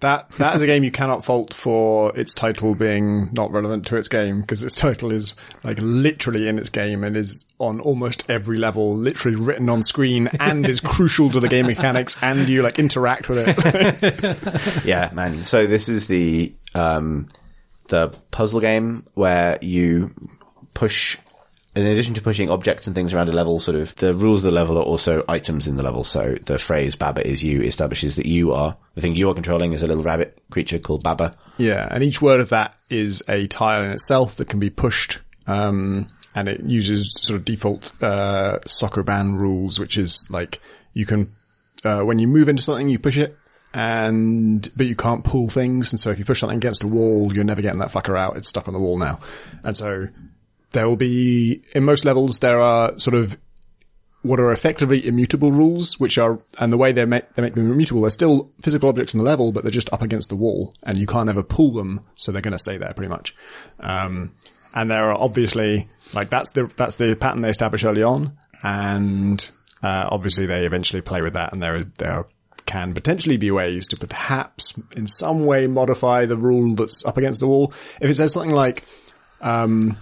That 0.00 0.30
that 0.32 0.56
is 0.56 0.62
a 0.62 0.66
game 0.66 0.82
you 0.82 0.90
cannot 0.90 1.24
fault 1.24 1.52
for 1.52 2.16
its 2.18 2.32
title 2.32 2.74
being 2.74 3.28
not 3.32 3.52
relevant 3.52 3.86
to 3.86 3.96
its 3.96 4.08
game 4.08 4.40
because 4.40 4.62
its 4.62 4.74
title 4.76 5.12
is 5.12 5.34
like 5.62 5.76
literally 5.80 6.48
in 6.48 6.58
its 6.58 6.70
game 6.70 7.04
and 7.04 7.18
is 7.18 7.44
on 7.58 7.80
almost 7.80 8.28
every 8.30 8.56
level, 8.56 8.92
literally 8.92 9.38
written 9.38 9.68
on 9.68 9.84
screen 9.84 10.28
and 10.40 10.66
is 10.66 10.80
crucial 10.84 11.28
to 11.30 11.40
the 11.40 11.48
game 11.48 11.66
mechanics 11.66 12.16
and 12.22 12.48
you 12.48 12.62
like 12.62 12.78
interact 12.78 13.28
with 13.28 13.44
it. 13.46 14.84
Yeah, 14.86 15.10
man. 15.12 15.44
So 15.44 15.66
this 15.66 15.90
is 15.90 16.06
the 16.06 16.54
um 16.74 17.28
the 17.88 18.08
puzzle 18.30 18.60
game 18.60 19.04
where 19.14 19.58
you 19.60 20.14
push 20.72 21.18
in 21.76 21.86
addition 21.86 22.14
to 22.14 22.22
pushing 22.22 22.50
objects 22.50 22.86
and 22.86 22.96
things 22.96 23.14
around 23.14 23.28
a 23.28 23.32
level, 23.32 23.60
sort 23.60 23.76
of 23.76 23.94
the 23.96 24.12
rules 24.12 24.40
of 24.40 24.44
the 24.44 24.50
level 24.50 24.78
are 24.78 24.82
also 24.82 25.24
items 25.28 25.68
in 25.68 25.76
the 25.76 25.82
level. 25.82 26.02
So 26.02 26.36
the 26.44 26.58
phrase 26.58 26.96
Baba 26.96 27.26
is 27.26 27.44
you 27.44 27.62
establishes 27.62 28.16
that 28.16 28.26
you 28.26 28.52
are 28.52 28.76
the 29.00 29.08
thing 29.08 29.16
you 29.16 29.30
are 29.30 29.34
controlling 29.34 29.72
is 29.72 29.82
a 29.82 29.86
little 29.86 30.02
rabbit 30.02 30.38
creature 30.50 30.78
called 30.78 31.02
Baba. 31.02 31.34
yeah, 31.58 31.88
and 31.90 32.04
each 32.04 32.20
word 32.20 32.40
of 32.40 32.50
that 32.50 32.74
is 32.88 33.22
a 33.28 33.46
tile 33.46 33.84
in 33.84 33.90
itself 33.92 34.36
that 34.36 34.48
can 34.48 34.60
be 34.60 34.70
pushed. 34.70 35.18
Um, 35.46 36.08
and 36.34 36.48
it 36.48 36.60
uses 36.60 37.12
sort 37.20 37.38
of 37.38 37.44
default 37.44 37.92
uh, 38.00 38.58
Sokoban 38.66 39.40
rules, 39.40 39.80
which 39.80 39.96
is 39.96 40.26
like 40.30 40.60
you 40.92 41.06
can 41.06 41.30
uh, 41.84 42.02
when 42.02 42.18
you 42.18 42.28
move 42.28 42.48
into 42.48 42.62
something, 42.62 42.88
you 42.88 42.98
push 42.98 43.16
it, 43.16 43.36
and 43.74 44.70
but 44.76 44.86
you 44.86 44.94
can't 44.94 45.24
pull 45.24 45.48
things. 45.48 45.92
And 45.92 46.00
so 46.00 46.10
if 46.10 46.18
you 46.18 46.24
push 46.24 46.40
something 46.40 46.58
against 46.58 46.84
a 46.84 46.88
wall, 46.88 47.34
you're 47.34 47.44
never 47.44 47.62
getting 47.62 47.80
that 47.80 47.90
fucker 47.90 48.18
out. 48.18 48.36
It's 48.36 48.48
stuck 48.48 48.68
on 48.68 48.74
the 48.74 48.80
wall 48.80 48.98
now. 48.98 49.20
And 49.64 49.76
so 49.76 50.08
there 50.72 50.86
will 50.86 50.96
be 50.96 51.62
in 51.74 51.84
most 51.84 52.04
levels 52.04 52.38
there 52.38 52.60
are 52.60 52.96
sort 52.98 53.14
of 53.14 53.36
what 54.22 54.38
are 54.38 54.52
effectively 54.52 55.06
immutable 55.06 55.50
rules, 55.50 55.98
which 55.98 56.18
are 56.18 56.38
and 56.58 56.72
the 56.72 56.76
way 56.76 56.92
they 56.92 57.04
make 57.04 57.34
they 57.34 57.42
make 57.42 57.54
them 57.54 57.70
immutable, 57.70 58.02
they're 58.02 58.10
still 58.10 58.50
physical 58.62 58.88
objects 58.88 59.14
in 59.14 59.18
the 59.18 59.24
level, 59.24 59.52
but 59.52 59.64
they're 59.64 59.70
just 59.70 59.92
up 59.92 60.02
against 60.02 60.28
the 60.28 60.36
wall, 60.36 60.74
and 60.82 60.98
you 60.98 61.06
can't 61.06 61.28
ever 61.28 61.42
pull 61.42 61.72
them, 61.72 62.00
so 62.14 62.30
they're 62.30 62.42
going 62.42 62.52
to 62.52 62.58
stay 62.58 62.76
there 62.76 62.92
pretty 62.92 63.08
much. 63.08 63.34
Um, 63.80 64.32
and 64.74 64.90
there 64.90 65.10
are 65.10 65.18
obviously 65.18 65.88
like 66.12 66.30
that's 66.30 66.52
the 66.52 66.64
that's 66.76 66.96
the 66.96 67.14
pattern 67.16 67.42
they 67.42 67.50
establish 67.50 67.84
early 67.84 68.02
on, 68.02 68.36
and 68.62 69.50
uh, 69.82 70.08
obviously 70.10 70.46
they 70.46 70.66
eventually 70.66 71.02
play 71.02 71.22
with 71.22 71.34
that, 71.34 71.52
and 71.52 71.62
there 71.62 71.84
there 71.98 72.26
can 72.66 72.94
potentially 72.94 73.36
be 73.36 73.50
ways 73.50 73.88
to 73.88 73.96
perhaps 73.96 74.80
in 74.94 75.06
some 75.06 75.44
way 75.44 75.66
modify 75.66 76.24
the 76.24 76.36
rule 76.36 76.74
that's 76.74 77.04
up 77.04 77.16
against 77.16 77.40
the 77.40 77.48
wall. 77.48 77.72
If 78.00 78.10
it 78.10 78.14
says 78.14 78.32
something 78.32 78.52
like 78.52 78.84
um, 79.40 79.96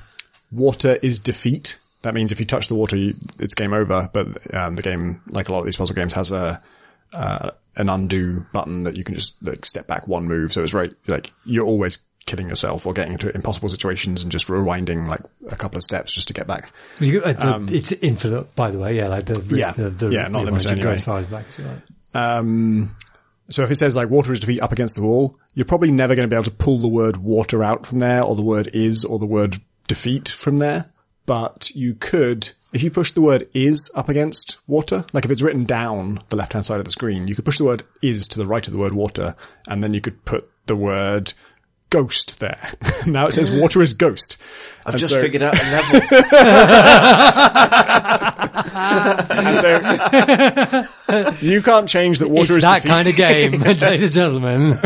water 0.51 0.99
is 1.03 1.19
defeat. 1.19 1.79
That 2.03 2.15
means 2.15 2.31
if 2.33 2.39
you 2.41 2.47
touch 2.47 2.69
the 2.69 2.75
water, 2.75 2.97
you, 2.97 3.15
it's 3.39 3.55
game 3.55 3.73
over. 3.73 4.09
But 4.13 4.55
um, 4.55 4.77
the 4.77 4.83
game, 4.83 5.21
like 5.29 5.49
a 5.49 5.53
lot 5.53 5.61
of 5.61 5.65
these 5.65 5.77
puzzle 5.77 5.95
games, 5.97 6.13
has 6.13 6.31
a 6.31 6.63
uh, 7.13 7.51
an 7.77 7.89
undo 7.89 8.47
button 8.53 8.85
that 8.85 8.97
you 8.97 9.05
can 9.05 9.15
just 9.15 9.35
like 9.43 9.65
step 9.65 9.87
back 9.87 10.07
one 10.07 10.25
move. 10.25 10.53
So 10.53 10.63
it's 10.63 10.75
right, 10.75 10.93
like 11.07 11.33
you're 11.45 11.67
always 11.67 11.99
killing 12.27 12.49
yourself 12.49 12.87
or 12.87 12.93
getting 12.93 13.15
into 13.15 13.35
impossible 13.35 13.71
situations 13.71 14.23
and 14.23 14.31
just 14.31 14.49
rewinding 14.49 15.09
like 15.09 15.23
a 15.49 15.57
couple 15.57 15.79
of 15.79 15.83
steps 15.85 16.13
just 16.13 16.29
to 16.29 16.35
get 16.35 16.47
back. 16.47 16.71
You, 17.01 17.23
uh, 17.23 17.59
the, 17.59 17.77
it's 17.77 17.91
infinite, 17.93 18.55
by 18.55 18.71
the 18.71 18.79
way. 18.79 18.97
Yeah, 18.97 19.09
like 19.09 19.25
the 19.25 19.43
Yeah. 19.57 19.73
the, 19.73 19.89
the, 19.89 20.11
Yeah, 20.11 20.29
not 20.29 20.41
the 20.41 20.45
limited 20.47 20.71
anyway. 20.73 20.93
as 20.93 21.03
far 21.05 21.19
as 21.19 21.27
back 21.27 21.47
as 21.49 21.59
you 21.59 21.65
like. 21.65 21.79
Um, 22.15 22.95
so 23.49 23.63
if 23.63 23.71
it 23.71 23.77
says 23.77 23.97
like 23.97 24.11
water 24.11 24.33
is 24.33 24.41
defeat 24.41 24.61
up 24.61 24.73
against 24.73 24.95
the 24.95 25.03
wall, 25.03 25.39
you're 25.55 25.65
probably 25.65 25.91
never 25.91 26.15
going 26.15 26.29
to 26.29 26.33
be 26.33 26.37
able 26.37 26.45
to 26.45 26.51
pull 26.51 26.79
the 26.79 26.89
word 26.89 27.17
water 27.17 27.65
out 27.65 27.87
from 27.87 27.99
there 28.01 28.23
or 28.23 28.37
the 28.37 28.43
word 28.43 28.71
is 28.75 29.05
or 29.05 29.19
the 29.19 29.27
word 29.27 29.61
defeat 29.87 30.29
from 30.29 30.59
there. 30.59 30.93
But 31.29 31.71
you 31.75 31.95
could 31.95 32.53
if 32.73 32.83
you 32.83 32.91
push 32.91 33.13
the 33.13 33.21
word 33.21 33.49
is 33.53 33.91
up 33.95 34.09
against 34.09 34.57
water, 34.67 35.05
like 35.13 35.27
if 35.27 35.31
it's 35.31 35.43
written 35.43 35.65
down 35.65 36.21
the 36.31 36.37
left 36.37 36.55
hand 36.55 36.65
side 36.65 36.81
of 36.81 36.87
the 36.87 36.91
screen, 36.91 37.29
you 37.29 37.35
could 37.35 37.45
push 37.45 37.59
the 37.59 37.65
word 37.65 37.83
is 38.01 38.27
to 38.29 38.39
the 38.39 38.47
right 38.47 38.67
of 38.67 38.73
the 38.73 38.79
word 38.79 38.95
water, 38.95 39.37
and 39.69 39.85
then 39.85 39.93
you 39.93 40.01
could 40.01 40.25
put 40.25 40.51
the 40.67 40.77
word 40.77 41.35
ghost 41.91 42.41
there. 42.41 42.71
now 43.07 43.27
it 43.27 43.33
says 43.33 43.51
water 43.51 43.83
is 43.83 43.93
ghost. 43.95 44.37
I've 44.87 44.95
And 44.95 45.01
just 45.01 45.13
so- 45.13 45.21
figured 45.21 45.43
out 45.43 45.55
a 45.55 45.59
level. 45.71 46.01
And 49.31 49.59
so 49.59 50.85
you 51.41 51.63
can't 51.63 51.89
change 51.89 52.19
that 52.19 52.29
water 52.29 52.57
it's 52.57 52.59
is 52.59 52.63
that 52.63 52.83
defeat. 52.83 52.89
kind 52.89 53.09
of 53.09 53.17
game, 53.17 53.53
ladies 53.63 54.03
and 54.03 54.13
gentlemen. 54.13 54.79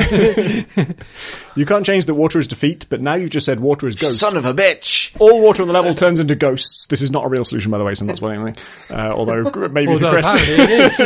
You 1.57 1.67
can't 1.67 1.85
change 1.85 2.07
that 2.07 2.15
water 2.15 2.39
is 2.39 2.47
defeat, 2.49 2.87
but 2.89 3.01
now 3.01 3.15
you've 3.15 3.31
just 3.31 3.47
said 3.47 3.61
water 3.61 3.87
is 3.89 3.97
ghost. 3.97 4.19
Son 4.19 4.37
of 4.37 4.45
a 4.45 4.55
bitch! 4.55 5.15
All 5.21 5.41
water 5.43 5.63
on 5.63 5.69
the 5.69 5.75
level 5.75 5.95
turns 5.95 6.21
into 6.21 6.35
ghosts. 6.35 6.87
This 6.87 7.03
is 7.03 7.11
not 7.11 7.25
a 7.25 7.29
real 7.29 7.45
solution, 7.45 7.71
by 7.71 7.79
the 7.79 7.85
way, 7.85 7.95
so 7.95 8.03
I'm 8.03 8.07
not 8.09 8.17
spoiling 8.17 8.41
anything. 8.43 8.65
Uh, 8.91 9.13
although 9.15 9.43
maybe 9.69 9.93
Although 9.93 10.11
Chris. 10.11 10.35
apparently 10.35 10.75
it 10.75 10.81
is. 10.93 10.99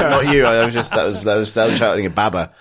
Not 0.00 0.34
you. 0.34 0.44
I 0.44 0.64
was 0.64 0.74
just 0.74 0.90
that 0.90 1.04
was 1.04 1.22
that 1.24 1.36
was 1.36 1.52
that 1.54 1.68
was 1.70 1.78
shouting 1.78 2.06
at 2.06 2.14
Baba. 2.14 2.52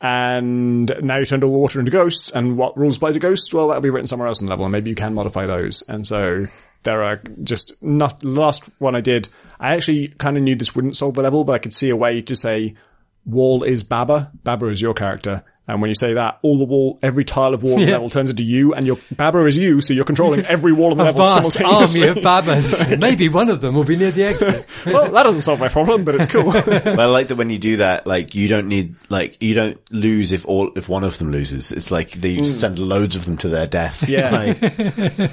And 0.00 0.92
now 1.02 1.18
you 1.18 1.24
turned 1.24 1.44
all 1.44 1.52
the 1.52 1.58
water 1.58 1.78
into 1.78 1.90
ghosts. 1.90 2.30
And 2.30 2.56
what 2.56 2.76
rules 2.76 2.96
apply 2.96 3.12
to 3.12 3.18
ghosts? 3.18 3.52
Well, 3.52 3.68
that'll 3.68 3.82
be 3.82 3.90
written 3.90 4.08
somewhere 4.08 4.28
else 4.28 4.40
in 4.40 4.46
the 4.46 4.50
level, 4.50 4.64
and 4.64 4.72
maybe 4.72 4.90
you 4.90 4.96
can 4.96 5.14
modify 5.14 5.46
those. 5.46 5.82
And 5.88 6.06
so 6.06 6.46
there 6.82 7.02
are 7.02 7.20
just 7.42 7.74
not 7.82 8.20
the 8.20 8.28
last 8.28 8.64
one 8.78 8.94
I 8.94 9.00
did. 9.00 9.28
I 9.58 9.74
actually 9.74 10.08
kind 10.08 10.36
of 10.36 10.42
knew 10.42 10.54
this 10.54 10.74
wouldn't 10.74 10.96
solve 10.96 11.14
the 11.14 11.22
level, 11.22 11.44
but 11.44 11.52
I 11.52 11.58
could 11.58 11.74
see 11.74 11.90
a 11.90 11.96
way 11.96 12.22
to 12.22 12.34
say 12.34 12.74
wall 13.26 13.62
is 13.62 13.82
Baba. 13.82 14.32
Baba 14.42 14.68
is 14.68 14.80
your 14.80 14.94
character. 14.94 15.42
And 15.72 15.80
when 15.80 15.88
you 15.88 15.94
say 15.94 16.14
that, 16.14 16.38
all 16.42 16.58
the 16.58 16.64
wall, 16.64 16.98
every 17.02 17.24
tile 17.24 17.54
of 17.54 17.62
wall 17.62 17.78
Yeah. 17.80 17.92
level 17.92 18.10
turns 18.10 18.30
into 18.30 18.42
you, 18.42 18.74
and 18.74 18.86
your 18.86 18.98
Baba 19.16 19.44
is 19.46 19.56
you, 19.56 19.80
so 19.80 19.94
you're 19.94 20.04
controlling 20.04 20.40
every 20.46 20.72
wall 20.72 20.90
in 20.92 20.98
the 20.98 21.04
A 21.04 21.06
level 21.06 21.22
vast 21.22 21.52
simultaneously. 21.52 22.08
army 22.08 22.18
of 22.18 22.24
babas. 22.24 22.98
Maybe 23.00 23.28
one 23.28 23.48
of 23.48 23.60
them 23.60 23.74
will 23.74 23.84
be 23.84 23.96
near 23.96 24.10
the 24.10 24.24
exit. 24.24 24.66
well, 24.86 25.10
that 25.12 25.22
doesn't 25.22 25.42
solve 25.42 25.60
my 25.60 25.68
problem, 25.68 26.04
but 26.04 26.14
it's 26.16 26.26
cool. 26.26 26.50
But 26.52 26.98
I 26.98 27.06
like 27.06 27.28
that 27.28 27.36
when 27.36 27.50
you 27.50 27.58
do 27.58 27.76
that, 27.78 28.06
like 28.06 28.34
you 28.34 28.48
don't 28.48 28.68
need, 28.68 28.96
like 29.08 29.42
you 29.42 29.54
don't 29.54 29.78
lose 29.92 30.32
if 30.32 30.44
all 30.46 30.72
if 30.76 30.88
one 30.88 31.04
of 31.04 31.16
them 31.18 31.30
loses. 31.30 31.72
It's 31.72 31.90
like 31.90 32.10
they 32.12 32.36
just 32.36 32.60
send 32.60 32.78
loads 32.78 33.14
of 33.16 33.24
them 33.24 33.36
to 33.38 33.48
their 33.48 33.66
death. 33.66 34.08
Yeah. 34.08 34.30
Like, 34.30 35.30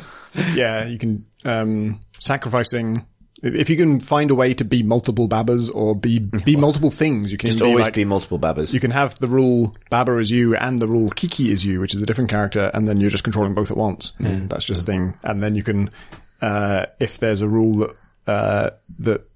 yeah, 0.54 0.86
you 0.86 0.98
can 0.98 1.26
um, 1.46 2.00
sacrificing. 2.20 3.06
If 3.44 3.70
you 3.70 3.78
can 3.78 4.00
find 4.00 4.32
a 4.32 4.36
way 4.36 4.56
to 4.56 4.66
be 4.66 4.82
multiple 4.82 5.28
Babas 5.28 5.70
or 5.70 5.96
be 5.96 6.20
be 6.46 6.56
multiple 6.56 6.90
things, 6.90 7.32
you 7.32 7.38
can 7.38 7.48
just 7.48 7.60
be 7.60 7.66
always 7.66 7.86
like, 7.86 7.94
be 7.94 8.06
multiple 8.06 8.38
Babas. 8.38 8.74
You 8.74 8.80
can 8.80 8.92
have 8.92 9.18
the 9.20 9.28
rule 9.28 9.76
Baba 9.90 10.18
is 10.18 10.32
you 10.32 10.56
and 10.56 10.80
the 10.80 10.88
rule 10.88 11.10
Kiki 11.12 11.52
is 11.52 11.64
you, 11.64 11.80
which 11.80 11.94
is 11.94 12.02
a 12.02 12.06
different 12.06 12.30
character, 12.30 12.72
and 12.74 12.88
then 12.88 13.00
you're 13.00 13.12
just 13.12 13.24
controlling 13.24 13.54
both 13.54 13.70
at 13.70 13.78
once. 13.78 14.14
And 14.20 14.50
That's 14.50 14.66
just 14.66 14.84
a 14.84 14.86
thing. 14.86 15.16
And 15.24 15.44
then 15.44 15.56
you 15.56 15.64
can, 15.64 15.90
uh, 16.42 16.88
if 17.00 17.20
there's 17.20 17.42
a 17.42 17.48
rule 17.48 17.78
that 17.78 17.96
uh, 18.26 18.70
that 19.00 19.30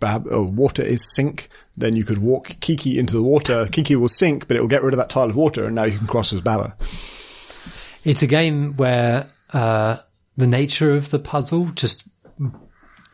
Bab 0.00 0.26
or 0.30 0.44
water 0.44 0.82
is 0.82 1.12
sink, 1.12 1.48
then 1.76 1.96
you 1.96 2.04
could 2.04 2.18
walk 2.18 2.56
Kiki 2.60 2.98
into 2.98 3.14
the 3.14 3.22
water. 3.22 3.68
Kiki 3.70 3.96
will 3.96 4.08
sink, 4.08 4.46
but 4.46 4.56
it 4.56 4.60
will 4.60 4.68
get 4.68 4.82
rid 4.82 4.94
of 4.94 4.98
that 4.98 5.10
tile 5.10 5.30
of 5.30 5.36
water, 5.36 5.64
and 5.64 5.74
now 5.74 5.84
you 5.84 5.98
can 5.98 6.06
cross 6.06 6.32
as 6.32 6.40
Baba. 6.40 6.76
It's 8.04 8.22
a 8.22 8.26
game 8.26 8.74
where 8.74 9.26
uh, 9.52 9.98
the 10.36 10.46
nature 10.46 10.94
of 10.94 11.10
the 11.10 11.18
puzzle 11.18 11.66
just 11.74 12.04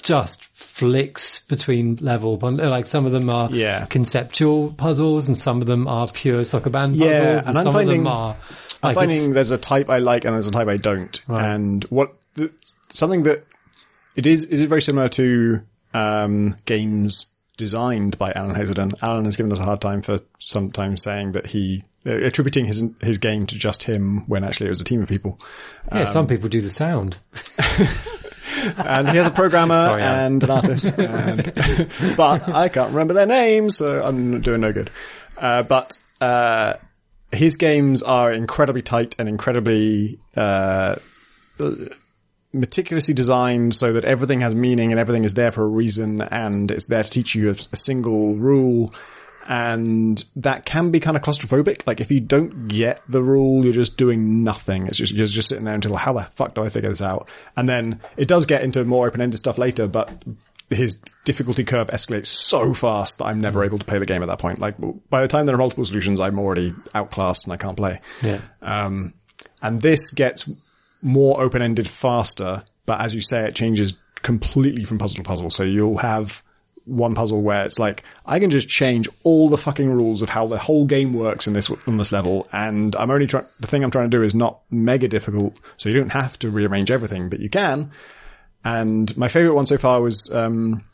just 0.05 0.45
flicks 0.45 1.41
between 1.49 1.97
level. 1.97 2.37
Like 2.37 2.87
some 2.87 3.07
of 3.07 3.13
them 3.13 3.29
are 3.29 3.49
Yeah. 3.51 3.87
conceptual 3.87 4.73
puzzles, 4.73 5.29
and 5.29 5.37
some 5.37 5.61
of 5.61 5.67
them 5.67 5.89
are 5.89 6.07
pure 6.07 6.43
Sokoban 6.43 6.91
puzzles, 6.93 6.99
Yeah, 6.99 7.39
and, 7.39 7.47
and 7.49 7.59
I'm 7.59 7.65
some 7.65 7.67
of 7.69 7.73
finding- 7.75 8.05
them 8.05 8.07
are. 8.13 8.37
I'm 8.83 8.95
finding 8.95 9.33
there's 9.33 9.51
a 9.51 9.57
type 9.57 9.89
I 9.89 9.99
like 9.99 10.27
and 10.27 10.35
there's 10.35 10.47
a 10.47 10.53
type 10.53 10.69
I 10.69 10.77
don't. 10.77 11.19
And 11.27 11.83
what 11.85 12.15
the, 12.35 12.53
something 12.91 13.23
that 13.23 13.43
it 14.15 14.27
is 14.27 14.45
is 14.45 14.61
it 14.61 14.69
very 14.69 14.83
similar 14.83 15.09
to 15.09 15.63
um, 15.95 16.57
games 16.67 17.27
designed 17.57 18.19
by 18.19 18.31
Alan 18.33 18.55
Hazelden. 18.55 18.91
Alan 19.01 19.25
has 19.25 19.37
given 19.39 19.53
us 19.53 19.59
a 19.59 19.63
hard 19.65 19.81
time 19.81 20.03
for 20.03 20.19
sometimes 20.39 21.03
saying 21.03 21.33
that 21.33 21.47
he 21.47 21.83
uh, 22.05 22.11
attributing 22.13 22.67
his 22.67 22.85
his 23.01 23.17
game 23.17 23.47
to 23.47 23.57
just 23.59 23.85
him 23.85 24.25
when 24.27 24.45
actually 24.45 24.67
it 24.67 24.71
was 24.71 24.83
a 24.83 24.85
team 24.85 25.03
of 25.03 25.09
people. 25.09 25.41
yeah, 25.91 26.01
um, 26.01 26.07
some 26.07 26.27
people 26.27 26.51
do 26.51 26.61
the 26.61 26.69
sound. 26.69 27.17
And 28.65 29.09
he 29.09 29.17
has 29.17 29.27
a 29.27 29.31
programmer 29.31 29.81
Sorry, 29.81 30.03
and 30.03 30.43
an 30.43 30.51
artist, 30.51 30.87
and, 30.99 31.45
but 32.17 32.49
I 32.49 32.69
can't 32.69 32.91
remember 32.91 33.15
their 33.15 33.27
names, 33.27 33.77
so 33.77 34.01
I'm 34.03 34.41
doing 34.41 34.61
no 34.61 34.73
good. 34.73 34.91
Uh, 35.37 35.63
but 35.63 35.99
uh, 36.21 36.75
his 37.33 37.57
games 37.57 38.03
are 38.03 38.33
incredibly 38.33 38.83
tight 38.83 39.15
and 39.19 39.29
incredibly 39.29 40.19
uh, 40.37 40.97
meticulously 42.53 43.15
designed 43.15 43.75
so 43.75 43.93
that 43.93 44.05
everything 44.05 44.41
has 44.41 44.55
meaning 44.55 44.93
and 44.93 45.01
everything 45.01 45.25
is 45.25 45.35
there 45.35 45.51
for 45.51 45.65
a 45.65 45.67
reason 45.67 46.21
and 46.23 46.71
it's 46.71 46.87
there 46.87 47.03
to 47.03 47.11
teach 47.11 47.35
you 47.35 47.51
a, 47.51 47.57
a 47.73 47.77
single 47.77 48.35
rule. 48.35 48.95
And 49.47 50.25
that 50.37 50.65
can 50.65 50.91
be 50.91 51.01
kind 51.01 51.17
of 51.17 51.23
claustrophobic. 51.23 51.87
Like 51.87 52.01
if 52.01 52.11
you 52.11 52.21
don't 52.21 52.67
get 52.67 53.03
the 53.09 53.23
rule, 53.23 53.63
you're 53.65 53.75
just 53.75 53.97
doing 53.97 54.43
nothing. 54.43 54.87
It's 54.87 54.97
just, 54.97 55.13
you're 55.13 55.27
just 55.27 55.49
sitting 55.49 55.65
there 55.65 55.75
until 55.75 55.97
how 55.97 56.15
the 56.15 56.23
fuck 56.23 56.55
do 56.55 56.63
I 56.63 56.71
figure 56.71 56.89
this 56.89 57.03
out? 57.03 57.29
And 57.57 57.69
then 57.69 58.01
it 58.17 58.27
does 58.27 58.47
get 58.47 58.63
into 58.63 58.85
more 58.85 59.07
open-ended 59.07 59.39
stuff 59.39 59.59
later, 59.59 59.87
but 59.87 60.11
his 60.71 60.95
difficulty 61.27 61.63
curve 61.63 61.89
escalates 61.89 62.29
so 62.29 62.73
fast 62.73 63.19
that 63.19 63.27
I'm 63.27 63.43
never 63.43 63.65
able 63.65 63.79
to 63.79 63.85
play 63.85 63.99
the 63.99 64.07
game 64.07 64.23
at 64.23 64.27
that 64.27 64.39
point. 64.39 64.61
Like 64.61 64.77
by 65.11 65.21
the 65.21 65.29
time 65.29 65.45
there 65.45 65.55
are 65.55 65.59
multiple 65.59 65.85
solutions, 65.85 66.21
I'm 66.21 66.39
already 66.39 66.75
outclassed 66.95 67.45
and 67.45 67.53
I 67.53 67.59
can't 67.59 67.77
play. 67.77 68.01
Yeah. 68.23 68.41
Um, 68.63 69.13
and 69.61 69.83
this 69.83 70.11
gets 70.11 70.49
more 71.03 71.43
open-ended 71.43 71.87
faster, 71.87 72.65
but 72.87 73.03
as 73.03 73.15
you 73.15 73.21
say, 73.21 73.47
it 73.47 73.55
changes 73.55 73.93
completely 74.23 74.85
from 74.85 74.97
puzzle 74.97 75.17
to 75.17 75.23
puzzle. 75.23 75.51
So 75.51 75.65
you'll 75.65 75.99
have 75.99 76.43
one 76.85 77.15
puzzle 77.15 77.43
where 77.43 77.65
it's 77.65 77.79
like, 77.79 78.03
I 78.27 78.39
can 78.39 78.51
just 78.51 78.69
change 78.69 79.09
all 79.23 79.49
the 79.49 79.59
fucking 79.59 79.91
rules 79.91 80.23
of 80.23 80.29
how 80.29 80.47
the 80.47 80.59
whole 80.59 80.87
game 80.87 81.15
works 81.15 81.47
in 81.47 81.53
this, 81.53 81.71
on 81.87 81.97
this 81.97 82.13
level. 82.13 82.47
And 82.53 82.95
I'm 82.97 83.11
only 83.11 83.27
trying, 83.27 83.47
the 83.61 83.67
thing 83.67 83.83
I'm 83.83 83.91
trying 83.91 84.11
to 84.11 84.17
do 84.17 84.23
is 84.23 84.35
not 84.35 84.61
mega 84.71 85.09
difficult. 85.09 85.55
So 85.77 85.89
you 85.89 85.95
don't 85.95 86.13
have 86.13 86.39
to 86.41 86.51
rearrange 86.51 86.91
everything, 86.91 87.29
but 87.29 87.41
you 87.41 87.49
can. 87.49 87.91
And 88.65 89.17
my 89.17 89.29
favorite 89.29 89.55
one 89.55 89.67
so 89.67 89.79
far 89.79 90.03
was, 90.03 90.31
um, 90.33 90.85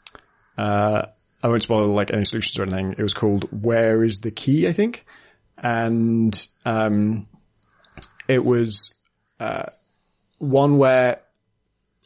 uh, 0.57 1.07
I 1.43 1.49
won't 1.49 1.63
spoil 1.63 1.89
like 1.89 2.13
any 2.13 2.25
solutions 2.25 2.59
or 2.59 2.63
anything. 2.63 2.95
It 2.99 3.03
was 3.03 3.15
called 3.15 3.45
Where 3.51 4.05
is 4.05 4.21
the 4.21 4.31
Key, 4.31 4.69
I 4.69 4.73
think. 4.73 5.07
And, 5.59 6.49
um, 6.65 7.27
it 8.29 8.45
was, 8.45 8.95
uh, 9.39 9.67
one 10.39 10.79
where 10.79 11.21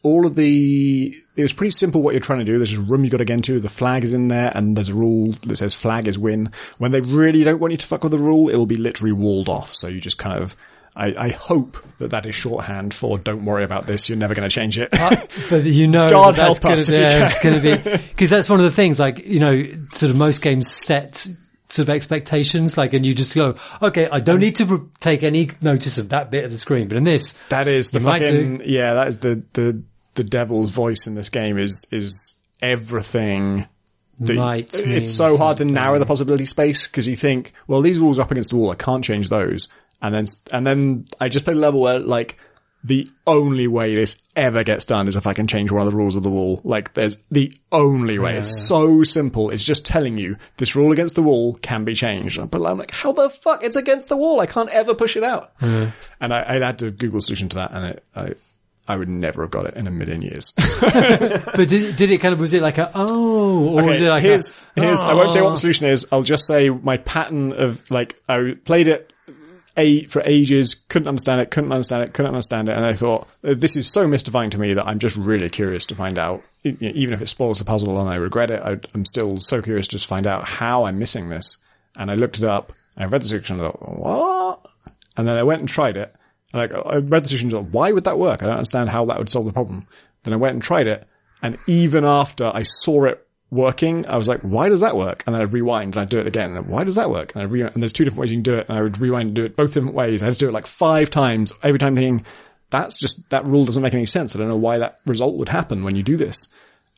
all 0.05 0.27
of 0.27 0.35
the, 0.35 1.15
it 1.35 1.43
was 1.43 1.55
pretty 1.55 1.71
simple 1.71 2.03
what 2.03 2.13
you're 2.13 2.21
trying 2.21 2.39
to 2.39 2.45
do. 2.45 2.59
There's 2.59 2.75
a 2.75 2.81
room 2.81 3.05
you 3.05 3.11
got 3.11 3.17
to 3.17 3.25
get 3.25 3.35
into. 3.35 3.59
The 3.59 3.71
flag 3.71 4.05
is 4.05 4.13
in 4.13 4.29
there 4.29 4.53
and 4.55 4.77
there's 4.77 4.91
a 4.91 4.95
rule 4.95 5.33
that 5.47 5.57
says 5.57 5.75
flag 5.75 6.07
is 6.07 6.19
win. 6.19 6.53
When 6.79 6.93
they 6.93 7.01
really 7.01 7.43
don't 7.43 7.59
want 7.59 7.73
you 7.73 7.79
to 7.79 7.87
fuck 7.87 8.03
with 8.05 8.13
the 8.13 8.19
rule, 8.19 8.51
it'll 8.51 8.67
be 8.67 8.77
literally 8.77 9.13
walled 9.13 9.49
off. 9.49 9.75
So 9.75 9.89
you 9.89 10.01
just 10.03 10.19
kind 10.19 10.41
of, 10.41 10.55
I, 10.95 11.15
I 11.19 11.29
hope 11.31 11.79
that 11.99 12.11
that 12.11 12.27
is 12.27 12.35
shorthand 12.35 12.93
for 12.93 13.19
don't 13.19 13.47
worry 13.47 13.65
about 13.65 13.87
this. 13.87 14.09
You're 14.09 14.19
never 14.19 14.35
going 14.35 14.49
to 14.49 14.55
change 14.55 14.79
it. 14.79 14.91
Uh, 14.93 15.17
but 15.49 15.65
you 15.65 15.87
know 15.87 16.11
God 16.11 16.35
that 16.35 16.49
that's 16.49 16.59
help 16.59 16.75
us 16.75 16.91
gonna, 16.91 17.01
yeah, 17.01 17.25
it's 17.25 17.43
going 17.43 17.55
to 17.55 17.61
be 17.61 18.07
because 18.09 18.31
that's 18.31 18.49
one 18.49 18.61
of 18.61 18.65
the 18.65 18.71
things. 18.71 19.01
Like 19.01 19.19
you 19.19 19.41
know, 19.41 19.65
sort 19.93 20.11
of 20.11 20.17
most 20.17 20.43
games 20.43 20.71
set 20.71 21.27
sort 21.69 21.89
of 21.89 21.95
expectations. 21.95 22.79
Like, 22.79 22.93
and 22.93 23.05
you 23.05 23.15
just 23.15 23.35
go, 23.35 23.57
okay, 23.83 24.09
I 24.09 24.21
don't 24.21 24.41
need 24.41 24.57
to 24.57 24.65
re- 24.65 24.87
take 25.01 25.23
any 25.23 25.51
notice 25.61 25.99
of 25.99 26.11
that 26.11 26.31
bit 26.31 26.45
of 26.45 26.51
the 26.51 26.59
screen, 26.59 26.89
but 26.89 26.97
in 26.97 27.05
this, 27.05 27.33
That 27.49 27.69
is 27.69 27.91
the 27.91 28.01
fucking 28.01 28.63
yeah. 28.65 28.95
That 28.95 29.09
is 29.09 29.19
the 29.19 29.43
the 29.53 29.83
the 30.15 30.24
devil's 30.24 30.70
voice 30.70 31.07
in 31.07 31.15
this 31.15 31.28
game. 31.28 31.59
Is 31.59 31.86
is 31.91 32.35
everything. 32.62 33.66
Might 34.19 34.73
it's 34.74 35.11
so 35.11 35.36
hard 35.36 35.57
to 35.57 35.65
narrow 35.65 35.99
the 35.99 36.07
possibility 36.07 36.45
space 36.45 36.86
because 36.86 37.09
you 37.09 37.16
think, 37.16 37.53
well, 37.66 37.82
these 37.82 37.99
rules 37.99 38.19
are 38.19 38.23
up 38.23 38.31
against 38.31 38.51
the 38.51 38.57
wall. 38.57 38.70
I 38.70 38.77
can't 38.77 39.03
change 39.03 39.28
those. 39.28 39.69
And 40.01 40.15
then 40.15 40.24
and 40.53 40.66
then 40.66 41.05
I 41.20 41.28
just 41.28 41.45
played 41.45 41.57
a 41.57 41.61
level 41.61 41.81
where 41.81 41.99
like 41.99 42.39
the 42.85 43.09
only 43.27 43.66
way 43.66 43.95
this 43.95 44.23
ever 44.36 44.62
gets 44.62 44.85
done 44.85 45.09
is 45.09 45.16
if 45.16 45.27
I 45.27 45.32
can 45.32 45.47
change 45.47 45.73
one 45.73 45.86
of 45.86 45.91
the 45.91 45.97
rules 45.97 46.16
of 46.16 46.23
the 46.23 46.31
wall. 46.31 46.61
Like 46.65 46.93
there's 46.93 47.16
the 47.31 47.57
only 47.73 48.19
way. 48.19 48.36
it's 48.36 48.69
so 48.69 49.03
simple. 49.03 49.49
It's 49.49 49.65
just 49.65 49.86
telling 49.86 50.19
you 50.19 50.36
this 50.59 50.77
rule 50.77 50.93
against 50.93 51.15
the 51.15 51.23
wall 51.23 51.55
can 51.55 51.85
be 51.85 51.95
changed. 51.95 52.39
But 52.51 52.65
I'm 52.65 52.77
like, 52.77 52.91
how 52.91 53.12
the 53.12 53.31
fuck? 53.31 53.65
It's 53.65 53.77
against 53.77 54.11
the 54.11 54.19
wall. 54.19 54.41
I 54.41 54.47
can't 54.47 54.69
ever 54.69 54.95
push 54.95 55.16
it 55.16 55.24
out. 55.24 55.53
Hmm. 55.61 55.86
And 56.20 56.35
I, 56.35 56.57
I 56.57 56.59
had 56.59 56.78
to 56.81 56.91
Google 56.91 57.20
a 57.20 57.23
solution 57.23 57.49
to 57.49 57.57
that 57.57 57.73
and 57.73 57.86
it, 57.86 58.05
I, 58.15 58.35
I 58.86 58.97
would 58.97 59.09
never 59.09 59.43
have 59.43 59.51
got 59.51 59.66
it 59.66 59.74
in 59.74 59.86
a 59.86 59.90
million 59.90 60.23
years. 60.23 60.52
but 60.81 61.69
did, 61.69 61.97
did 61.97 62.11
it 62.11 62.19
kind 62.19 62.35
of 62.35 62.40
was 62.40 62.52
it 62.52 62.62
like 62.62 62.78
a 62.78 62.90
oh, 62.94 63.78
or 63.78 63.85
was 63.85 64.01
it 64.01 64.09
like 64.09 64.23
here's, 64.23 64.51
a, 64.77 64.81
here's, 64.81 65.02
I 65.02 65.15
won't 65.15 65.32
say 65.32 65.40
what 65.40 65.48
"Oh." 65.48 65.52
the 65.52 65.56
solution 65.56 65.86
is. 65.86 66.06
I'll 66.12 66.23
just 66.23 66.47
say 66.47 66.69
my 66.69 66.98
pattern 66.98 67.52
of 67.52 67.90
like, 67.90 68.20
I 68.28 68.56
played 68.65 68.89
it 68.89 69.12
a 69.77 70.05
for 70.05 70.23
ages, 70.24 70.74
couldn't 70.89 71.09
understand 71.09 71.40
it, 71.40 71.51
couldn't 71.51 71.73
understand 71.73 72.05
it, 72.05 72.12
couldn't 72.12 72.31
understand 72.31 72.69
it. 72.69 72.77
And 72.77 72.85
I 72.85 72.94
thought, 72.94 73.27
uh, 73.43 73.55
this 73.56 73.77
is 73.77 73.90
so 73.90 74.06
mystifying 74.06 74.51
to 74.51 74.59
me 74.59 74.74
that 74.74 74.86
I'm 74.86 74.98
just 74.98 75.16
really 75.16 75.48
curious 75.48 75.86
to 75.86 75.94
find 75.94 76.19
out, 76.19 76.43
you 76.62 76.77
know, 76.81 76.93
even 76.94 77.15
if 77.15 77.20
it 77.20 77.28
spoils 77.28 77.59
the 77.59 77.65
puzzle 77.65 78.01
and 78.01 78.09
I 78.09 78.16
regret 78.16 78.51
it, 78.51 78.62
I, 78.62 78.78
I'm 78.94 79.05
still 79.05 79.39
so 79.39 79.62
curious 79.62 79.89
to 79.89 79.97
just 79.97 80.06
find 80.06 80.27
out 80.27 80.44
how 80.44 80.85
I'm 80.85 80.98
missing 80.98 81.28
this. 81.28 81.56
And 81.97 82.11
I 82.11 82.15
looked 82.15 82.39
it 82.39 82.44
up 82.44 82.73
and 82.97 83.05
I 83.05 83.09
read 83.09 83.23
the 83.23 83.27
solution 83.27 83.59
and 83.59 83.66
I 83.66 83.70
thought, 83.70 83.98
what? 83.98 84.66
And 85.16 85.27
then 85.27 85.36
I 85.36 85.43
went 85.43 85.61
and 85.61 85.69
tried 85.69 85.97
it. 85.97 86.15
Like 86.55 86.73
I 86.75 86.97
read 86.97 87.25
the 87.25 87.29
solution, 87.29 87.51
like, 87.51 87.69
why 87.71 87.93
would 87.93 88.05
that 88.05 88.19
work? 88.19 88.43
I 88.43 88.47
don't 88.47 88.57
understand 88.57 88.89
how 88.89 89.05
that 89.07 89.19
would 89.19 89.29
solve 89.29 89.47
the 89.47 89.53
problem. 89.53 89.87
Then 90.23 90.33
I 90.33 90.39
went 90.39 90.55
and 90.55 90.63
tried 90.63 90.87
it, 90.87 91.07
and 91.43 91.59
even 91.67 92.05
after 92.05 92.51
I 92.55 92.63
saw 92.63 93.05
it 93.05 93.27
working, 93.51 94.07
I 94.07 94.17
was 94.17 94.29
like, 94.29 94.41
why 94.41 94.69
does 94.69 94.81
that 94.81 94.97
work? 94.97 95.23
And 95.27 95.35
then 95.35 95.43
I'd 95.43 95.53
rewind 95.53 95.95
and 95.95 96.03
I'd 96.03 96.09
do 96.09 96.19
it 96.19 96.27
again. 96.27 96.57
And 96.57 96.67
why 96.67 96.85
does 96.85 96.97
that 96.97 97.11
work? 97.11 97.35
And 97.35 97.43
I 97.43 97.67
and 97.69 97.83
there's 97.83 97.93
two 97.93 98.05
different 98.05 98.21
ways 98.21 98.33
you 98.33 98.39
can 98.39 98.43
do 98.43 98.55
it. 98.55 98.69
And 98.69 98.79
I 98.79 98.83
would 98.83 98.99
rewind 98.99 99.29
and 99.29 99.37
do 99.37 99.45
it 99.45 99.57
both 99.57 99.75
different 99.75 99.95
ways. 99.95 100.23
I 100.23 100.27
had 100.27 100.35
to 100.35 100.39
do 100.39 100.49
it 100.49 100.53
like 100.53 100.67
five 100.67 101.11
times 101.11 101.53
every 101.63 101.79
time 101.79 101.95
thinking, 101.95 102.25
that's 102.71 102.97
just, 102.97 103.29
that 103.31 103.47
rule 103.47 103.65
doesn't 103.65 103.83
make 103.83 103.95
any 103.95 104.07
sense. 104.07 104.35
I 104.35 104.39
don't 104.41 104.49
know 104.49 104.57
why 104.57 104.79
that 104.79 104.99
result 105.07 105.37
would 105.37 105.49
happen 105.49 105.85
when 105.85 105.95
you 105.95 106.03
do 106.03 106.17
this. 106.17 106.49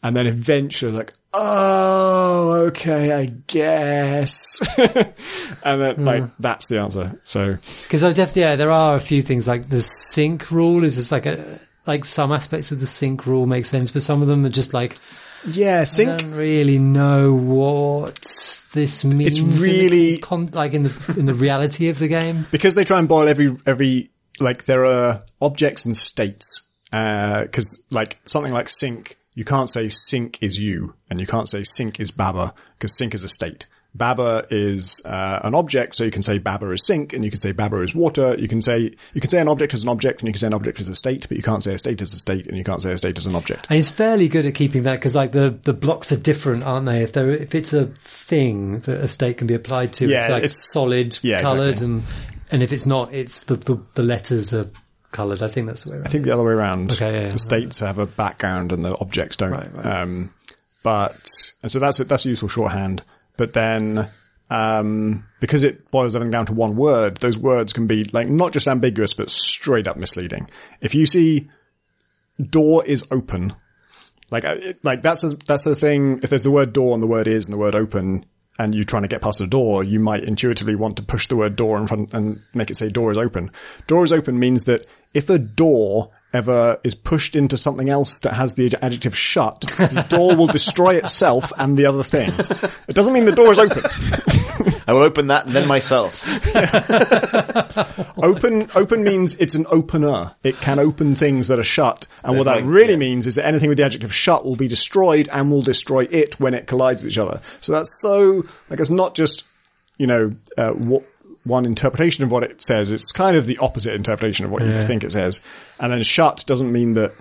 And 0.03 0.15
then 0.15 0.27
eventually 0.27 0.93
like, 0.93 1.13
oh, 1.33 2.67
okay, 2.69 3.13
I 3.13 3.27
guess. 3.47 4.61
and 4.79 5.81
then 5.81 6.05
like, 6.05 6.23
hmm. 6.23 6.29
that's 6.39 6.69
the 6.69 6.79
answer. 6.81 7.21
So 7.25 7.57
Because 7.83 8.05
I 8.05 8.13
definitely, 8.13 8.43
yeah, 8.43 8.57
there 8.57 8.71
are 8.71 8.97
a 8.97 9.01
few 9.01 9.23
things 9.23 9.49
like 9.49 9.69
the 9.69 9.81
sink 9.81 10.51
rule 10.51 10.85
is 10.85 10.97
just 10.97 11.11
like 11.11 11.27
a, 11.27 11.59
like 11.87 12.05
some 12.05 12.33
aspects 12.33 12.73
of 12.73 12.81
the 12.81 12.87
sink 12.87 13.27
rule 13.27 13.47
make 13.47 13.67
sense, 13.67 13.91
but 13.91 14.03
some 14.03 14.23
of 14.23 14.29
them 14.29 14.45
are 14.45 14.51
just 14.51 14.75
like, 14.75 14.97
yeah, 15.47 15.81
I 15.81 15.85
sink. 15.85 16.21
don't 16.21 16.33
really 16.33 16.79
know 16.79 17.33
what 17.35 18.21
this 18.73 19.05
means. 19.05 19.39
in 19.39 19.51
the 19.51 19.57
really- 19.57 20.19
con- 20.19 20.51
like 20.53 20.75
in 20.75 20.83
the 20.83 21.15
in 21.19 21.27
the 21.27 21.35
reality 21.35 21.89
of 21.89 21.99
the 21.99 22.09
game. 22.09 22.47
because 22.53 22.75
they 22.75 22.85
try 22.85 22.99
and 22.99 23.09
boil 23.09 23.29
every 23.29 23.57
every 23.67 24.11
like 24.41 24.65
there 24.65 24.85
are 24.85 25.23
objects 25.41 25.85
and 25.85 25.97
states 25.97 26.63
uh, 26.93 27.43
because 27.43 27.85
like 27.91 28.19
something 28.27 28.53
like 28.53 28.69
sink 28.69 29.17
you 29.37 29.45
can't 29.45 29.69
say 29.69 29.89
sink 29.89 30.43
is 30.43 30.59
you 30.59 30.95
and 31.09 31.21
you 31.21 31.27
can't 31.27 31.49
say 31.49 31.63
sink 31.63 32.01
is 32.01 32.11
baba 32.11 32.53
because 32.77 32.97
sink 32.99 33.15
is 33.15 33.23
a 33.23 33.29
state 33.29 33.67
baba 33.95 34.45
is 34.51 35.01
uh, 35.07 35.41
an 35.43 35.55
object 35.55 35.95
so 35.97 36.05
you 36.05 36.11
can 36.11 36.21
say 36.21 36.37
baba 36.37 36.71
is 36.71 36.85
sink 36.85 37.15
and 37.15 37.25
you 37.25 37.31
can 37.31 37.41
say 37.41 37.53
baba 37.53 37.77
is 37.81 37.95
water 37.95 38.35
you 38.39 38.47
can 38.47 38.61
say 38.61 38.91
you 39.15 39.21
can 39.23 39.31
say 39.31 39.41
an 39.41 39.49
object 39.49 39.73
is 39.73 39.83
an 39.85 39.89
object 39.89 40.21
and 40.21 40.27
you 40.29 40.33
can 40.35 40.39
say 40.39 40.47
an 40.49 40.53
object 40.53 40.81
is 40.81 40.89
a 40.91 40.95
state 40.95 41.27
but 41.29 41.37
you 41.39 41.43
can't 41.43 41.63
say 41.63 41.73
a 41.73 41.79
state 41.79 42.01
is 42.03 42.13
a 42.13 42.19
state 42.21 42.47
and 42.47 42.59
you 42.59 42.65
can't 42.65 42.83
say 42.83 42.93
a 42.93 42.99
state 42.99 43.17
is 43.17 43.25
an 43.25 43.35
object 43.35 43.67
And 43.71 43.79
it's 43.79 43.89
fairly 43.89 44.29
good 44.29 44.45
at 44.45 44.55
keeping 44.55 44.83
that 44.83 44.97
because 44.97 45.15
like 45.15 45.33
the, 45.33 45.49
the 45.63 45.73
blocks 45.73 46.13
are 46.13 46.19
different, 46.19 46.63
aren't 46.65 46.85
they? 46.85 47.03
If 47.03 47.13
they're, 47.13 47.31
if 47.31 47.55
it's 47.55 47.73
a 47.73 47.87
thing 47.87 48.81
that 48.81 49.01
a 49.03 49.09
state 49.09 49.39
can 49.39 49.47
be 49.47 49.55
applied 49.55 49.95
to, 49.95 50.07
Yeah, 50.07 50.19
it's 50.21 50.29
like 50.31 50.45
it's- 50.45 50.71
solid, 50.73 51.19
yeah, 51.23 51.41
coloured, 51.41 51.71
exactly. 51.81 51.87
and 51.95 52.03
and 52.51 52.63
if 52.63 52.71
it's 52.73 52.87
not, 52.87 53.13
it's 53.15 53.45
the 53.45 53.57
the, 53.57 53.81
the 53.95 54.03
letters 54.03 54.53
are 54.53 54.69
coloured. 55.13 55.43
I 55.43 55.49
think 55.49 55.67
that's 55.69 55.85
the 55.85 55.91
way. 55.91 55.97
Around. 55.97 56.07
I 56.07 56.11
think 56.11 56.25
the 56.25 56.33
other 56.33 56.45
way 56.45 56.53
around. 56.53 56.93
Okay, 56.93 57.13
yeah, 57.13 57.21
yeah. 57.23 57.29
the 57.31 57.39
states 57.39 57.81
have 57.81 57.99
a 57.99 58.07
background 58.07 58.73
and 58.73 58.85
the 58.85 58.97
objects 59.01 59.37
don't. 59.37 59.51
Right, 59.51 59.75
right. 59.75 59.87
Um, 59.87 60.33
but 60.83 61.53
and 61.63 61.71
so 61.71 61.79
that's 61.79 62.01
a, 62.01 62.05
that's 62.05 62.27
a 62.27 62.29
useful 62.29 62.49
shorthand. 62.49 63.03
But 63.37 63.53
then 63.53 64.09
um, 64.51 65.27
because 65.41 65.65
it 65.65 65.91
boils 65.91 66.15
everything 66.15 66.31
down 66.31 66.47
to 66.47 66.53
one 66.53 66.77
word, 66.77 67.17
those 67.19 67.37
words 67.37 67.73
can 67.73 67.87
be 67.87 68.05
like 68.13 68.29
not 68.29 68.53
just 68.53 68.69
ambiguous 68.69 69.13
but 69.13 69.31
straight 69.31 69.87
up 69.87 69.97
misleading. 69.97 70.49
If 70.81 70.95
you 70.95 71.07
see 71.07 71.51
door 72.39 72.85
is 72.85 73.05
open, 73.11 73.55
like 74.31 74.45
uh, 74.45 74.57
it, 74.59 74.85
like 74.85 75.03
that's 75.03 75.25
a 75.25 75.31
that's 75.31 75.67
a 75.67 75.75
thing. 75.75 76.21
If 76.23 76.31
there's 76.31 76.45
the 76.45 76.51
word 76.51 76.73
door 76.73 76.95
and 76.95 77.03
the 77.03 77.09
word 77.09 77.27
is 77.27 77.47
and 77.47 77.55
the 77.55 77.59
word 77.59 77.75
open. 77.75 78.25
And 78.59 78.75
you're 78.75 78.85
trying 78.85 79.03
to 79.03 79.09
get 79.09 79.21
past 79.21 79.39
the 79.39 79.47
door, 79.47 79.85
you 79.85 80.01
might 80.01 80.25
intuitively 80.25 80.75
want 80.75 80.97
to 80.97 81.03
push 81.03 81.29
the 81.29 81.37
word 81.37 81.57
door 81.57 81.79
in 81.79 81.87
front 81.87 82.15
and 82.15 82.41
make 82.55 82.71
it 82.71 82.77
say 82.77 82.89
door 82.89 83.11
is 83.11 83.19
open. 83.19 83.51
Door 83.87 84.05
is 84.05 84.13
open 84.13 84.39
means 84.39 84.65
that 84.65 84.87
if 85.13 85.29
a 85.29 85.39
door 85.39 86.11
ever 86.33 86.79
is 86.85 86.95
pushed 86.95 87.37
into 87.37 87.57
something 87.57 87.89
else 87.89 88.19
that 88.21 88.35
has 88.35 88.55
the 88.55 88.75
adjective 88.83 89.17
shut, 89.17 89.61
the 89.61 90.07
door 90.09 90.37
will 90.37 90.47
destroy 90.47 90.95
itself 90.97 91.53
and 91.59 91.77
the 91.77 91.87
other 91.87 92.03
thing. 92.03 92.31
It 92.89 92.95
doesn't 92.95 93.13
mean 93.13 93.25
the 93.25 93.33
door 93.33 93.53
is 93.53 93.59
open. 93.59 93.83
I 94.87 94.93
will 94.93 95.03
open 95.03 95.29
that 95.29 95.47
and 95.47 95.57
then 95.57 95.67
myself. 95.67 96.23
Open, 98.19 98.71
open 98.75 99.05
means 99.05 99.35
it's 99.35 99.55
an 99.55 99.67
opener. 99.69 100.35
It 100.43 100.57
can 100.57 100.79
open 100.79 101.15
things 101.15 101.49
that 101.49 101.59
are 101.59 101.65
shut. 101.65 102.07
And 102.25 102.39
what 102.39 102.45
that 102.45 102.65
really 102.65 102.93
yeah. 102.93 102.99
means 102.99 103.27
is 103.27 103.35
that 103.35 103.45
anything 103.45 103.69
with 103.69 103.77
the 103.77 103.85
adjective 103.85 104.15
shut 104.15 104.45
will 104.45 104.57
be 104.57 104.69
destroyed 104.69 105.29
and 105.33 105.51
will 105.51 105.61
destroy 105.61 106.05
it 106.11 106.41
when 106.41 106.55
it 106.55 106.67
collides 106.67 107.05
with 107.05 107.13
each 107.13 107.19
other. 107.19 107.41
So 107.61 107.73
that's 107.73 108.01
so, 108.01 108.43
like, 108.71 108.81
it's 108.81 108.91
not 108.91 109.15
just, 109.15 109.45
you 109.99 110.07
know, 110.07 110.33
uh, 110.57 110.73
what, 110.73 111.05
one 111.45 111.67
interpretation 111.67 112.25
of 112.25 112.33
what 112.33 112.43
it 112.43 112.63
says. 112.63 112.91
It's 112.91 113.13
kind 113.13 113.37
of 113.37 113.47
the 113.47 113.59
opposite 113.59 113.95
interpretation 113.95 114.45
of 114.45 114.51
what 114.51 114.63
you 114.63 114.73
think 114.87 115.05
it 115.05 115.13
says. 115.13 115.41
And 115.79 115.93
then 115.93 116.03
shut 116.03 116.45
doesn't 116.47 116.73
mean 116.73 116.95
that 116.95 117.13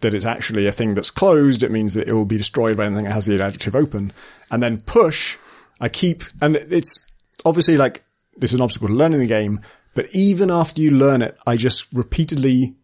that 0.00 0.14
it's 0.14 0.26
actually 0.26 0.66
a 0.66 0.72
thing 0.72 0.94
that's 0.94 1.10
closed. 1.10 1.64
It 1.64 1.72
means 1.72 1.94
that 1.94 2.06
it 2.06 2.12
will 2.12 2.24
be 2.24 2.38
destroyed 2.38 2.76
by 2.76 2.86
anything 2.86 3.04
that 3.04 3.12
has 3.12 3.26
the 3.26 3.42
adjective 3.42 3.74
open. 3.74 4.12
And 4.50 4.62
then 4.62 4.80
push, 4.80 5.36
I 5.80 5.88
keep, 5.88 6.24
and 6.40 6.56
it's 6.56 7.04
obviously 7.44 7.76
like, 7.76 8.04
this 8.36 8.52
is 8.52 8.54
an 8.54 8.62
obstacle 8.62 8.88
to 8.88 8.94
learning 8.94 9.20
the 9.20 9.26
game, 9.26 9.60
but 9.94 10.06
even 10.14 10.50
after 10.50 10.80
you 10.80 10.90
learn 10.90 11.22
it, 11.22 11.36
I 11.46 11.56
just 11.56 11.92
repeatedly 11.92 12.74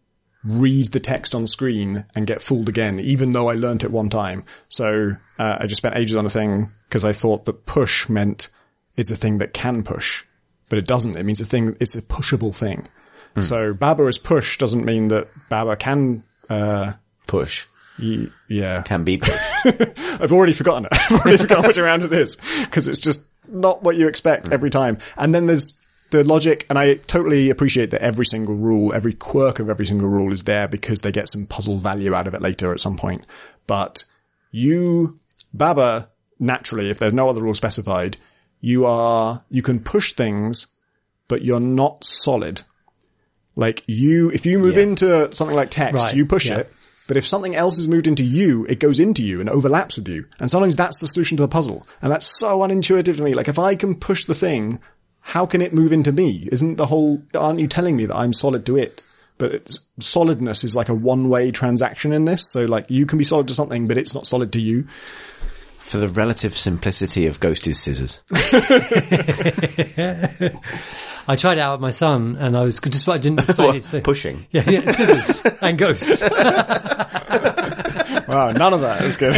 read 0.43 0.87
the 0.87 0.99
text 0.99 1.33
on 1.33 1.47
screen 1.47 2.05
and 2.13 2.27
get 2.27 2.41
fooled 2.41 2.69
again, 2.69 2.99
even 2.99 3.31
though 3.31 3.49
I 3.49 3.53
learnt 3.53 3.83
it 3.83 3.91
one 3.91 4.09
time. 4.09 4.43
So, 4.69 5.15
uh, 5.39 5.57
I 5.59 5.67
just 5.67 5.77
spent 5.77 5.95
ages 5.95 6.15
on 6.15 6.25
a 6.25 6.29
thing 6.29 6.69
because 6.87 7.03
I 7.03 7.13
thought 7.13 7.45
that 7.45 7.65
push 7.65 8.07
meant 8.09 8.49
it's 8.95 9.11
a 9.11 9.15
thing 9.15 9.39
that 9.39 9.53
can 9.53 9.83
push, 9.83 10.23
but 10.69 10.77
it 10.77 10.87
doesn't. 10.87 11.17
It 11.17 11.23
means 11.23 11.41
a 11.41 11.45
thing, 11.45 11.75
it's 11.79 11.95
a 11.95 12.01
pushable 12.01 12.53
thing. 12.55 12.87
So 13.41 13.73
Baba 13.73 14.07
is 14.07 14.17
push 14.17 14.57
doesn't 14.57 14.85
mean 14.85 15.09
that 15.09 15.27
Baba 15.49 15.75
can, 15.75 16.23
uh, 16.49 16.93
Push. 17.27 17.65
Ye- 17.97 18.31
yeah. 18.47 18.81
Can 18.83 19.03
be. 19.03 19.21
I've 19.65 20.31
already 20.31 20.53
forgotten 20.53 20.85
it. 20.85 20.91
I've 21.11 21.11
already 21.21 21.37
forgotten 21.37 21.67
which 21.67 21.77
round 21.77 22.03
it 22.03 22.13
is 22.13 22.37
because 22.61 22.87
it's 22.87 22.99
just 22.99 23.21
not 23.47 23.83
what 23.83 23.95
you 23.95 24.07
expect 24.07 24.49
every 24.51 24.69
mm. 24.69 24.73
time. 24.73 24.97
And 25.17 25.33
then 25.33 25.45
there's 25.45 25.77
the 26.11 26.23
logic, 26.23 26.65
and 26.69 26.77
I 26.77 26.95
totally 26.95 27.49
appreciate 27.49 27.91
that 27.91 28.01
every 28.01 28.25
single 28.25 28.55
rule, 28.55 28.93
every 28.93 29.13
quirk 29.13 29.59
of 29.59 29.69
every 29.69 29.85
single 29.85 30.07
rule 30.09 30.33
is 30.33 30.43
there 30.43 30.67
because 30.67 31.01
they 31.01 31.11
get 31.11 31.29
some 31.29 31.45
puzzle 31.45 31.77
value 31.77 32.13
out 32.13 32.27
of 32.27 32.33
it 32.33 32.41
later 32.41 32.71
at 32.71 32.79
some 32.79 32.97
point. 32.97 33.25
But 33.67 34.03
you, 34.51 35.19
Baba, 35.53 36.09
naturally, 36.39 36.89
if 36.89 36.99
there's 36.99 37.13
no 37.13 37.27
other 37.29 37.41
rule 37.41 37.55
specified, 37.55 38.17
you 38.61 38.85
are, 38.85 39.43
you 39.49 39.61
can 39.61 39.79
push 39.79 40.13
things, 40.13 40.67
but 41.27 41.43
you're 41.43 41.59
not 41.59 42.03
solid. 42.03 42.61
Like 43.55 43.83
you, 43.87 44.29
if 44.31 44.45
you 44.45 44.59
move 44.59 44.75
Yeah. 44.75 44.83
into 44.83 45.33
something 45.33 45.55
like 45.55 45.69
text, 45.71 46.05
Right, 46.05 46.15
you 46.15 46.25
push 46.25 46.47
yeah. 46.49 46.59
it. 46.59 46.73
But 47.07 47.17
if 47.17 47.27
something 47.27 47.55
else 47.55 47.77
is 47.77 47.87
moved 47.87 48.07
into 48.07 48.23
you, 48.23 48.65
it 48.67 48.79
goes 48.79 48.99
into 48.99 49.23
you 49.23 49.39
and 49.39 49.49
overlaps 49.49 49.97
with 49.97 50.07
you. 50.07 50.25
And 50.39 50.49
sometimes 50.49 50.75
that's 50.75 50.99
the 50.99 51.07
solution 51.07 51.37
to 51.37 51.43
the 51.43 51.47
puzzle. 51.47 51.85
And 52.01 52.11
that's 52.11 52.25
so 52.25 52.59
unintuitive 52.59 53.17
to 53.17 53.23
me. 53.23 53.33
Like 53.33 53.47
if 53.47 53.59
I 53.59 53.75
can 53.75 53.95
push 53.95 54.25
the 54.25 54.33
thing, 54.33 54.79
how 55.21 55.45
can 55.45 55.61
it 55.61 55.73
move 55.73 55.91
into 55.91 56.11
me? 56.11 56.49
Isn't 56.51 56.75
the 56.75 56.87
whole, 56.87 57.21
aren't 57.35 57.59
you 57.59 57.67
telling 57.67 57.95
me 57.95 58.05
that 58.05 58.15
I'm 58.15 58.33
solid 58.33 58.65
to 58.65 58.77
it? 58.77 59.03
But 59.37 59.77
solidness 59.99 60.63
is 60.63 60.75
like 60.75 60.89
a 60.89 60.93
one-way 60.95 61.51
transaction 61.51 62.13
in 62.13 62.25
this. 62.25 62.51
So 62.51 62.65
like 62.65 62.89
you 62.89 63.05
can 63.05 63.17
be 63.17 63.23
solid 63.23 63.47
to 63.49 63.55
something, 63.55 63.87
but 63.87 63.97
it's 63.97 64.15
not 64.15 64.25
solid 64.25 64.53
to 64.53 64.61
you. 64.61 64.87
For 65.85 65.97
the 65.99 66.07
relative 66.07 66.57
simplicity 66.57 67.27
of 67.27 67.39
Ghost 67.39 67.67
is 67.67 67.79
scissors. 67.79 68.21
I 71.27 71.35
tried 71.35 71.59
it 71.59 71.61
out 71.61 71.73
with 71.73 71.81
my 71.81 71.91
son, 71.91 72.37
and 72.39 72.57
I 72.57 72.63
was 72.63 72.79
just 72.79 73.07
I 73.07 73.17
didn't 73.17 73.41
explain 73.41 73.75
its 73.75 73.87
thing. 73.87 74.01
Pushing. 74.01 74.47
Yeah, 74.51 74.67
yeah, 74.67 74.91
scissors 74.91 75.43
and 75.61 75.77
ghosts. 75.77 76.23
Wow, 78.27 78.51
none 78.53 78.73
of 78.73 78.81
that 78.81 79.03
is 79.03 79.17
good. 79.17 79.35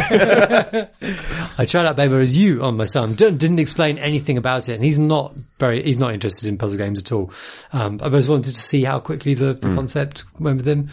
I 1.57 1.65
tried 1.65 1.85
out 1.85 1.97
Baba 1.97 2.19
is 2.19 2.37
you 2.37 2.63
on 2.63 2.77
my 2.77 2.85
son. 2.85 3.15
D- 3.15 3.31
didn't 3.31 3.59
explain 3.59 3.97
anything 3.97 4.37
about 4.37 4.69
it, 4.69 4.75
and 4.75 4.83
he's 4.83 4.97
not 4.97 5.35
very. 5.59 5.83
He's 5.83 5.99
not 5.99 6.13
interested 6.13 6.47
in 6.47 6.57
puzzle 6.57 6.77
games 6.77 7.01
at 7.01 7.11
all. 7.11 7.29
Um, 7.73 7.99
I 8.01 8.07
just 8.07 8.29
wanted 8.29 8.55
to 8.55 8.61
see 8.61 8.85
how 8.85 9.01
quickly 9.01 9.33
the, 9.33 9.53
the 9.55 9.73
concept 9.75 10.23
went 10.39 10.55
with 10.57 10.67
him, 10.67 10.89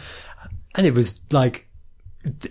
and 0.75 0.85
it 0.85 0.93
was 0.93 1.21
like 1.31 1.69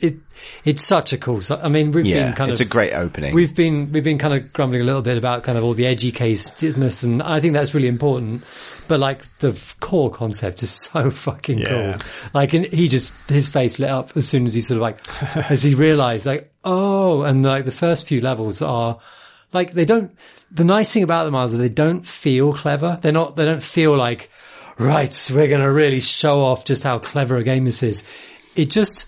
it. 0.01 0.17
It's 0.65 0.85
such 0.85 1.13
a 1.13 1.19
cool. 1.19 1.41
So, 1.41 1.61
I 1.63 1.69
mean, 1.69 1.93
we've 1.93 2.07
Yeah, 2.07 2.27
been 2.27 2.33
kind 2.35 2.51
it's 2.51 2.61
of 2.61 2.67
a 2.67 2.71
great 2.71 2.93
opening. 2.93 3.35
We've 3.35 3.55
been 3.55 3.93
we've 3.93 4.05
been 4.05 4.19
kind 4.19 4.35
of 4.35 4.53
grumbling 4.53 4.81
a 4.81 4.85
little 4.85 5.03
bit 5.03 5.17
about 5.19 5.43
kind 5.45 5.57
of 5.59 5.65
all 5.65 5.75
the 5.75 5.87
edgy 5.87 6.13
casedness, 6.13 7.03
and 7.05 7.23
I 7.23 7.41
think 7.41 7.53
that's 7.55 7.75
really 7.75 7.89
important. 7.89 8.45
But 8.87 9.01
like 9.01 9.25
the 9.39 9.59
core 9.81 10.11
concept 10.11 10.63
is 10.63 10.71
so 10.71 11.11
fucking 11.27 11.59
Yeah. 11.59 11.97
cool. 11.99 12.07
Like 12.35 12.53
and 12.55 12.67
he 12.67 12.89
just 12.89 13.31
his 13.31 13.49
face 13.49 13.79
lit 13.79 13.91
up 13.91 14.17
as 14.17 14.29
soon 14.29 14.47
as 14.47 14.55
he 14.55 14.61
sort 14.61 14.77
of 14.77 14.83
like 14.83 15.01
as 15.51 15.63
he 15.63 15.75
realised 15.75 16.27
like 16.27 16.53
oh, 16.65 17.23
and 17.23 17.43
like 17.43 17.65
the 17.65 17.73
first 17.73 18.07
few 18.07 18.21
levels 18.21 18.63
are 18.63 18.99
like 19.53 19.73
they 19.73 19.85
don't. 19.85 20.17
The 20.51 20.65
nice 20.65 20.93
thing 20.93 21.03
about 21.03 21.25
them 21.25 21.35
is 21.35 21.53
that 21.53 21.59
they 21.59 21.69
don't 21.69 22.07
feel 22.07 22.53
clever. 22.53 22.99
They're 23.03 23.13
not. 23.13 23.37
They 23.37 23.45
don't 23.45 23.63
feel 23.63 23.97
like 23.97 24.31
right. 24.79 25.31
We're 25.35 25.49
going 25.49 25.61
to 25.63 25.71
really 25.73 26.01
show 26.01 26.43
off 26.43 26.65
just 26.65 26.83
how 26.85 26.99
clever 26.99 27.37
a 27.39 27.45
game 27.45 27.65
this 27.65 27.83
is. 27.83 28.05
It 28.55 28.71
just 28.71 29.07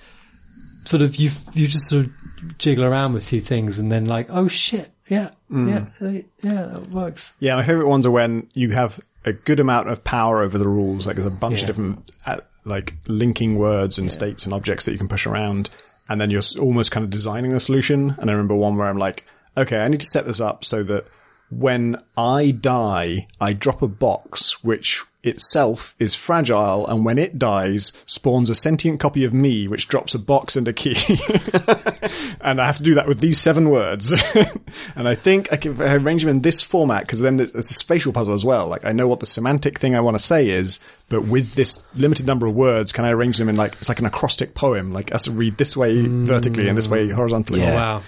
sort 0.87 1.03
of 1.03 1.17
you 1.17 1.31
you 1.53 1.67
just 1.67 1.89
sort 1.91 2.07
of 2.07 2.13
jiggle 2.59 2.85
around 2.85 3.13
with 3.13 3.25
a 3.25 3.27
few 3.27 3.41
things 3.41 3.79
and 3.79 3.93
then 3.93 4.07
like 4.07 4.29
oh 4.31 4.49
shit 4.49 4.91
yeah 5.09 5.31
yeah 5.51 5.87
uh, 6.01 6.09
yeah 6.09 6.23
that 6.43 6.89
works 6.91 7.33
Yeah, 7.41 7.57
my 7.57 7.65
favorite 7.65 7.87
ones 7.89 8.07
are 8.07 8.11
when 8.11 8.49
you 8.55 8.71
have 8.71 8.99
a 9.25 9.33
good 9.33 9.61
amount 9.61 9.89
of 9.89 10.03
power 10.05 10.43
over 10.43 10.57
the 10.59 10.67
rules. 10.69 11.07
Like 11.07 11.17
there's 11.17 11.27
a 11.27 11.31
bunch 11.31 11.59
Yeah. 11.59 11.63
of 11.63 11.67
different, 11.67 12.11
uh, 12.27 12.39
like 12.65 12.95
linking 13.09 13.57
words 13.57 13.99
and 13.99 14.11
states 14.13 14.45
and 14.45 14.55
objects 14.55 14.85
that 14.85 14.93
you 14.93 14.99
can 14.99 15.09
push 15.09 15.27
around. 15.27 15.69
And 16.09 16.21
then 16.21 16.31
you're 16.31 16.43
almost 16.61 16.93
kind 16.93 17.03
of 17.05 17.11
designing 17.11 17.51
the 17.51 17.59
solution. 17.61 18.15
And 18.19 18.31
I 18.31 18.33
remember 18.33 18.55
one 18.55 18.77
where 18.77 18.87
I'm 18.87 18.99
like, 18.99 19.25
okay, 19.57 19.79
I 19.79 19.89
need 19.89 19.99
to 20.01 20.07
set 20.07 20.27
this 20.27 20.41
up 20.41 20.65
so 20.65 20.85
that 20.85 21.07
when 21.51 21.97
I 22.17 22.53
die, 22.53 23.27
I 23.41 23.53
drop 23.53 23.83
a 23.83 23.89
box, 23.89 24.63
which 24.63 25.03
itself 25.27 25.95
is 25.99 26.15
fragile, 26.15 26.87
and 26.87 27.05
when 27.05 27.19
it 27.19 27.39
dies, 27.39 27.93
spawns 28.07 28.51
a 28.51 28.55
sentient 28.55 29.01
copy 29.01 29.25
of 29.25 29.33
me, 29.33 29.69
which 29.69 29.89
drops 29.89 30.15
a 30.15 30.19
box 30.19 30.57
and 30.57 30.69
a 30.69 30.73
key. 30.73 30.97
and 32.41 32.61
I 32.61 32.67
have 32.67 32.77
to 32.79 32.83
do 32.83 32.95
that 32.95 33.09
with 33.09 33.21
these 33.21 33.39
seven 33.39 33.71
words. 33.71 34.13
and 34.97 35.09
I 35.09 35.15
think 35.15 35.53
I 35.53 35.57
can 35.57 35.81
arrange 35.81 36.23
them 36.23 36.31
in 36.31 36.43
this 36.43 36.63
format 36.63 37.03
because 37.03 37.21
then 37.21 37.41
it's 37.41 37.55
a 37.55 37.63
spatial 37.63 38.13
puzzle 38.13 38.35
as 38.35 38.45
well. 38.45 38.69
Like 38.69 38.85
I 38.85 38.93
know 38.93 39.09
what 39.09 39.21
the 39.21 39.27
semantic 39.27 39.79
thing 39.79 39.95
I 39.95 40.01
want 40.01 40.17
to 40.17 40.23
say 40.23 40.49
is, 40.49 40.81
but 41.09 41.23
with 41.23 41.55
this 41.55 41.85
limited 41.95 42.27
number 42.27 42.47
of 42.47 42.55
words, 42.55 42.93
can 42.93 43.05
I 43.05 43.11
arrange 43.11 43.39
them 43.39 43.49
in 43.49 43.57
like 43.57 43.73
it's 43.75 43.89
like 43.89 44.01
an 44.01 44.07
acrostic 44.07 44.55
poem? 44.55 44.93
Like 44.93 45.13
I 45.13 45.15
have 45.15 45.23
to 45.23 45.33
read 45.33 45.57
this 45.57 45.77
way 45.77 46.07
vertically 46.07 46.69
and 46.69 46.77
this 46.77 46.89
way 46.89 47.09
horizontally. 47.11 47.61
Yeah. 47.61 47.75
Wow. 47.75 48.03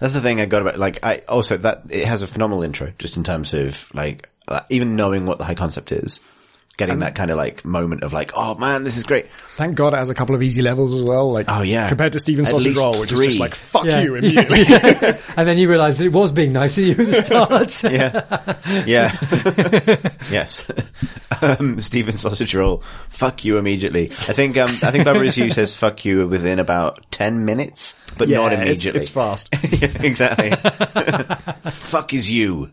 That's 0.00 0.12
the 0.12 0.20
thing 0.20 0.40
I 0.40 0.46
got 0.46 0.62
about, 0.62 0.78
like, 0.78 1.04
I 1.04 1.22
also, 1.28 1.56
that, 1.58 1.82
it 1.90 2.04
has 2.04 2.22
a 2.22 2.26
phenomenal 2.26 2.62
intro, 2.62 2.92
just 2.98 3.16
in 3.16 3.24
terms 3.24 3.52
of, 3.52 3.92
like, 3.92 4.30
uh, 4.46 4.60
even 4.70 4.96
knowing 4.96 5.26
what 5.26 5.38
the 5.38 5.44
high 5.44 5.56
concept 5.56 5.92
is. 5.92 6.20
Getting 6.78 7.00
that 7.00 7.14
kind 7.16 7.30
of, 7.30 7.36
like, 7.36 7.64
moment 7.64 8.04
of, 8.04 8.12
like, 8.12 8.30
oh 8.34 8.54
man, 8.54 8.84
this 8.84 8.96
is 8.96 9.02
great. 9.04 9.28
Thank 9.30 9.74
God 9.74 9.92
it 9.94 9.96
has 9.98 10.08
a 10.10 10.14
couple 10.14 10.34
of 10.36 10.42
easy 10.42 10.62
levels 10.62 10.94
as 10.94 11.02
well. 11.02 11.32
Like 11.32 11.46
Oh, 11.48 11.60
yeah. 11.62 11.88
compared 11.88 12.12
to 12.12 12.20
Stephen's 12.20 12.46
At 12.48 12.52
Sausage 12.52 12.76
Roll, 12.76 13.00
which 13.00 13.10
is 13.10 13.18
just 13.18 13.40
like 13.40 13.54
fuck 13.56 13.84
Yeah. 13.84 14.00
you 14.02 14.14
immediately. 14.16 14.58
And 15.36 15.46
then 15.48 15.58
you 15.58 15.68
realised 15.68 16.00
it 16.00 16.10
was 16.10 16.30
being 16.32 16.52
nice 16.52 16.76
to 16.76 16.82
you 16.84 16.92
at 16.92 16.96
the 16.98 17.22
start. 17.22 17.82
Yeah. 17.92 18.84
Yeah. 18.86 20.10
yes. 20.30 20.70
Um, 21.42 21.78
Steven 21.80 22.16
Sausage 22.16 22.54
Roll, 22.54 22.78
fuck 23.08 23.44
you 23.44 23.58
immediately. 23.58 24.04
I 24.10 24.32
think, 24.32 24.56
um, 24.56 24.70
I 24.82 24.90
think 24.92 25.04
Barbara 25.04 25.26
you 25.26 25.50
says 25.50 25.76
fuck 25.76 26.04
you 26.04 26.26
within 26.28 26.58
about 26.60 27.04
10 27.10 27.44
minutes, 27.44 27.96
but 28.16 28.28
Yeah, 28.28 28.38
not 28.38 28.52
immediately. 28.52 29.00
it's 29.00 29.10
fast. 29.10 29.48
yeah, 29.52 29.90
exactly. 30.00 30.50
fuck 31.70 32.14
is 32.14 32.30
you. 32.30 32.70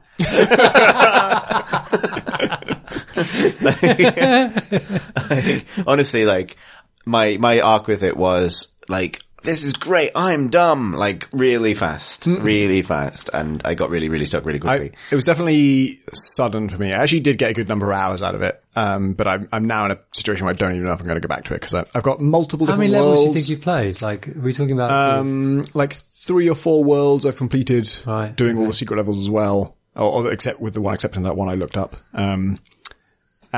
honestly, 5.87 6.25
like 6.25 6.57
my 7.05 7.37
my 7.37 7.61
arc 7.61 7.87
with 7.87 8.03
it 8.03 8.17
was 8.17 8.67
like 8.89 9.21
this 9.43 9.63
is 9.63 9.73
great. 9.73 10.11
I'm 10.15 10.49
dumb. 10.49 10.93
Like 10.93 11.27
really 11.31 11.75
fast, 11.75 12.25
really 12.25 12.81
fast, 12.81 13.29
and 13.33 13.61
I 13.63 13.75
got 13.75 13.89
really 13.89 14.09
really 14.09 14.25
stuck 14.25 14.45
really 14.45 14.59
I, 14.59 14.77
quickly. 14.77 14.97
it 15.11 15.15
was 15.15 15.25
definitely 15.25 16.01
sudden 16.13 16.67
for 16.67 16.77
me. 16.77 16.91
I 16.91 17.01
actually 17.01 17.21
did 17.21 17.37
get 17.37 17.51
a 17.51 17.53
good 17.53 17.69
number 17.69 17.91
of 17.91 17.97
hours 17.97 18.21
out 18.21 18.35
of 18.35 18.41
it, 18.41 18.61
um, 18.75 19.13
but 19.13 19.27
I'm, 19.27 19.47
I'm 19.51 19.65
now 19.65 19.85
in 19.85 19.91
a 19.91 19.99
situation 20.13 20.45
where 20.45 20.53
I 20.53 20.57
don't 20.57 20.73
even 20.73 20.85
know 20.85 20.93
if 20.93 20.99
I'm 20.99 21.05
going 21.05 21.21
to 21.21 21.25
go 21.25 21.33
back 21.33 21.45
to 21.45 21.53
it 21.53 21.61
because 21.61 21.73
I've 21.73 22.03
got 22.03 22.19
multiple 22.19 22.65
How 22.65 22.73
different 22.73 22.91
many 22.91 23.03
levels 23.03 23.19
do 23.19 23.25
you 23.27 23.33
think 23.33 23.49
you've 23.49 23.61
played? 23.61 24.01
Like, 24.01 24.27
are 24.29 24.39
we 24.39 24.51
talking 24.51 24.73
about? 24.73 24.89
sort 24.89 25.13
of- 25.13 25.19
um, 25.19 25.65
like 25.73 25.93
three 25.93 26.49
or 26.49 26.55
four 26.55 26.83
worlds 26.83 27.25
I've 27.25 27.37
completed, 27.37 27.89
Right, 28.05 28.35
doing 28.35 28.57
all 28.57 28.65
the 28.65 28.73
secret 28.73 28.97
levels 28.97 29.19
as 29.19 29.29
well, 29.29 29.75
or, 29.95 30.25
or 30.25 30.31
except 30.31 30.59
with 30.59 30.73
the 30.73 30.81
one 30.81 30.95
exception 30.95 31.23
that 31.23 31.35
one 31.35 31.49
I 31.49 31.53
looked 31.53 31.77
up. 31.77 31.95
Um, 32.13 32.59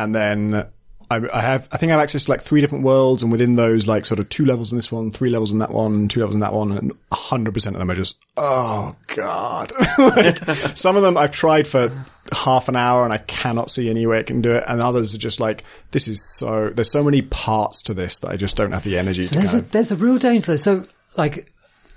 and 0.03 0.15
then 0.15 0.67
I, 1.09 1.21
I 1.33 1.41
have, 1.41 1.67
I 1.71 1.77
think 1.77 1.91
I 1.91 1.95
have 1.95 2.03
access 2.03 2.25
to 2.25 2.31
like 2.31 2.41
three 2.41 2.59
different 2.59 2.83
worlds, 2.83 3.23
and 3.23 3.31
within 3.31 3.55
those, 3.55 3.87
like 3.87 4.05
sort 4.05 4.19
of 4.19 4.27
two 4.27 4.45
levels 4.45 4.71
in 4.71 4.77
this 4.77 4.91
one, 4.91 5.11
three 5.11 5.29
levels 5.29 5.53
in 5.53 5.59
that 5.59 5.71
one, 5.71 6.09
two 6.09 6.19
levels 6.19 6.35
in 6.35 6.41
that 6.41 6.53
one, 6.53 6.71
and 6.73 6.91
hundred 7.13 7.53
percent 7.53 7.75
of 7.75 7.79
them 7.79 7.89
are 7.89 7.95
just, 7.95 8.17
oh 8.35 8.93
god. 9.15 9.71
like, 9.97 10.37
some 10.75 10.97
of 10.97 11.03
them 11.03 11.15
I've 11.15 11.31
tried 11.31 11.65
for 11.65 11.91
half 12.33 12.67
an 12.67 12.75
hour 12.75 13.05
and 13.05 13.13
I 13.13 13.19
cannot 13.19 13.71
see 13.71 13.89
any 13.89 14.05
way 14.05 14.19
I 14.19 14.23
can 14.23 14.41
do 14.41 14.53
it, 14.53 14.65
and 14.67 14.81
others 14.81 15.15
are 15.15 15.19
just 15.19 15.39
like, 15.39 15.63
this 15.91 16.09
is 16.09 16.21
so. 16.37 16.69
There's 16.69 16.91
so 16.91 17.03
many 17.03 17.21
parts 17.21 17.81
to 17.83 17.93
this 17.93 18.19
that 18.19 18.29
I 18.29 18.35
just 18.35 18.57
don't 18.57 18.73
have 18.73 18.83
the 18.83 18.97
energy 18.97 19.23
to 19.23 19.33
there's 19.33 19.53
a, 19.53 19.59
of. 19.59 19.71
there's 19.71 19.91
a 19.91 19.95
real 19.95 20.17
danger 20.17 20.47
there. 20.47 20.57
So, 20.57 20.85
like, 21.15 21.51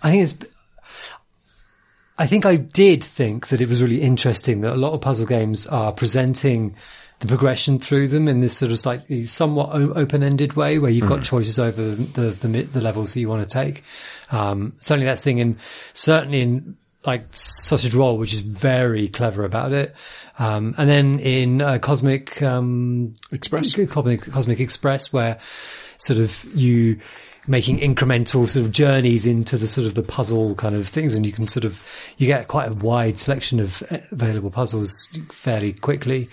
I 0.05 0.11
think 0.13 0.23
it's. 0.25 0.53
I 2.17 2.27
think 2.27 2.45
I 2.45 2.57
did 2.57 3.03
think 3.03 3.49
that 3.49 3.63
it 3.63 3.69
was 3.69 3.83
really 3.83 4.03
interesting 4.03 4.61
that 4.61 4.75
a 4.75 4.77
lot 4.77 4.93
of 4.93 5.01
puzzle 5.01 5.27
games 5.27 5.67
are 5.67 5.91
presenting 5.91 6.75
the 7.21 7.27
progression 7.27 7.79
through 7.79 8.09
them 8.09 8.29
in 8.29 8.41
this 8.41 8.57
sort 8.57 8.73
of 8.73 8.79
slightly 8.79 9.27
somewhat 9.27 9.71
open-ended 9.73 10.55
way 10.55 10.79
where 10.79 10.91
you've 10.91 11.09
got 11.09 11.23
choices 11.23 11.59
over 11.59 11.83
the, 11.83 12.31
the, 12.31 12.63
the 12.63 12.81
levels 12.81 13.13
that 13.15 13.21
you 13.21 13.29
want 13.29 13.49
to 13.49 13.53
take. 13.53 13.85
Um, 14.33 14.73
certainly 14.79 15.07
that's 15.07 15.23
thing 15.23 15.39
in, 15.39 15.59
certainly 15.93 16.41
in 16.41 16.77
like 17.05 17.25
sausage 17.33 17.95
roll, 17.95 18.19
which 18.19 18.35
is 18.35 18.41
very 18.41 19.09
clever 19.09 19.45
about 19.45 19.73
it. 19.73 19.95
Um, 20.39 20.75
and 20.79 20.89
then 20.89 21.19
in 21.19 21.61
uh, 21.61 21.79
cosmic, 21.79 22.43
um, 22.43 23.15
Express? 23.33 23.75
Cosmic, 23.75 24.23
Cosmic 24.23 24.61
Express, 24.61 25.13
where 25.13 25.39
sort 25.99 26.19
of 26.19 26.45
you 26.55 27.01
making 27.47 27.79
incremental 27.79 28.49
sort 28.49 28.65
of 28.65 28.73
journeys 28.73 29.27
into 29.27 29.57
the 29.57 29.67
sort 29.67 29.87
of 29.87 29.95
the 29.95 30.03
puzzle 30.03 30.55
kind 30.55 30.75
of 30.75 30.89
things, 30.89 31.15
and 31.15 31.27
you 31.27 31.33
can 31.33 31.49
sort 31.49 31.65
of 31.65 31.83
you 32.17 32.27
get 32.27 32.49
quite 32.49 32.71
a 32.71 32.75
wide 32.75 33.19
selection 33.19 33.61
of 33.61 33.83
uh, 33.91 33.99
available 34.11 34.51
puzzles 34.51 35.07
fairly 35.31 35.73
quickly. 35.73 36.29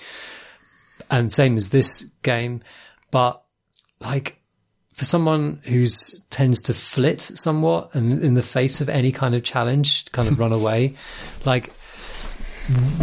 And 1.10 1.32
same 1.32 1.56
as 1.56 1.70
this 1.70 2.04
game, 2.22 2.62
but 3.12 3.42
like 4.00 4.42
for 4.94 5.06
someone 5.06 5.62
who's 5.64 6.20
tends 6.32 6.64
to 6.64 6.74
flit 6.74 7.22
somewhat 7.22 7.94
and 7.94 8.24
in 8.24 8.34
the 8.34 8.42
face 8.42 8.82
of 8.82 8.90
any 8.90 9.12
kind 9.12 9.36
of 9.36 9.44
challenge, 9.44 10.12
kind 10.12 10.28
of 10.28 10.40
run 10.40 10.52
away, 10.54 10.96
like 11.46 11.72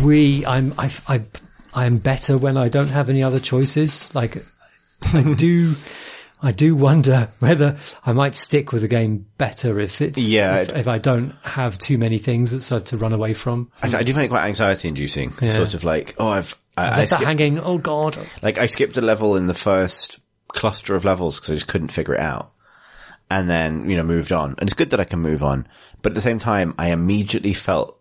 we, 0.02 0.44
I'm, 0.44 0.74
I, 0.76 0.92
I, 1.06 1.22
I 1.72 1.86
am 1.86 1.98
better 1.98 2.36
when 2.36 2.56
I 2.56 2.68
don't 2.68 2.88
have 2.88 3.08
any 3.08 3.22
other 3.22 3.38
choices. 3.38 4.12
Like 4.14 4.44
I 5.12 5.34
do, 5.36 5.74
I 6.42 6.52
do 6.52 6.74
wonder 6.74 7.28
whether 7.38 7.76
I 8.04 8.12
might 8.12 8.34
stick 8.34 8.72
with 8.72 8.82
the 8.82 8.88
game 8.88 9.26
better 9.38 9.78
if 9.78 10.00
it's, 10.00 10.18
Yeah, 10.18 10.62
if, 10.62 10.72
if 10.72 10.88
I 10.88 10.98
don't 10.98 11.30
have 11.42 11.78
too 11.78 11.96
many 11.96 12.18
things 12.18 12.50
that 12.50 12.62
start 12.62 12.86
to 12.86 12.96
run 12.96 13.12
away 13.12 13.34
from. 13.34 13.70
I, 13.82 13.98
I 13.98 14.02
do 14.02 14.12
find 14.12 14.24
it 14.24 14.28
quite 14.28 14.46
anxiety 14.46 14.88
inducing. 14.88 15.30
Sort 15.30 15.74
of 15.74 15.84
like, 15.84 16.16
oh, 16.18 16.28
I've, 16.28 16.54
I, 16.76 16.86
I 16.88 16.96
Left 16.98 17.10
skip- 17.10 17.26
hanging. 17.26 17.58
Oh 17.58 17.78
God. 17.78 18.18
like 18.42 18.58
I 18.58 18.66
skipped 18.66 18.96
a 18.96 19.00
level 19.00 19.36
in 19.36 19.46
the 19.46 19.54
first 19.54 20.18
cluster 20.48 20.94
of 20.94 21.04
levels 21.04 21.36
because 21.40 21.50
I 21.50 21.54
just 21.54 21.68
couldn't 21.68 21.88
figure 21.92 22.14
it 22.14 22.20
out. 22.20 22.52
And 23.30 23.48
then, 23.50 23.88
you 23.88 23.96
know, 23.96 24.02
moved 24.04 24.30
on. 24.32 24.50
And 24.58 24.62
it's 24.62 24.74
good 24.74 24.90
that 24.90 25.00
I 25.00 25.04
can 25.04 25.18
move 25.18 25.42
on. 25.42 25.66
But 26.02 26.12
at 26.12 26.14
the 26.14 26.20
same 26.20 26.38
time, 26.38 26.74
I 26.78 26.90
immediately 26.90 27.54
felt 27.54 27.98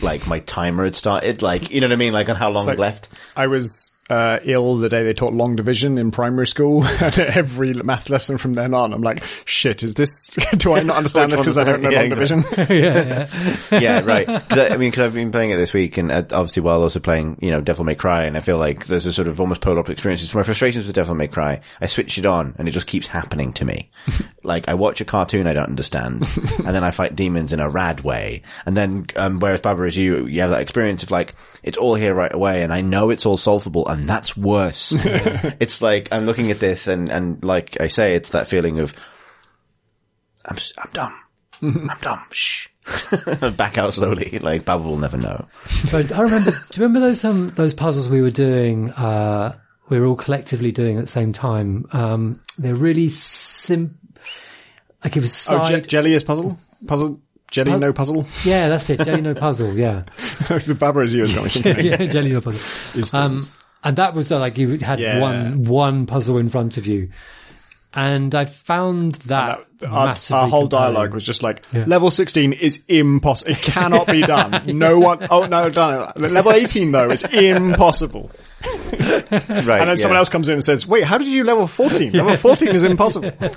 like 0.00 0.26
my 0.26 0.40
timer 0.40 0.84
had 0.84 0.96
started. 0.96 1.42
Like, 1.42 1.70
you 1.70 1.80
know 1.80 1.86
what 1.88 1.92
I 1.92 1.96
mean? 1.96 2.12
Like 2.14 2.28
on 2.30 2.36
how 2.36 2.50
long 2.50 2.64
like- 2.66 2.78
left. 2.78 3.08
I 3.36 3.46
was 3.48 3.90
uh, 4.12 4.38
ill 4.44 4.76
the 4.76 4.88
day 4.90 5.02
they 5.04 5.14
taught 5.14 5.32
long 5.32 5.56
division 5.56 5.96
in 5.96 6.10
primary 6.10 6.46
school, 6.46 6.84
and 7.00 7.18
every 7.18 7.72
math 7.72 8.10
lesson 8.10 8.36
from 8.36 8.52
then 8.52 8.74
on, 8.74 8.92
I'm 8.92 9.00
like, 9.02 9.22
shit, 9.46 9.82
is 9.82 9.94
this? 9.94 10.26
Do 10.56 10.74
I 10.74 10.82
not 10.82 10.96
understand 10.96 11.32
this 11.32 11.40
because 11.40 11.56
I 11.56 11.64
one- 11.64 11.72
don't 11.80 11.82
know 11.82 11.90
Yeah, 11.90 12.00
long 12.00 12.08
division? 12.10 12.44
yeah, 13.80 14.04
right. 14.04 14.26
'Cause 14.26 14.58
I, 14.58 14.68
I 14.68 14.76
mean, 14.76 14.90
because 14.90 15.06
I've 15.06 15.14
been 15.14 15.30
playing 15.32 15.50
it 15.50 15.56
this 15.56 15.72
week, 15.72 15.96
and 15.96 16.10
uh, 16.12 16.22
obviously 16.32 16.62
while 16.62 16.82
also 16.82 17.00
playing, 17.00 17.38
you 17.40 17.50
know, 17.50 17.60
Devil 17.60 17.84
May 17.84 17.94
Cry, 17.94 18.24
and 18.24 18.36
I 18.36 18.40
feel 18.40 18.58
like 18.58 18.86
there's 18.86 19.06
a 19.06 19.12
sort 19.12 19.28
of 19.28 19.40
almost 19.40 19.60
polar 19.60 19.78
opposite 19.80 19.92
experiences. 19.94 20.30
For 20.30 20.38
my 20.38 20.44
frustrations 20.44 20.86
with 20.86 20.94
Devil 20.94 21.14
May 21.14 21.28
Cry, 21.28 21.60
I 21.80 21.86
switch 21.86 22.18
it 22.18 22.26
on, 22.26 22.54
and 22.58 22.68
it 22.68 22.72
just 22.72 22.86
keeps 22.86 23.06
happening 23.06 23.52
to 23.54 23.64
me. 23.64 23.90
like 24.42 24.68
I 24.68 24.74
watch 24.74 25.00
a 25.00 25.04
cartoon 25.04 25.46
I 25.46 25.54
don't 25.54 25.68
understand, 25.68 26.26
and 26.58 26.68
then 26.74 26.84
I 26.84 26.90
fight 26.90 27.16
demons 27.16 27.52
in 27.52 27.60
a 27.60 27.68
rad 27.70 28.00
way, 28.00 28.42
and 28.66 28.76
then 28.76 29.06
um, 29.16 29.38
whereas 29.38 29.60
Baba 29.60 29.82
is 29.84 29.96
you, 29.96 30.26
you 30.26 30.40
have 30.42 30.50
that 30.50 30.62
experience 30.62 31.02
of 31.02 31.10
like 31.10 31.34
it's 31.62 31.78
all 31.78 31.94
here 31.94 32.14
right 32.14 32.32
away, 32.34 32.62
and 32.62 32.72
I 32.72 32.80
know 32.80 33.10
it's 33.10 33.24
all 33.26 33.36
solvable, 33.36 33.86
and 33.88 34.01
that's 34.08 34.36
worse. 34.36 34.92
it's 35.60 35.80
like 35.82 36.08
I'm 36.12 36.26
looking 36.26 36.50
at 36.50 36.58
this, 36.58 36.86
and 36.86 37.08
and 37.10 37.42
like 37.44 37.80
I 37.80 37.88
say, 37.88 38.14
it's 38.14 38.30
that 38.30 38.48
feeling 38.48 38.78
of 38.78 38.94
I'm 40.44 40.56
s- 40.56 40.72
I'm 40.78 40.90
dumb. 40.92 41.14
I'm 41.62 41.98
dumb. 42.00 42.20
Shh. 42.32 42.68
Back 43.56 43.78
out 43.78 43.94
slowly. 43.94 44.38
Like 44.40 44.64
Baba 44.64 44.82
will 44.82 44.96
never 44.96 45.16
know. 45.16 45.46
But 45.92 46.10
I 46.12 46.22
remember. 46.22 46.50
do 46.50 46.56
you 46.80 46.82
remember 46.86 47.00
those 47.00 47.24
um 47.24 47.50
those 47.50 47.74
puzzles 47.74 48.08
we 48.08 48.22
were 48.22 48.30
doing? 48.32 48.90
Uh, 48.92 49.56
we 49.88 50.00
were 50.00 50.06
all 50.06 50.16
collectively 50.16 50.72
doing 50.72 50.96
at 50.98 51.02
the 51.02 51.06
same 51.10 51.32
time. 51.32 51.86
Um, 51.92 52.40
they're 52.58 52.74
really 52.74 53.08
sim. 53.08 53.98
Like 55.04 55.16
it 55.16 55.20
was 55.20 55.32
Oh, 55.52 55.62
side. 55.64 55.84
Je- 55.84 55.88
jelly 55.88 56.14
is 56.14 56.24
puzzle? 56.24 56.58
Puzzle? 56.86 57.20
Jelly 57.50 57.72
Pu- 57.72 57.78
no 57.80 57.92
puzzle? 57.92 58.26
yeah, 58.44 58.68
that's 58.70 58.88
it. 58.88 59.00
Jelly 59.04 59.20
no 59.20 59.34
puzzle. 59.34 59.74
Yeah, 59.74 60.04
the 60.48 60.74
Baba 60.78 61.00
is 61.00 61.12
you 61.14 61.20
has 61.26 61.34
got 61.34 61.76
yeah, 61.84 61.96
jelly 62.06 62.32
no 62.32 62.40
puzzle. 62.40 63.18
Um, 63.18 63.40
and 63.84 63.96
that 63.96 64.14
was 64.14 64.30
uh, 64.32 64.38
like 64.38 64.58
you 64.58 64.78
had 64.78 64.98
Yeah. 65.00 65.20
one 65.20 65.64
one 65.64 66.06
puzzle 66.06 66.38
in 66.38 66.48
front 66.50 66.76
of 66.78 66.86
you, 66.86 67.10
and 67.94 68.34
I 68.34 68.44
found 68.46 69.14
that, 69.26 69.66
That- 69.80 69.88
our, 69.90 70.08
our 70.38 70.48
whole 70.48 70.62
compelling. 70.62 70.68
dialogue 70.94 71.14
was 71.14 71.24
just 71.24 71.42
like, 71.42 71.64
Yeah. 71.72 71.84
level 71.86 72.10
16 72.10 72.52
is 72.54 72.84
impossible. 72.88 73.50
It 73.52 73.58
cannot 73.58 74.06
be 74.06 74.22
done. 74.22 74.62
No 74.78 74.98
one, 74.98 75.26
oh 75.30 75.46
no, 75.46 75.68
done 75.70 76.12
it. 76.16 76.30
Level 76.32 76.52
18 76.52 76.92
though 76.92 77.10
is 77.10 77.24
impossible. 77.24 78.30
Right. 79.62 79.80
And 79.80 79.88
then 79.88 79.96
yeah. 79.96 80.02
someone 80.02 80.16
else 80.16 80.28
comes 80.28 80.48
in 80.48 80.54
and 80.54 80.64
says, 80.64 80.86
wait, 80.86 81.04
how 81.04 81.18
did 81.18 81.28
you 81.28 81.44
level 81.44 81.66
14? 81.66 82.12
Level 82.12 82.36
14 82.36 82.68
is 82.68 82.84
impossible. 82.84 83.28
I 83.40 83.48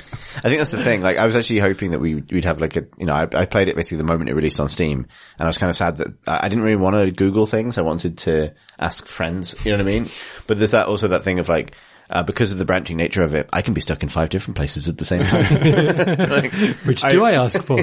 think 0.50 0.58
that's 0.58 0.72
the 0.72 0.84
thing. 0.84 1.02
Like, 1.02 1.18
I 1.18 1.26
was 1.26 1.36
actually 1.36 1.60
hoping 1.60 1.92
that 1.92 2.00
we, 2.00 2.16
we'd 2.16 2.46
have 2.46 2.62
like 2.62 2.76
a, 2.76 2.86
you 2.98 3.06
know, 3.06 3.14
I, 3.14 3.28
I 3.34 3.46
played 3.46 3.68
it 3.68 3.76
basically 3.76 3.98
the 3.98 4.04
moment 4.04 4.30
it 4.30 4.36
released 4.36 4.60
on 4.60 4.70
Steam, 4.70 5.08
and 5.40 5.46
I 5.46 5.46
was 5.46 5.58
kind 5.58 5.70
of 5.70 5.76
sad 5.76 5.98
that 5.98 6.08
I 6.28 6.46
I 6.46 6.50
didn't 6.50 6.64
really 6.64 6.76
want 6.76 6.96
to 6.96 7.12
Google 7.12 7.48
things. 7.48 7.78
I 7.80 7.82
wanted 7.82 8.20
to 8.20 8.54
ask 8.78 9.08
friends, 9.08 9.56
you 9.66 9.72
know 9.72 9.78
what 9.78 9.88
I 9.88 9.92
mean? 9.92 10.06
But 10.46 10.60
there's 10.60 10.72
that 10.72 10.88
also 10.88 11.08
that 11.10 11.24
thing 11.24 11.40
of 11.40 11.50
like, 11.50 11.76
uh, 12.10 12.24
because 12.24 12.52
of 12.52 12.60
the 12.60 12.66
branching 12.66 12.98
nature 12.98 13.24
of 13.24 13.34
it, 13.34 13.50
I 13.52 13.62
can 13.62 13.74
be 13.74 13.82
stuck 13.82 14.04
in 14.04 14.10
five 14.10 14.30
different 14.30 14.58
places 14.58 14.88
at 14.88 14.98
the 14.98 15.06
same 15.06 15.22
time. 15.22 16.30
Like, 16.30 16.54
Which 16.86 17.02
do 17.02 17.24
I, 17.24 17.32
ask 17.32 17.62
for? 17.64 17.80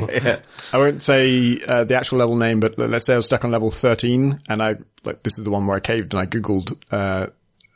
I 0.72 0.78
won't 0.78 1.02
say 1.02 1.60
uh, 1.66 1.84
the 1.84 1.96
actual 1.96 2.18
level 2.18 2.36
name, 2.36 2.60
but 2.60 2.78
let's 2.78 3.06
say 3.06 3.14
I 3.14 3.16
was 3.16 3.26
stuck 3.26 3.44
on 3.44 3.50
level 3.50 3.70
13 3.70 4.38
and 4.48 4.62
I, 4.62 4.74
like, 5.04 5.22
this 5.22 5.38
is 5.38 5.44
the 5.44 5.50
one 5.50 5.66
where 5.66 5.76
I 5.76 5.80
caved 5.80 6.14
and 6.14 6.22
I 6.22 6.26
Googled, 6.26 6.80
uh, 6.90 7.28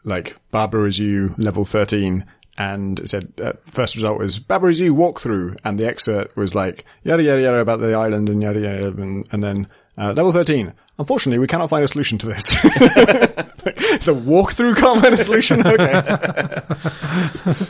like 0.07 0.37
Baba 0.51 0.85
is 0.85 0.99
you 0.99 1.35
level 1.37 1.67
13 1.67 2.25
and 2.57 3.01
it 3.01 3.09
said 3.09 3.33
uh, 3.43 3.53
first 3.67 3.97
result 3.97 4.19
was 4.19 4.39
Baba 4.39 4.69
is 4.69 4.81
you 4.81 4.95
walkthrough 4.95 5.59
and 5.65 5.79
the 5.79 5.87
excerpt 5.87 6.37
was 6.37 6.55
like 6.55 6.87
yada 7.05 7.23
yada 7.23 7.43
yada 7.43 7.59
about 7.59 7.81
the 7.81 7.95
island 7.95 8.31
and 8.31 8.41
yada 8.41 8.61
yada 8.61 8.89
and, 8.89 9.29
and 9.31 9.43
then 9.43 9.67
uh, 9.99 10.15
level 10.17 10.33
13 10.33 10.73
unfortunately 10.99 11.39
we 11.39 11.47
cannot 11.47 11.69
find 11.69 11.85
a 11.85 11.89
solution 11.89 12.17
to 12.17 12.27
this. 12.27 12.57
The 14.07 14.15
walkthrough 14.15 14.77
can't 14.77 15.01
find 15.01 15.13
a 15.13 15.17
solution? 15.17 15.67
Okay. 15.67 16.03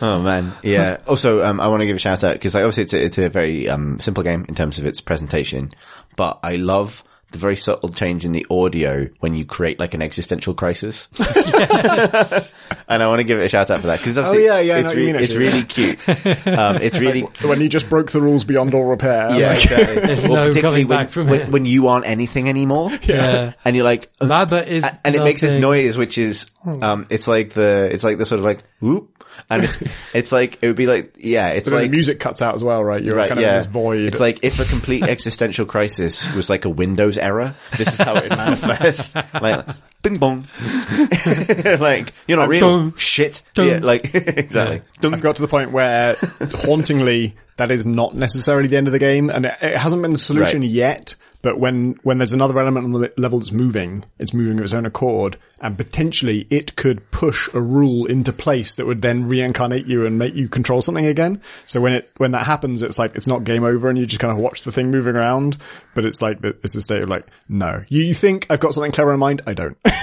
Oh 0.03 0.23
man, 0.23 0.53
yeah. 0.63 0.99
Also, 1.07 1.43
um, 1.43 1.61
I 1.61 1.69
want 1.69 1.81
to 1.81 1.87
give 1.87 1.97
a 1.97 1.99
shout 1.99 2.23
out 2.23 2.35
because 2.35 2.55
like, 2.55 2.65
obviously 2.65 2.83
it's 2.85 2.93
a, 2.93 3.05
it's 3.05 3.19
a 3.19 3.29
very 3.31 3.69
um, 3.69 3.99
simple 3.99 4.23
game 4.23 4.45
in 4.49 4.55
terms 4.55 4.79
of 4.79 4.85
its 4.85 5.01
presentation, 5.01 5.71
but 6.17 6.39
I 6.43 6.57
love 6.57 7.03
the 7.33 7.39
very 7.39 7.57
subtle 7.57 7.89
change 7.89 8.25
in 8.25 8.33
the 8.33 8.47
audio 8.51 9.09
when 9.21 9.35
you 9.35 9.45
create 9.45 9.81
like 9.81 9.95
an 9.95 10.03
existential 10.03 10.55
crisis. 10.55 11.09
and 12.89 13.03
I 13.03 13.07
want 13.09 13.21
to 13.21 13.25
give 13.25 13.39
it 13.39 13.45
a 13.45 13.49
shout 13.49 13.71
out 13.71 13.81
for 13.81 13.89
that 13.89 13.99
because 13.99 14.17
Oh, 14.19 14.33
yeah, 14.33 14.61
yeah, 14.61 14.79
it's, 14.79 14.89
what 14.89 14.97
you 14.97 15.15
it's 15.15 15.23
actually, 15.25 15.39
really 15.39 15.63
cute. 15.65 15.99
Um, 16.47 16.77
it's 16.77 16.99
really. 17.01 17.23
when 17.43 17.61
you 17.61 17.69
just 17.69 17.89
broke 17.89 18.11
the 18.13 18.21
rules 18.21 18.45
beyond 18.45 18.75
all 18.75 18.85
repair 18.85 19.31
Yeah, 19.33 19.49
like- 19.51 19.65
exactly. 19.65 19.95
There's 20.07 20.23
Well, 20.23 20.33
no 20.33 20.49
particularly 20.49 20.83
coming 20.85 20.89
when, 20.89 20.99
back 20.99 21.11
from 21.11 21.27
when, 21.29 21.41
it. 21.43 21.49
when 21.49 21.65
you 21.67 21.89
aren't 21.89 22.07
anything 22.07 22.49
anymore. 22.49 22.91
Yeah. 23.03 23.53
And 23.65 23.75
you're 23.77 23.85
like, 23.85 24.11
uh, 24.21 24.29
Baba 24.29 24.67
is 24.67 24.85
and 25.05 25.15
it 25.15 25.23
makes 25.23 25.41
this 25.41 25.57
noise, 25.57 25.99
which 25.99 26.19
is, 26.19 26.51
um, 26.65 27.07
it's 27.11 27.27
like 27.29 27.51
the, 27.51 27.89
it's 27.93 28.05
like 28.05 28.19
the 28.19 28.25
sort 28.27 28.39
of 28.39 28.45
like, 28.45 28.63
whoop. 28.81 29.25
And 29.49 29.65
it's, 29.65 29.83
it's 30.13 30.33
like, 30.33 30.63
it 30.63 30.67
would 30.67 30.77
be 30.77 30.87
like, 30.87 31.17
yeah, 31.19 31.49
it's 31.51 31.71
like, 31.71 31.91
the 31.91 31.97
music 31.97 32.21
cuts 32.21 32.43
out 32.43 32.55
as 32.55 32.65
well 32.65 32.83
right 32.83 33.03
you're 33.03 33.17
right, 33.17 33.29
kind 33.29 33.39
of 33.39 33.43
yeah. 33.43 33.53
in 33.53 33.59
this 33.59 33.67
void 33.67 34.01
It's 34.01 34.21
like 34.21 34.41
if 34.43 34.59
a 34.61 34.65
complete 34.65 35.03
existential 35.09 35.67
crisis 35.67 36.33
was 36.35 36.51
like 36.51 36.65
a 36.65 36.71
Windows 36.71 37.19
error, 37.19 37.55
this 37.77 37.89
is 37.89 37.99
how 37.99 38.17
it 38.17 38.31
manifests. 38.37 39.15
like, 39.41 39.67
bing 40.03 40.15
bong. 40.15 40.47
like, 41.81 42.13
you're 42.27 42.39
not 42.39 42.49
real. 42.49 42.61
Dun. 42.61 42.97
Shit. 42.97 43.43
Dun. 43.55 43.67
Yeah, 43.67 43.79
like, 43.83 44.15
exactly. 44.15 44.83
I've 45.03 45.21
got 45.21 45.37
to 45.37 45.43
the 45.43 45.49
point 45.49 45.73
where 45.73 46.17
hauntingly 46.41 47.37
that 47.57 47.71
is 47.71 47.87
not 47.87 48.15
necessarily 48.15 48.69
the 48.69 48.77
end 48.77 48.87
of 48.87 48.93
the 48.93 48.99
game 48.99 49.31
and 49.31 49.47
it, 49.47 49.55
it 49.63 49.77
hasn't 49.77 50.03
been 50.03 50.13
the 50.13 50.19
solution 50.19 50.61
Right. 50.61 50.71
yet. 50.71 51.15
But 51.47 51.61
when, 51.61 51.95
when 52.03 52.19
there's 52.19 52.33
another 52.33 52.59
element 52.59 52.87
on 52.87 52.91
the 52.91 53.13
level 53.17 53.39
that's 53.39 53.53
moving, 53.53 54.05
it's 54.19 54.35
moving 54.35 54.59
of 54.59 54.65
its 54.65 54.73
own 54.73 54.85
accord 54.85 55.37
and 55.61 55.79
potentially 55.79 56.45
it 56.51 56.75
could 56.75 57.09
push 57.13 57.49
a 57.55 57.61
rule 57.61 58.07
into 58.07 58.33
place 58.33 58.75
that 58.75 58.85
would 58.85 59.01
then 59.01 59.29
reincarnate 59.29 59.87
you 59.87 60.07
and 60.07 60.19
make 60.19 60.35
you 60.35 60.49
control 60.49 60.83
something 60.83 61.07
again. 61.07 61.41
So 61.65 61.81
when 61.81 61.93
it, 61.93 62.11
when 62.17 62.33
that 62.33 62.47
happens, 62.47 62.83
it's 62.83 62.99
like, 62.99 63.15
it's 63.15 63.29
not 63.29 63.45
game 63.45 63.63
over 63.63 63.89
and 63.89 63.97
you 63.97 64.07
just 64.07 64.19
kind 64.19 64.37
of 64.37 64.43
watch 64.43 64.65
the 64.65 64.73
thing 64.73 64.91
moving 64.91 65.15
around, 65.15 65.57
but 65.95 66.05
it's 66.05 66.21
like, 66.21 66.39
it's 66.43 66.75
a 66.75 66.83
state 66.83 67.03
of 67.03 67.09
like, 67.09 67.25
no, 67.49 67.85
you, 67.89 68.03
you 68.03 68.15
think 68.15 68.49
I've 68.51 68.59
got 68.59 68.75
something 68.75 68.91
clever 68.91 69.15
in 69.15 69.21
mind? 69.21 69.43
I 69.47 69.55
don't. 69.55 69.79
I've 69.85 69.95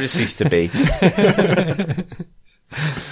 just 0.00 0.18
used 0.18 0.38
to 0.38 0.48
be. 0.48 0.70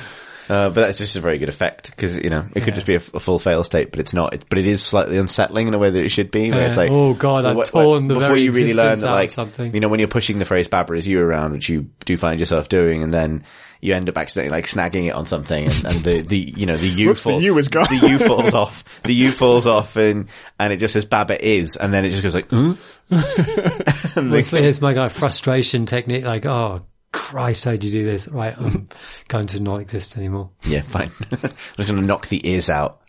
Uh, 0.50 0.68
but 0.68 0.74
that's 0.80 0.98
just 0.98 1.14
a 1.14 1.20
very 1.20 1.38
good 1.38 1.48
effect 1.48 1.90
because 1.90 2.16
you 2.16 2.28
know 2.28 2.44
it 2.56 2.64
could 2.64 2.74
just 2.74 2.86
be 2.86 2.94
a, 2.94 2.96
f- 2.96 3.14
a 3.14 3.20
full 3.20 3.38
fail 3.38 3.62
state, 3.62 3.92
but 3.92 4.00
it's 4.00 4.12
not. 4.12 4.34
It, 4.34 4.44
but 4.48 4.58
it 4.58 4.66
is 4.66 4.82
slightly 4.82 5.16
unsettling 5.16 5.68
in 5.68 5.74
a 5.74 5.78
way 5.78 5.90
that 5.90 6.04
it 6.04 6.08
should 6.08 6.32
be. 6.32 6.50
Where 6.50 6.66
it's 6.66 6.76
like, 6.76 6.90
Oh, 6.90 7.14
God, 7.14 7.44
I've 7.44 7.54
what- 7.56 7.68
torn 7.68 8.08
the 8.08 8.14
before 8.14 8.30
very 8.30 8.40
you 8.42 8.50
really 8.52 8.74
learn 8.74 8.94
existence 8.94 9.02
that, 9.02 9.10
like, 9.12 9.30
something. 9.30 9.72
you 9.72 9.78
know, 9.78 9.86
when 9.88 10.00
you're 10.00 10.08
pushing 10.08 10.38
the 10.38 10.44
phrase 10.44 10.66
"Baba 10.66 10.94
is 10.94 11.06
you" 11.06 11.20
around, 11.20 11.52
which 11.52 11.68
you 11.68 11.88
do 12.04 12.16
find 12.16 12.40
yourself 12.40 12.68
doing, 12.68 13.04
and 13.04 13.14
then 13.14 13.44
you 13.80 13.94
end 13.94 14.08
up 14.08 14.18
accidentally 14.18 14.50
like 14.54 14.66
snagging 14.66 15.06
it 15.06 15.12
on 15.14 15.24
something, 15.24 15.66
and, 15.66 15.84
and 15.84 15.94
the 16.04 16.20
the 16.22 16.36
you 16.36 16.66
know 16.66 16.76
the 16.76 16.88
U 16.88 17.08
Whoops, 17.10 17.22
the 17.22 17.30
falls, 17.30 17.42
U 17.44 17.56
is 17.58 17.68
gone. 17.68 17.86
the 17.88 18.08
U 18.08 18.18
falls 18.18 18.52
off, 18.52 19.02
the 19.04 19.14
U 19.14 19.30
falls 19.30 19.68
off, 19.68 19.94
and 19.96 20.28
and 20.58 20.72
it 20.72 20.78
just 20.78 20.94
says 20.94 21.04
"Baba 21.04 21.42
is," 21.42 21.76
and 21.76 21.94
then 21.94 22.04
it 22.04 22.10
just 22.10 22.24
goes 22.24 22.34
like, 22.34 22.48
"Huh?" 22.50 22.74
and 24.16 24.34
It's, 24.34 24.80
my 24.80 24.94
kind 24.94 25.06
of 25.06 25.12
frustration 25.12 25.86
technique. 25.86 26.24
Like, 26.24 26.44
oh 26.46 26.82
Christ, 27.12 27.64
how'd 27.64 27.82
you 27.82 27.90
do 27.90 28.04
this? 28.04 28.28
Right, 28.28 28.56
I'm 28.56 28.70
mm-hmm. 28.70 28.98
going 29.28 29.46
to 29.48 29.60
not 29.60 29.80
exist 29.80 30.16
anymore. 30.16 30.50
Yeah, 30.64 30.82
fine. 30.82 31.10
I'm 31.32 31.38
just 31.76 31.88
going 31.88 32.00
to 32.00 32.06
knock 32.06 32.28
the 32.28 32.48
ears 32.48 32.70
out. 32.70 33.00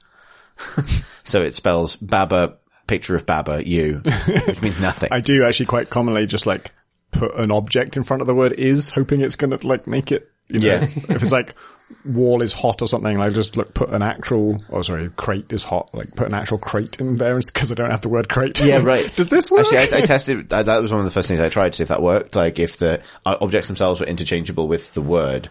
so 1.23 1.41
it 1.41 1.55
spells 1.55 1.95
Baba, 1.97 2.57
picture 2.87 3.15
of 3.15 3.25
Baba, 3.25 3.67
you, 3.67 4.01
which 4.47 4.61
means 4.61 4.79
nothing. 4.79 5.09
I 5.11 5.21
do 5.21 5.43
actually 5.43 5.67
quite 5.67 5.89
commonly 5.89 6.25
just 6.25 6.45
like 6.45 6.71
put 7.11 7.35
an 7.35 7.51
object 7.51 7.97
in 7.97 8.03
front 8.03 8.21
of 8.21 8.27
the 8.27 8.35
word 8.35 8.53
is, 8.53 8.89
hoping 8.89 9.21
it's 9.21 9.35
going 9.35 9.57
to 9.57 9.67
like 9.67 9.87
make 9.87 10.11
it, 10.11 10.31
you 10.49 10.59
know, 10.59 10.67
Yeah. 10.67 10.83
if 10.83 11.21
it's 11.21 11.31
like 11.31 11.55
wall 12.05 12.41
is 12.41 12.53
hot 12.53 12.81
or 12.81 12.87
something, 12.87 13.17
like 13.17 13.33
just 13.33 13.55
like 13.57 13.73
put 13.73 13.91
an 13.91 14.01
actual, 14.01 14.63
oh 14.69 14.81
sorry, 14.81 15.09
crate 15.15 15.51
is 15.51 15.63
hot, 15.63 15.89
like 15.93 16.15
put 16.15 16.27
an 16.27 16.33
actual 16.33 16.57
crate 16.57 16.99
in 16.99 17.17
there 17.17 17.37
because 17.39 17.71
I 17.71 17.75
don't 17.75 17.91
have 17.91 18.01
the 18.01 18.09
word 18.09 18.29
crate. 18.29 18.61
yeah, 18.61 18.81
right. 18.83 19.13
Does 19.15 19.29
this 19.29 19.49
work? 19.51 19.61
Actually, 19.61 19.77
I, 19.79 20.01
I 20.01 20.01
tested, 20.01 20.49
that 20.49 20.65
that 20.65 20.81
was 20.81 20.91
one 20.91 20.99
of 20.99 21.05
the 21.05 21.11
first 21.11 21.27
things 21.27 21.39
I 21.39 21.49
tried 21.49 21.73
to 21.73 21.77
see 21.77 21.83
if 21.83 21.89
that 21.89 22.01
worked. 22.01 22.35
Like 22.35 22.59
if 22.59 22.77
the 22.77 23.01
uh, 23.25 23.37
objects 23.41 23.67
themselves 23.67 23.99
were 23.99 24.05
interchangeable 24.05 24.67
with 24.67 24.93
the 24.93 25.01
word, 25.01 25.49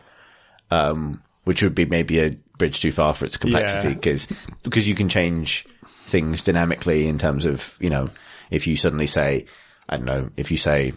um, 0.71 1.23
which 1.45 1.63
would 1.63 1.75
be 1.75 1.87
maybe 1.87 2.21
a 2.21 2.31
bridge 2.59 2.81
too 2.81 2.93
far 2.93 3.15
for 3.15 3.25
its 3.25 3.37
complexity 3.37 3.89
Yeah. 3.89 3.95
because, 3.95 4.29
because 4.63 4.87
you 4.89 4.95
can 4.95 5.09
change 5.09 5.67
things 5.87 6.43
dynamically 6.43 7.07
in 7.09 7.19
terms 7.19 7.45
of, 7.47 7.77
you 7.81 7.91
know, 7.91 8.11
if 8.51 8.67
you 8.67 8.77
suddenly 8.77 9.07
say, 9.07 9.47
I 9.89 9.97
don't 9.97 10.07
know, 10.07 10.31
if 10.37 10.51
you 10.51 10.57
say, 10.57 10.93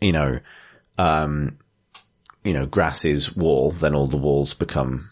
you 0.00 0.12
know, 0.12 0.40
um, 0.98 1.58
you 2.46 2.52
know, 2.52 2.64
grass 2.64 3.04
is 3.04 3.34
wall, 3.34 3.72
then 3.72 3.94
all 3.94 4.06
the 4.06 4.16
walls 4.16 4.54
become, 4.54 5.10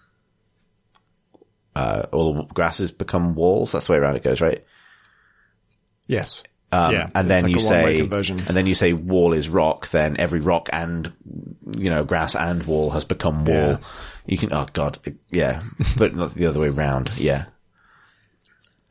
uh, 1.75 2.05
all 2.13 2.35
the 2.35 2.45
grasses 2.45 2.93
become 2.93 3.35
walls. 3.35 3.73
That's 3.73 3.89
the 3.89 3.93
way 3.93 3.99
around 3.99 4.17
it 4.17 4.23
goes, 4.23 4.41
right? 4.41 4.65
yes. 6.07 6.45
Um, 6.71 6.93
yeah. 6.93 7.11
and 7.15 7.31
then 7.31 7.45
like 7.45 7.53
you 7.53 7.61
say, 7.61 8.01
and 8.01 8.57
then 8.57 8.67
you 8.67 8.75
say 8.75 8.93
wall 8.93 9.33
is 9.33 9.49
rock, 9.49 9.91
then 9.91 10.17
every 10.19 10.41
rock 10.41 10.69
and, 10.73 11.13
you 11.77 11.89
know, 11.89 12.05
grass 12.05 12.35
and 12.35 12.63
wall 12.65 12.91
has 12.91 13.05
become 13.05 13.45
wall. 13.45 13.55
Yeah. 13.55 13.79
You 14.27 14.39
can, 14.39 14.53
oh 14.53 14.67
god, 14.73 14.99
yeah, 15.31 15.63
but 15.99 16.15
not 16.15 16.33
the 16.33 16.47
other 16.47 16.61
way 16.61 16.71
round, 16.71 17.17
yeah. 17.17 17.45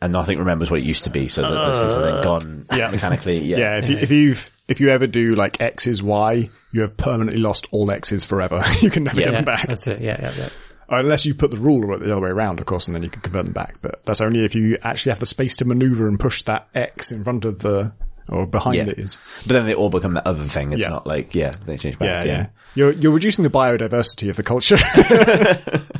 And 0.03 0.11
nothing 0.11 0.38
remembers 0.38 0.69
what 0.69 0.81
it 0.81 0.85
used 0.85 1.05
to 1.05 1.09
be, 1.09 1.27
so 1.30 1.41
that 1.43 1.69
this 1.69 1.80
is 1.91 1.95
then 1.95 2.21
gone 2.23 2.65
Uh, 2.69 2.75
yeah. 2.75 2.91
mechanically, 2.91 3.39
yeah. 3.39 3.57
yeah, 3.57 3.77
if 3.77 3.89
you, 3.89 3.97
if 3.97 4.11
you 4.11 4.35
if 4.67 4.80
you 4.81 4.89
ever 4.89 5.07
do 5.07 5.34
like 5.35 5.61
X 5.61 5.88
is 5.88 6.03
Y, 6.03 6.49
you 6.73 6.81
have 6.81 6.97
permanently 6.97 7.39
lost 7.41 7.67
all 7.71 7.89
X's 7.91 8.25
forever. 8.25 8.61
you 8.81 8.89
can 8.89 9.05
never 9.05 9.19
Yeah. 9.19 9.27
get 9.27 9.34
them 9.34 9.45
back. 9.45 9.67
that's 9.67 9.88
it. 9.88 10.01
Yeah, 10.01 10.17
yeah, 10.21 10.34
yeah. 10.38 10.49
Unless 10.89 11.25
you 11.25 11.34
put 11.34 11.51
the 11.51 11.57
ruler 11.57 11.97
the 11.97 12.11
other 12.11 12.21
way 12.21 12.30
around, 12.30 12.59
of 12.59 12.65
course, 12.65 12.88
and 12.88 12.95
then 12.95 13.01
you 13.03 13.09
can 13.09 13.21
convert 13.21 13.45
them 13.45 13.53
back. 13.53 13.77
But 13.81 14.03
that's 14.05 14.19
only 14.19 14.43
if 14.43 14.53
you 14.55 14.77
actually 14.84 15.11
have 15.11 15.19
the 15.21 15.25
space 15.25 15.55
to 15.57 15.65
maneuver 15.65 16.07
and 16.09 16.19
push 16.19 16.41
that 16.43 16.67
X 16.75 17.11
in 17.13 17.23
front 17.23 17.45
of 17.45 17.59
the, 17.59 17.93
or 18.30 18.45
behind 18.45 18.75
Yeah. 18.75 18.84
it 18.88 18.99
is. 18.99 19.17
But 19.47 19.53
then 19.53 19.65
they 19.65 19.73
all 19.73 19.89
become 19.89 20.15
that 20.15 20.27
other 20.27 20.43
thing. 20.43 20.73
It's 20.73 20.81
Yeah. 20.81 20.89
not 20.89 21.07
like, 21.07 21.34
yeah, 21.34 21.51
they 21.65 21.77
change 21.77 21.97
back. 21.97 22.07
Yeah, 22.07 22.23
Yeah, 22.25 22.31
yeah. 22.39 22.47
You're, 22.75 22.91
you're 22.91 23.11
reducing 23.13 23.43
the 23.43 23.49
biodiversity 23.49 24.30
of 24.30 24.35
the 24.35 24.43
culture. 24.43 24.77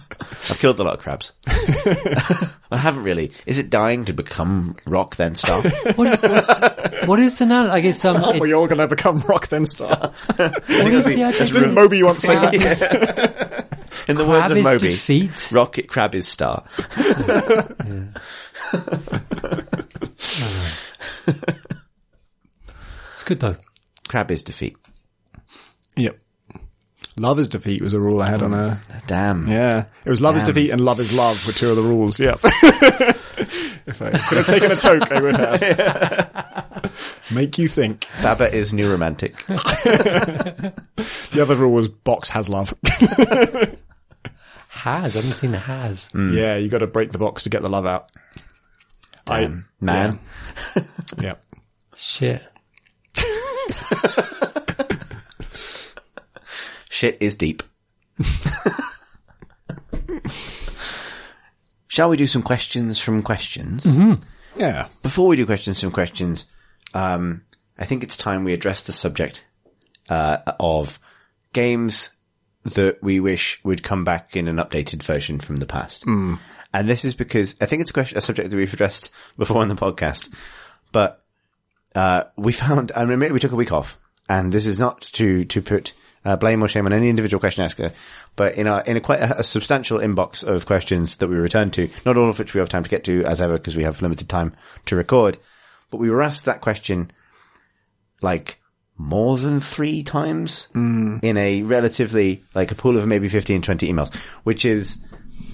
I've 0.50 0.60
killed 0.60 0.80
a 0.80 0.84
lot 0.84 0.96
of 0.96 1.00
crabs. 1.00 1.32
I 2.72 2.78
haven't 2.78 3.04
really. 3.04 3.32
Is 3.46 3.60
it 3.60 3.70
dying 3.70 4.06
to 4.06 4.14
become 4.14 4.76
rock 4.86 5.16
then 5.16 5.36
star? 5.36 5.62
What 5.96 6.08
is, 6.14 6.22
what's, 6.22 7.08
what 7.08 7.20
is 7.20 7.38
the 7.38 7.46
noun? 7.46 7.70
I 7.70 7.80
guess, 7.82 8.04
um, 8.04 8.18
it, 8.36 8.42
We're 8.42 8.56
all 8.56 8.68
going 8.68 8.80
to 8.80 8.88
become 8.88 9.20
rock 9.22 9.48
then 9.48 9.66
star. 9.66 10.12
what 10.38 10.68
is 10.70 11.06
the 11.06 11.22
adjective? 11.24 11.54
Didn't 11.56 11.76
Moby 11.76 12.04
once 12.04 12.22
say 12.24 12.36
Crab- 12.36 12.52
that? 12.54 13.68
In 14.08 14.18
the 14.18 14.26
Crab 14.26 14.42
words 14.42 14.52
of 14.52 14.58
is 14.58 14.64
Moby, 14.66 14.88
defeat. 14.90 15.50
rocket 15.54 15.88
crab 15.88 16.14
is 16.16 16.28
star. 16.28 16.66
It's 23.14 23.24
good 23.24 23.40
though. 23.40 23.56
Crab 24.08 24.32
is 24.32 24.44
defeat. 24.44 24.76
Yep. 25.96 26.18
Love 27.18 27.38
is 27.40 27.48
defeat 27.50 27.82
was 27.82 27.94
a 27.94 28.00
rule 28.00 28.22
I 28.24 28.30
had 28.30 28.42
on 28.42 28.54
a, 28.56 28.82
Damn. 29.06 29.48
yeah. 29.48 29.86
It 30.04 30.10
was 30.10 30.20
love 30.20 30.36
is 30.36 30.44
defeat 30.44 30.72
and 30.72 30.82
love 30.82 31.00
is 31.00 31.14
love 31.16 31.46
were 31.46 31.54
two 31.54 31.70
of 31.70 31.76
the 31.76 31.84
rules. 31.84 32.20
Yep. 32.20 32.40
if 33.86 34.02
I 34.02 34.10
could 34.18 34.38
have 34.40 34.48
taken 34.48 34.72
a 34.72 34.76
toke, 34.76 35.12
I 35.12 35.22
would 35.22 35.36
have. 35.36 35.62
yeah. 35.62 36.90
Make 37.34 37.58
you 37.60 37.68
think. 37.68 38.08
Baba 38.22 38.52
is 38.54 38.74
new 38.74 38.90
romantic. 38.90 39.36
The 41.32 41.42
other 41.42 41.56
rule 41.56 41.74
was 41.74 41.90
box 41.90 42.30
has 42.30 42.48
love. 42.48 42.74
Has. 44.70 45.16
I 45.16 45.20
haven't 45.20 45.34
seen 45.34 45.52
the 45.52 45.58
has. 45.58 46.08
Hmm. 46.08 46.34
Yeah, 46.34 46.58
you 46.58 46.70
got 46.70 46.80
to 46.80 46.88
break 46.88 47.12
the 47.12 47.18
box 47.18 47.44
to 47.44 47.50
get 47.50 47.64
the 47.64 47.70
love 47.70 47.88
out. 47.88 48.12
Damn. 49.26 49.66
Man. 49.82 50.20
Yeah. 51.20 51.36
Shit. 51.96 52.44
Shit 57.04 57.18
is 57.20 57.36
deep. 57.36 57.64
Shall 61.90 62.08
we 62.08 62.16
do 62.16 62.28
some 62.28 62.44
questions 62.44 62.98
from 62.98 63.22
questions? 63.24 63.86
Yeah. 64.56 64.88
Before 65.02 65.28
we 65.28 65.36
do 65.36 65.46
questions 65.46 65.82
from 65.82 65.92
questions, 65.92 66.46
um, 66.94 67.44
I 67.78 67.84
think 67.84 68.04
it's 68.04 68.16
time 68.16 68.46
we 68.46 68.54
address 68.54 68.84
the 68.84 68.94
subject 68.94 69.44
uh, 70.08 70.38
of 70.62 70.98
games 71.52 72.12
that 72.74 73.04
we 73.04 73.20
wish 73.20 73.60
would 73.66 73.84
come 73.84 74.06
back 74.06 74.38
in 74.38 74.48
an 74.48 74.56
updated 74.56 75.04
version 75.04 75.42
from 75.42 75.58
the 75.58 75.66
past. 75.66 76.06
And 76.74 76.88
this 76.88 77.04
is 77.04 77.16
because 77.16 77.56
I 77.60 77.66
think 77.66 77.82
it's 77.82 77.90
a 77.90 77.94
question, 77.94 78.18
a 78.18 78.22
subject 78.22 78.50
that 78.50 78.56
we've 78.56 78.74
addressed 78.74 79.10
before 79.38 79.62
on 79.62 79.68
the 79.68 79.76
podcast, 79.76 80.34
but 80.94 81.22
uh, 81.96 82.24
we 82.38 82.54
found, 82.54 82.94
I 82.96 83.04
mean, 83.04 83.34
we 83.34 83.40
took 83.40 83.52
a 83.52 83.58
week 83.58 83.74
off, 83.74 84.00
and 84.30 84.54
this 84.54 84.66
is 84.66 84.80
not 84.80 85.02
to 85.02 85.44
to 85.44 85.62
put 85.62 85.92
uh, 86.26 86.36
blame 86.36 86.64
or 86.64 86.68
shame 86.68 86.86
on 86.86 86.94
any 86.94 87.10
individual 87.10 87.40
question 87.40 87.64
asker. 87.64 87.92
But 88.36 88.56
in 88.56 88.68
a, 88.68 88.84
in 88.86 88.98
a 88.98 89.02
quite 89.02 89.20
a, 89.20 89.40
a 89.40 89.44
substantial 89.44 90.00
inbox 90.00 90.44
of 90.44 90.66
questions 90.66 91.18
that 91.18 91.28
we 91.28 91.36
returned 91.36 91.74
to, 91.74 91.90
not 92.06 92.18
all 92.18 92.30
of 92.30 92.40
which 92.40 92.54
we 92.54 92.60
have 92.60 92.70
time 92.70 92.84
to 92.84 92.90
get 92.90 93.04
to 93.06 93.24
as 93.26 93.42
ever 93.42 93.58
because 93.58 93.76
we 93.76 93.84
have 93.84 94.02
limited 94.02 94.30
time 94.30 94.56
to 94.86 94.96
record, 94.96 95.38
but 95.92 95.98
we 95.98 96.10
were 96.10 96.22
asked 96.22 96.46
that 96.46 96.62
question 96.62 97.12
like 98.22 98.60
more 98.98 99.38
than 99.38 99.60
three 99.60 100.04
times 100.04 100.68
in 101.24 101.38
a 101.38 101.62
relatively, 101.64 102.44
like 102.54 102.72
a 102.72 102.76
pool 102.76 102.96
of 102.96 103.08
maybe 103.08 103.28
15, 103.28 103.62
20 103.62 103.92
emails, 103.92 104.16
which 104.44 104.66
is, 104.66 104.98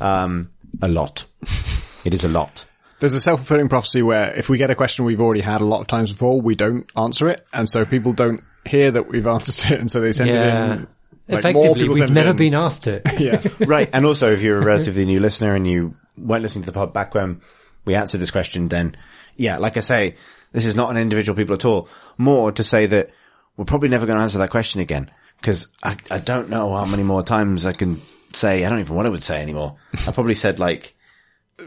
um, 0.02 0.52
a 0.82 0.88
lot. 0.88 1.26
it 2.06 2.14
is 2.14 2.24
a 2.24 2.30
lot. 2.30 2.66
There's 3.00 3.14
a 3.14 3.22
self-fulfilling 3.22 3.70
prophecy 3.70 4.02
where 4.02 4.34
if 4.36 4.50
we 4.50 4.58
get 4.58 4.72
a 4.72 4.76
question 4.76 5.06
we've 5.06 5.22
already 5.22 5.42
had 5.42 5.62
a 5.62 5.66
lot 5.66 5.80
of 5.80 5.88
times 5.88 6.12
before, 6.12 6.42
we 6.42 6.54
don't 6.54 6.90
answer 6.98 7.30
it. 7.30 7.46
And 7.54 7.68
so 7.70 7.86
people 7.86 8.12
don't 8.12 8.44
hear 8.66 8.92
that 8.92 9.08
we've 9.10 9.28
answered 9.28 9.74
it. 9.74 9.80
And 9.80 9.90
so 9.92 10.00
they 10.02 10.12
send 10.12 10.30
Yeah. 10.30 10.66
it 10.66 10.72
in. 10.74 10.88
Like, 11.28 11.40
Effectively, 11.40 11.82
people 11.82 11.94
we've 11.96 12.12
never 12.12 12.34
been 12.34 12.56
asked 12.56 12.88
it. 12.88 13.04
Yeah. 13.20 13.42
right. 13.60 13.90
And 13.94 14.06
also, 14.06 14.32
if 14.32 14.42
you're 14.42 14.58
a 14.60 14.66
relatively 14.66 15.06
new 15.06 15.20
listener 15.20 15.54
and 15.56 15.68
you 15.68 15.94
weren't 16.18 16.42
listening 16.42 16.64
to 16.64 16.72
the 16.72 16.74
pod 16.74 16.92
back 16.94 17.14
when 17.14 17.42
we 17.86 17.94
answered 17.96 18.20
this 18.20 18.32
question, 18.32 18.68
then 18.68 18.96
yeah, 19.38 19.58
like 19.58 19.78
I 19.78 19.82
say, 19.82 20.16
this 20.52 20.66
is 20.66 20.76
not 20.76 20.90
an 20.90 20.98
individual 20.98 21.36
people 21.36 21.54
at 21.54 21.66
all. 21.66 21.88
More 22.18 22.52
to 22.54 22.64
say 22.64 22.88
that 22.88 23.12
we're 23.58 23.66
probably 23.66 23.90
never 23.90 24.06
going 24.08 24.18
to 24.18 24.24
answer 24.24 24.40
that 24.40 24.50
question 24.50 24.82
again 24.82 25.12
because 25.40 25.68
I, 25.84 25.98
I 26.10 26.18
don't 26.18 26.50
know 26.50 26.76
how 26.76 26.86
many 26.86 27.04
more 27.04 27.22
times 27.24 27.66
I 27.66 27.74
can 27.74 28.02
say, 28.34 28.66
I 28.66 28.70
don't 28.70 28.80
even 28.80 28.94
know 28.94 28.98
what 28.98 29.06
I 29.06 29.10
would 29.10 29.24
say 29.24 29.42
anymore. 29.42 29.76
I 30.08 30.12
probably 30.12 30.36
said 30.36 30.58
like, 30.60 30.96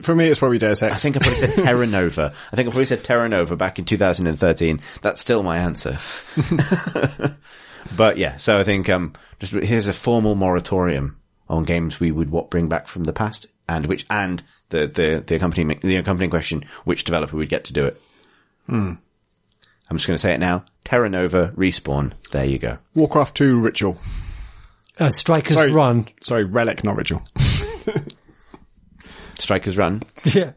For 0.00 0.14
me, 0.14 0.28
it's 0.28 0.38
probably 0.38 0.58
Deus 0.58 0.82
Ex. 0.82 0.94
I 0.94 0.96
think 0.96 1.16
I 1.16 1.20
probably 1.20 1.38
said 1.38 1.64
Terra 1.64 1.86
Nova. 1.86 2.32
I 2.52 2.56
think 2.56 2.68
I 2.68 2.70
probably 2.70 2.86
said 2.86 3.04
Terra 3.04 3.28
Nova 3.28 3.56
back 3.56 3.78
in 3.78 3.84
2013. 3.84 4.80
That's 5.02 5.20
still 5.20 5.42
my 5.42 5.58
answer. 5.58 5.98
but 7.96 8.16
yeah, 8.16 8.36
so 8.36 8.58
I 8.58 8.64
think, 8.64 8.88
um, 8.88 9.12
just 9.38 9.52
here's 9.52 9.88
a 9.88 9.92
formal 9.92 10.34
moratorium 10.34 11.18
on 11.48 11.64
games 11.64 12.00
we 12.00 12.10
would 12.10 12.30
what 12.30 12.50
bring 12.50 12.68
back 12.68 12.88
from 12.88 13.04
the 13.04 13.12
past 13.12 13.46
and 13.68 13.86
which, 13.86 14.06
and 14.08 14.42
the, 14.70 14.86
the, 14.86 15.22
the 15.26 15.36
accompanying, 15.36 15.78
the 15.82 15.96
accompanying 15.96 16.30
question, 16.30 16.64
which 16.84 17.04
developer 17.04 17.36
would 17.36 17.48
get 17.48 17.64
to 17.64 17.72
do 17.72 17.86
it. 17.86 18.00
I'm 19.92 19.98
just 19.98 20.06
going 20.06 20.14
to 20.14 20.22
say 20.22 20.32
it 20.32 20.40
now. 20.40 20.64
Terra 20.84 21.10
Nova 21.10 21.48
Respawn. 21.48 22.12
There 22.30 22.46
you 22.46 22.58
go. 22.58 22.78
Warcraft 22.94 23.36
2 23.36 23.60
Ritual. 23.60 23.98
Uh, 24.98 25.10
Stryker's 25.10 25.56
Sorry. 25.56 25.70
Run. 25.70 26.06
Sorry, 26.22 26.44
Relic, 26.44 26.82
not 26.82 26.96
Ritual. 26.96 27.22
Stryker's 29.42 29.76
Run. 29.76 30.02
Yeah. 30.24 30.52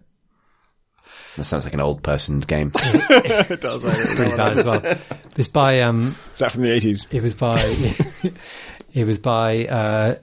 That 1.35 1.43
sounds 1.43 1.65
like 1.65 1.73
an 1.73 1.81
old 1.81 2.01
person's 2.01 2.45
game. 2.45 2.71
it 2.75 3.59
does. 3.59 3.83
I 3.83 4.03
don't 4.03 4.15
Pretty 4.15 4.37
bad 4.37 4.57
as 4.57 4.63
well. 4.63 4.97
It's 5.35 5.49
by, 5.49 5.81
um, 5.81 6.07
is. 6.07 6.33
Is 6.33 6.39
that 6.39 6.51
from 6.53 6.61
the 6.61 6.69
80s? 6.69 7.13
it 7.13 7.21
was 7.21 7.33
by, 7.33 7.59
it 8.93 9.05
was 9.05 9.17
by, 9.17 9.65
uh, 9.65 10.15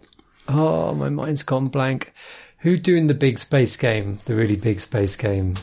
oh, 0.49 0.95
my 0.95 1.11
mind's 1.11 1.43
gone 1.43 1.69
blank. 1.69 2.15
Who 2.61 2.79
doing 2.79 3.09
the 3.09 3.15
big 3.15 3.39
space 3.39 3.77
game? 3.77 4.21
The 4.25 4.35
really 4.35 4.57
big 4.57 4.81
space 4.81 5.17
game? 5.17 5.55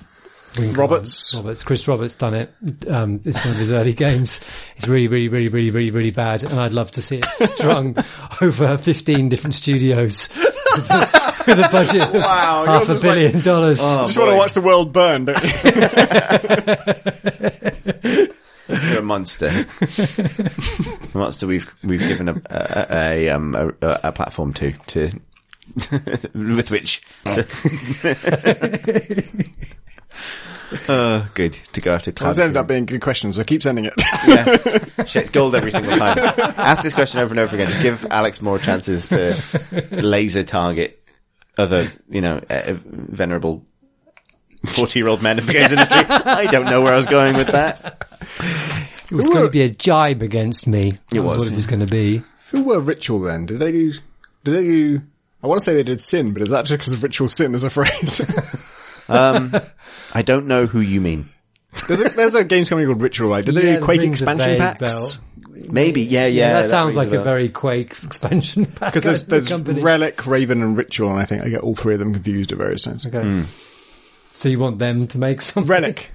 Wing 0.60 0.74
Roberts. 0.74 1.32
Command. 1.32 1.46
Roberts. 1.46 1.64
Chris 1.64 1.88
Roberts 1.88 2.14
done 2.14 2.36
it. 2.36 2.54
Um, 2.88 3.22
it's 3.26 3.44
one 3.44 3.54
of 3.54 3.60
his 3.60 3.72
early 3.72 3.94
games. 3.94 4.40
It's 4.76 4.88
really, 4.88 5.08
really, 5.08 5.30
really, 5.30 5.50
really, 5.50 5.72
really, 5.72 5.92
really 5.92 6.12
bad. 6.12 6.44
And 6.44 6.60
I'd 6.60 6.74
love 6.74 6.92
to 6.92 7.02
see 7.02 7.18
it 7.24 7.26
strung 7.26 7.98
over 8.40 8.78
15 8.78 9.30
different 9.30 9.56
studios 9.56 10.30
with 11.48 11.60
a 11.60 11.70
budget 11.72 12.02
of 12.02 12.14
Wow, 12.14 12.66
half 12.66 12.90
a 12.90 12.92
is 12.94 13.04
like- 13.04 13.16
billion 13.16 13.42
dollars. 13.42 13.80
Just 13.80 14.18
want 14.18 14.32
to 14.32 14.38
watch 14.38 14.54
the 14.54 14.62
world 14.62 14.92
burn, 14.94 15.26
don't 15.26 15.44
you? 15.44 15.50
You're 18.70 19.00
a 19.00 19.02
monster. 19.02 19.48
a 21.14 21.18
monster 21.18 21.48
we've 21.48 21.74
we've 21.84 22.00
given 22.00 22.30
a 22.30 22.40
a, 22.50 22.86
a, 22.92 23.30
um, 23.30 23.56
a, 23.56 23.72
a 24.04 24.12
platform 24.12 24.54
to 24.54 24.72
to 24.88 25.12
with 26.36 26.70
which. 26.70 27.02
uh, 30.88 31.26
good 31.34 31.54
to 31.74 31.82
go 31.82 31.94
after 31.94 32.12
cloud. 32.12 32.30
It's 32.30 32.40
ended 32.40 32.58
up 32.58 32.68
being 32.68 32.86
good 32.86 33.02
questions, 33.02 33.38
so 33.38 33.44
keep 33.44 33.64
sending 33.64 33.86
it. 33.86 33.94
yeah. 34.28 35.04
Shit, 35.06 35.32
gold 35.32 35.56
every 35.56 35.72
single 35.72 35.98
time. 35.98 36.18
Ask 36.58 36.84
this 36.84 36.94
question 36.94 37.22
over 37.22 37.34
and 37.34 37.40
over 37.40 37.56
again. 37.56 37.70
Just 37.72 37.82
give 37.82 38.06
Alex 38.12 38.40
more 38.42 38.60
chances 38.60 39.08
to 39.08 39.36
laser 39.92 40.44
target 40.44 40.99
other, 41.60 41.92
you 42.10 42.22
know, 42.22 42.42
uh, 42.50 42.74
venerable 42.84 43.64
forty-year-old 44.66 45.22
men 45.22 45.38
of 45.40 45.46
the 45.48 45.54
games 45.54 45.72
industry. 45.72 46.00
I 46.08 46.48
don't 46.48 46.66
know 46.66 46.82
where 46.82 46.94
I 46.94 46.98
was 46.98 47.08
going 47.08 47.38
with 47.38 47.48
that. 47.48 48.08
It 49.12 49.16
was 49.16 49.30
going 49.30 49.46
to 49.46 49.50
be 49.52 49.62
a 49.62 49.70
jibe 49.70 50.22
against 50.22 50.68
me. 50.68 50.92
That 51.10 51.18
It 51.18 51.20
was 51.22 51.34
was. 51.36 51.44
what 51.46 51.54
it 51.54 51.56
was 51.56 51.68
going 51.68 51.80
to 51.80 51.86
be. 51.88 52.22
Who 52.52 52.64
were 52.64 52.80
Ritual 52.80 53.20
then? 53.22 53.46
Did 53.46 53.60
they 53.60 53.72
do, 53.72 53.92
did 54.44 54.52
they 54.52 54.64
do, 54.64 55.02
I 55.44 55.48
want 55.48 55.60
to 55.62 55.64
say 55.66 55.74
they 55.74 55.84
did 55.84 56.02
sin, 56.02 56.34
but 56.34 56.42
is 56.42 56.50
that 56.52 56.66
just 56.66 56.80
because 56.80 56.94
of 56.94 57.02
Ritual 57.04 57.28
sin 57.28 57.54
as 57.56 57.64
a 57.64 57.70
phrase? 57.70 58.22
Um, 59.12 59.52
I 60.14 60.22
don't 60.22 60.46
know 60.46 60.68
who 60.68 60.80
you 60.82 61.02
mean. 61.02 61.30
there's 61.88 62.00
a, 62.00 62.10
there's 62.10 62.36
a 62.36 62.44
games 62.44 62.70
company 62.70 62.86
called 62.86 63.02
Ritual, 63.02 63.32
right? 63.32 63.44
Did 63.44 63.56
they 63.56 63.66
Yeah, 63.74 63.80
do 63.80 63.84
Quake 63.86 64.02
rings 64.02 64.22
a 64.22 64.26
expansion 64.26 64.50
vague 64.52 64.60
packs? 64.60 64.80
bell. 64.80 65.12
Maybe, 65.68 66.02
yeah, 66.04 66.26
yeah. 66.28 66.54
that, 66.62 66.70
sounds 66.70 66.96
like 66.96 67.08
a 67.10 67.12
bell. 67.12 67.24
very 67.24 67.50
Quake 67.50 67.92
expansion 68.04 68.66
pack. 68.76 68.94
Because 68.94 69.04
there's, 69.04 69.22
of 69.24 69.28
the 69.28 69.32
there's 69.32 69.48
company. 69.50 69.82
Relic, 69.82 70.26
Raven, 70.28 70.62
and 70.62 70.78
Ritual, 70.78 71.12
and 71.12 71.20
I 71.22 71.26
think 71.26 71.44
I 71.44 71.50
get 71.50 71.62
all 71.62 71.76
three 71.76 71.94
of 71.94 72.00
them 72.00 72.14
confused 72.14 72.52
at 72.52 72.58
various 72.58 72.82
times. 72.82 73.06
Okay. 73.06 73.22
Hmm. 73.22 73.44
So 74.34 74.48
you 74.50 74.60
want 74.60 74.80
them 74.80 75.08
to 75.08 75.18
make 75.18 75.42
something? 75.42 75.70
Relic. 75.70 76.12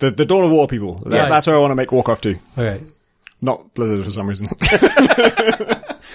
The, 0.00 0.10
the 0.10 0.24
Dawn 0.24 0.44
of 0.44 0.50
War 0.50 0.66
people. 0.66 0.94
That- 0.98 1.12
Yeah. 1.14 1.28
That's 1.28 1.46
where 1.46 1.56
I 1.56 1.58
want 1.60 1.70
to 1.70 1.76
make 1.76 1.92
Warcraft 1.92 2.22
2. 2.24 2.36
Okay. 2.58 2.84
Not 3.40 3.74
Blizzard 3.74 4.04
for 4.04 4.10
some 4.10 4.26
reason. 4.28 4.48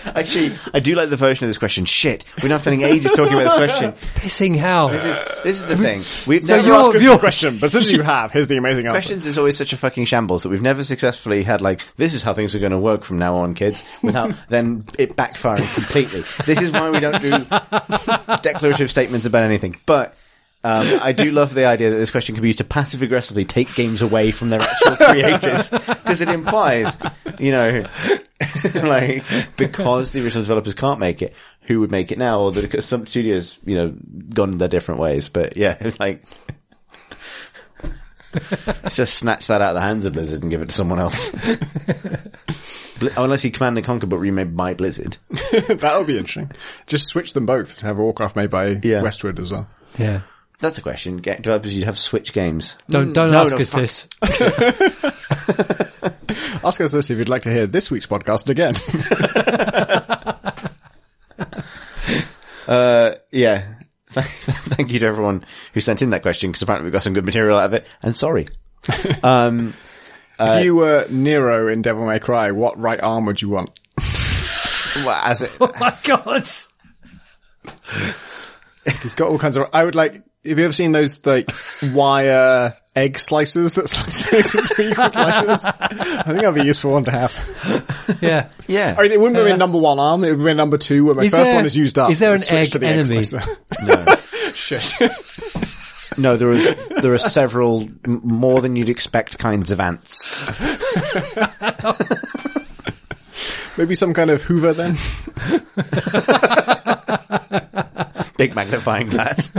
Actually, 0.05 0.51
I 0.73 0.79
do 0.79 0.95
like 0.95 1.09
the 1.09 1.15
version 1.17 1.45
of 1.45 1.49
this 1.49 1.57
question. 1.57 1.85
Shit, 1.85 2.25
we're 2.41 2.49
not 2.49 2.61
spending 2.61 2.81
ages 2.83 3.11
talking 3.11 3.33
about 3.37 3.57
this 3.59 3.69
question. 3.69 3.91
Pissing 4.15 4.55
hell. 4.55 4.89
This 4.89 5.05
is, 5.05 5.17
this 5.43 5.57
is 5.59 5.65
the 5.65 5.77
thing. 5.77 5.99
We've 6.27 6.43
So 6.43 6.55
never 6.57 6.67
you're- 6.67 6.79
Ask 6.79 6.93
you're- 6.93 7.13
the 7.13 7.17
question, 7.19 7.57
but 7.59 7.69
since 7.71 7.91
you 7.91 8.01
have, 8.01 8.31
here's 8.31 8.47
the 8.47 8.57
amazing 8.57 8.85
answer. 8.85 8.91
questions 8.91 9.25
is 9.25 9.37
always 9.37 9.57
such 9.57 9.73
a 9.73 9.77
fucking 9.77 10.05
shambles 10.05 10.43
that 10.43 10.49
we've 10.49 10.61
never 10.61 10.83
successfully 10.83 11.43
had 11.43 11.61
like 11.61 11.81
this 11.95 12.13
is 12.13 12.23
how 12.23 12.33
things 12.33 12.55
are 12.55 12.59
going 12.59 12.71
to 12.71 12.79
work 12.79 13.03
from 13.03 13.17
now 13.19 13.35
on, 13.35 13.53
kids, 13.53 13.83
without 14.03 14.33
then 14.49 14.83
it 14.97 15.15
backfiring 15.15 15.73
completely. 15.73 16.23
This 16.45 16.61
is 16.61 16.71
why 16.71 16.89
we 16.89 16.99
don't 16.99 17.21
do 17.21 17.31
declarative 18.41 18.89
statements 18.89 19.25
about 19.25 19.43
anything. 19.43 19.75
But 19.85 20.15
um, 20.63 20.99
I 21.01 21.13
do 21.13 21.31
love 21.31 21.53
the 21.53 21.65
idea 21.65 21.89
that 21.91 21.95
this 21.97 22.11
question 22.11 22.35
can 22.35 22.41
be 22.41 22.49
used 22.49 22.59
to 22.59 22.65
passive 22.65 23.01
aggressively 23.01 23.45
take 23.45 23.73
games 23.75 24.01
away 24.01 24.31
from 24.31 24.49
their 24.49 24.61
actual 24.61 24.95
creators 24.97 25.69
because 25.69 26.21
it 26.21 26.29
implies, 26.29 26.97
you 27.39 27.51
know, 27.51 27.85
like 28.75 29.23
because 29.57 30.11
the 30.11 30.21
original 30.23 30.43
developers 30.43 30.73
can't 30.73 30.99
make 30.99 31.21
it, 31.21 31.33
who 31.61 31.79
would 31.79 31.91
make 31.91 32.11
it 32.11 32.17
now? 32.17 32.41
Or 32.41 32.51
that 32.51 32.81
some 32.83 33.05
studios, 33.05 33.57
you 33.63 33.75
know, 33.75 33.93
gone 34.33 34.57
their 34.57 34.67
different 34.67 34.99
ways. 34.99 35.29
But 35.29 35.55
yeah, 35.57 35.91
like. 35.99 36.23
Let's 38.83 38.95
just 38.95 39.15
snatch 39.15 39.47
that 39.47 39.61
out 39.61 39.69
of 39.69 39.75
the 39.75 39.81
hands 39.81 40.05
of 40.05 40.13
Blizzard 40.13 40.43
and 40.43 40.51
give 40.51 40.61
it 40.61 40.67
to 40.69 40.75
someone 40.75 40.99
else. 40.99 41.31
Bli- 42.99 43.09
Unless 43.17 43.41
he 43.41 43.49
Command 43.49 43.77
and 43.77 43.85
Conquer, 43.85 44.05
but 44.05 44.17
remade 44.17 44.55
by 44.55 44.75
Blizzard. 44.75 45.17
that 45.29 45.95
would 45.97 46.05
be 46.05 46.15
interesting. 46.17 46.51
Just 46.85 47.07
switch 47.07 47.33
them 47.33 47.47
both 47.47 47.77
to 47.79 47.85
have 47.87 47.97
Warcraft 47.97 48.35
made 48.35 48.51
by 48.51 48.79
Yeah. 48.83 49.01
Westwood 49.01 49.39
as 49.39 49.51
well. 49.51 49.67
Yeah. 49.97 50.21
That's 50.59 50.77
a 50.77 50.81
question. 50.81 51.17
Get 51.17 51.41
developers 51.41 51.73
you'd 51.73 51.85
have 51.85 51.97
Switch 51.97 52.33
games. 52.33 52.75
Don't 52.89 53.13
don't 53.13 53.31
No, 53.31 53.39
ask 53.39 53.55
no, 53.55 53.61
us 53.61 53.71
fuck. 53.71 53.81
this. 53.81 54.07
Ask 56.63 56.79
us 56.81 56.91
this 56.91 57.09
if 57.09 57.17
you'd 57.17 57.29
like 57.29 57.43
to 57.43 57.51
hear 57.51 57.65
this 57.65 57.89
week's 57.89 58.05
podcast 58.07 58.49
again. 58.49 58.75
Uh, 62.67 63.15
yeah. 63.31 63.65
Thank 64.11 64.91
you 64.91 64.99
to 64.99 65.07
everyone 65.07 65.43
who 65.73 65.81
sent 65.81 66.03
in 66.03 66.11
that 66.11 66.21
question 66.21 66.51
because 66.51 66.61
apparently 66.61 66.85
we've 66.85 66.93
got 66.93 67.01
some 67.01 67.13
good 67.13 67.25
material 67.25 67.57
out 67.57 67.65
of 67.65 67.73
it. 67.73 67.87
And 68.03 68.15
sorry. 68.15 68.45
Um, 69.23 69.73
if 70.39 70.65
you 70.65 70.75
were 70.75 71.07
Nero 71.09 71.67
in 71.67 71.81
Devil 71.81 72.05
May 72.05 72.19
Cry, 72.19 72.51
what 72.51 72.77
right 72.79 73.01
arm 73.01 73.25
would 73.25 73.41
you 73.41 73.49
want? 73.49 73.71
well, 74.97 75.19
as 75.23 75.41
it, 75.41 75.51
Oh 75.59 75.71
my 75.79 75.95
god. 76.03 76.47
He's 79.01 79.15
got 79.15 79.29
all 79.29 79.39
kinds 79.39 79.57
of. 79.57 79.67
I 79.73 79.83
would 79.83 79.95
like. 79.95 80.21
Have 80.45 80.57
you 80.57 80.63
ever 80.63 80.73
seen 80.73 80.93
those 80.93 81.25
like 81.25 81.51
wire 81.93 82.73
egg 82.95 83.15
slicers 83.15 83.75
that 83.75 83.89
slice 83.89 84.25
things 84.29 84.55
into 84.55 84.89
equal 84.89 85.09
slices? 85.09 85.65
I 85.65 86.23
think 86.23 86.39
that'd 86.39 86.55
be 86.55 86.61
a 86.61 86.65
useful 86.65 86.91
one 86.91 87.03
to 87.05 87.11
have. 87.11 88.17
Yeah. 88.21 88.47
yeah. 88.67 88.95
I 88.97 89.01
mean, 89.03 89.11
it 89.11 89.19
wouldn't 89.19 89.37
be 89.37 89.49
my 89.49 89.57
number 89.57 89.77
one 89.77 89.99
arm. 89.99 90.23
It 90.23 90.29
would 90.29 90.37
be 90.37 90.43
my 90.45 90.53
number 90.53 90.77
two, 90.77 91.03
where 91.05 91.13
my 91.15 91.27
first 91.27 91.45
there- 91.45 91.55
one 91.55 91.65
is 91.65 91.75
used 91.75 91.99
up. 91.99 92.09
is 92.09 92.19
there 92.19 92.33
an 92.33 92.39
switch 92.39 92.51
egg 92.67 92.71
to 92.71 92.79
the 92.79 92.87
enemy? 92.87 93.23
slicer. 93.23 93.41
No. 93.85 94.05
Shit. 94.53 94.93
No, 96.17 96.35
there 96.37 96.51
are, 96.51 97.01
there 97.01 97.13
are 97.13 97.17
several 97.19 97.87
more 98.05 98.61
than 98.61 98.75
you'd 98.75 98.89
expect 98.89 99.37
kinds 99.37 99.71
of 99.71 99.79
ants. 99.79 100.29
Maybe 103.77 103.95
some 103.95 104.13
kind 104.13 104.29
of 104.31 104.41
Hoover 104.41 104.73
then. 104.73 104.97
Big 108.39 108.55
magnifying 108.55 109.09
glass. 109.11 109.49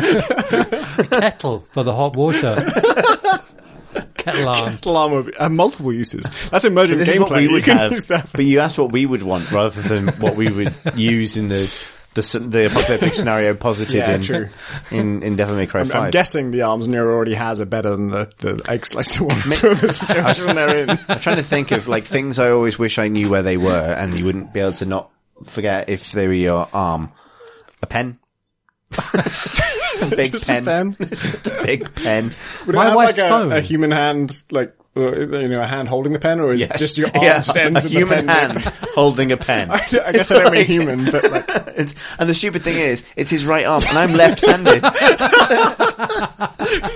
Kettle 1.09 1.61
for 1.71 1.83
the 1.85 1.95
hot 1.95 2.17
water. 2.17 2.57
Kettle 4.15 4.49
arm. 4.49 4.73
Kettle 4.77 4.97
arm 4.97 5.13
would 5.13 5.35
have 5.35 5.41
uh, 5.41 5.49
multiple 5.49 5.93
uses. 5.93 6.25
That's 6.51 6.65
emergent 6.65 6.99
This 7.01 7.09
is 7.09 7.21
what 7.21 7.31
gameplay. 7.31 7.37
we 7.37 7.43
You 7.45 7.51
would 7.53 7.65
can 7.65 7.77
have, 7.93 8.31
but 8.33 8.45
you 8.45 8.61
asked 8.61 8.79
what 8.79 8.93
we 8.93 9.07
would 9.07 9.23
want 9.23 9.51
rather 9.51 9.83
than 9.83 10.09
what 10.21 10.37
we 10.37 10.51
would 10.51 10.75
use 10.97 11.37
in 11.37 11.49
the 11.49 11.95
the, 12.15 12.23
s- 12.23 12.33
the 12.33 12.67
apocalyptic 12.67 13.15
scenario 13.15 13.55
posited 13.55 13.95
Yeah, 13.95 14.13
in, 14.17 14.23
true. 14.23 14.49
in 14.91 15.23
in 15.23 15.37
Devil 15.37 15.55
May 15.57 15.67
Cry 15.67 15.83
I'm 15.83 15.87
Five. 15.87 16.13
guessing 16.13 16.51
the 16.51 16.63
arms 16.63 16.89
Nero 16.89 17.15
already 17.15 17.35
has 17.35 17.61
are 17.61 17.67
better 17.67 17.91
than 17.91 18.09
the, 18.09 18.31
the 18.39 18.61
egg 18.69 18.85
slicer 18.87 19.25
one 19.25 19.37
for 19.37 19.75
the 19.75 19.89
situation 19.89 20.57
they're 20.57 20.77
in. 20.77 20.91
I'm 21.09 21.19
trying 21.21 21.37
to 21.37 21.43
think 21.43 21.71
of 21.71 21.87
like 21.87 22.05
things 22.05 22.39
I 22.39 22.51
always 22.51 22.79
wish 22.79 22.99
I 22.99 23.09
knew 23.09 23.31
where 23.31 23.43
they 23.43 23.57
were, 23.57 23.95
and 23.97 24.13
you 24.15 24.25
wouldn't 24.25 24.53
be 24.53 24.59
able 24.61 24.73
to 24.75 24.87
not 24.87 25.11
forget 25.45 25.89
if 25.89 26.11
they 26.13 26.27
were 26.27 26.33
your 26.35 26.69
arm. 26.73 27.13
A 27.83 27.87
pen. 27.87 28.19
big 30.17 30.33
pen. 30.41 30.65
pen. 30.65 30.97
Big 31.65 31.95
pen. 31.95 32.35
Would 32.67 32.75
My 32.75 32.87
it 32.87 32.89
have 32.89 32.97
wife's 32.97 33.19
like 33.19 33.27
a, 33.27 33.29
phone. 33.29 33.53
a 33.53 33.61
human 33.61 33.91
hand, 33.93 34.43
like 34.51 34.75
Uh, 34.97 35.21
you 35.21 35.47
know, 35.49 35.61
a 35.61 35.67
hand 35.67 35.87
holding 35.89 36.13
the 36.13 36.19
pen, 36.19 36.41
or 36.41 36.53
is 36.53 36.63
it 36.63 36.69
Yes. 36.71 36.79
just 36.81 36.99
your 36.99 37.07
arm 37.15 37.23
Yeah, 37.25 37.37
just 37.43 37.57
ends 37.57 37.85
a 37.85 37.89
in 37.89 37.95
human 37.95 38.27
the 38.27 38.33
pen? 38.33 38.51
hand 38.51 38.65
holding 38.95 39.31
a 39.31 39.37
pen. 39.37 39.71
I 39.71 39.79
guess 40.13 40.33
I 40.33 40.43
don't 40.43 40.53
mean 40.53 40.65
human, 40.67 41.05
but 41.11 41.31
like 41.31 41.49
It's, 41.77 41.95
and 42.19 42.29
the 42.29 42.35
stupid 42.35 42.63
thing 42.63 42.77
is, 42.77 43.05
it's 43.15 43.31
his 43.31 43.47
right 43.47 43.65
arm, 43.65 43.83
and 43.89 43.97
I'm 43.97 44.13
left-handed. 44.15 44.83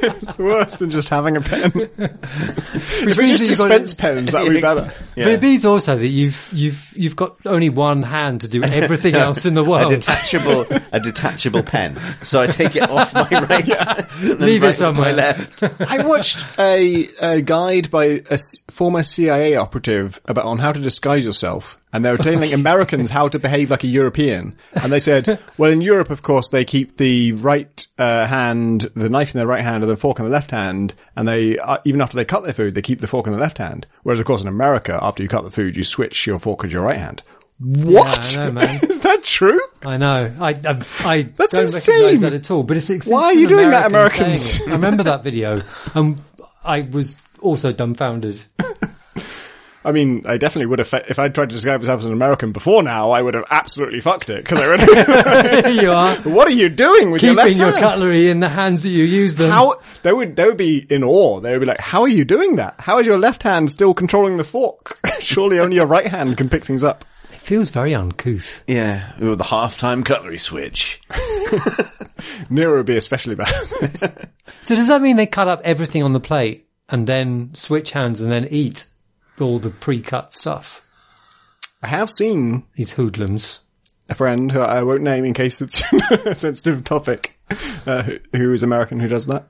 it's 0.03 0.39
worse 0.39 0.75
than 0.77 0.91
just 0.91 1.09
having 1.09 1.37
a 1.37 1.41
pen. 1.41 1.71
if 1.75 1.99
it 1.99 3.17
means 3.19 3.39
just 3.41 3.63
that 3.63 3.69
got 3.69 3.79
dispense 3.79 3.95
pens, 3.95 4.33
that 4.33 4.43
would 4.45 4.53
be 4.55 4.61
better. 4.61 4.93
Yeah. 5.17 5.25
But 5.27 5.33
it 5.35 5.43
means 5.43 5.65
also 5.65 5.97
that 5.97 6.07
you've 6.07 6.49
you've 6.53 6.93
you've 6.97 7.17
got 7.17 7.37
only 7.47 7.69
one 7.71 8.03
hand 8.03 8.43
to 8.43 8.49
do 8.49 8.63
everything 8.63 9.15
else 9.15 9.47
in 9.47 9.55
the 9.55 9.63
world. 9.65 9.85
a 9.93 9.97
world. 9.97 10.01
detachable, 10.01 10.67
a 10.93 11.01
detachable 11.01 11.63
pen. 11.63 11.99
So 12.23 12.41
I 12.41 12.47
take 12.47 12.77
it 12.77 12.83
off 12.91 13.15
my 13.15 13.23
right, 13.31 13.69
and 13.69 14.09
then 14.31 14.39
Leave 14.41 14.63
it 14.63 14.67
right 14.67 14.69
with 14.71 14.77
somewhere. 14.77 15.05
My 15.07 15.13
left. 15.13 15.63
I 15.81 16.05
watched 16.05 16.59
a, 16.59 17.07
a 17.21 17.41
guide 17.41 17.84
by 17.91 18.23
a 18.31 18.39
former 18.71 19.03
CIA 19.03 19.57
operative 19.57 20.21
about 20.27 20.45
on 20.45 20.59
how 20.59 20.73
to 20.73 20.81
disguise 20.81 21.25
yourself. 21.25 21.79
And 21.93 22.05
they 22.05 22.11
were 22.11 22.19
telling 22.19 22.53
Americans 22.53 23.11
how 23.11 23.29
to 23.29 23.39
behave 23.39 23.71
like 23.71 23.85
a 23.85 23.89
European. 23.89 24.57
And 24.73 24.93
they 24.93 24.99
said, 24.99 25.39
well, 25.59 25.71
in 25.71 25.81
Europe, 25.81 26.11
of 26.11 26.23
course, 26.23 26.49
they 26.49 26.65
keep 26.65 26.97
the 26.97 27.33
right 27.33 27.87
uh, 27.99 28.27
hand, 28.27 28.83
the 28.95 29.09
knife 29.09 29.35
in 29.35 29.39
their 29.39 29.47
right 29.47 29.61
hand 29.63 29.83
and 29.83 29.91
the 29.91 29.97
fork 29.97 30.19
in 30.19 30.25
the 30.25 30.31
left 30.31 30.51
hand. 30.51 30.95
And 31.17 31.29
they, 31.29 31.59
uh, 31.59 31.79
even 31.85 32.01
after 32.01 32.17
they 32.17 32.25
cut 32.25 32.43
their 32.43 32.53
food, 32.53 32.75
they 32.75 32.83
keep 32.83 33.01
the 33.01 33.07
fork 33.07 33.27
in 33.27 33.33
the 33.33 33.39
left 33.39 33.59
hand. 33.59 33.87
Whereas, 34.03 34.19
of 34.19 34.27
course, 34.27 34.43
in 34.43 34.49
America, 34.49 34.99
after 35.01 35.23
you 35.23 35.29
cut 35.29 35.45
the 35.45 35.51
food, 35.51 35.77
you 35.77 35.85
switch 35.85 36.27
your 36.27 36.39
fork 36.39 36.63
with 36.63 36.73
your 36.73 36.83
right 36.83 36.99
hand. 36.99 37.23
What? 37.61 38.35
Yeah, 38.35 38.47
know, 38.47 38.53
man. 38.53 38.81
Is 38.83 39.01
that 39.01 39.23
true? 39.23 39.61
I 39.87 39.97
know. 39.97 40.33
I 40.41 40.51
I, 40.51 40.83
I 41.05 41.23
That's 41.37 41.53
don't 41.53 41.63
insane. 41.63 41.95
recognise 41.95 42.21
that 42.23 42.33
at 42.33 42.51
all. 42.51 42.65
But 42.65 42.77
it's, 42.77 42.91
it's 42.91 43.07
Why 43.07 43.25
are 43.25 43.35
you 43.35 43.47
doing 43.47 43.71
that, 43.71 43.87
Americans? 43.87 44.61
I 44.67 44.73
remember 44.73 45.05
that 45.05 45.23
video, 45.23 45.63
and 45.95 46.21
I 46.65 46.83
was 46.83 47.17
also 47.45 47.73
dumbfounded. 47.73 48.45
I 49.87 49.93
mean, 49.93 50.23
I 50.27 50.39
definitely 50.39 50.65
would 50.67 50.79
have, 50.79 50.89
fe- 50.89 51.05
if 51.11 51.19
I'd 51.19 51.35
tried 51.35 51.51
to 51.51 51.55
describe 51.55 51.83
myself 51.83 51.99
as 51.99 52.07
an 52.07 52.15
American 52.15 52.53
before 52.53 52.83
now, 52.83 53.11
I 53.11 53.21
would 53.21 53.35
have 53.35 53.45
absolutely 53.51 54.01
fucked 54.01 54.31
it. 54.31 54.43
Cause 54.47 54.59
I 54.59 54.67
would 55.67 55.75
you 55.83 55.91
are, 55.93 56.15
What 56.35 56.49
are 56.49 56.53
you 56.55 56.71
doing 56.71 57.11
with 57.11 57.23
your 57.23 57.35
left 57.35 57.49
keeping 57.51 57.61
your 57.61 57.71
hand? 57.73 57.83
cutlery 57.83 58.31
in 58.31 58.41
the 58.41 58.49
hands 58.49 58.83
that 58.85 58.89
you 58.89 59.05
use 59.05 59.37
them. 59.37 59.51
How 59.51 59.81
they 60.03 60.11
would 60.15 60.37
they 60.37 60.47
would 60.47 60.57
be 60.57 60.79
in 60.79 61.05
awe. 61.05 61.41
They 61.41 61.53
would 61.53 61.61
be 61.61 61.67
like, 61.67 61.81
"How 61.81 62.01
are 62.01 62.09
you 62.09 62.25
doing 62.25 62.57
that? 62.57 62.81
How 62.81 62.99
is 62.99 63.07
your 63.07 63.19
left 63.19 63.43
hand 63.43 63.71
still 63.71 63.93
controlling 63.93 64.39
the 64.39 64.45
fork? 64.45 64.99
Surely 65.21 65.59
only 65.59 65.77
your 65.77 65.85
right 65.87 66.07
hand 66.07 66.39
can 66.39 66.49
pick 66.49 66.65
things 66.65 66.83
up." 66.83 67.05
It 67.31 67.41
feels 67.41 67.69
very 67.69 67.95
uncouth. 67.95 68.65
Yeah, 68.67 69.13
with 69.19 69.37
the 69.37 69.45
half-time 69.45 70.03
cutlery 70.03 70.39
switch. 70.39 70.99
Nero 72.49 72.79
would 72.79 72.87
be 72.87 72.97
especially 72.97 73.35
bad. 73.35 73.53
So 74.63 74.75
does 74.75 74.89
that 74.89 75.03
mean 75.03 75.17
they 75.17 75.27
cut 75.27 75.47
up 75.49 75.61
everything 75.63 76.03
on 76.03 76.15
the 76.15 76.21
plate 76.21 76.67
and 76.95 77.09
then 77.09 77.51
switch 77.55 77.91
hands 77.91 78.21
and 78.21 78.31
then 78.31 78.47
eat 78.51 78.87
all 79.41 79.59
the 79.59 79.71
pre-cut 79.71 80.33
stuff? 80.33 80.81
I 81.83 81.89
have 81.89 82.09
seen 82.09 82.65
These 82.75 82.93
hoodlums. 82.93 83.61
a 84.09 84.15
friend 84.15 84.53
who 84.53 84.61
I 84.61 84.85
won't 84.85 85.03
name 85.03 85.25
in 85.25 85.35
case 85.35 85.61
it's 85.61 85.83
a 86.23 86.35
sensitive 86.37 86.85
topic, 86.85 87.37
uh, 87.85 88.03
who- 88.05 88.19
who 88.33 88.53
is 88.53 88.63
American 88.63 89.01
who 89.01 89.09
does 89.09 89.27
that. 89.27 89.49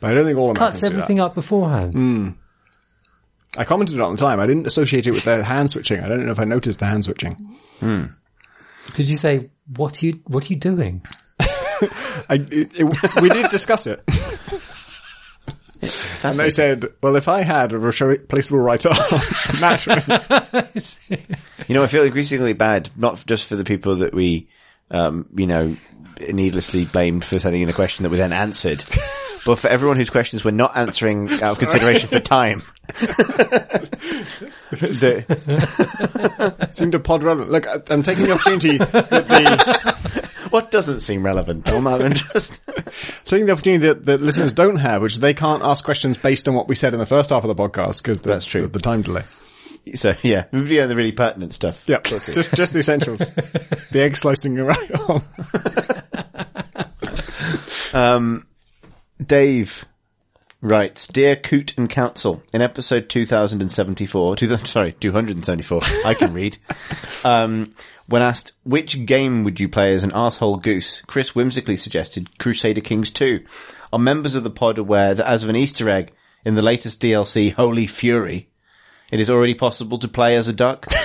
But 0.00 0.10
I 0.10 0.14
don't 0.14 0.26
think 0.26 0.36
all 0.38 0.50
Americans 0.50 0.58
Cuts 0.72 0.80
do 0.80 0.88
that. 0.90 0.92
everything 0.94 1.20
up 1.20 1.34
beforehand. 1.34 2.36
I 3.56 3.64
commented 3.64 3.98
on 3.98 4.10
it 4.10 4.12
at 4.12 4.18
the 4.18 4.24
time. 4.26 4.38
I 4.40 4.46
didn't 4.46 4.66
associate 4.66 5.06
it 5.06 5.12
with 5.12 5.24
the 5.24 5.42
hand 5.42 5.70
switching. 5.70 6.00
I 6.00 6.06
don't 6.08 6.24
know 6.26 6.32
if 6.32 6.38
I 6.38 6.44
noticed 6.44 6.80
the 6.80 6.86
hand 6.86 7.04
switching. 7.04 7.34
Did 7.80 9.08
you 9.08 9.16
say 9.16 9.48
what 9.76 10.02
are 10.02 10.06
you 10.06 10.20
what 10.26 10.44
are 10.44 10.52
you 10.52 10.58
doing? 10.60 11.02
I, 11.40 12.34
it, 12.50 12.72
it, 12.78 13.22
we 13.22 13.28
did 13.30 13.50
discuss 13.50 13.86
it. 13.86 14.02
And 16.22 16.36
they 16.36 16.50
said, 16.50 16.86
well, 17.02 17.16
if 17.16 17.28
I 17.28 17.42
had 17.42 17.72
a 17.72 17.78
replaceable 17.78 18.60
right 18.60 18.84
arm, 18.84 18.96
naturally. 19.60 20.02
You 21.66 21.74
know, 21.74 21.82
I 21.82 21.86
feel 21.86 22.04
increasingly 22.04 22.52
bad, 22.52 22.90
not 22.96 23.24
just 23.26 23.46
for 23.46 23.56
the 23.56 23.64
people 23.64 23.96
that 23.96 24.14
we, 24.14 24.48
um, 24.90 25.26
you 25.34 25.46
know, 25.46 25.76
needlessly 26.32 26.84
blamed 26.84 27.24
for 27.24 27.38
sending 27.38 27.62
in 27.62 27.68
a 27.68 27.72
question 27.72 28.02
that 28.02 28.10
we 28.10 28.16
then 28.16 28.32
answered, 28.32 28.84
but 29.46 29.58
for 29.58 29.68
everyone 29.68 29.96
whose 29.96 30.10
questions 30.10 30.44
we're 30.44 30.50
not 30.50 30.76
answering 30.76 31.30
out 31.30 31.52
of 31.52 31.58
consideration 31.58 32.08
for 32.08 32.20
time. 32.20 32.62
The- 34.70 35.24
seemed 36.70 36.92
to 36.92 37.00
pod 37.00 37.22
relevant. 37.24 37.50
Look, 37.50 37.66
I'm 37.90 38.02
taking 38.02 38.26
the 38.26 38.32
opportunity 38.32 38.76
that 38.78 39.08
the, 39.08 40.27
what 40.50 40.70
doesn't 40.70 41.00
seem 41.00 41.24
relevant, 41.24 41.66
Tom? 41.66 41.86
I'm 41.86 42.12
just, 42.14 42.60
taking 43.24 43.46
the 43.46 43.52
opportunity 43.52 43.86
that, 43.86 44.04
that 44.06 44.20
listeners 44.20 44.52
don't 44.52 44.76
have, 44.76 45.02
which 45.02 45.14
is 45.14 45.20
they 45.20 45.34
can't 45.34 45.62
ask 45.62 45.84
questions 45.84 46.16
based 46.16 46.48
on 46.48 46.54
what 46.54 46.68
we 46.68 46.74
said 46.74 46.92
in 46.92 47.00
the 47.00 47.06
first 47.06 47.30
half 47.30 47.44
of 47.44 47.48
the 47.48 47.54
podcast 47.54 48.02
because 48.02 48.20
That's 48.20 48.44
true. 48.44 48.62
The, 48.62 48.68
the 48.68 48.80
time 48.80 49.02
delay. 49.02 49.22
so 49.94 50.14
yeah, 50.22 50.44
on 50.52 50.64
the 50.64 50.94
really 50.96 51.12
pertinent 51.12 51.54
stuff. 51.54 51.88
Yeah, 51.88 52.00
just 52.02 52.54
just 52.54 52.72
the 52.72 52.80
essentials. 52.80 53.30
the 53.90 54.00
egg 54.00 54.16
slicing 54.16 54.54
your 54.54 54.66
right 54.66 54.90
arm. 55.08 55.22
Um, 57.94 58.46
Dave 59.24 59.84
writes, 60.62 61.06
Dear 61.06 61.36
Coot 61.36 61.76
and 61.76 61.88
Council, 61.88 62.42
in 62.52 62.62
episode 62.62 63.08
2074, 63.08 64.36
two, 64.36 64.56
sorry, 64.58 64.92
274, 64.92 65.80
I 66.04 66.14
can 66.14 66.32
read, 66.34 66.58
um, 67.24 67.72
when 68.08 68.22
asked, 68.22 68.52
which 68.64 69.04
game 69.06 69.44
would 69.44 69.60
you 69.60 69.68
play 69.68 69.92
as 69.94 70.02
an 70.02 70.12
asshole 70.14 70.56
goose, 70.56 71.02
Chris 71.02 71.34
whimsically 71.34 71.76
suggested 71.76 72.38
Crusader 72.38 72.80
Kings 72.80 73.10
2. 73.10 73.44
Are 73.92 73.98
members 73.98 74.34
of 74.34 74.44
the 74.44 74.50
pod 74.50 74.78
aware 74.78 75.14
that 75.14 75.28
as 75.28 75.44
of 75.44 75.50
an 75.50 75.56
Easter 75.56 75.88
egg 75.88 76.12
in 76.44 76.54
the 76.54 76.62
latest 76.62 77.00
DLC, 77.00 77.52
Holy 77.52 77.86
Fury, 77.86 78.48
it 79.12 79.20
is 79.20 79.30
already 79.30 79.54
possible 79.54 79.98
to 79.98 80.08
play 80.08 80.36
as 80.36 80.48
a 80.48 80.52
duck? 80.52 80.86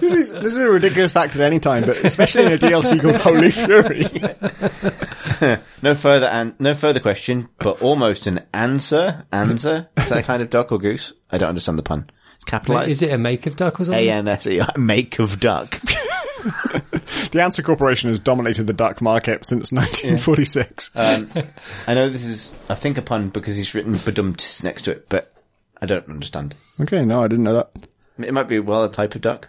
This 0.00 0.14
is 0.14 0.32
this 0.32 0.52
is 0.52 0.58
a 0.58 0.70
ridiculous 0.70 1.12
fact 1.12 1.34
at 1.34 1.40
any 1.42 1.58
time, 1.58 1.82
but 1.84 2.02
especially 2.04 2.46
in 2.46 2.52
a 2.52 2.56
DLC 2.58 3.00
called 3.00 3.16
Holy 3.16 3.50
Fury. 3.50 4.06
No 5.82 5.94
further 5.94 6.26
an- 6.26 6.54
no 6.58 6.74
further 6.74 7.00
question, 7.00 7.48
but 7.58 7.80
almost 7.82 8.26
an 8.26 8.40
answer. 8.52 9.24
Anser? 9.32 9.88
Is 9.98 10.10
that 10.10 10.18
a 10.18 10.22
kind 10.22 10.42
of 10.42 10.50
duck 10.50 10.70
or 10.70 10.78
goose? 10.78 11.14
I 11.30 11.38
don't 11.38 11.48
understand 11.48 11.78
the 11.78 11.82
pun. 11.82 12.10
It's 12.40 12.44
capitalized. 12.46 12.90
Is 12.90 13.02
it 13.02 13.12
a 13.12 13.18
make 13.18 13.44
of 13.44 13.54
duck 13.54 13.78
or 13.78 13.84
something? 13.84 14.02
A 14.02 14.10
N 14.10 14.26
S 14.26 14.46
E. 14.46 14.60
Make 14.78 15.18
of 15.18 15.38
duck. 15.40 15.78
The 17.30 17.38
Anser 17.38 17.62
Corporation 17.62 18.08
has 18.08 18.18
dominated 18.18 18.66
the 18.66 18.72
duck 18.72 19.00
market 19.00 19.44
since 19.44 19.72
1946. 19.72 20.90
Um, 20.96 21.30
I 21.86 21.94
know 21.94 22.08
this 22.08 22.24
is, 22.24 22.56
I 22.68 22.74
think, 22.74 22.98
a 22.98 23.02
pun 23.02 23.28
because 23.28 23.56
he's 23.56 23.74
written 23.74 23.92
badumts 23.92 24.64
next 24.64 24.82
to 24.82 24.92
it, 24.92 25.08
but 25.08 25.32
I 25.80 25.86
don't 25.86 26.08
understand. 26.08 26.54
okay, 26.80 27.04
no, 27.04 27.22
I 27.22 27.28
didn't 27.28 27.44
know 27.44 27.54
that. 27.54 27.86
It 28.18 28.32
might 28.32 28.48
be, 28.48 28.58
well, 28.58 28.84
a 28.84 28.90
type 28.90 29.14
of 29.14 29.20
duck. 29.20 29.48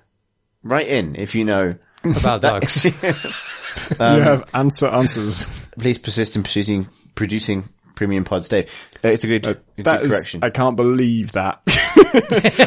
Write 0.63 0.87
in 0.87 1.15
if 1.15 1.33
you 1.33 1.45
know. 1.45 1.75
About 2.03 2.41
ducks. 2.41 2.83
you 2.85 2.91
have 4.01 4.49
answer 4.53 4.87
answers. 4.87 5.45
Please 5.79 5.97
persist 5.97 6.35
in 6.35 6.43
producing, 6.43 6.87
producing 7.15 7.63
premium 8.01 8.23
pods, 8.23 8.49
Dave. 8.49 8.65
Uh, 9.03 9.09
it's 9.09 9.23
a 9.23 9.27
good, 9.27 9.45
a 9.45 9.53
good 9.53 9.85
That 9.85 10.01
is, 10.01 10.09
correction. 10.09 10.43
I 10.43 10.49
can't 10.49 10.75
believe 10.75 11.33
that. 11.33 11.61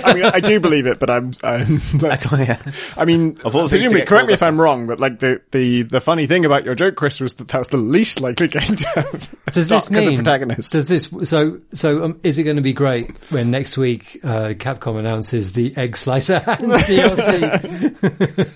I 0.05 0.15
mean, 0.15 0.24
I 0.24 0.39
do 0.39 0.61
believe 0.61 0.86
it, 0.86 1.01
but 1.01 1.11
I'm, 1.11 1.32
I'm 1.43 1.81
like, 2.01 2.23
yeah. 2.39 2.62
I 2.97 3.05
mean, 3.05 3.36
Of 3.44 3.56
all 3.56 3.65
the 3.65 3.70
things 3.70 3.82
to 3.82 3.89
presumably, 3.89 4.06
correct 4.06 4.28
me 4.28 4.35
if 4.35 4.44
I'm 4.44 4.61
wrong, 4.61 4.86
but 4.86 5.01
like 5.01 5.19
the, 5.19 5.40
the, 5.51 5.82
the 5.82 6.01
funny 6.01 6.28
thing 6.28 6.44
about 6.44 6.65
your 6.65 6.77
joke, 6.77 6.94
Chris, 6.94 7.19
was 7.19 7.35
that 7.35 7.48
that 7.48 7.59
was 7.59 7.66
the 7.69 7.78
least 7.78 8.20
likely 8.20 8.47
game 8.47 8.77
to 8.77 8.89
have 8.94 9.35
Does 9.52 9.66
duck 9.69 9.89
this 9.89 9.98
as 9.98 10.06
a 10.06 10.11
mean? 10.11 10.19
protagonist. 10.19 10.73
Does 10.73 10.86
this 10.86 11.12
so 11.28 11.59
so? 11.73 12.05
Um, 12.05 12.20
is 12.23 12.39
it 12.39 12.44
going 12.44 12.56
to 12.56 12.62
be 12.62 12.73
great 12.73 13.16
when 13.32 13.51
next 13.51 13.77
week 13.77 14.20
uh, 14.23 14.51
Capcom 14.55 15.01
announces 15.01 15.52
the 15.52 15.77
Egg 15.77 15.97
Slicer 15.97 16.39
Hands 16.39 16.62
DLC? 16.62 18.55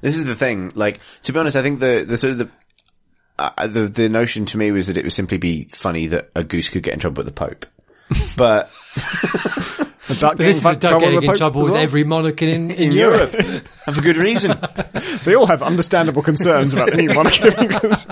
This 0.00 0.16
is 0.16 0.24
the 0.24 0.36
thing. 0.36 0.70
Like, 0.76 1.00
to 1.24 1.32
be 1.32 1.40
honest, 1.40 1.56
I 1.56 1.62
think 1.62 1.80
the, 1.80 2.04
the 2.06 2.16
sort 2.16 2.34
of 2.34 2.38
the, 2.38 2.50
uh, 3.38 3.66
the, 3.66 3.86
the 3.86 4.08
notion 4.08 4.44
to 4.46 4.58
me 4.58 4.70
was 4.70 4.86
that 4.88 4.96
it 4.96 5.04
would 5.04 5.12
simply 5.12 5.38
be 5.38 5.64
funny 5.64 6.06
that 6.08 6.30
a 6.34 6.44
goose 6.44 6.68
could 6.70 6.82
get 6.82 6.94
in 6.94 7.00
trouble 7.00 7.24
with 7.24 7.26
the 7.26 7.32
Pope. 7.32 7.66
But 8.36 8.70
a 10.08 10.14
duck 10.14 10.36
this 10.36 10.58
is 10.58 10.62
getting 10.62 10.76
a 10.76 10.80
duck 10.80 11.00
getting 11.00 11.20
the 11.20 11.26
in 11.30 11.36
trouble 11.36 11.62
as 11.62 11.64
with 11.64 11.72
well? 11.74 11.82
every 11.82 12.04
monarch 12.04 12.42
in, 12.42 12.70
in, 12.70 12.70
in 12.76 12.92
Europe. 12.92 13.32
Europe, 13.32 13.66
and 13.86 13.96
for 13.96 14.02
good 14.02 14.16
reason. 14.18 14.58
They 15.24 15.34
all 15.34 15.46
have 15.46 15.62
understandable 15.62 16.20
concerns 16.22 16.74
about 16.74 16.90
the 16.90 16.96
new 16.98 17.08
monarchy 17.14 17.48
of 17.48 17.58
England. 17.58 18.04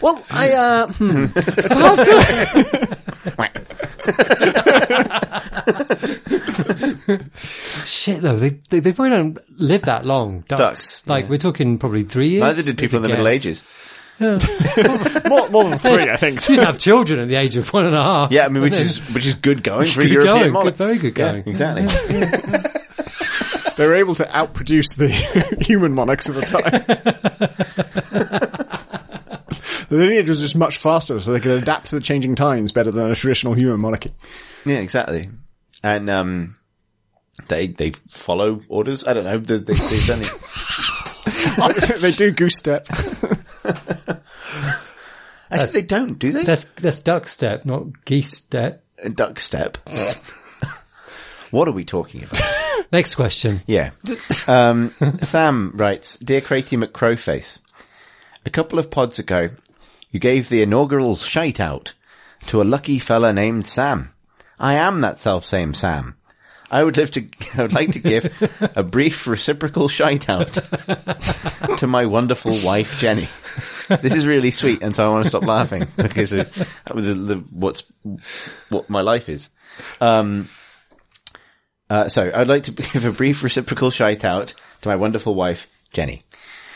well, 0.00 0.24
I, 0.30 0.52
uh, 0.52 0.86
hmm, 0.92 1.26
it's 1.34 1.74
hard 1.74 1.98
to, 2.06 2.98
Shit, 7.86 8.22
though, 8.22 8.36
they, 8.36 8.50
they, 8.70 8.80
they 8.80 8.92
probably 8.92 9.10
don't 9.10 9.38
live 9.60 9.82
that 9.82 10.04
long. 10.06 10.40
Ducks. 10.48 10.58
Ducks, 10.58 11.06
Like, 11.06 11.24
yeah. 11.24 11.30
we're 11.30 11.38
talking 11.38 11.78
probably 11.78 12.04
three 12.04 12.28
years. 12.30 12.42
Neither 12.42 12.62
did 12.62 12.78
people 12.78 12.98
in 12.98 13.04
a 13.04 13.08
the 13.08 13.12
Middle. 13.14 13.28
Ages. 13.28 13.64
more, 15.28 15.48
more 15.50 15.64
than 15.64 15.78
three, 15.78 16.10
I 16.10 16.16
think. 16.16 16.40
She 16.42 16.54
didn't 16.54 16.66
have 16.66 16.78
children 16.78 17.20
at 17.20 17.28
the 17.28 17.36
age 17.36 17.56
of 17.56 17.72
one 17.72 17.86
and 17.86 17.94
a 17.94 18.02
half. 18.02 18.32
Yeah, 18.32 18.46
I 18.46 18.48
mean, 18.48 18.62
which 18.62 18.74
And 18.74 18.82
is 18.82 18.98
which 19.14 19.24
is 19.26 19.34
good 19.34 19.62
going 19.62 19.90
for 19.90 20.00
a 20.00 20.04
Good 20.04 20.12
European 20.12 20.38
going, 20.38 20.52
monarch. 20.52 20.76
good- 20.76 20.86
very 20.86 20.98
good 20.98 21.16
Yeah, 21.18 21.30
going. 21.32 21.44
exactly. 21.46 21.86
They 23.76 23.86
were 23.86 23.94
able 23.94 24.16
to 24.16 24.24
outproduce 24.24 24.96
the 24.96 25.06
human 25.64 25.94
monarchs 25.94 26.28
of 26.28 26.34
the 26.34 26.40
time. 26.42 26.62
the 29.88 29.96
lineage 29.96 30.28
was 30.28 30.40
just 30.40 30.56
much 30.56 30.78
faster, 30.78 31.20
so 31.20 31.32
they 31.32 31.38
could 31.38 31.62
adapt 31.62 31.86
to 31.90 31.94
the 31.94 32.00
changing 32.00 32.34
times 32.34 32.72
better 32.72 32.90
than 32.90 33.08
a 33.08 33.14
traditional 33.14 33.54
human 33.54 33.78
monarchy. 33.78 34.12
Yeah, 34.66 34.78
exactly. 34.78 35.30
And 35.84 36.10
um, 36.10 36.56
they 37.46 37.68
they 37.68 37.92
follow 38.10 38.60
orders. 38.68 39.06
I 39.06 39.12
don't 39.12 39.22
know. 39.22 39.38
They, 39.38 39.58
they, 39.58 39.74
they 39.74 39.96
certainly. 39.96 40.26
they 42.00 42.10
do 42.10 42.32
goose 42.32 42.56
step. 42.56 42.88
Actually, 45.50 45.80
they 45.80 45.86
don't, 45.86 46.18
do 46.18 46.32
they? 46.32 46.44
That's, 46.44 46.64
that's 46.64 47.00
duck 47.00 47.26
step, 47.26 47.64
not 47.64 48.04
geese 48.04 48.32
step. 48.32 48.84
Duck 49.14 49.40
step. 49.40 49.78
what 51.50 51.68
are 51.68 51.72
we 51.72 51.84
talking 51.84 52.24
about? 52.24 52.40
Next 52.92 53.14
question. 53.14 53.60
Yeah. 53.66 53.90
Um, 54.46 54.90
Sam 55.20 55.72
writes, 55.74 56.18
Dear 56.18 56.40
Cratey 56.40 56.82
McCrowface, 56.82 57.58
a 58.44 58.50
couple 58.50 58.78
of 58.78 58.90
pods 58.90 59.18
ago, 59.18 59.50
you 60.10 60.20
gave 60.20 60.48
the 60.48 60.62
inaugural 60.62 61.14
shite 61.16 61.60
out 61.60 61.94
to 62.46 62.60
a 62.60 62.64
lucky 62.64 62.98
fella 62.98 63.32
named 63.32 63.66
Sam. 63.66 64.12
I 64.58 64.74
am 64.74 65.00
that 65.00 65.18
self-same 65.18 65.74
Sam. 65.74 66.17
I 66.70 66.84
would 66.84 66.96
live 66.96 67.10
to, 67.12 67.26
I 67.56 67.62
would 67.62 67.72
like 67.72 67.92
to 67.92 67.98
give 67.98 68.70
a 68.76 68.82
brief 68.82 69.26
reciprocal 69.26 69.88
shite 69.88 70.28
out 70.28 70.58
to 71.78 71.86
my 71.86 72.06
wonderful 72.06 72.56
wife, 72.64 72.98
Jenny. 72.98 73.28
This 74.00 74.14
is 74.14 74.26
really 74.26 74.50
sweet, 74.50 74.82
and 74.82 74.94
so 74.94 75.04
I 75.04 75.08
want 75.08 75.24
to 75.24 75.30
stop 75.30 75.44
laughing 75.44 75.88
because 75.96 76.32
of 76.32 76.52
the, 76.54 77.44
what's, 77.50 77.84
what 78.68 78.90
my 78.90 79.00
life 79.00 79.28
is. 79.28 79.48
Um, 80.00 80.48
uh, 81.90 82.08
so 82.08 82.30
I'd 82.34 82.48
like 82.48 82.64
to 82.64 82.72
give 82.92 83.04
a 83.04 83.12
brief 83.12 83.42
reciprocal 83.42 83.90
shout 83.90 84.24
out 84.24 84.54
to 84.82 84.88
my 84.88 84.96
wonderful 84.96 85.34
wife, 85.34 85.70
Jenny. 85.92 86.22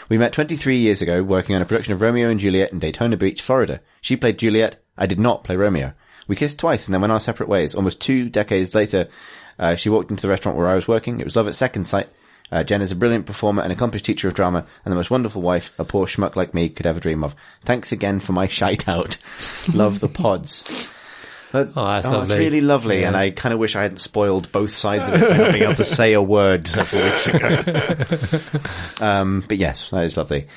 We 0.09 0.19
met 0.19 0.33
23 0.33 0.79
years 0.79 1.03
ago 1.03 1.23
working 1.23 1.55
on 1.55 1.63
a 1.63 1.67
production 1.67 1.93
of 1.95 2.01
Romeo 2.01 2.29
and 2.29 2.41
Juliet 2.41 2.73
in 2.73 2.79
Daytona 2.79 3.17
Beach, 3.17 3.41
Florida. 3.41 3.81
She 4.01 4.17
played 4.17 4.39
Juliet. 4.39 4.77
I 4.97 5.07
did 5.07 5.21
not 5.21 5.45
play 5.45 5.57
Romeo. 5.57 5.95
We 6.29 6.37
kissed 6.37 6.59
twice 6.59 6.87
and 6.87 6.95
then 6.95 7.01
went 7.01 7.13
our 7.13 7.21
separate 7.21 7.49
ways. 7.49 7.75
Almost 7.75 8.01
two 8.01 8.29
decades 8.29 8.75
later, 8.75 9.09
uh, 9.63 9.75
she 9.77 9.89
walked 9.89 10.11
into 10.11 10.21
the 10.23 10.29
restaurant 10.29 10.59
where 10.59 10.67
I 10.69 10.75
was 10.75 10.87
working. 10.89 11.21
It 11.21 11.25
was 11.25 11.37
love 11.37 11.49
at 11.49 11.55
second 11.55 11.87
sight. 11.87 12.09
Uh, 12.51 12.63
Jen 12.63 12.83
is 12.83 12.93
a 12.93 12.97
brilliant 12.97 13.25
performer, 13.25 13.63
an 13.63 13.71
accomplished 13.71 14.05
teacher 14.05 14.29
of 14.29 14.35
drama, 14.35 14.67
and 14.85 14.93
the 14.93 14.97
most 14.97 15.11
wonderful 15.11 15.41
wife 15.41 15.73
a 15.79 15.85
poor 15.85 16.07
schmuck 16.07 16.37
like 16.37 16.53
me 16.53 16.69
could 16.69 16.85
ever 16.87 17.01
dream 17.01 17.25
of. 17.25 17.35
Thanks 17.65 17.93
again 17.93 18.21
for 18.21 18.33
my 18.35 18.47
shite 18.59 18.87
out. 18.89 19.17
Love 19.73 20.01
the 20.01 20.09
pods. 20.09 20.91
But, 21.51 21.73
Oh, 21.77 21.87
that's 21.87 22.07
it's 22.07 22.13
lovely. 22.13 22.39
really 22.39 22.61
lovely, 22.63 23.05
and 23.05 23.15
I 23.15 23.31
kind 23.31 23.53
of 23.53 23.59
wish 23.59 23.77
I 23.77 23.83
hadn't 23.83 23.99
spoiled 23.99 24.51
both 24.53 24.73
sides 24.73 25.07
of 25.07 25.15
it 25.23 25.29
by 25.31 25.37
not 25.37 25.53
being 25.53 25.65
able 25.65 25.75
to 25.75 25.85
say 26.01 26.15
a 26.15 26.23
word 26.23 26.67
several 26.67 27.03
weeks 27.05 27.29
ago. 27.29 28.61
um, 29.07 29.45
but 29.47 29.59
yes, 29.59 29.91
that 29.91 30.05
is 30.05 30.17
lovely. 30.17 30.49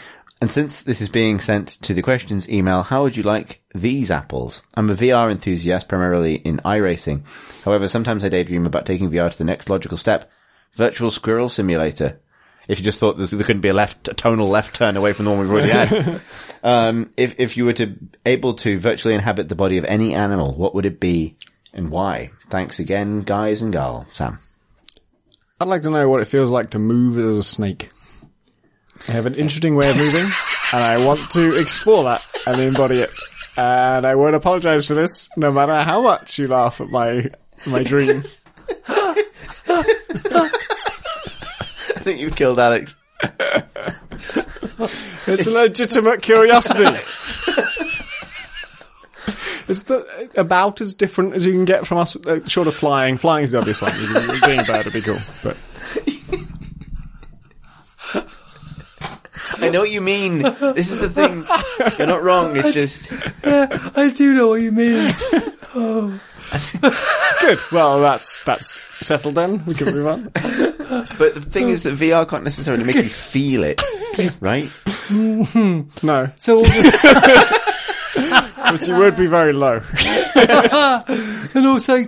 And 0.42 0.52
since 0.52 0.82
this 0.82 1.00
is 1.00 1.10
being 1.10 1.40
sent 1.40 1.70
to 1.84 1.94
the 1.94 2.02
questions 2.02 2.50
email, 2.50 2.84
how 2.84 3.04
would 3.04 3.16
you 3.16 3.24
like 3.24 3.64
these 3.74 4.12
apples? 4.12 4.62
I'm 4.76 4.90
a 4.90 4.94
VR 4.94 5.32
enthusiast, 5.32 5.88
primarily 5.88 6.36
in 6.36 6.58
iRacing. 6.58 7.24
However, 7.64 7.88
sometimes 7.88 8.24
I 8.24 8.30
daydream 8.30 8.66
about 8.66 8.86
taking 8.86 9.10
VR 9.10 9.32
to 9.32 9.38
the 9.38 9.46
next 9.46 9.70
logical 9.70 9.98
step. 9.98 10.30
Virtual 10.74 11.10
Squirrel 11.10 11.48
Simulator. 11.48 12.20
If 12.68 12.80
you 12.80 12.86
just 12.86 13.00
thought 13.00 13.14
there 13.14 13.28
couldn't 13.28 13.62
be 13.62 13.70
a 13.70 13.74
left, 13.74 14.08
a 14.08 14.14
tonal 14.14 14.50
left 14.50 14.76
turn 14.76 14.98
away 14.98 15.14
from 15.14 15.26
the 15.26 15.32
one 15.32 15.40
we've 15.40 15.52
already 15.52 15.70
had. 15.70 16.22
um, 16.64 17.14
if, 17.16 17.40
if 17.40 17.56
you 17.56 17.66
were 17.66 17.74
to, 17.74 17.96
able 18.26 18.56
to 18.56 18.78
virtually 18.78 19.14
inhabit 19.14 19.48
the 19.48 19.56
body 19.56 19.78
of 19.78 19.86
any 19.86 20.16
animal, 20.16 20.54
what 20.56 20.76
would 20.76 20.86
it 20.86 21.00
be 21.00 21.38
and 21.74 21.92
why? 21.92 22.32
Thanks 22.50 22.80
again, 22.80 23.22
guys 23.22 23.62
and 23.62 23.72
gal. 23.72 24.08
Sam. 24.12 24.40
I'd 25.62 25.68
like 25.68 25.84
to 25.84 25.90
know 25.90 26.10
what 26.10 26.22
it 26.22 26.26
feels 26.26 26.52
like 26.52 26.72
to 26.72 26.80
move 26.80 27.18
as 27.18 27.38
a 27.38 27.44
snake. 27.44 27.90
I 29.08 29.12
have 29.12 29.26
an 29.26 29.36
interesting 29.36 29.76
way 29.76 29.90
of 29.90 29.98
moving, 29.98 30.26
and 30.74 30.84
I 30.84 31.06
want 31.06 31.30
to 31.32 31.60
explore 31.60 32.04
that 32.06 32.26
and 32.48 32.60
embody 32.60 33.00
it. 33.00 33.10
And 33.58 34.06
I 34.06 34.16
won't 34.16 34.36
apologize 34.36 34.86
for 34.86 34.94
this, 34.96 35.30
no 35.38 35.52
matter 35.52 35.84
how 35.84 36.02
much 36.02 36.40
you 36.40 36.48
laugh 36.48 36.82
at 36.82 36.90
my 36.90 37.30
my 37.66 37.84
dream. 37.84 38.24
I 38.88 39.14
think 42.02 42.20
you've 42.20 42.36
killed 42.36 42.60
Alex. 42.60 42.96
It's 45.28 45.48
a 45.48 45.52
legitimate 45.52 46.22
curiosity. 46.22 46.86
It's 49.68 49.82
the, 49.84 50.30
about 50.38 50.80
as 50.80 50.94
different 50.94 51.34
as 51.34 51.44
you 51.44 51.52
can 51.52 51.66
get 51.66 51.88
from 51.88 51.98
us, 51.98 52.16
uh, 52.16 52.48
short 52.48 52.68
of 52.68 52.76
flying. 52.76 53.18
Flying's 53.18 53.50
the 53.50 53.58
obvious 53.58 53.82
one. 53.82 53.92
Being 54.46 54.60
a 54.60 54.64
bird 54.64 54.86
would 54.86 54.94
be 54.94 55.02
cool, 55.02 55.18
but 55.44 55.58
I 59.62 59.70
know 59.70 59.80
what 59.82 59.92
you 59.92 60.02
mean. 60.02 60.40
This 60.40 60.92
is 60.92 61.00
the 61.00 61.10
thing. 61.10 61.46
You're 61.98 62.08
not 62.08 62.24
wrong. 62.24 62.56
It's 62.56 62.74
just, 62.74 63.12
yeah, 63.46 63.68
I 63.96 64.10
do 64.10 64.34
know 64.34 64.48
what 64.50 64.62
you 64.62 64.72
mean. 64.72 65.10
Oh. 65.76 66.20
good. 67.42 67.60
Well, 67.72 68.00
that's 68.02 68.42
that's 68.46 68.78
settled 69.02 69.36
then. 69.36 69.64
We 69.66 69.74
can 69.74 69.94
move 69.94 70.08
on. 70.08 70.24
but 70.34 71.34
the 71.34 71.42
thing 71.42 71.70
is 71.70 71.84
that 71.84 71.96
VR 71.96 72.28
can't 72.28 72.44
necessarily 72.44 72.84
make 72.84 72.96
you 72.96 73.04
feel 73.04 73.64
it, 73.64 73.82
right? 74.42 74.70
No, 75.10 76.30
So, 76.38 76.62
but 78.80 78.88
you 78.88 78.98
would 78.98 79.16
be 79.16 79.28
very 79.28 79.54
low. 79.54 79.82
and 80.36 81.68
also, 81.68 82.04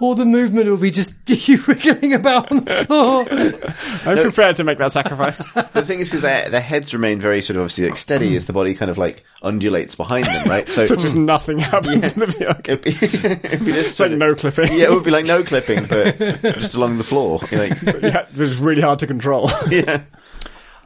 all 0.00 0.14
the 0.14 0.24
movement 0.24 0.66
will 0.68 0.76
be 0.76 0.90
just 0.90 1.14
you 1.48 1.58
wriggling 1.66 2.12
about 2.14 2.50
on 2.50 2.64
the 2.64 2.84
floor. 2.84 3.26
I'm 4.12 4.22
prepared 4.22 4.56
to 4.56 4.64
make 4.64 4.78
that 4.78 4.92
sacrifice. 4.92 5.44
The 5.52 5.84
thing 5.84 6.00
is 6.00 6.08
because 6.10 6.22
their, 6.22 6.48
their 6.48 6.60
heads 6.60 6.92
remain 6.94 7.20
very 7.20 7.42
sort 7.42 7.56
of 7.56 7.62
obviously 7.62 7.88
like 7.88 7.98
steady 7.98 8.36
as 8.36 8.46
the 8.46 8.52
body 8.52 8.74
kind 8.74 8.90
of 8.90 8.98
like 8.98 9.24
undulates 9.42 9.94
behind 9.94 10.26
them, 10.26 10.48
right? 10.48 10.68
So, 10.68 10.84
So 10.84 10.96
just 10.96 11.16
nothing 11.16 11.58
happens 11.58 12.12
in 12.14 12.20
the 12.20 12.26
VR. 12.26 12.60
it'd 12.68 12.82
be, 12.82 12.90
it'd 12.90 13.64
be 13.64 13.72
just 13.72 13.90
It's 13.90 14.00
like 14.00 14.12
no 14.12 14.34
clipping. 14.34 14.68
Yeah, 14.72 14.84
it 14.84 14.90
would 14.90 15.04
be 15.04 15.10
like 15.10 15.26
no 15.26 15.42
clipping, 15.42 15.86
but 15.86 16.18
just 16.18 16.74
along 16.74 16.98
the 16.98 17.04
floor. 17.04 17.40
Like, 17.52 17.80
yeah, 18.02 18.26
it 18.30 18.36
was 18.38 18.58
really 18.58 18.82
hard 18.82 18.98
to 19.00 19.06
control. 19.06 19.50
yeah. 19.70 20.02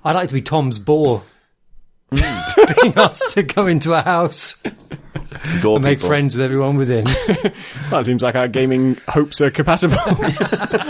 I'd 0.05 0.15
like 0.15 0.29
to 0.29 0.35
be 0.35 0.43
Tom's 0.43 0.79
boar. 0.79 1.23
Mm. 2.13 2.83
Being 2.83 2.95
asked 2.97 3.33
to 3.33 3.43
go 3.43 3.67
into 3.67 3.93
a 3.93 4.01
house 4.01 4.55
Gore 5.63 5.77
and 5.77 5.85
make 5.85 5.99
people. 5.99 6.09
friends 6.09 6.35
with 6.37 6.45
everyone 6.45 6.77
within. 6.77 7.05
That 7.91 8.05
seems 8.05 8.23
like 8.23 8.35
our 8.35 8.49
gaming 8.49 8.97
hopes 9.09 9.41
are 9.41 9.51
compatible. 9.51 9.97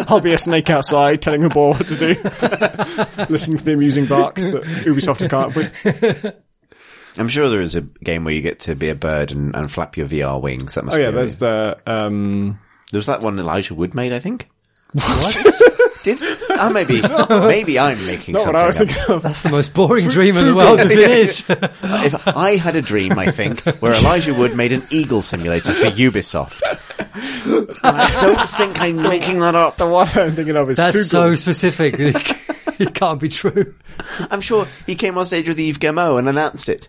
I'll 0.09 0.21
be 0.21 0.33
a 0.33 0.39
snake 0.39 0.71
outside 0.71 1.21
telling 1.21 1.45
a 1.45 1.49
boar 1.51 1.75
what 1.75 1.87
to 1.89 1.97
do. 1.97 2.09
Listening 3.29 3.59
to 3.59 3.65
the 3.65 3.73
amusing 3.75 4.07
barks 4.07 4.47
that 4.47 4.63
Ubisoft 4.63 5.21
have 5.21 5.31
come 5.31 5.45
up 5.51 5.55
with. 5.57 6.35
I'm 7.19 7.29
sure 7.29 7.49
there 7.51 7.61
is 7.61 7.77
a 7.77 7.83
game 7.83 8.25
where 8.25 8.33
you 8.35 8.41
get 8.43 8.61
to 8.61 8.75
be 8.75 8.89
a 8.89 8.95
bird 8.95 9.33
and, 9.33 9.55
and 9.55 9.71
flap 9.71 9.97
your 9.97 10.07
VR 10.07 10.41
wings. 10.41 10.75
That 10.75 10.85
must 10.87 10.95
Oh 10.95 10.99
be 10.99 11.03
yeah, 11.03 11.09
a- 11.11 11.13
there's 11.13 11.37
the, 11.39 11.79
um, 11.87 12.59
There 12.93 12.99
was 12.99 13.07
that 13.07 13.21
one 13.21 13.39
Elijah 13.39 13.75
Wood 13.75 13.95
made, 13.95 14.13
I 14.13 14.19
think. 14.19 14.49
What? 14.93 15.37
Did? 16.07 16.21
Oh, 16.51 16.71
maybe, 16.73 17.03
maybe 17.31 17.81
I'm 17.81 17.99
making 18.07 18.35
not 18.35 18.43
something 18.43 18.55
what 18.55 18.63
I 18.63 18.67
was 18.69 18.81
up. 18.81 18.87
thinking 18.87 19.15
of. 19.17 19.23
That's 19.25 19.43
the 19.43 19.49
most 19.49 19.75
boring 19.75 20.07
dream 20.09 20.37
in 20.37 20.47
the 20.47 20.55
world 20.55 20.79
if 20.79 20.89
it 20.89 20.99
is. 21.11 21.45
If 21.51 22.29
I 22.29 22.55
had 22.55 22.77
a 22.77 22.81
dream, 22.83 23.19
I 23.19 23.33
think, 23.33 23.63
where 23.81 23.93
Elijah 23.93 24.33
Wood 24.33 24.55
made 24.57 24.71
an 24.71 24.83
eagle 24.91 25.21
simulator 25.21 25.73
for 25.75 25.87
Ubisoft. 25.87 26.63
I 27.83 28.19
don't 28.21 28.49
think 28.51 28.81
I'm 28.81 29.03
making 29.03 29.41
that 29.41 29.57
up. 29.57 29.79
The 29.79 29.87
one 29.89 30.07
I'm 30.15 30.31
thinking 30.31 30.55
of 30.57 30.71
is 30.71 30.77
That's 30.77 30.95
Google. 30.97 31.09
so 31.09 31.35
specific. 31.35 31.97
It 31.99 32.15
it 32.81 32.95
can't 32.95 33.19
be 33.19 33.29
true. 33.29 33.75
I'm 34.31 34.41
sure 34.41 34.69
he 34.87 34.95
came 34.95 35.19
on 35.19 35.27
stage 35.27 35.49
with 35.49 35.59
Yves 35.59 35.79
Guillemot 35.79 36.19
and 36.21 36.29
announced 36.29 36.69
it. 36.69 36.89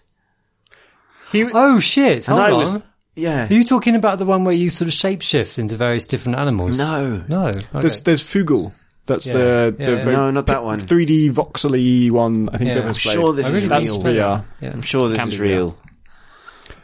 Oh 1.33 1.79
shit! 1.79 2.27
And 2.27 2.37
Hold 2.37 2.39
I 2.39 2.51
on. 2.51 2.57
was, 2.59 2.77
yeah. 3.15 3.47
Are 3.49 3.53
you 3.53 3.63
talking 3.63 3.95
about 3.95 4.19
the 4.19 4.25
one 4.25 4.43
where 4.43 4.53
you 4.53 4.69
sort 4.69 4.87
of 4.87 4.93
shapeshift 4.93 5.57
into 5.57 5.75
various 5.75 6.05
different 6.05 6.37
animals? 6.37 6.77
No. 6.77 7.23
No. 7.27 7.47
Okay. 7.47 7.65
There's, 7.73 8.01
there's 8.01 8.23
Fugl. 8.23 8.73
That's 9.07 9.25
Yeah. 9.25 9.33
the, 9.33 9.75
Yeah, 9.79 9.85
the 9.85 9.91
yeah. 9.97 10.03
very 10.03 10.15
No, 10.15 10.31
not 10.31 10.45
that 10.47 10.63
one. 10.63 10.79
3D 10.79 11.31
voxely 11.31 12.11
one. 12.11 12.49
I 12.53 12.57
think 12.57 12.67
Yeah. 12.67 12.73
that 12.75 12.81
I'm 12.83 12.87
was 12.89 12.99
sure 12.99 13.33
this 13.33 13.45
I 13.45 13.49
is 13.49 13.55
really 13.55 13.67
That's 13.67 13.97
real. 13.97 14.03
VR. 14.03 14.45
Yeah. 14.61 14.69
I'm 14.73 14.81
sure 14.81 15.09
this 15.09 15.17
Can 15.17 15.29
is 15.29 15.33
be 15.35 15.39
real. 15.41 15.75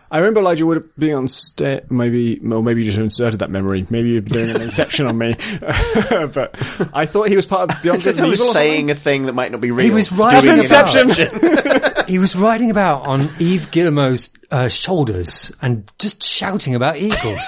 I 0.10 0.18
remember 0.20 0.42
Elijah 0.42 0.64
Wood 0.68 0.88
being 0.96 1.16
on 1.16 1.28
stage. 1.28 1.86
Maybe, 1.90 2.40
well, 2.44 2.62
maybe 2.62 2.82
you 2.82 2.86
just 2.86 3.00
inserted 3.00 3.40
that 3.40 3.50
memory. 3.50 3.88
Maybe 3.90 4.10
you're 4.12 4.22
doing 4.22 4.52
an 4.52 4.62
inception 4.62 5.08
on 5.08 5.18
me. 5.18 5.36
but 5.60 6.52
I 6.94 7.08
thought 7.08 7.30
he 7.30 7.36
was 7.36 7.48
part 7.48 7.72
of 7.72 7.82
Beyond 7.82 8.04
Good 8.04 8.20
and 8.20 8.30
was 8.30 8.40
Evil. 8.40 8.52
or 8.52 8.54
saying 8.54 8.92
a 8.92 8.96
thing 8.96 9.24
that 9.26 9.34
might 9.34 9.52
not 9.52 9.60
be 9.60 9.72
real. 9.72 9.84
He 9.88 9.92
was 9.92 10.12
right 10.12 10.40
Doing 10.44 10.58
That's 10.68 10.94
Inception. 10.96 12.04
He 12.08 12.20
was 12.20 12.36
riding 12.36 12.70
about 12.70 13.08
on 13.08 13.22
Yves 13.40 13.66
Guillemot's 13.68 14.30
uh, 14.52 14.68
shoulders 14.68 15.52
and 15.62 15.90
just 15.98 16.22
shouting 16.22 16.76
about 16.76 16.98
eagles. 16.98 17.40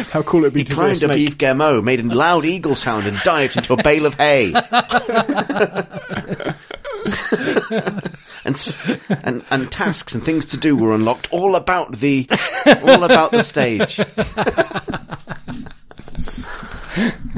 How 0.12 0.22
cool 0.22 0.48
be 0.50 0.64
to 0.64 0.70
be 0.70 0.72
a 0.72 0.74
Climbed 0.74 0.92
a 0.92 0.96
snake. 0.96 1.16
beef 1.16 1.38
gamo, 1.38 1.82
made 1.82 2.00
a 2.00 2.02
loud 2.04 2.44
eagle 2.44 2.74
sound, 2.74 3.06
and 3.06 3.18
dived 3.22 3.56
into 3.56 3.72
a 3.72 3.82
bale 3.82 4.06
of 4.06 4.14
hay. 4.14 4.52
and, 8.44 8.56
and 9.24 9.44
and 9.50 9.72
tasks 9.72 10.14
and 10.14 10.22
things 10.22 10.46
to 10.46 10.56
do 10.56 10.76
were 10.76 10.94
unlocked 10.94 11.32
all 11.32 11.56
about 11.56 11.92
the 11.96 12.26
all 12.84 13.04
about 13.04 13.30
the 13.30 13.42
stage. 13.42 14.00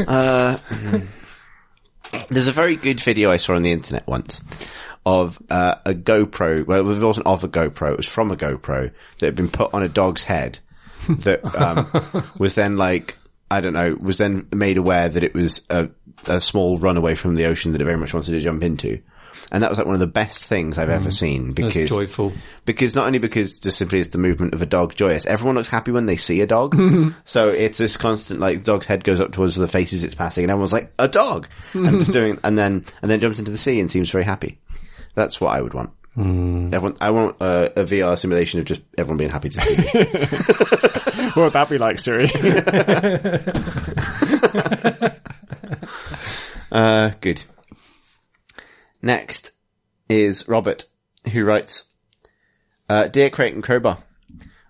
Uh, 0.08 0.56
there's 2.30 2.48
a 2.48 2.52
very 2.52 2.74
good 2.74 2.98
video 3.00 3.30
I 3.30 3.36
saw 3.36 3.54
on 3.54 3.62
the 3.62 3.70
internet 3.70 4.06
once 4.06 4.40
of 5.04 5.40
uh, 5.50 5.76
a 5.84 5.94
GoPro. 5.94 6.66
Well, 6.66 6.80
it 6.80 7.04
wasn't 7.04 7.26
of 7.26 7.44
a 7.44 7.48
GoPro; 7.48 7.92
it 7.92 7.96
was 7.98 8.08
from 8.08 8.30
a 8.30 8.36
GoPro 8.36 8.90
that 9.18 9.26
had 9.26 9.36
been 9.36 9.50
put 9.50 9.74
on 9.74 9.82
a 9.82 9.88
dog's 9.88 10.22
head. 10.22 10.58
That 11.08 11.54
um, 11.54 12.30
was 12.38 12.54
then 12.54 12.76
like 12.76 13.18
I 13.50 13.60
don't 13.60 13.74
know, 13.74 13.96
was 14.00 14.16
then 14.16 14.48
made 14.54 14.78
aware 14.78 15.10
that 15.10 15.22
it 15.22 15.34
was 15.34 15.66
a, 15.68 15.90
a 16.26 16.40
small 16.40 16.78
runaway 16.78 17.14
from 17.14 17.34
the 17.34 17.46
ocean 17.46 17.72
that 17.72 17.82
it 17.82 17.84
very 17.84 17.98
much 17.98 18.14
wanted 18.14 18.32
to 18.32 18.40
jump 18.40 18.62
into. 18.62 19.02
And 19.50 19.62
that 19.62 19.70
was 19.70 19.78
like 19.78 19.86
one 19.86 19.94
of 19.94 20.00
the 20.00 20.06
best 20.06 20.44
things 20.44 20.78
I've 20.78 20.90
ever 20.90 21.10
seen 21.10 21.52
because 21.52 21.90
joyful. 21.90 22.32
because 22.64 22.94
not 22.94 23.06
only 23.06 23.18
because 23.18 23.58
just 23.58 23.78
simply 23.78 23.98
is 23.98 24.08
the 24.08 24.18
movement 24.18 24.54
of 24.54 24.62
a 24.62 24.66
dog 24.66 24.94
joyous, 24.94 25.26
everyone 25.26 25.54
looks 25.54 25.68
happy 25.68 25.90
when 25.90 26.06
they 26.06 26.16
see 26.16 26.40
a 26.40 26.46
dog. 26.46 26.74
so 27.24 27.48
it's 27.48 27.78
this 27.78 27.96
constant 27.96 28.40
like 28.40 28.58
the 28.58 28.64
dog's 28.64 28.86
head 28.86 29.04
goes 29.04 29.20
up 29.20 29.32
towards 29.32 29.54
the 29.54 29.66
faces 29.66 30.04
it's 30.04 30.14
passing, 30.14 30.44
and 30.44 30.50
everyone's 30.50 30.72
like 30.72 30.92
a 30.98 31.08
dog, 31.08 31.48
and 31.72 31.98
just 32.00 32.12
doing, 32.12 32.38
and 32.44 32.58
then 32.58 32.84
and 33.00 33.10
then 33.10 33.20
jumps 33.20 33.38
into 33.38 33.50
the 33.50 33.56
sea 33.56 33.80
and 33.80 33.90
seems 33.90 34.10
very 34.10 34.24
happy. 34.24 34.58
That's 35.14 35.40
what 35.40 35.56
I 35.56 35.60
would 35.60 35.74
want. 35.74 35.90
Everyone, 36.16 36.96
I 37.00 37.10
want 37.10 37.36
uh, 37.40 37.70
a 37.74 37.84
VR 37.84 38.18
simulation 38.18 38.60
of 38.60 38.66
just 38.66 38.82
everyone 38.98 39.16
being 39.18 39.30
happy 39.30 39.48
to 39.48 39.60
see 39.60 39.76
me. 39.76 40.06
What 41.32 41.44
would 41.44 41.52
that 41.54 41.70
be 41.70 41.78
like, 41.78 41.98
Siri? 41.98 42.28
Uh, 46.72 47.10
good. 47.20 47.42
Next 49.02 49.50
is 50.08 50.48
Robert, 50.48 50.86
who 51.30 51.44
writes, 51.44 51.92
uh, 52.88 53.08
Dear 53.08 53.28
Creighton 53.28 53.60
Crowbar, 53.60 53.98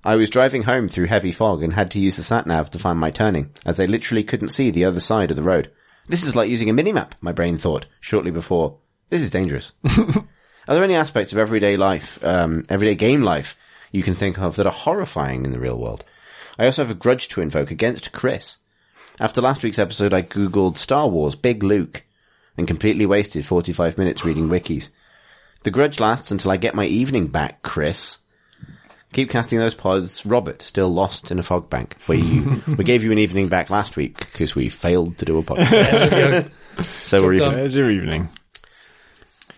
I 0.03 0.17
was 0.17 0.29
driving 0.29 0.65
home 0.65 0.89
through 0.89 1.07
heavy 1.07 1.31
fog 1.31 1.63
and 1.63 1.73
had 1.73 1.93
to 1.93 2.01
use 2.01 2.17
the 2.17 2.25
sat 2.25 2.49
nav 2.49 2.71
to 2.71 2.81
find 2.81 2.99
my 2.99 3.13
turning, 3.13 3.51
as 3.65 3.79
I 3.79 3.85
literally 3.85 4.25
couldn't 4.25 4.49
see 4.49 4.73
the 4.73 4.87
other 4.87 4.99
side 4.99 5.31
of 5.31 5.37
the 5.37 5.45
road. 5.45 5.71
This 6.09 6.25
is 6.25 6.35
like 6.35 6.51
using 6.51 6.69
a 6.69 6.75
minimap, 6.75 7.13
my 7.21 7.31
brain 7.31 7.57
thought, 7.57 7.87
shortly 8.01 8.33
before. 8.33 8.79
This 9.09 9.23
is 9.23 9.31
dangerous. 9.31 9.71
Are 10.69 10.75
there 10.75 10.85
any 10.85 10.95
aspects 10.95 11.33
of 11.33 11.39
everyday 11.39 11.77
life, 11.77 12.23
um, 12.25 12.65
everyday 12.69 12.95
game 12.95 13.23
life, 13.23 13.59
you 13.91 14.03
can 14.03 14.15
think 14.15 14.39
of 14.39 14.57
that 14.57 14.67
are 14.67 14.73
horrifying 14.73 15.45
in 15.45 15.53
the 15.53 15.59
real 15.59 15.79
world? 15.79 16.05
I 16.59 16.67
also 16.67 16.83
have 16.83 16.91
a 16.91 16.95
grudge 16.95 17.29
to 17.29 17.41
invoke 17.41 17.71
against 17.71 18.13
Chris. 18.13 18.59
After 19.19 19.41
last 19.41 19.63
week's 19.63 19.79
episode, 19.79 20.13
I 20.13 20.23
googled 20.23 20.77
Star 20.77 21.09
Wars 21.09 21.35
Big 21.35 21.63
Luke 21.63 22.05
and 22.57 22.67
completely 22.67 23.07
wasted 23.07 23.45
45 23.45 23.99
minutes 23.99 24.25
reading 24.25 24.49
wikis. 24.49 24.91
The 25.65 25.71
grudge 25.71 26.01
lasts 26.01 26.31
until 26.31 26.51
I 26.51 26.57
get 26.57 26.75
my 26.75 26.85
evening 26.85 27.29
back, 27.29 27.63
Chris. 27.63 28.19
Keep 29.13 29.31
casting 29.31 29.59
those 29.59 29.75
pods. 29.75 30.25
Robert, 30.25 30.63
still 30.63 30.89
lost 30.89 31.31
in 31.31 31.39
a 31.39 31.43
fog 31.43 31.69
bank. 31.69 31.97
We, 32.09 32.41
we 32.77 32.85
gave 32.85 33.03
you 33.03 33.13
an 33.13 33.19
evening 33.19 33.49
back 33.49 33.69
last 33.69 33.97
week 33.97 34.19
because 34.19 34.55
we 34.55 34.69
failed 34.69 35.19
to 35.19 35.25
do 35.25 35.39
a 35.39 35.43
podcast. 35.43 36.51
so 36.85 37.23
we're 37.23 37.35
even. 37.35 37.53
There's 37.53 37.77
your 37.77 37.91
evening. 37.91 38.29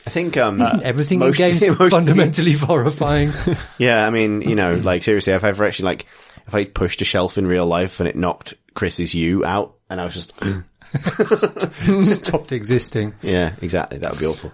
I 0.06 0.10
think, 0.10 0.36
um, 0.36 0.60
Isn't 0.60 0.82
everything 0.82 1.18
most- 1.18 1.40
in 1.40 1.58
games 1.58 1.66
mostly- 1.78 1.90
fundamentally 1.90 2.52
horrifying? 2.52 3.32
Yeah, 3.78 4.06
I 4.06 4.10
mean, 4.10 4.42
you 4.42 4.54
know, 4.54 4.74
like 4.74 5.02
seriously, 5.02 5.32
if 5.32 5.44
I 5.44 5.48
ever 5.48 5.64
actually 5.64 5.86
like, 5.86 6.06
if 6.46 6.54
I 6.54 6.64
pushed 6.64 7.00
a 7.02 7.04
shelf 7.06 7.38
in 7.38 7.46
real 7.46 7.66
life 7.66 8.00
and 8.00 8.08
it 8.08 8.14
knocked 8.16 8.54
Chris's 8.74 9.14
you 9.14 9.44
out 9.44 9.76
and 9.88 10.00
I 10.00 10.04
was 10.04 10.14
just, 10.14 10.34
Stopped 12.00 12.52
existing. 12.52 13.14
yeah, 13.22 13.54
exactly, 13.62 13.98
that 13.98 14.10
would 14.12 14.20
be 14.20 14.26
awful. 14.26 14.52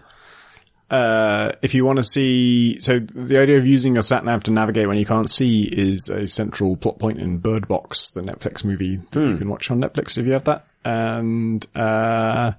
Uh, 0.91 1.53
if 1.63 1.73
you 1.75 1.85
want 1.85 1.99
to 1.99 2.05
see, 2.05 2.81
so 2.81 2.99
the 2.99 3.39
idea 3.41 3.57
of 3.57 3.67
using 3.67 3.95
your 3.95 4.03
sat 4.03 4.25
nav 4.25 4.43
to 4.45 4.51
navigate 4.51 4.89
when 4.89 4.99
you 4.99 5.07
can't 5.07 5.31
see 5.31 5.63
is 5.63 6.09
a 6.09 6.27
central 6.27 6.77
plot 6.77 6.99
point 6.99 7.19
in 7.21 7.39
Bird 7.39 7.69
Box, 7.69 8.11
the 8.11 8.23
Netflix 8.23 8.65
movie 8.65 8.97
that 9.13 9.21
you 9.21 9.37
can 9.37 9.49
watch 9.49 9.71
on 9.71 9.81
Netflix 9.81 10.19
if 10.19 10.27
you 10.27 10.33
have 10.33 10.45
that. 10.45 10.65
And, 10.85 11.65
uh, 11.77 12.53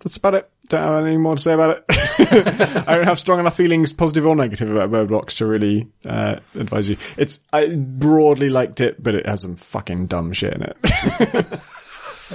that's 0.00 0.16
about 0.18 0.34
it. 0.34 0.50
Don't 0.68 0.80
have 0.82 1.02
anything 1.04 1.20
more 1.20 1.36
to 1.36 1.42
say 1.42 1.52
about 1.52 1.76
it. 1.78 1.84
I 2.88 2.96
don't 2.96 3.04
have 3.06 3.18
strong 3.18 3.38
enough 3.38 3.56
feelings, 3.56 3.92
positive 3.92 4.26
or 4.26 4.34
negative, 4.34 4.70
about 4.70 4.90
Bird 4.90 5.08
Box 5.10 5.34
to 5.36 5.46
really, 5.46 5.88
uh, 6.06 6.40
advise 6.54 6.88
you. 6.88 6.96
It's, 7.18 7.40
I 7.52 7.74
broadly 7.76 8.48
liked 8.48 8.80
it, 8.80 9.02
but 9.02 9.14
it 9.14 9.26
has 9.26 9.42
some 9.42 9.56
fucking 9.56 10.06
dumb 10.06 10.32
shit 10.32 10.54
in 10.54 10.62
it. 10.62 10.76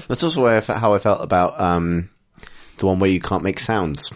That's 0.07 0.23
also 0.23 0.43
where 0.43 0.57
I 0.57 0.61
fe- 0.61 0.75
how 0.75 0.93
I 0.93 0.99
felt 0.99 1.23
about, 1.23 1.59
um, 1.59 2.09
the 2.77 2.85
one 2.85 2.99
where 2.99 3.09
you 3.09 3.19
can't 3.19 3.43
make 3.43 3.59
sounds. 3.59 4.13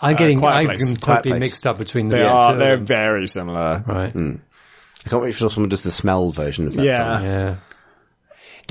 I'm 0.00 0.14
getting, 0.16 0.38
Quiet 0.38 0.54
I'm 0.58 0.66
Place. 0.66 0.84
Quiet 0.84 1.00
totally 1.00 1.30
Place. 1.32 1.40
mixed 1.40 1.66
up 1.66 1.78
between 1.78 2.08
the 2.08 2.16
they 2.18 2.22
two 2.22 2.28
are, 2.28 2.54
they're 2.56 2.76
them. 2.76 2.86
very 2.86 3.26
similar. 3.26 3.82
Right. 3.86 4.14
I 4.14 5.08
can't 5.08 5.22
wait 5.22 5.34
for 5.34 5.48
someone 5.48 5.70
does 5.70 5.82
the 5.82 5.90
smell 5.90 6.30
version 6.30 6.66
of 6.66 6.74
that. 6.74 6.84
Yeah. 6.84 7.22
Yeah. 7.22 7.56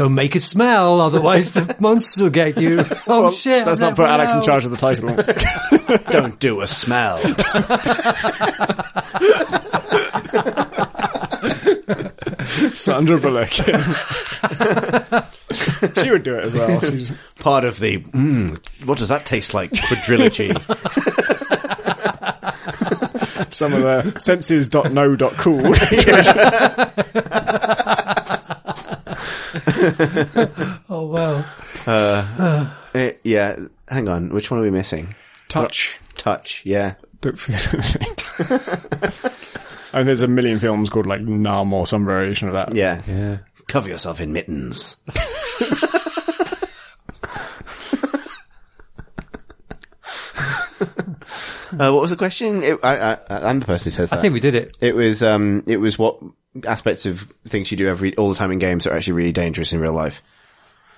Don't 0.01 0.15
make 0.15 0.35
it 0.35 0.41
smell, 0.41 0.99
otherwise 0.99 1.51
the 1.51 1.75
monsters 1.79 2.23
will 2.23 2.31
get 2.31 2.57
you. 2.57 2.83
Oh 3.05 3.31
shit! 3.31 3.67
Let's 3.67 3.79
not 3.79 3.95
put 3.95 4.01
never 4.01 4.13
Alex 4.13 4.33
in 4.33 4.41
charge 4.41 4.65
of 4.65 4.71
the 4.71 4.77
title. 4.77 5.09
Don't 6.09 6.39
do 6.39 6.61
a 6.61 6.67
smell. 6.67 7.19
Sandra 12.75 13.19
Bullock. 13.19 13.51
she 13.51 13.61
would 16.09 16.23
do 16.23 16.35
it 16.35 16.45
as 16.45 16.55
well. 16.55 16.81
She's, 16.81 17.11
Part 17.35 17.63
of 17.63 17.77
the, 17.79 17.99
mm, 17.99 18.87
what 18.87 18.97
does 18.97 19.09
that 19.09 19.23
taste 19.23 19.53
like? 19.53 19.69
Quadrilogy. 19.69 20.49
some 23.53 23.73
of 23.73 23.83
the 23.83 24.19
senses. 24.19 24.73
No. 24.73 24.81
senses.no.cool. 24.81 25.75
Oh 30.89 31.07
wow! 31.07 31.45
Eh, 32.93 33.13
yeah, 33.23 33.57
hang 33.87 34.09
on, 34.09 34.33
which 34.33 34.51
one 34.51 34.59
are 34.59 34.63
we 34.63 34.71
missing? 34.71 35.15
Touch. 35.47 35.97
Touch, 36.17 36.61
yeah. 36.65 36.95
Don't 37.21 37.37
forget. 37.37 37.67
I 39.93 39.97
mean, 39.97 40.05
there's 40.05 40.21
a 40.23 40.27
million 40.27 40.59
films 40.59 40.89
called 40.89 41.07
like 41.07 41.21
Numb 41.21 41.73
or 41.73 41.85
some 41.87 42.05
variation 42.05 42.47
of 42.47 42.55
that. 42.55 42.73
Yeah. 42.73 43.01
Yeah. 43.07 43.37
Cover 43.67 43.89
yourself 43.89 44.19
in 44.19 44.33
mittens. 44.33 44.97
uh, 51.71 51.91
what 51.91 52.01
was 52.01 52.09
the 52.09 52.17
question? 52.17 52.63
It, 52.63 52.79
I, 52.83 53.13
I, 53.13 53.17
I'm 53.29 53.59
the 53.59 53.65
person 53.65 53.85
who 53.85 53.91
says 53.91 54.09
that. 54.09 54.19
I 54.19 54.21
think 54.21 54.33
we 54.33 54.39
did 54.39 54.55
it. 54.55 54.77
It 54.81 54.95
was 54.95 55.21
um 55.23 55.63
it 55.67 55.77
was 55.77 55.97
what 55.97 56.21
aspects 56.65 57.05
of 57.05 57.21
things 57.45 57.71
you 57.71 57.77
do 57.77 57.87
every 57.87 58.15
all 58.17 58.29
the 58.29 58.35
time 58.35 58.51
in 58.51 58.59
games 58.59 58.85
are 58.87 58.93
actually 58.93 59.13
really 59.13 59.31
dangerous 59.31 59.73
in 59.73 59.79
real 59.79 59.93
life. 59.93 60.21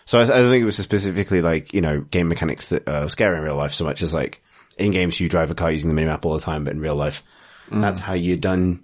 So 0.05 0.19
I, 0.19 0.23
I 0.23 0.25
don't 0.27 0.51
think 0.51 0.61
it 0.61 0.65
was 0.65 0.77
specifically 0.77 1.41
like 1.41 1.73
you 1.73 1.81
know 1.81 2.01
game 2.01 2.27
mechanics 2.27 2.69
that 2.69 2.87
are 2.87 3.09
scary 3.09 3.37
in 3.37 3.43
real 3.43 3.55
life 3.55 3.73
so 3.73 3.85
much 3.85 4.01
as 4.01 4.13
like 4.13 4.41
in 4.77 4.91
games 4.91 5.19
you 5.19 5.29
drive 5.29 5.51
a 5.51 5.55
car 5.55 5.71
using 5.71 5.93
the 5.93 6.01
minimap 6.01 6.25
all 6.25 6.33
the 6.33 6.41
time, 6.41 6.63
but 6.63 6.73
in 6.73 6.79
real 6.79 6.95
life 6.95 7.23
mm. 7.69 7.81
that's 7.81 7.99
how 7.99 8.13
you 8.13 8.37
done 8.37 8.83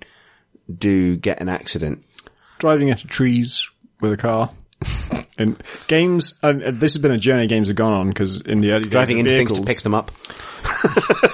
do 0.74 1.16
get 1.16 1.42
an 1.42 1.50
accident. 1.50 2.04
Driving 2.60 2.90
into 2.90 3.08
trees 3.08 3.70
with 4.02 4.12
a 4.12 4.18
car. 4.18 4.52
in 5.40 5.58
games, 5.88 6.36
and 6.44 6.62
this 6.62 6.94
has 6.94 7.02
been 7.02 7.12
a 7.12 7.18
journey 7.18 7.48
games 7.48 7.68
have 7.68 7.78
gone 7.78 7.94
on 7.94 8.10
because 8.10 8.42
in 8.42 8.62
the 8.62 8.72
early 8.72 8.90
days 8.90 9.10
of 9.10 9.18
into 9.18 9.32
vehicles, 9.32 9.58
things 9.60 9.68
to 9.68 9.74
pick 9.74 9.84
them 9.84 9.94
up. 9.94 10.12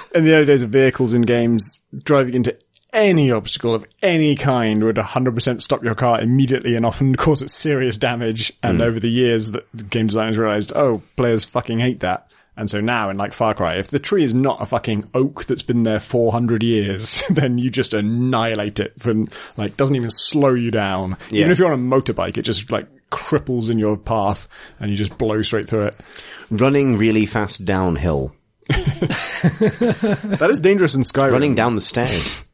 in 0.14 0.24
the 0.24 0.34
early 0.34 0.46
days 0.46 0.62
of 0.62 0.70
vehicles 0.70 1.14
in 1.14 1.22
games, 1.22 1.80
driving 1.96 2.34
into 2.34 2.56
any 2.92 3.30
obstacle 3.30 3.74
of 3.74 3.86
any 4.02 4.36
kind 4.36 4.82
would 4.82 4.96
100% 4.96 5.60
stop 5.60 5.84
your 5.84 5.94
car 5.94 6.20
immediately 6.20 6.76
and 6.76 6.86
often 6.86 7.14
cause 7.14 7.42
it 7.42 7.50
serious 7.50 7.96
damage. 7.96 8.52
And 8.62 8.78
hmm. 8.78 8.82
over 8.82 9.00
the 9.00 9.10
years, 9.10 9.52
that 9.52 9.70
the 9.72 9.84
game 9.84 10.06
designers 10.06 10.38
realized, 10.38 10.72
oh, 10.74 11.02
players 11.16 11.44
fucking 11.44 11.78
hate 11.78 12.00
that. 12.00 12.30
And 12.58 12.70
so 12.70 12.80
now 12.80 13.10
in 13.10 13.18
like 13.18 13.34
Far 13.34 13.52
Cry, 13.52 13.74
if 13.74 13.88
the 13.88 13.98
tree 13.98 14.24
is 14.24 14.32
not 14.32 14.62
a 14.62 14.66
fucking 14.66 15.10
oak 15.12 15.44
that's 15.44 15.62
been 15.62 15.82
there 15.82 16.00
400 16.00 16.62
years, 16.62 17.22
then 17.30 17.58
you 17.58 17.68
just 17.68 17.92
annihilate 17.92 18.80
it 18.80 18.98
from 19.00 19.28
like, 19.56 19.76
doesn't 19.76 19.96
even 19.96 20.10
slow 20.10 20.54
you 20.54 20.70
down. 20.70 21.18
Yeah. 21.30 21.40
Even 21.40 21.52
if 21.52 21.58
you're 21.58 21.70
on 21.70 21.78
a 21.78 21.82
motorbike, 21.82 22.38
it 22.38 22.42
just 22.42 22.72
like 22.72 22.88
cripples 23.10 23.70
in 23.70 23.78
your 23.78 23.96
path 23.96 24.48
and 24.80 24.90
you 24.90 24.96
just 24.96 25.18
blow 25.18 25.42
straight 25.42 25.68
through 25.68 25.86
it. 25.86 25.96
Running 26.50 26.96
really 26.96 27.26
fast 27.26 27.64
downhill. 27.64 28.34
That 29.46 30.48
is 30.50 30.60
dangerous 30.60 30.94
in 30.94 31.02
Skyrim. 31.02 31.32
Running 31.32 31.54
down 31.54 31.74
the 31.74 31.80
stairs. 31.80 32.44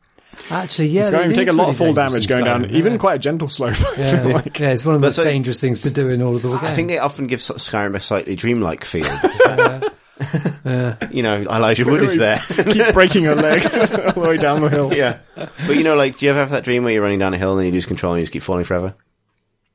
Actually, 0.53 0.89
yeah. 0.89 1.03
Skyrim, 1.03 1.24
it 1.24 1.29
you 1.31 1.35
take 1.35 1.49
a 1.49 1.53
lot 1.53 1.62
really 1.65 1.70
of 1.70 1.77
fall 1.79 1.93
damage 1.95 2.24
in 2.24 2.29
going 2.29 2.45
down, 2.45 2.65
Skyrim, 2.65 2.73
even 2.73 2.99
quite 2.99 3.15
a 3.15 3.19
gentle 3.19 3.49
slope. 3.49 3.74
Yeah, 3.97 4.27
yeah. 4.27 4.35
like. 4.35 4.59
Yeah, 4.59 4.70
it's 4.70 4.85
one 4.85 4.95
of 4.95 5.01
the 5.01 5.07
most 5.07 5.19
like- 5.19 5.27
dangerous 5.27 5.61
things 5.61 5.83
to 5.83 5.91
do 5.91 6.09
in 6.09 6.23
all 6.23 6.37
of 6.37 6.43
the 6.43 6.49
game. 6.49 6.59
I 6.62 6.74
think 6.74 6.91
it 6.91 6.99
often 6.99 7.27
gives 7.27 7.49
Skyrim 7.49 7.95
a 7.97 8.01
slightly 8.01 8.37
dreamlike 8.37 8.85
feel. 8.85 9.05
you 11.11 11.23
know, 11.23 11.41
Elijah 11.43 11.85
Wood 11.85 12.05
is 12.05 12.16
there. 12.16 12.39
Keep 12.39 12.93
breaking 12.93 13.24
your 13.24 13.35
legs 13.35 13.66
all 13.95 14.12
the 14.12 14.20
way 14.20 14.37
down 14.37 14.61
the 14.61 14.69
hill. 14.69 14.93
yeah. 14.95 15.19
But 15.35 15.77
you 15.77 15.83
know, 15.83 15.97
like, 15.97 16.19
do 16.19 16.27
you 16.27 16.31
ever 16.31 16.41
have 16.41 16.51
that 16.51 16.65
dream 16.65 16.85
where 16.85 16.93
you're 16.93 17.03
running 17.03 17.19
down 17.19 17.35
a 17.35 17.39
hill 17.39 17.59
and 17.59 17.66
you 17.66 17.73
lose 17.73 17.87
control 17.87 18.12
and 18.12 18.20
you 18.20 18.24
just 18.24 18.33
keep 18.33 18.43
falling 18.43 18.65
forever? 18.65 18.95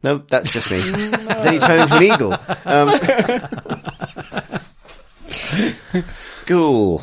No, 0.04 0.20
that's 0.20 0.52
just 0.52 0.70
me. 0.72 0.80
then 0.80 1.54
he 1.54 1.60
turned 1.60 1.82
into 1.82 1.96
an 1.96 2.04
eagle. 2.04 2.34
Um, 2.66 2.90
cool. 6.46 7.02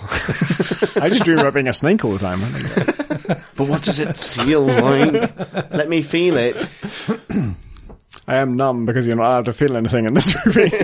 I 0.96 1.08
just 1.08 1.24
dream 1.24 1.40
about 1.40 1.54
being 1.54 1.66
a 1.68 1.72
snake 1.72 2.04
all 2.04 2.16
the 2.16 2.18
time. 2.20 2.40
But 3.56 3.68
what 3.68 3.82
does 3.82 4.00
it 4.00 4.16
feel 4.16 4.62
like? 4.66 5.70
Let 5.70 5.88
me 5.88 6.02
feel 6.02 6.36
it. 6.36 6.56
I 8.26 8.36
am 8.36 8.56
numb 8.56 8.86
because 8.86 9.06
you're 9.06 9.16
not 9.16 9.26
allowed 9.26 9.44
to 9.46 9.52
feel 9.52 9.76
anything 9.76 10.06
in 10.06 10.14
this 10.14 10.34
movie. 10.46 10.70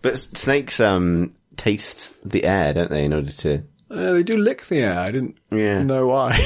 But 0.00 0.16
snakes 0.16 0.78
um 0.80 1.32
taste 1.56 2.16
the 2.24 2.44
air, 2.44 2.72
don't 2.72 2.88
they, 2.88 3.04
in 3.04 3.12
order 3.12 3.32
to 3.32 3.64
Uh, 3.90 4.12
they 4.12 4.22
do 4.22 4.36
lick 4.36 4.62
the 4.66 4.78
air. 4.78 4.96
I 4.98 5.10
didn't 5.10 5.36
Yeah. 5.50 5.82
know 5.82 6.06
why. 6.06 6.30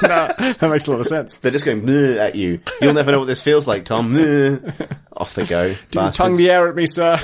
that, 0.00 0.56
that 0.60 0.70
makes 0.70 0.86
a 0.86 0.92
lot 0.92 1.00
of 1.00 1.06
sense. 1.06 1.36
They're 1.36 1.52
just 1.52 1.66
going 1.66 1.86
at 1.88 2.34
you. 2.36 2.60
You'll 2.80 2.94
never 2.94 3.12
know 3.12 3.18
what 3.18 3.26
this 3.26 3.42
feels 3.42 3.66
like, 3.68 3.84
Tom. 3.84 4.14
Bleh. 4.14 4.96
Off 5.12 5.34
they 5.34 5.44
go. 5.44 5.74
Do 5.90 6.00
you 6.00 6.10
tongue 6.10 6.36
the 6.36 6.50
air 6.50 6.68
at 6.68 6.74
me, 6.74 6.86
sir? 6.86 7.18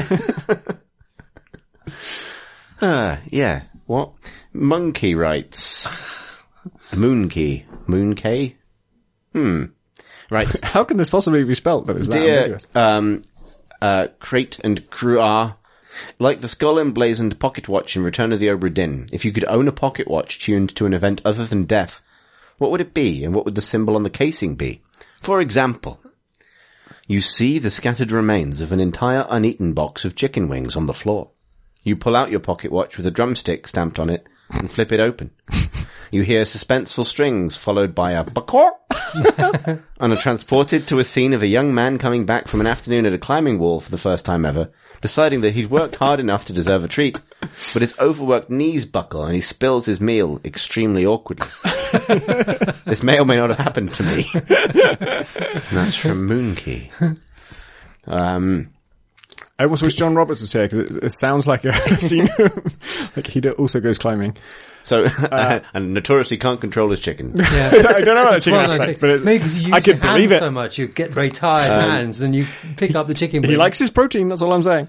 Ah, 2.82 3.20
yeah. 3.30 3.62
What? 3.86 4.12
Monkey 4.52 5.14
writes. 5.14 5.88
Moonkey. 6.92 7.64
Moonkey? 7.86 8.54
Hmm. 9.32 9.64
Right. 10.30 10.48
How 10.62 10.84
can 10.84 10.96
this 10.96 11.10
possibly 11.10 11.44
be 11.44 11.54
spelt 11.54 11.86
that 11.86 11.96
is 11.96 12.08
that 12.08 12.18
Dear, 12.18 12.36
ambiguous? 12.38 12.66
um, 12.74 13.22
uh, 13.80 14.08
Crate 14.18 14.58
and 14.60 14.88
Cruar, 14.90 15.56
like 16.18 16.40
the 16.40 16.48
skull 16.48 16.78
emblazoned 16.78 17.38
pocket 17.38 17.68
watch 17.68 17.96
in 17.96 18.02
Return 18.02 18.32
of 18.32 18.40
the 18.40 18.46
Obra 18.46 18.72
Dinn, 18.72 19.06
if 19.12 19.24
you 19.24 19.32
could 19.32 19.44
own 19.44 19.68
a 19.68 19.72
pocket 19.72 20.08
watch 20.08 20.38
tuned 20.38 20.74
to 20.76 20.86
an 20.86 20.94
event 20.94 21.20
other 21.24 21.44
than 21.44 21.64
death, 21.64 22.00
what 22.58 22.70
would 22.70 22.80
it 22.80 22.94
be 22.94 23.24
and 23.24 23.34
what 23.34 23.44
would 23.44 23.54
the 23.54 23.60
symbol 23.60 23.96
on 23.96 24.02
the 24.02 24.10
casing 24.10 24.54
be? 24.54 24.82
For 25.20 25.40
example, 25.40 26.00
you 27.06 27.20
see 27.20 27.58
the 27.58 27.70
scattered 27.70 28.12
remains 28.12 28.60
of 28.60 28.72
an 28.72 28.80
entire 28.80 29.26
uneaten 29.28 29.72
box 29.74 30.04
of 30.04 30.14
chicken 30.16 30.48
wings 30.48 30.76
on 30.76 30.86
the 30.86 30.94
floor. 30.94 31.30
You 31.84 31.96
pull 31.96 32.14
out 32.16 32.30
your 32.30 32.40
pocket 32.40 32.70
watch 32.70 32.96
with 32.96 33.06
a 33.06 33.10
drumstick 33.10 33.66
stamped 33.66 33.98
on 33.98 34.08
it 34.08 34.28
and 34.50 34.70
flip 34.70 34.92
it 34.92 35.00
open. 35.00 35.32
You 36.12 36.20
hear 36.20 36.42
suspenseful 36.42 37.06
strings 37.06 37.56
followed 37.56 37.94
by 37.94 38.12
a 38.12 38.22
bakor 38.22 38.70
and 39.98 40.12
are 40.12 40.16
transported 40.16 40.86
to 40.88 40.98
a 40.98 41.04
scene 41.04 41.32
of 41.32 41.40
a 41.40 41.46
young 41.46 41.74
man 41.74 41.96
coming 41.96 42.26
back 42.26 42.48
from 42.48 42.60
an 42.60 42.66
afternoon 42.66 43.06
at 43.06 43.14
a 43.14 43.18
climbing 43.18 43.58
wall 43.58 43.80
for 43.80 43.90
the 43.90 43.96
first 43.96 44.26
time 44.26 44.44
ever, 44.44 44.70
deciding 45.00 45.40
that 45.40 45.54
he'd 45.54 45.70
worked 45.70 45.96
hard 45.96 46.20
enough 46.20 46.44
to 46.44 46.52
deserve 46.52 46.84
a 46.84 46.88
treat, 46.88 47.18
but 47.40 47.80
his 47.80 47.98
overworked 47.98 48.50
knees 48.50 48.84
buckle 48.84 49.24
and 49.24 49.34
he 49.34 49.40
spills 49.40 49.86
his 49.86 50.02
meal 50.02 50.38
extremely 50.44 51.06
awkwardly. 51.06 51.48
this 52.84 53.02
may 53.02 53.18
or 53.18 53.24
may 53.24 53.36
not 53.36 53.48
have 53.48 53.58
happened 53.58 53.94
to 53.94 54.02
me. 54.02 54.26
That's 55.72 55.96
from 55.96 56.28
Moonkey. 56.28 57.18
Um, 58.06 58.70
I 59.58 59.64
almost 59.64 59.82
wish 59.82 59.94
John 59.94 60.14
Roberts 60.14 60.42
was 60.42 60.52
here 60.52 60.68
because 60.68 60.94
it, 60.94 61.04
it 61.04 61.12
sounds 61.12 61.48
like 61.48 61.64
a 61.64 61.72
scene 61.98 62.28
like 63.16 63.26
he 63.26 63.40
also 63.52 63.80
goes 63.80 63.96
climbing. 63.96 64.36
So, 64.82 65.04
and 65.74 65.94
notoriously 65.94 66.36
can't 66.38 66.60
control 66.60 66.90
his 66.90 67.00
chicken. 67.00 67.32
Yeah. 67.36 67.70
I 67.72 68.00
don't 68.00 68.04
know 68.14 68.22
about 68.22 68.34
the 68.34 68.40
chicken 68.40 68.52
Well, 68.52 68.64
aspect, 68.64 69.00
but 69.00 69.10
it's, 69.10 69.24
maybe 69.24 69.40
'cause 69.42 69.58
you 69.60 69.72
I 69.72 69.76
use 69.78 69.86
your 69.86 69.96
could 69.96 70.02
believe 70.02 70.30
hands 70.30 70.32
it. 70.42 70.44
so 70.44 70.50
much, 70.50 70.78
you 70.78 70.86
get 70.88 71.10
very 71.10 71.30
tired 71.30 71.70
hands, 71.70 72.20
and 72.22 72.34
you 72.34 72.46
pick 72.76 72.94
up 72.94 73.06
the 73.06 73.14
chicken. 73.14 73.42
He 73.42 73.50
wing. 73.50 73.58
likes 73.58 73.78
his 73.78 73.90
protein. 73.90 74.28
That's 74.28 74.42
all 74.42 74.52
I'm 74.52 74.62
saying. 74.62 74.88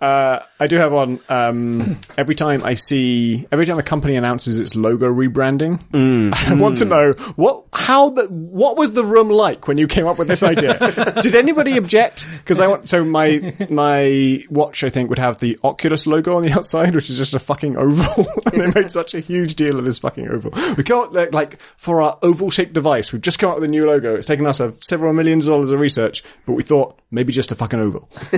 Uh, 0.00 0.40
I 0.60 0.66
do 0.66 0.76
have 0.76 0.92
one. 0.92 1.20
Um, 1.28 1.96
every 2.16 2.34
time 2.34 2.62
I 2.64 2.74
see, 2.74 3.46
every 3.52 3.66
time 3.66 3.78
a 3.78 3.82
company 3.82 4.16
announces 4.16 4.58
its 4.58 4.74
logo 4.74 5.06
rebranding, 5.08 5.80
I 6.50 6.54
want 6.54 6.78
to 6.78 6.84
know 6.84 7.12
what, 7.36 7.64
how 7.72 8.10
the, 8.10 8.24
what 8.26 8.76
was 8.76 8.92
the 8.92 9.04
room 9.04 9.28
like 9.28 9.66
when 9.68 9.78
you 9.78 9.86
came 9.86 10.06
up 10.06 10.18
with 10.18 10.28
this 10.28 10.42
idea? 10.42 10.78
Did 11.22 11.34
anybody 11.34 11.76
object? 11.76 12.28
Because 12.38 12.60
I 12.60 12.66
want. 12.66 12.88
So 12.88 13.04
my 13.04 13.54
my 13.70 14.40
watch, 14.50 14.84
I 14.84 14.90
think, 14.90 15.08
would 15.10 15.18
have 15.18 15.38
the 15.38 15.58
Oculus 15.64 16.06
logo 16.06 16.36
on 16.36 16.42
the 16.42 16.52
outside, 16.52 16.94
which 16.94 17.10
is 17.10 17.16
just 17.18 17.34
a 17.34 17.38
fucking 17.38 17.76
oval. 17.76 18.26
and 18.52 18.60
they 18.74 18.80
made 18.80 18.90
such 18.90 19.14
a 19.14 19.20
huge 19.22 19.54
deal 19.54 19.78
of 19.78 19.84
this 19.84 19.98
fucking 19.98 20.28
oval. 20.28 20.52
We 20.76 20.84
can't 20.84 21.12
like, 21.12 21.32
like 21.32 21.60
for 21.76 22.02
our 22.02 22.18
oval 22.22 22.50
shaped 22.50 22.72
device. 22.72 23.12
We've 23.12 23.22
just 23.22 23.38
come 23.38 23.50
up 23.50 23.56
with 23.56 23.64
a 23.64 23.68
new 23.68 23.86
logo. 23.86 24.16
It's 24.16 24.26
taken 24.26 24.46
us 24.46 24.60
a, 24.60 24.72
several 24.82 25.12
millions 25.12 25.46
of 25.46 25.52
dollars 25.54 25.72
of 25.72 25.80
research, 25.80 26.22
but 26.46 26.52
we 26.52 26.62
thought 26.62 26.98
maybe 27.10 27.32
just 27.32 27.52
a 27.52 27.54
fucking 27.54 27.80
oval. 27.80 28.08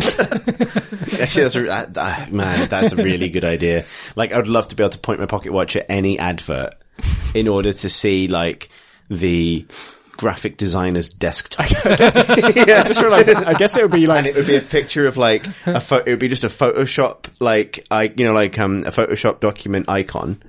Actually, 1.20 1.44
that's 1.44 1.56
a, 1.56 1.68
uh, 1.68 1.86
uh, 1.96 2.26
man, 2.30 2.68
that's 2.68 2.92
a 2.92 2.96
really 2.96 3.28
good 3.28 3.44
idea. 3.44 3.84
Like, 4.16 4.32
I 4.32 4.36
would 4.36 4.48
love 4.48 4.68
to 4.68 4.76
be 4.76 4.82
able 4.82 4.90
to 4.90 4.98
point 4.98 5.20
my 5.20 5.26
pocket 5.26 5.52
watch 5.52 5.76
at 5.76 5.86
any 5.88 6.18
advert 6.18 6.74
in 7.34 7.48
order 7.48 7.72
to 7.72 7.90
see, 7.90 8.28
like, 8.28 8.70
the 9.08 9.66
graphic 10.16 10.56
designer's 10.56 11.08
desktop. 11.08 11.66
Yeah, 12.54 12.80
I 12.80 12.82
just 12.84 13.00
realized. 13.00 13.28
I 13.28 13.54
guess 13.54 13.76
it 13.76 13.82
would 13.82 13.90
be 13.90 14.04
and 14.04 14.08
like 14.08 14.26
it 14.26 14.34
would 14.36 14.46
be 14.46 14.56
a 14.56 14.60
picture 14.60 15.06
of 15.06 15.16
like 15.16 15.46
a 15.66 15.80
pho- 15.80 15.98
it 15.98 16.06
would 16.06 16.18
be 16.18 16.28
just 16.28 16.44
a 16.44 16.48
Photoshop 16.48 17.26
like 17.40 17.86
I 17.90 18.04
you 18.04 18.24
know 18.24 18.32
like 18.32 18.58
um 18.58 18.84
a 18.84 18.90
Photoshop 18.90 19.40
document 19.40 19.88
icon. 19.88 20.42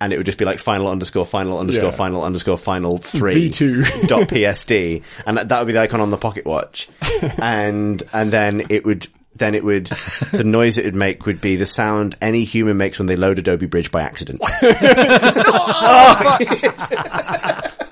And 0.00 0.12
it 0.12 0.16
would 0.16 0.26
just 0.26 0.38
be 0.38 0.44
like 0.44 0.60
final 0.60 0.86
underscore 0.88 1.26
final 1.26 1.58
underscore 1.58 1.86
Yeah. 1.86 1.90
final 1.90 2.22
underscore 2.22 2.56
final 2.56 2.98
three 2.98 3.50
V2. 3.50 4.06
dot 4.08 4.28
PSD. 4.28 5.02
And 5.26 5.36
that, 5.36 5.48
that 5.48 5.58
would 5.58 5.66
be 5.66 5.72
the 5.72 5.80
icon 5.80 6.00
on 6.00 6.10
the 6.10 6.16
pocket 6.16 6.44
watch. 6.46 6.88
And, 7.40 8.00
and 8.12 8.30
then 8.30 8.62
it 8.70 8.84
would, 8.84 9.08
then 9.34 9.56
it 9.56 9.64
would, 9.64 9.86
the 10.30 10.44
noise 10.44 10.78
it 10.78 10.84
would 10.84 10.94
make 10.94 11.26
would 11.26 11.40
be 11.40 11.56
the 11.56 11.66
sound 11.66 12.16
any 12.22 12.44
human 12.44 12.76
makes 12.76 12.98
when 13.00 13.06
they 13.06 13.16
load 13.16 13.40
Adobe 13.40 13.66
Bridge 13.66 13.90
by 13.90 14.02
accident. 14.02 14.40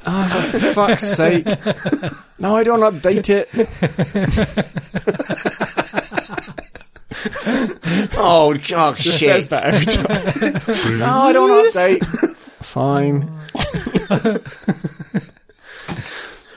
Oh 0.08 0.48
for 0.52 0.60
fuck's 0.60 1.02
sake. 1.08 1.46
No, 2.38 2.54
I 2.54 2.62
don't 2.62 2.80
update 2.80 3.28
it. 3.28 3.48
oh, 8.18 8.52
oh 8.52 8.52
It 8.52 8.60
shit. 8.98 9.14
says 9.14 9.48
that 9.48 9.64
every 9.64 9.86
time. 9.86 10.98
no, 10.98 11.06
I 11.06 11.32
don't 11.32 11.72
update. 11.72 12.04
Fine. 12.64 13.30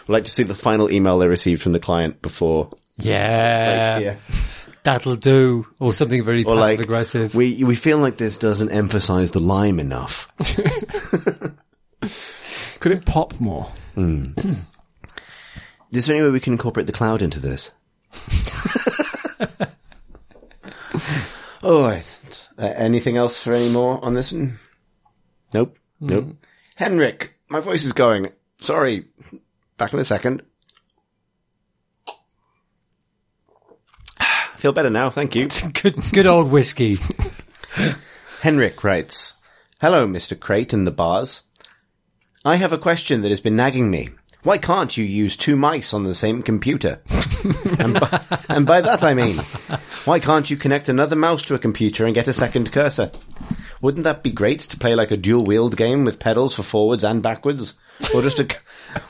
I'd 0.01 0.09
like 0.09 0.23
to 0.25 0.31
see 0.31 0.43
the 0.43 0.55
final 0.55 0.89
email 0.91 1.17
they 1.19 1.27
received 1.27 1.61
from 1.61 1.71
the 1.73 1.79
client 1.79 2.21
before. 2.21 2.69
yeah, 2.97 3.93
Like, 3.95 4.03
yeah. 4.05 4.15
that'll 4.83 5.15
do, 5.15 5.67
or 5.79 5.93
something 5.93 6.23
very 6.23 6.43
Or 6.43 6.55
passive 6.57 6.77
like, 6.77 6.85
aggressive. 6.85 7.35
we, 7.35 7.63
we 7.63 7.75
feel 7.75 7.99
like 7.99 8.17
this 8.17 8.37
doesn't 8.37 8.71
emphasize 8.71 9.31
the 9.31 9.39
lime 9.39 9.79
enough. 9.79 10.31
Could 12.79 12.91
it 12.93 13.05
pop 13.05 13.39
more? 13.39 13.65
Hmm. 13.95 14.31
Is 15.91 16.05
there 16.07 16.15
any 16.15 16.25
way 16.25 16.31
we 16.31 16.39
can 16.39 16.53
incorporate 16.53 16.87
the 16.87 16.93
cloud 16.93 17.21
into 17.21 17.39
this? 17.39 17.71
oh, 21.63 21.83
uh, 21.85 22.01
anything 22.57 23.17
else 23.17 23.41
for 23.41 23.53
any 23.53 23.69
more 23.69 24.03
on 24.03 24.13
this 24.13 24.31
one? 24.31 24.57
Nope. 25.53 25.77
Nope. 25.99 26.35
Henrik, 26.75 27.33
my 27.49 27.59
voice 27.59 27.83
is 27.83 27.93
going. 27.93 28.27
Sorry. 28.59 29.05
Back 29.77 29.93
in 29.93 29.99
a 29.99 30.03
second. 30.03 30.43
I 34.19 34.49
Feel 34.57 34.73
better 34.73 34.89
now, 34.89 35.09
thank 35.09 35.35
you. 35.35 35.47
good, 35.81 35.95
good 36.13 36.27
old 36.27 36.51
whiskey. 36.51 36.97
Henrik 38.41 38.83
writes, 38.83 39.33
Hello, 39.81 40.05
Mr. 40.07 40.39
Crate 40.39 40.73
and 40.73 40.85
the 40.85 40.91
bars. 40.91 41.43
I 42.45 42.55
have 42.55 42.73
a 42.73 42.77
question 42.77 43.21
that 43.21 43.29
has 43.29 43.41
been 43.41 43.55
nagging 43.55 43.89
me. 43.91 44.09
Why 44.43 44.57
can't 44.57 44.95
you 44.95 45.03
use 45.03 45.35
two 45.35 45.57
mice 45.57 45.93
on 45.93 46.03
the 46.03 46.13
same 46.13 46.43
computer? 46.43 47.01
and, 47.79 47.99
by, 47.99 48.21
and 48.47 48.65
by 48.65 48.79
that 48.79 49.03
I 49.03 49.13
mean, 49.13 49.37
why 50.05 50.19
can't 50.19 50.49
you 50.49 50.55
connect 50.55 50.87
another 50.87 51.17
mouse 51.17 51.43
to 51.43 51.55
a 51.55 51.59
computer 51.59 52.05
and 52.05 52.15
get 52.15 52.29
a 52.29 52.33
second 52.33 52.71
cursor? 52.71 53.11
Wouldn't 53.81 54.05
that 54.05 54.23
be 54.23 54.31
great 54.31 54.59
to 54.61 54.77
play 54.77 54.95
like 54.95 55.11
a 55.11 55.17
dual 55.17 55.43
wield 55.43 55.75
game 55.75 56.05
with 56.05 56.19
pedals 56.19 56.55
for 56.55 56.63
forwards 56.63 57.03
and 57.03 57.21
backwards? 57.21 57.75
Or 58.13 58.21
just 58.21 58.39
a, 58.39 58.47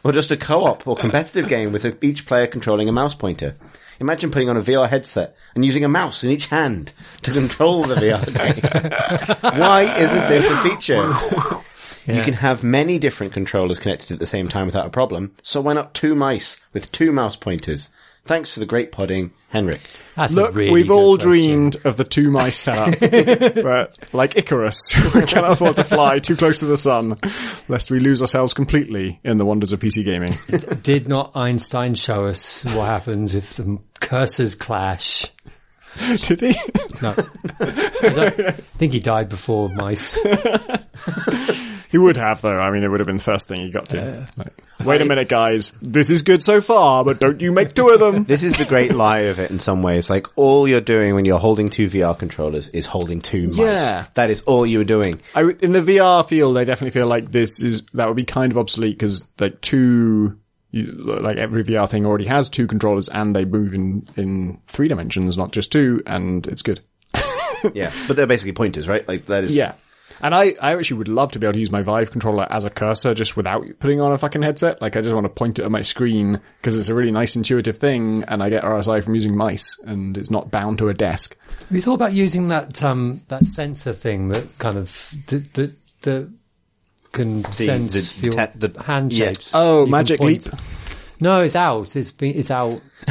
or 0.04 0.12
just 0.12 0.32
a 0.32 0.38
co-op 0.38 0.88
or 0.88 0.96
competitive 0.96 1.48
game 1.48 1.72
with 1.72 2.04
each 2.04 2.26
player 2.26 2.48
controlling 2.48 2.90
a 2.90 2.92
mouse 2.92 3.14
pointer? 3.14 3.56
Imagine 4.00 4.32
putting 4.32 4.50
on 4.50 4.58
a 4.58 4.62
VR 4.62 4.90
headset 4.90 5.36
and 5.54 5.66
using 5.66 5.84
a 5.84 5.90
mouse 5.90 6.24
in 6.24 6.32
each 6.32 6.48
hand 6.48 6.92
to 7.22 7.32
control 7.32 7.84
the 7.84 7.96
VR 7.96 8.26
game. 8.26 9.60
Why 9.60 9.84
isn't 9.84 10.28
this 10.30 10.50
a 10.50 10.58
feature? 10.58 11.04
You 12.18 12.24
can 12.24 12.34
have 12.36 12.64
many 12.64 13.00
different 13.00 13.34
controllers 13.34 13.80
connected 13.80 14.12
at 14.12 14.20
the 14.20 14.26
same 14.26 14.48
time 14.48 14.66
without 14.66 14.86
a 14.86 14.90
problem, 14.90 15.34
so 15.42 15.62
why 15.62 15.74
not 15.74 15.94
two 15.94 16.16
mice 16.16 16.60
with 16.74 16.92
two 16.92 17.12
mouse 17.12 17.36
pointers? 17.36 17.90
Thanks 18.26 18.54
for 18.54 18.60
the 18.60 18.66
great 18.68 18.92
podding, 18.92 19.32
Henrik. 19.50 19.80
That's 20.16 20.36
a 20.36 20.42
Look, 20.42 20.54
really 20.56 20.72
we've 20.72 20.88
good 20.88 20.94
all 20.94 21.16
question. 21.18 21.32
dreamed 21.32 21.76
of 21.86 21.98
the 21.98 22.04
two 22.04 22.30
mice 22.30 22.58
setup, 22.58 23.00
but 23.64 23.98
like 24.14 24.36
Icarus, 24.38 24.94
we 25.16 25.26
cannot 25.26 25.54
afford 25.54 25.78
to 25.78 25.84
fly 25.84 26.20
too 26.20 26.36
close 26.36 26.60
to 26.60 26.66
the 26.66 26.78
sun, 26.78 27.18
lest 27.68 27.90
we 27.90 28.00
lose 28.00 28.22
ourselves 28.22 28.54
completely 28.54 29.20
in 29.24 29.38
the 29.38 29.46
wonders 29.46 29.72
of 29.72 29.80
PC 29.80 30.06
gaming. 30.06 30.34
Did 30.84 31.08
not 31.08 31.32
Einstein 31.36 31.96
show 31.96 32.26
us 32.26 32.64
what 32.66 32.86
happens 32.86 33.34
if 33.34 33.56
the 33.56 33.80
cursors 34.00 34.60
clash? 34.60 35.26
Did 36.28 36.42
he? 36.42 36.56
No, 37.02 37.16
I 37.60 38.10
don't 38.10 38.56
think 38.78 38.94
he 38.94 39.00
died 39.00 39.28
before 39.30 39.70
mice. 39.70 40.20
He 41.90 41.98
would 41.98 42.18
have 42.18 42.42
though. 42.42 42.56
I 42.56 42.70
mean, 42.70 42.84
it 42.84 42.88
would 42.88 43.00
have 43.00 43.08
been 43.08 43.18
the 43.18 43.24
first 43.24 43.48
thing 43.48 43.62
he 43.62 43.72
got 43.72 43.90
to. 43.90 44.28
Like, 44.38 44.54
Wait 44.86 45.02
a 45.02 45.06
minute, 45.06 45.28
guys. 45.28 45.72
This 45.82 46.10
is 46.10 46.22
good 46.22 46.44
so 46.44 46.62
far, 46.62 47.04
but 47.04 47.20
don't 47.20 47.42
you 47.42 47.52
make 47.52 47.74
two 47.74 47.90
of 47.90 48.00
them. 48.00 48.26
This 48.26 48.44
is 48.44 48.58
the 48.58 48.66
great 48.66 48.94
lie 48.94 49.22
of 49.22 49.40
it 49.40 49.50
in 49.50 49.60
some 49.60 49.82
ways. 49.82 50.10
Like 50.10 50.28
all 50.38 50.68
you're 50.68 50.82
doing 50.82 51.16
when 51.16 51.26
you're 51.26 51.40
holding 51.40 51.70
two 51.70 51.88
VR 51.88 52.18
controllers 52.18 52.70
is 52.70 52.86
holding 52.86 53.22
two 53.22 53.48
mice. 53.48 53.58
Yeah. 53.58 54.06
That 54.14 54.30
is 54.30 54.42
all 54.42 54.66
you 54.66 54.78
were 54.78 54.84
doing. 54.84 55.20
I, 55.34 55.42
in 55.42 55.72
the 55.72 55.82
VR 55.82 56.28
field, 56.28 56.58
I 56.58 56.64
definitely 56.64 56.98
feel 56.98 57.08
like 57.08 57.32
this 57.32 57.62
is 57.64 57.82
that 57.94 58.08
would 58.08 58.18
be 58.18 58.24
kind 58.24 58.52
of 58.52 58.58
obsolete 58.60 58.98
because 58.98 59.28
like 59.40 59.60
two, 59.60 60.38
you, 60.72 60.92
like 60.92 61.38
every 61.38 61.64
VR 61.64 61.90
thing 61.90 62.06
already 62.06 62.26
has 62.26 62.50
two 62.50 62.68
controllers 62.68 63.10
and 63.10 63.36
they 63.36 63.46
move 63.46 63.74
in 63.74 64.06
in 64.16 64.62
three 64.68 64.88
dimensions, 64.88 65.38
not 65.38 65.52
just 65.52 65.72
two, 65.72 66.04
and 66.06 66.48
it's 66.48 66.62
good. 66.62 66.82
Yeah. 67.74 67.92
But 68.08 68.16
they're 68.16 68.28
basically 68.28 68.54
pointers, 68.54 68.88
right? 68.88 69.06
Like 69.08 69.26
that 69.26 69.44
is. 69.44 69.54
Yeah. 69.54 69.74
And 70.22 70.36
I, 70.36 70.56
I 70.62 70.76
actually 70.76 70.98
would 70.98 71.08
love 71.08 71.32
to 71.34 71.40
be 71.40 71.48
able 71.48 71.54
to 71.54 71.60
use 71.60 71.72
my 71.72 71.82
Vive 71.82 72.12
controller 72.12 72.48
as 72.50 72.64
a 72.64 72.70
cursor 72.70 73.14
just 73.14 73.38
without 73.38 73.66
putting 73.80 74.02
on 74.02 74.12
a 74.12 74.18
fucking 74.18 74.42
headset. 74.42 74.82
Like 74.82 74.98
I 74.98 75.02
just 75.02 75.14
want 75.14 75.26
to 75.26 75.30
point 75.30 75.60
it 75.60 75.66
at 75.66 75.72
my 75.72 75.82
screen 75.82 76.40
because 76.62 76.76
it's 76.78 76.90
a 76.90 76.94
really 76.94 77.12
nice 77.12 77.36
intuitive 77.36 77.78
thing 77.78 78.24
and 78.28 78.44
I 78.44 78.50
get 78.50 78.64
RSI 78.64 79.04
from 79.04 79.16
using 79.16 79.36
mice 79.36 79.80
and 79.86 80.18
it's 80.18 80.30
not 80.30 80.52
bound 80.52 80.78
to 80.80 80.90
a 80.90 80.94
desk. 80.94 81.38
Have 81.48 81.72
you 81.72 81.82
thought 81.82 81.96
about 81.96 82.14
using 82.14 82.50
that 82.50 82.84
um, 82.84 83.22
that 83.28 83.46
sensor 83.46 83.94
thing 83.94 84.30
that 84.30 84.58
kind 84.58 84.78
of 84.78 85.14
that 85.28 85.54
that, 85.54 85.74
that 86.02 86.30
can 87.12 87.44
sense 87.52 88.18
the 88.18 88.26
your 88.26 88.34
te- 88.34 88.58
the- 88.68 88.82
hand 88.84 89.14
yeah. 89.14 89.28
shapes? 89.28 89.54
Oh, 89.56 89.86
You 89.86 89.92
Magic 89.92 90.20
Leap. 90.20 90.44
No, 91.22 91.42
it's 91.42 91.56
out. 91.56 91.96
It's 91.96 92.12
been, 92.12 92.36
it's 92.36 92.50
out. 92.52 92.82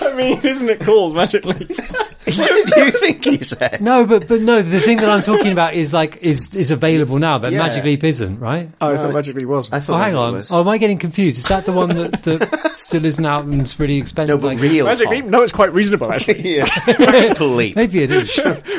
I 0.00 0.14
mean, 0.14 0.40
isn't 0.44 0.68
it 0.68 0.80
called 0.80 1.14
Magic 1.14 1.44
Leap? 1.44 1.70
What 2.36 2.36
did 2.66 2.76
you 2.76 2.90
think 2.92 3.24
he 3.24 3.38
said? 3.38 3.80
No, 3.80 4.06
but 4.06 4.28
but 4.28 4.40
no, 4.42 4.62
the 4.62 4.78
thing 4.78 4.98
that 4.98 5.08
I'm 5.10 5.22
talking 5.22 5.50
about 5.50 5.74
is 5.74 5.92
like 5.92 6.18
is 6.18 6.54
is 6.54 6.70
available 6.70 7.18
now, 7.18 7.38
but 7.40 7.50
Yeah. 7.52 7.58
Magic 7.58 7.82
Leap 7.82 8.04
isn't, 8.04 8.38
right? 8.38 8.70
Oh, 8.80 8.94
I 8.94 8.96
thought 8.96 9.12
Magic 9.12 9.34
Leap 9.34 9.48
was. 9.48 9.72
I 9.72 9.80
thought 9.80 9.94
Oh, 9.94 9.98
hang 9.98 10.12
that's 10.12 10.18
on. 10.18 10.32
was. 10.34 10.52
Oh, 10.52 10.60
am 10.60 10.68
I 10.68 10.78
getting 10.78 10.98
confused? 10.98 11.38
Is 11.38 11.46
that 11.46 11.64
the 11.64 11.72
one 11.72 11.88
that, 11.88 12.22
that 12.22 12.70
still 12.76 13.04
isn't 13.04 13.26
out 13.26 13.44
and 13.44 13.60
it's 13.60 13.78
really 13.80 13.96
no, 13.98 14.02
expensive? 14.02 14.40
but 14.40 14.46
like, 14.46 14.60
real 14.60 14.84
Magic 14.84 15.08
Leap? 15.08 15.24
No, 15.24 15.42
it's 15.42 15.50
quite 15.50 15.72
reasonable 15.72 16.12
actually. 16.14 16.58
Yeah. 16.58 16.64
Practical 16.84 17.48
leap. 17.48 17.74
Maybe 17.74 18.04
it 18.04 18.10
is. 18.12 18.38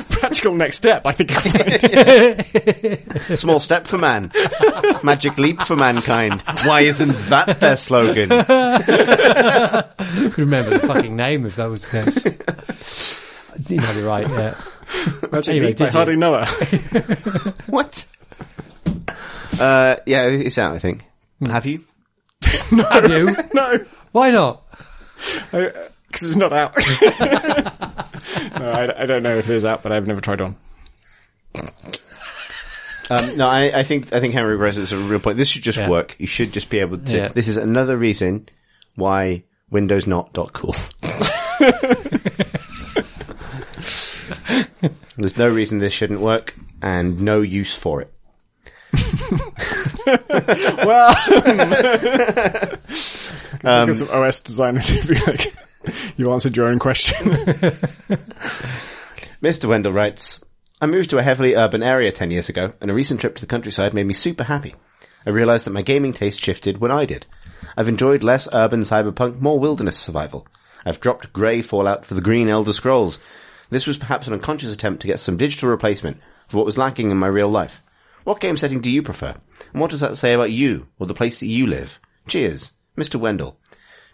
Practical 0.10 0.54
next 0.56 0.78
step, 0.78 1.02
I 1.06 1.12
think. 1.12 1.32
Small 3.38 3.60
step 3.60 3.88
for 3.88 3.98
man. 3.98 4.32
Magic 5.04 5.38
leap 5.38 5.62
for 5.62 5.76
mankind. 5.76 6.42
Why 6.64 6.82
isn't 6.82 7.12
that 7.28 7.60
their 7.60 7.76
slogan? 7.76 8.30
Remember 10.38 10.78
the 10.78 10.84
fucking 10.88 11.16
name 11.18 11.46
if 11.46 11.58
that 11.58 11.66
was 11.66 11.86
the 11.86 12.04
case. 12.06 13.30
You 13.68 13.78
might 13.78 13.94
be 13.96 14.02
right. 14.02 14.30
Yeah. 14.30 14.56
Magic 15.32 15.50
Anyway, 15.50 15.68
Leap 15.68 15.78
by 15.78 15.86
did 15.86 15.94
you? 15.94 15.98
Hardy 16.00 16.16
Noah. 16.16 16.48
What? 17.68 18.06
Uh, 19.60 19.96
yeah, 20.06 20.28
it's 20.28 20.58
out, 20.58 20.76
I 20.76 20.80
think. 20.80 21.06
Have 21.46 21.66
you? 21.66 21.84
Have 22.44 23.10
you? 23.10 23.36
no, 23.54 23.80
Why 24.12 24.32
not? 24.32 24.64
because 25.52 26.28
it's 26.30 26.36
not 26.36 26.52
out. 26.54 26.76
no, 28.60 28.70
I, 28.70 29.04
I 29.04 29.06
don't 29.06 29.24
know 29.24 29.36
if 29.38 29.50
it 29.50 29.56
is 29.56 29.66
out, 29.66 29.82
but 29.84 29.92
I've 29.92 30.08
never 30.08 30.22
tried 30.22 30.42
one. 30.42 30.56
Um, 33.10 33.38
no, 33.38 33.48
I, 33.48 33.80
I 33.80 33.84
think 33.84 34.14
I 34.14 34.20
think 34.20 34.34
Henry 34.34 34.56
Rose 34.56 34.78
is 34.78 34.92
a 34.92 34.98
real 34.98 35.20
point. 35.20 35.38
This 35.38 35.50
should 35.50 35.64
just 35.64 35.78
Yeah. 35.78 35.90
work. 35.90 36.16
You 36.20 36.28
should 36.28 36.52
just 36.54 36.70
be 36.70 36.80
able 36.80 36.98
to. 37.00 37.16
Yeah. 37.18 37.28
This 37.30 37.48
is 37.48 37.58
another 37.58 37.98
reason 37.98 38.48
why 38.96 39.44
Windows 39.70 40.08
not 40.08 40.34
dot 40.34 40.54
cool. 40.54 40.76
There's 45.18 45.38
no 45.38 45.50
reason 45.50 45.80
this 45.80 45.94
shouldn't 45.94 46.20
work, 46.20 46.56
and 46.82 47.22
no 47.22 47.42
use 47.42 47.76
for 47.76 48.02
it. 48.02 48.12
Well, 50.06 51.16
um, 53.64 53.86
because 53.86 54.02
OS 54.02 54.42
designers 54.42 54.92
would 54.94 55.08
be 55.08 55.16
like, 55.26 55.54
you 56.18 56.32
answered 56.32 56.58
your 56.58 56.68
own 56.68 56.80
question. 56.80 57.18
Mr. 59.42 59.66
Wendell 59.66 59.94
writes, 59.94 60.44
I 60.82 60.86
moved 60.88 61.10
to 61.12 61.18
a 61.18 61.24
heavily 61.24 61.56
urban 61.56 61.84
area 61.84 62.12
10 62.12 62.32
years 62.32 62.50
ago, 62.50 62.74
and 62.82 62.92
a 62.92 62.94
recent 62.94 63.22
trip 63.22 63.36
to 63.36 63.42
the 63.42 63.48
countryside 63.48 63.94
made 63.94 64.06
me 64.08 64.14
super 64.14 64.44
happy. 64.44 64.76
I 65.26 65.30
realized 65.30 65.66
that 65.66 65.72
my 65.72 65.82
gaming 65.82 66.12
taste 66.14 66.42
shifted 66.42 66.80
when 66.80 66.92
I 66.92 67.06
did. 67.06 67.26
I've 67.78 67.88
enjoyed 67.88 68.24
less 68.24 68.50
urban 68.54 68.82
cyberpunk, 68.82 69.40
more 69.40 69.60
wilderness 69.60 69.98
survival. 69.98 70.46
I've 70.86 71.00
dropped 71.00 71.32
grey 71.32 71.62
Fallout 71.62 72.06
for 72.06 72.14
the 72.14 72.22
green 72.22 72.50
Elder 72.50 72.74
Scrolls. 72.74 73.20
This 73.74 73.88
was 73.88 73.98
perhaps 73.98 74.28
an 74.28 74.34
unconscious 74.34 74.74
attempt 74.74 75.02
to 75.02 75.08
get 75.08 75.20
some 75.20 75.36
digital 75.36 75.70
replacement 75.70 76.18
for 76.48 76.58
what 76.58 76.66
was 76.66 76.78
lacking 76.78 77.12
in 77.12 77.18
my 77.18 77.28
real 77.28 77.50
life. 77.50 77.82
What 78.24 78.40
game 78.40 78.56
setting 78.56 78.82
do 78.82 78.92
you 78.92 79.02
prefer? 79.02 79.36
And 79.72 79.82
what 79.82 79.90
does 79.90 80.00
that 80.00 80.18
say 80.18 80.34
about 80.34 80.52
you, 80.52 80.88
or 81.00 81.08
the 81.08 81.14
place 81.14 81.40
that 81.40 81.48
you 81.48 81.68
live? 81.68 82.00
Cheers, 82.28 82.72
Mr. 82.96 83.16
Wendell. 83.16 83.58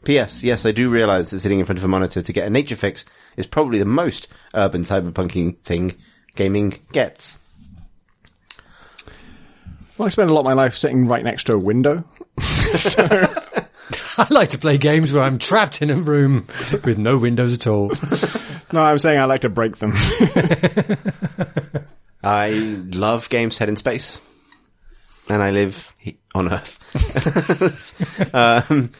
P.S. 0.05 0.43
Yes, 0.43 0.65
I 0.65 0.71
do 0.71 0.89
realise 0.89 1.29
that 1.29 1.39
sitting 1.39 1.59
in 1.59 1.65
front 1.65 1.77
of 1.77 1.83
a 1.83 1.89
monitor 1.89 2.21
to 2.21 2.33
get 2.33 2.47
a 2.47 2.49
nature 2.49 2.77
fix 2.77 3.03
is 3.35 3.45
probably 3.45 3.79
the 3.79 3.85
most 3.85 4.29
urban 4.53 4.83
cyberpunking 4.83 5.59
thing 5.59 5.95
gaming 6.35 6.79
gets. 6.93 7.37
well, 9.97 10.05
I 10.05 10.09
spend 10.09 10.29
a 10.29 10.33
lot 10.33 10.41
of 10.41 10.45
my 10.45 10.53
life 10.53 10.77
sitting 10.77 11.07
right 11.07 11.23
next 11.23 11.43
to 11.45 11.53
a 11.53 11.59
window. 11.59 12.05
I 14.19 14.27
like 14.33 14.49
to 14.49 14.57
play 14.57 14.77
games 14.77 15.13
where 15.13 15.23
I'm 15.23 15.39
trapped 15.39 15.81
in 15.81 15.89
a 15.89 15.95
room 15.95 16.47
with 16.83 16.97
no 16.97 17.17
windows 17.17 17.53
at 17.53 17.67
all. 17.67 17.91
No, 18.71 18.83
I'm 18.83 18.99
saying 18.99 19.19
I 19.19 19.25
like 19.25 19.39
to 19.39 19.49
break 19.49 19.77
them. 19.77 19.93
I 22.23 22.49
love 22.51 23.27
games 23.29 23.55
set 23.55 23.67
in 23.67 23.75
space, 23.75 24.21
and 25.27 25.41
I 25.41 25.49
live 25.49 25.91
on 26.35 26.53
Earth. 26.53 28.35
um, 28.35 28.91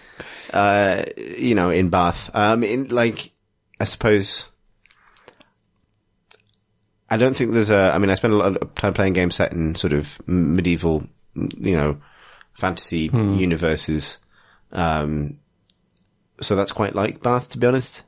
uh, 0.52 1.04
you 1.38 1.54
know, 1.54 1.70
in 1.70 1.90
Bath. 1.90 2.32
Um, 2.34 2.64
in 2.64 2.88
like, 2.88 3.32
I 3.80 3.84
suppose. 3.84 4.48
I 7.08 7.18
don't 7.18 7.36
think 7.36 7.54
there's 7.54 7.70
a. 7.70 7.92
I 7.94 8.00
mean, 8.00 8.10
I 8.10 8.16
spend 8.16 8.34
a 8.34 8.38
lot 8.38 8.58
of 8.58 8.74
time 8.74 8.96
playing 8.96 9.14
games 9.14 9.36
set 9.36 9.52
in 9.52 9.76
sort 9.76 9.94
of 9.94 10.18
medieval, 10.28 11.04
you 11.36 11.76
know, 11.76 12.02
fantasy 12.54 13.12
universes. 13.14 14.18
Um, 14.72 15.40
so 16.42 16.56
that's 16.56 16.72
quite 16.72 16.96
like 16.96 17.22
Bath, 17.22 17.50
to 17.52 17.58
be 17.58 17.68
honest. 17.68 18.04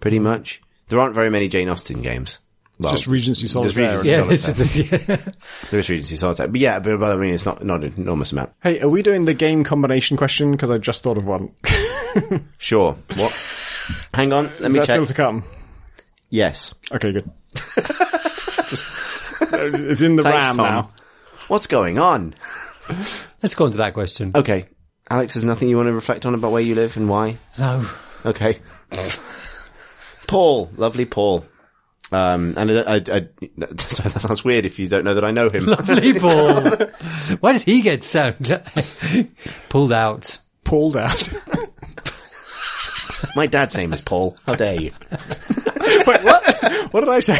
Pretty 0.00 0.18
much. 0.18 0.60
There 0.88 0.98
aren't 1.00 1.14
very 1.14 1.30
many 1.30 1.48
Jane 1.48 1.68
Austen 1.68 2.02
games. 2.02 2.38
Well, 2.78 2.92
Just 2.92 3.06
Regency 3.06 3.42
there's 3.46 3.52
Solitaire. 3.74 3.98
Regency 3.98 4.10
Yeah, 4.10 4.36
Solitaire. 4.36 5.08
this 5.08 5.34
There 5.70 5.80
is 5.80 5.90
Regency 5.90 6.16
Solitaire. 6.16 6.48
But 6.48 6.60
yeah, 6.60 6.78
but, 6.78 6.98
but 6.98 7.12
I 7.12 7.16
mean, 7.16 7.34
it's 7.34 7.44
not, 7.44 7.62
not 7.62 7.84
an 7.84 7.92
enormous 7.98 8.32
amount. 8.32 8.52
Hey, 8.62 8.80
are 8.80 8.88
we 8.88 9.02
doing 9.02 9.26
the 9.26 9.34
game 9.34 9.64
combination 9.64 10.16
question? 10.16 10.52
Because 10.52 10.70
I 10.70 10.78
just 10.78 11.02
thought 11.02 11.16
of 11.18 11.26
one. 11.26 11.52
Sure. 12.58 12.94
What? 13.14 14.06
Hang 14.12 14.32
on. 14.32 14.46
Let 14.46 14.62
Is 14.62 14.72
me 14.72 14.80
that 14.80 14.86
check. 14.86 14.94
still 14.94 15.06
to 15.06 15.14
come? 15.14 15.44
yes. 16.28 16.74
Okay, 16.90 17.12
good. 17.12 17.30
just, 18.68 18.84
it's 19.40 20.02
in 20.02 20.16
the 20.16 20.22
Thanks, 20.24 20.44
RAM 20.46 20.56
Tom. 20.56 20.66
now. 20.66 20.90
What's 21.46 21.68
going 21.68 21.98
on? 22.00 22.34
Let's 22.88 23.54
go 23.54 23.66
on 23.66 23.70
to 23.72 23.78
that 23.78 23.94
question. 23.94 24.32
Okay. 24.34 24.66
Alex, 25.10 25.34
there's 25.34 25.44
nothing 25.44 25.68
you 25.68 25.76
want 25.76 25.88
to 25.88 25.92
reflect 25.92 26.24
on 26.24 26.34
about 26.34 26.52
where 26.52 26.62
you 26.62 26.76
live 26.76 26.96
and 26.96 27.08
why? 27.08 27.36
No. 27.58 27.84
Okay. 28.24 28.60
Paul. 30.28 30.70
Lovely 30.76 31.04
Paul. 31.04 31.44
Um, 32.12 32.54
and 32.56 32.70
I, 32.70 32.80
I, 32.80 32.94
I, 32.94 33.00
sorry, 33.76 34.08
that 34.10 34.20
sounds 34.20 34.44
weird 34.44 34.66
if 34.66 34.78
you 34.78 34.88
don't 34.88 35.04
know 35.04 35.14
that 35.14 35.24
I 35.24 35.32
know 35.32 35.48
him. 35.50 35.66
Lovely 35.66 36.12
Paul. 36.20 36.60
Why 37.40 37.52
does 37.52 37.64
he 37.64 37.82
get 37.82 38.04
sound 38.04 38.36
pulled 39.68 39.92
out? 39.92 40.38
Pulled 40.64 40.96
out. 40.96 41.28
My 43.34 43.46
dad's 43.46 43.76
name 43.76 43.92
is 43.92 44.00
Paul. 44.00 44.36
How 44.46 44.54
dare 44.54 44.80
you? 44.80 44.92
Wait, 46.06 46.24
what? 46.24 46.92
What 46.92 47.00
did 47.00 47.08
I 47.08 47.18
say? 47.20 47.38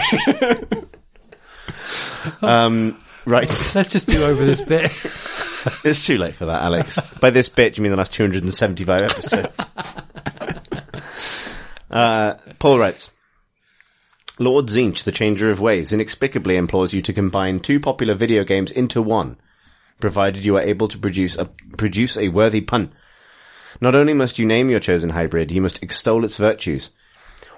Um, 2.43 2.99
right. 3.27 3.49
Let's 3.75 3.91
just 3.91 4.09
do 4.09 4.25
over 4.25 4.45
this 4.45 4.61
bit. 4.61 4.91
It's 5.85 6.07
too 6.07 6.17
late 6.17 6.37
for 6.37 6.47
that, 6.47 6.63
Alex. 6.63 6.99
By 7.21 7.29
this 7.29 7.51
bit, 7.51 7.77
you 7.77 7.83
mean 7.83 7.91
the 7.91 7.99
last 7.99 8.15
275 8.15 9.03
episodes? 9.03 9.61
uh, 11.91 12.35
Paul 12.59 12.79
writes, 12.79 13.11
Lord 14.39 14.69
Tzeentch, 14.69 15.05
the 15.05 15.13
Changer 15.13 15.51
of 15.51 15.61
Ways, 15.61 15.93
inexplicably 15.93 16.57
implores 16.57 16.95
you 16.95 17.03
to 17.03 17.13
combine 17.13 17.61
two 17.61 17.79
popular 17.79 18.15
video 18.15 18.43
games 18.43 18.71
into 18.71 19.03
one, 19.03 19.37
provided 20.01 20.43
you 20.43 20.57
are 20.57 20.63
able 20.63 20.89
to 20.89 20.99
produce 20.99 21.37
a, 21.37 21.45
produce 21.77 22.17
a 22.17 22.31
worthy 22.31 22.63
pun. 22.63 22.95
Not 23.83 23.95
only 23.95 24.15
must 24.15 24.39
you 24.39 24.47
name 24.47 24.71
your 24.71 24.81
chosen 24.81 25.11
hybrid, 25.11 25.53
you 25.53 25.61
must 25.61 25.83
extol 25.83 26.25
its 26.25 26.39
virtues. 26.39 26.91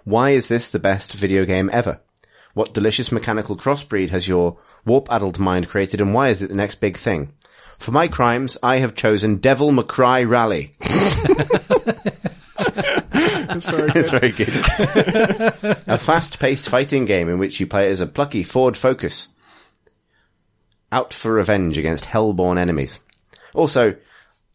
Why 0.02 0.30
is 0.30 0.48
this 0.48 0.72
the 0.72 0.80
best 0.80 1.12
video 1.12 1.44
game 1.44 1.70
ever? 1.72 2.00
What 2.54 2.74
delicious 2.74 3.12
mechanical 3.12 3.56
crossbreed 3.56 4.10
has 4.10 4.26
your 4.26 4.58
warp-addled 4.84 5.38
mind 5.38 5.68
created, 5.68 6.00
and 6.00 6.14
why 6.14 6.28
is 6.28 6.42
it 6.42 6.48
the 6.48 6.54
next 6.54 6.76
big 6.76 6.96
thing? 6.96 7.32
For 7.78 7.92
my 7.92 8.08
crimes, 8.08 8.56
I 8.62 8.76
have 8.76 8.94
chosen 8.94 9.36
Devil 9.38 9.70
McCry 9.72 10.28
Rally. 10.28 10.74
That's 13.52 13.66
very 13.66 13.88
good. 13.88 13.96
It's 13.96 14.10
very 14.10 14.32
good. 14.32 15.82
a 15.86 15.98
fast-paced 15.98 16.68
fighting 16.68 17.04
game 17.04 17.28
in 17.28 17.38
which 17.38 17.60
you 17.60 17.66
play 17.66 17.90
as 17.90 18.00
a 18.00 18.06
plucky 18.06 18.44
Ford 18.44 18.76
Focus. 18.76 19.28
out 20.90 21.12
for 21.12 21.32
revenge 21.32 21.78
against 21.78 22.04
hellborn 22.04 22.58
enemies. 22.58 23.00
Also, 23.54 23.96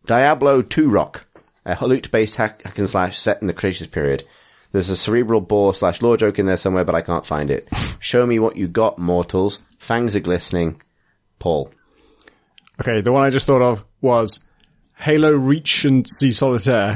Diablo 0.05 0.61
2 0.61 0.89
Rock, 0.89 1.25
a 1.65 1.85
loot-based 1.85 2.35
hack, 2.35 2.63
hack 2.63 2.77
and 2.77 2.89
slash 2.89 3.19
set 3.19 3.41
in 3.41 3.47
the 3.47 3.53
Cretaceous 3.53 3.87
period. 3.87 4.23
There's 4.71 4.89
a 4.89 4.95
cerebral 4.95 5.41
bore 5.41 5.73
slash 5.73 6.01
law 6.01 6.15
joke 6.15 6.39
in 6.39 6.45
there 6.45 6.57
somewhere, 6.57 6.85
but 6.85 6.95
I 6.95 7.01
can't 7.01 7.25
find 7.25 7.51
it. 7.51 7.67
Show 7.99 8.25
me 8.25 8.39
what 8.39 8.55
you 8.55 8.67
got, 8.67 8.99
mortals. 8.99 9.59
Fangs 9.77 10.15
are 10.15 10.19
glistening. 10.19 10.81
Paul. 11.39 11.71
Okay, 12.79 13.01
the 13.01 13.11
one 13.11 13.23
I 13.23 13.29
just 13.29 13.47
thought 13.47 13.61
of 13.61 13.83
was 14.01 14.43
Halo 14.97 15.31
Reach 15.31 15.85
and 15.85 16.07
Sea 16.07 16.31
Solitaire. 16.31 16.93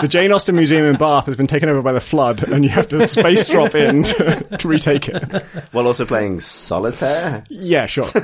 the 0.00 0.08
Jane 0.08 0.32
Austen 0.32 0.56
Museum 0.56 0.84
in 0.84 0.96
Bath 0.96 1.26
has 1.26 1.36
been 1.36 1.46
taken 1.46 1.68
over 1.68 1.82
by 1.82 1.92
the 1.92 2.00
flood, 2.00 2.48
and 2.48 2.64
you 2.64 2.70
have 2.70 2.88
to 2.88 3.00
space 3.00 3.48
drop 3.48 3.74
in 3.74 4.02
to, 4.04 4.58
to 4.58 4.68
retake 4.68 5.08
it. 5.08 5.42
While 5.72 5.86
also 5.86 6.04
playing 6.04 6.40
Solitaire? 6.40 7.44
Yeah, 7.50 7.86
sure. 7.86 8.04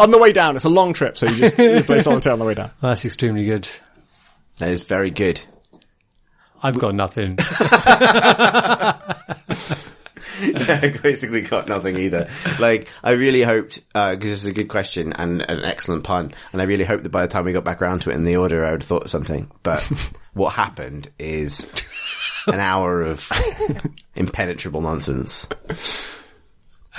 on 0.00 0.10
the 0.10 0.18
way 0.20 0.32
down, 0.32 0.56
it's 0.56 0.64
a 0.64 0.70
long 0.70 0.92
trip, 0.92 1.16
so 1.16 1.26
you 1.26 1.36
just 1.36 1.58
you 1.58 1.82
play 1.82 2.00
Solitaire 2.00 2.34
on 2.34 2.38
the 2.38 2.44
way 2.44 2.54
down. 2.54 2.70
Well, 2.80 2.92
that's 2.92 3.04
extremely 3.04 3.44
good. 3.44 3.68
That 4.58 4.70
is 4.70 4.82
very 4.82 5.10
good. 5.10 5.40
I've 6.62 6.78
got 6.78 6.94
nothing. 6.94 7.38
I 10.56 10.98
basically 11.02 11.42
got 11.42 11.68
nothing 11.68 11.96
either. 11.98 12.28
Like, 12.58 12.88
I 13.02 13.12
really 13.12 13.42
hoped, 13.42 13.80
uh, 13.94 14.12
cause 14.14 14.20
this 14.20 14.42
is 14.42 14.46
a 14.46 14.52
good 14.52 14.68
question 14.68 15.12
and 15.12 15.42
an 15.42 15.64
excellent 15.64 16.04
pun, 16.04 16.32
and 16.52 16.60
I 16.60 16.64
really 16.64 16.84
hoped 16.84 17.04
that 17.04 17.10
by 17.10 17.22
the 17.22 17.28
time 17.28 17.44
we 17.44 17.52
got 17.52 17.64
back 17.64 17.80
around 17.80 18.00
to 18.02 18.10
it 18.10 18.14
in 18.14 18.24
the 18.24 18.36
order, 18.36 18.64
I 18.64 18.72
would 18.72 18.82
have 18.82 18.88
thought 18.88 19.04
of 19.04 19.10
something. 19.10 19.50
But 19.62 19.82
what 20.34 20.50
happened 20.50 21.10
is 21.18 21.72
an 22.46 22.58
hour 22.58 23.02
of 23.02 23.30
impenetrable 24.16 24.80
nonsense. 24.80 25.46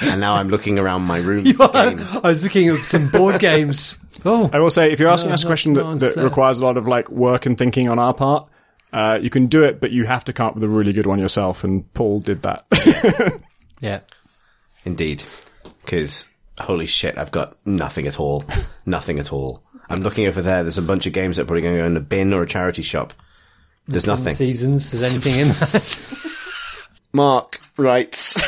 And 0.02 0.22
now 0.22 0.36
I'm 0.36 0.50
looking 0.50 0.80
around 0.80 1.04
my 1.04 1.20
room 1.20 1.46
for 1.54 1.68
games. 1.68 2.18
I 2.18 2.30
was 2.30 2.44
looking 2.44 2.70
at 2.70 2.78
some 2.80 3.10
board 3.10 3.40
games. 3.40 3.98
Oh, 4.26 4.50
I 4.52 4.60
will 4.60 4.72
say, 4.72 4.92
if 4.92 5.00
you're 5.00 5.10
asking 5.10 5.32
us 5.32 5.44
a 5.44 5.48
question 5.48 5.74
that, 5.74 6.00
that 6.00 6.24
requires 6.24 6.60
a 6.60 6.66
lot 6.66 6.78
of 6.78 6.88
like 6.88 7.10
work 7.10 7.46
and 7.46 7.58
thinking 7.58 7.90
on 7.90 8.00
our 8.00 8.14
part, 8.14 8.48
uh, 8.94 9.20
you 9.20 9.32
can 9.32 9.48
do 9.48 9.64
it, 9.64 9.82
but 9.82 9.92
you 9.92 10.06
have 10.06 10.24
to 10.26 10.34
come 10.34 10.48
up 10.48 10.54
with 10.54 10.64
a 10.64 10.70
really 10.70 10.94
good 10.94 11.08
one 11.08 11.18
yourself, 11.18 11.64
and 11.64 11.92
Paul 11.96 12.20
did 12.20 12.44
that. 12.44 12.64
yeah. 13.82 14.02
Indeed. 14.86 15.24
Cause, 15.88 16.30
holy 16.60 16.86
shit, 16.86 17.18
I've 17.18 17.32
got 17.32 17.58
nothing 17.66 18.06
at 18.06 18.20
all. 18.20 18.44
nothing 18.86 19.20
at 19.20 19.34
all. 19.34 19.64
I'm 19.90 20.02
looking 20.02 20.28
over 20.28 20.44
there, 20.44 20.62
there's 20.62 20.78
a 20.78 20.84
bunch 20.84 21.08
of 21.08 21.14
games 21.14 21.38
that 21.38 21.44
are 21.44 21.46
probably 21.46 21.64
going 21.64 21.76
to 21.76 21.82
go 21.82 21.88
in 21.88 21.98
a 21.98 22.02
bin 22.02 22.34
or 22.34 22.44
a 22.44 22.48
charity 22.48 22.84
shop. 22.84 23.14
There's 23.88 24.08
nothing. 24.08 24.36
Seasons. 24.36 24.94
Is 24.94 25.04
anything 25.04 25.40
in 25.40 25.48
that? 25.48 26.88
Mark 27.14 27.60
writes. 27.76 28.42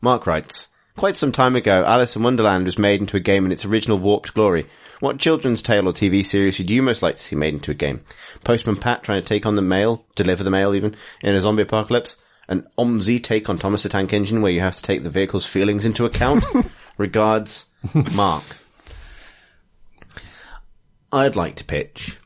Mark 0.00 0.26
writes. 0.26 0.68
Quite 0.96 1.16
some 1.16 1.32
time 1.32 1.56
ago, 1.56 1.84
Alice 1.84 2.14
in 2.14 2.22
Wonderland 2.22 2.66
was 2.66 2.78
made 2.78 3.00
into 3.00 3.16
a 3.16 3.20
game 3.20 3.44
in 3.44 3.50
its 3.50 3.64
original 3.64 3.98
warped 3.98 4.32
glory. 4.32 4.66
What 5.00 5.18
children's 5.18 5.60
tale 5.60 5.88
or 5.88 5.92
TV 5.92 6.24
series 6.24 6.58
would 6.58 6.70
you 6.70 6.82
most 6.82 7.02
like 7.02 7.16
to 7.16 7.22
see 7.22 7.34
made 7.34 7.52
into 7.52 7.72
a 7.72 7.74
game? 7.74 8.00
Postman 8.44 8.76
Pat 8.76 9.02
trying 9.02 9.20
to 9.20 9.26
take 9.26 9.44
on 9.44 9.56
the 9.56 9.62
mail, 9.62 10.04
deliver 10.14 10.44
the 10.44 10.50
mail 10.50 10.72
even, 10.72 10.94
in 11.20 11.34
a 11.34 11.40
zombie 11.40 11.62
apocalypse? 11.62 12.16
An 12.46 12.68
OMSI 12.78 13.22
take 13.22 13.48
on 13.48 13.58
Thomas 13.58 13.82
the 13.82 13.88
Tank 13.88 14.12
Engine 14.12 14.40
where 14.40 14.52
you 14.52 14.60
have 14.60 14.76
to 14.76 14.82
take 14.82 15.02
the 15.02 15.10
vehicle's 15.10 15.46
feelings 15.46 15.84
into 15.84 16.04
account? 16.04 16.44
Regards, 16.96 17.66
Mark. 18.14 18.44
I'd 21.10 21.34
like 21.34 21.56
to 21.56 21.64
pitch 21.64 22.18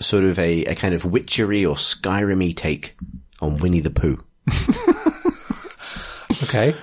sort 0.00 0.24
of 0.24 0.36
a, 0.40 0.64
a 0.64 0.74
kind 0.74 0.94
of 0.94 1.04
witchery 1.04 1.64
or 1.64 1.76
Skyrim 1.76 2.56
take 2.56 2.96
on 3.40 3.58
Winnie 3.58 3.80
the 3.80 3.90
Pooh. 3.90 4.24
Okay. 6.42 6.74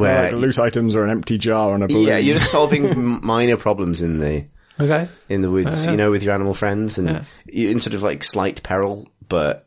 Where 0.00 0.24
like 0.32 0.32
loot 0.40 0.58
items 0.58 0.94
or 0.96 1.04
an 1.04 1.10
empty 1.10 1.38
jar 1.38 1.72
on 1.72 1.82
a 1.82 1.88
balloon. 1.88 2.06
Yeah, 2.08 2.18
you're 2.18 2.38
just 2.38 2.50
solving 2.58 3.24
minor 3.24 3.56
problems 3.56 4.00
in 4.00 4.18
the 4.18 4.44
Okay. 4.80 5.08
in 5.28 5.40
the 5.42 5.50
woods, 5.50 5.86
Uh, 5.86 5.90
you 5.92 5.96
know, 5.96 6.10
with 6.10 6.22
your 6.22 6.34
animal 6.34 6.52
friends, 6.54 6.98
and 6.98 7.08
Yeah. 7.08 7.24
you're 7.46 7.70
in 7.70 7.80
sort 7.80 7.94
of 7.94 8.02
like 8.02 8.24
slight 8.24 8.62
peril, 8.62 9.08
but 9.28 9.66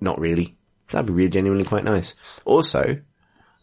not 0.00 0.18
really. 0.20 0.56
That'd 0.90 1.06
be 1.06 1.12
really 1.12 1.30
genuinely 1.30 1.64
quite 1.64 1.84
nice. 1.84 2.14
Also, 2.44 2.98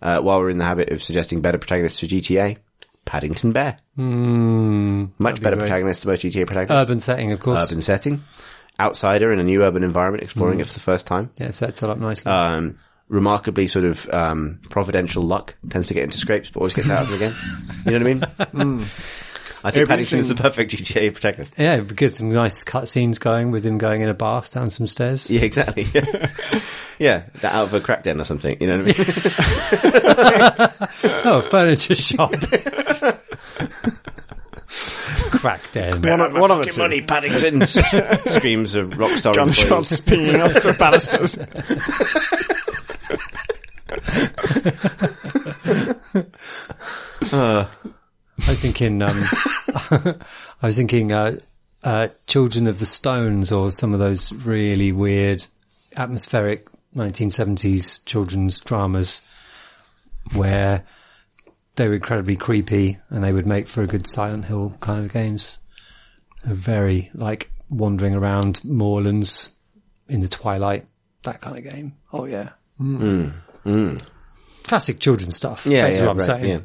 uh, 0.02 0.20
while 0.22 0.40
we're 0.40 0.50
in 0.50 0.58
the 0.58 0.64
habit 0.66 0.90
of 0.92 1.04
suggesting 1.04 1.42
better 1.42 1.58
protagonists 1.58 2.00
for 2.00 2.06
GTA, 2.08 2.58
Paddington 3.06 3.52
Bear, 3.52 3.78
Mm, 3.98 5.10
much 5.20 5.42
better 5.42 5.56
great. 5.56 5.68
protagonist 5.68 6.04
than 6.04 6.12
most 6.12 6.22
GTA 6.24 6.46
protagonists. 6.46 6.90
urban 6.90 7.00
setting, 7.00 7.32
of 7.32 7.40
course. 7.40 7.60
urban 7.70 7.82
setting, 7.82 8.24
outsider 8.80 9.32
in 9.34 9.40
a 9.40 9.44
new 9.44 9.64
urban 9.64 9.84
environment, 9.84 10.24
exploring 10.24 10.60
it 10.60 10.68
for 10.68 10.74
the 10.74 10.80
first 10.80 11.06
time. 11.08 11.30
Yeah, 11.38 11.52
sets 11.52 11.84
it 11.84 11.90
up 11.90 11.98
nicely. 11.98 12.32
Um, 12.32 12.78
remarkably 13.10 13.68
sort 13.68 13.86
of 13.86 14.08
um, 14.14 14.60
providential 14.70 15.24
luck 15.24 15.56
tends 15.70 15.88
to 15.90 15.94
get 15.94 16.04
into 16.04 16.18
scrapes, 16.18 16.50
but 16.50 16.62
always 16.62 16.74
gets 16.74 16.90
out 16.90 17.04
of 17.04 17.10
them 17.10 17.16
again. 17.18 17.36
You 17.86 18.00
know 18.00 18.06
what 18.06 18.54
I 18.54 18.76
mean? 18.78 18.86
I 19.62 19.72
think 19.72 19.78
It'd 19.82 19.90
Paddington 19.90 20.20
is 20.20 20.30
the 20.30 20.36
perfect 20.36 20.72
GTA 20.72 21.12
protagonist. 21.12 21.54
yeah, 21.58 21.82
we 21.82 21.94
get 21.94 22.14
some 22.14 22.32
nice 22.32 22.64
cutscenes 22.64 23.20
going 23.20 23.52
with 23.52 23.66
him 23.66 23.78
going 23.78 24.00
in 24.00 24.08
a 24.08 24.14
bath 24.14 24.54
down 24.54 24.70
some 24.70 24.88
stairs. 24.88 25.30
Yeah, 25.30 25.42
exactly. 25.42 25.84
yeah, 26.98 27.24
that 27.42 27.54
out 27.54 27.66
of 27.66 27.74
a 27.74 27.82
crack 27.82 28.04
den 28.04 28.22
or 28.22 28.24
something. 28.24 28.56
You 28.62 28.68
know 28.68 28.84
what 28.84 28.96
I 28.98 30.64
mean? 31.04 31.22
Oh, 31.26 31.42
furniture 31.42 31.96
shop. 31.96 32.32
Crack 35.32 35.72
den. 35.72 36.02
One 36.02 36.22
of, 36.22 36.34
one 36.34 36.52
of 36.52 36.60
the 36.60 36.72
two. 36.72 36.82
money, 36.82 37.02
Paddington! 37.02 37.66
Screams 37.68 38.76
of 38.76 38.92
rockstar 38.92 39.36
employees. 39.36 39.36
Gunshots 39.36 40.00
pinging 40.02 40.42
off 40.42 40.54
the 40.54 40.76
balusters. 40.80 41.38
I 47.32 47.68
was 48.48 48.62
thinking, 48.62 49.02
um, 49.02 49.24
I 49.72 50.16
was 50.62 50.78
thinking, 50.78 51.12
uh, 51.14 51.38
uh, 51.84 52.10
Children 52.28 52.68
of 52.68 52.80
the 52.80 52.86
Stones 52.86 53.52
or 53.52 53.72
some 53.72 53.94
of 53.94 54.00
those 54.00 54.34
really 54.34 54.92
weird 54.92 55.46
atmospheric 55.96 56.68
1970s 56.96 58.04
children's 58.06 58.60
dramas 58.60 59.22
where 60.34 60.84
they 61.76 61.88
were 61.88 61.96
incredibly 61.96 62.36
creepy 62.36 62.98
and 63.10 63.24
they 63.24 63.32
would 63.32 63.46
make 63.46 63.68
for 63.68 63.82
a 63.82 63.88
good 63.88 64.08
Silent 64.08 64.46
Hill 64.46 64.76
kind 64.82 65.06
of 65.06 65.14
games. 65.14 65.60
They're 66.44 66.54
very 66.54 67.10
like 67.14 67.50
wandering 67.70 68.16
around 68.16 68.64
moorlands 68.64 69.50
in 70.08 70.22
the 70.22 70.28
twilight, 70.28 70.88
that 71.24 71.42
kind 71.42 71.58
of 71.58 71.64
game. 71.64 71.96
Oh 72.12 72.26
yeah. 72.26 72.50
Classic 74.70 75.00
children's 75.00 75.36
stuff. 75.36 75.66
Yeah, 75.66 75.86
That's 75.86 75.98
yeah, 75.98 76.04
what 76.06 76.12
I'm 76.12 76.18
right, 76.18 76.26
saying. 76.26 76.46
yeah. 76.46 76.60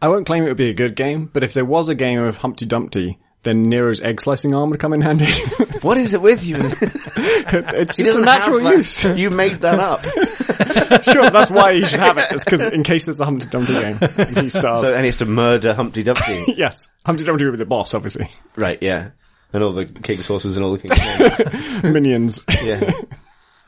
I 0.00 0.08
won't 0.08 0.24
claim 0.26 0.44
it 0.44 0.48
would 0.48 0.56
be 0.56 0.70
a 0.70 0.74
good 0.74 0.96
game, 0.96 1.26
but 1.30 1.44
if 1.44 1.52
there 1.52 1.66
was 1.66 1.90
a 1.90 1.94
game 1.94 2.18
of 2.18 2.38
Humpty 2.38 2.64
Dumpty, 2.64 3.18
then 3.42 3.68
Nero's 3.68 4.00
egg 4.00 4.22
slicing 4.22 4.54
arm 4.54 4.70
would 4.70 4.80
come 4.80 4.94
in 4.94 5.02
handy. 5.02 5.26
What 5.82 5.96
is 5.96 6.12
it 6.12 6.20
with 6.20 6.44
you? 6.46 6.56
it's 6.60 7.96
just 7.96 8.18
a 8.18 8.20
natural 8.20 8.60
use. 8.60 9.02
You 9.02 9.30
made 9.30 9.60
that 9.62 9.80
up. 9.80 10.04
sure, 11.04 11.30
that's 11.30 11.50
why 11.50 11.70
you 11.70 11.86
should 11.86 12.00
have 12.00 12.18
it. 12.18 12.26
It's 12.32 12.44
because 12.44 12.66
in 12.66 12.82
case 12.82 13.06
there's 13.06 13.18
a 13.18 13.24
Humpty 13.24 13.46
Dumpty 13.46 13.72
game, 13.72 13.94
he 14.34 14.50
stars. 14.50 14.82
So, 14.82 14.92
and 14.94 15.00
he 15.00 15.06
has 15.06 15.16
to 15.18 15.24
murder 15.26 15.72
Humpty 15.72 16.02
Dumpty. 16.02 16.44
yes, 16.48 16.90
Humpty 17.06 17.24
Dumpty 17.24 17.46
would 17.46 17.52
be 17.52 17.56
the 17.56 17.64
boss, 17.64 17.94
obviously. 17.94 18.28
right, 18.56 18.76
yeah. 18.82 19.10
And 19.54 19.62
all 19.62 19.72
the 19.72 19.86
king's 19.86 20.26
horses 20.26 20.58
and 20.58 20.64
all 20.66 20.76
the 20.76 20.86
king's. 20.86 21.82
Minions. 21.82 22.44
Yeah. 22.62 22.90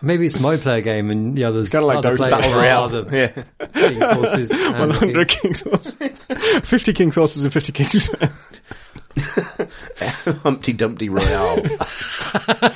Maybe 0.03 0.27
it's 0.27 0.37
a 0.37 0.41
multiplayer 0.41 0.83
game 0.83 1.11
and 1.11 1.37
the 1.37 1.45
others 1.45 1.69
kinda 1.71 1.87
like 1.87 1.99
other 1.99 2.15
Dota. 2.15 2.17
players 2.17 2.31
Battle 2.31 2.53
Royale. 2.61 2.97
are 3.09 3.15
Yeah. 3.15 3.29
king's 3.73 4.11
horses. 4.11 4.51
and 4.67 4.89
100 4.91 5.29
king's 5.29 5.61
horses. 5.61 6.19
50 6.65 6.93
king's 6.93 7.15
horses 7.15 7.45
and 7.45 7.53
50 7.53 7.73
king's. 7.73 8.11
Humpty 10.43 10.73
Dumpty 10.73 11.09
Royale. 11.09 11.59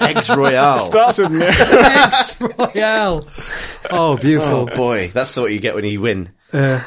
Eggs 0.00 0.28
Royale. 0.30 0.78
Starts 0.80 1.18
with 1.18 1.32
Nero. 1.32 2.56
Royale. 2.58 3.26
Oh, 3.90 4.16
beautiful. 4.16 4.68
Oh 4.70 4.76
boy, 4.76 5.08
that's 5.12 5.36
what 5.36 5.50
you 5.52 5.58
get 5.60 5.74
when 5.74 5.84
you 5.84 6.00
win. 6.00 6.28
Uh, 6.52 6.80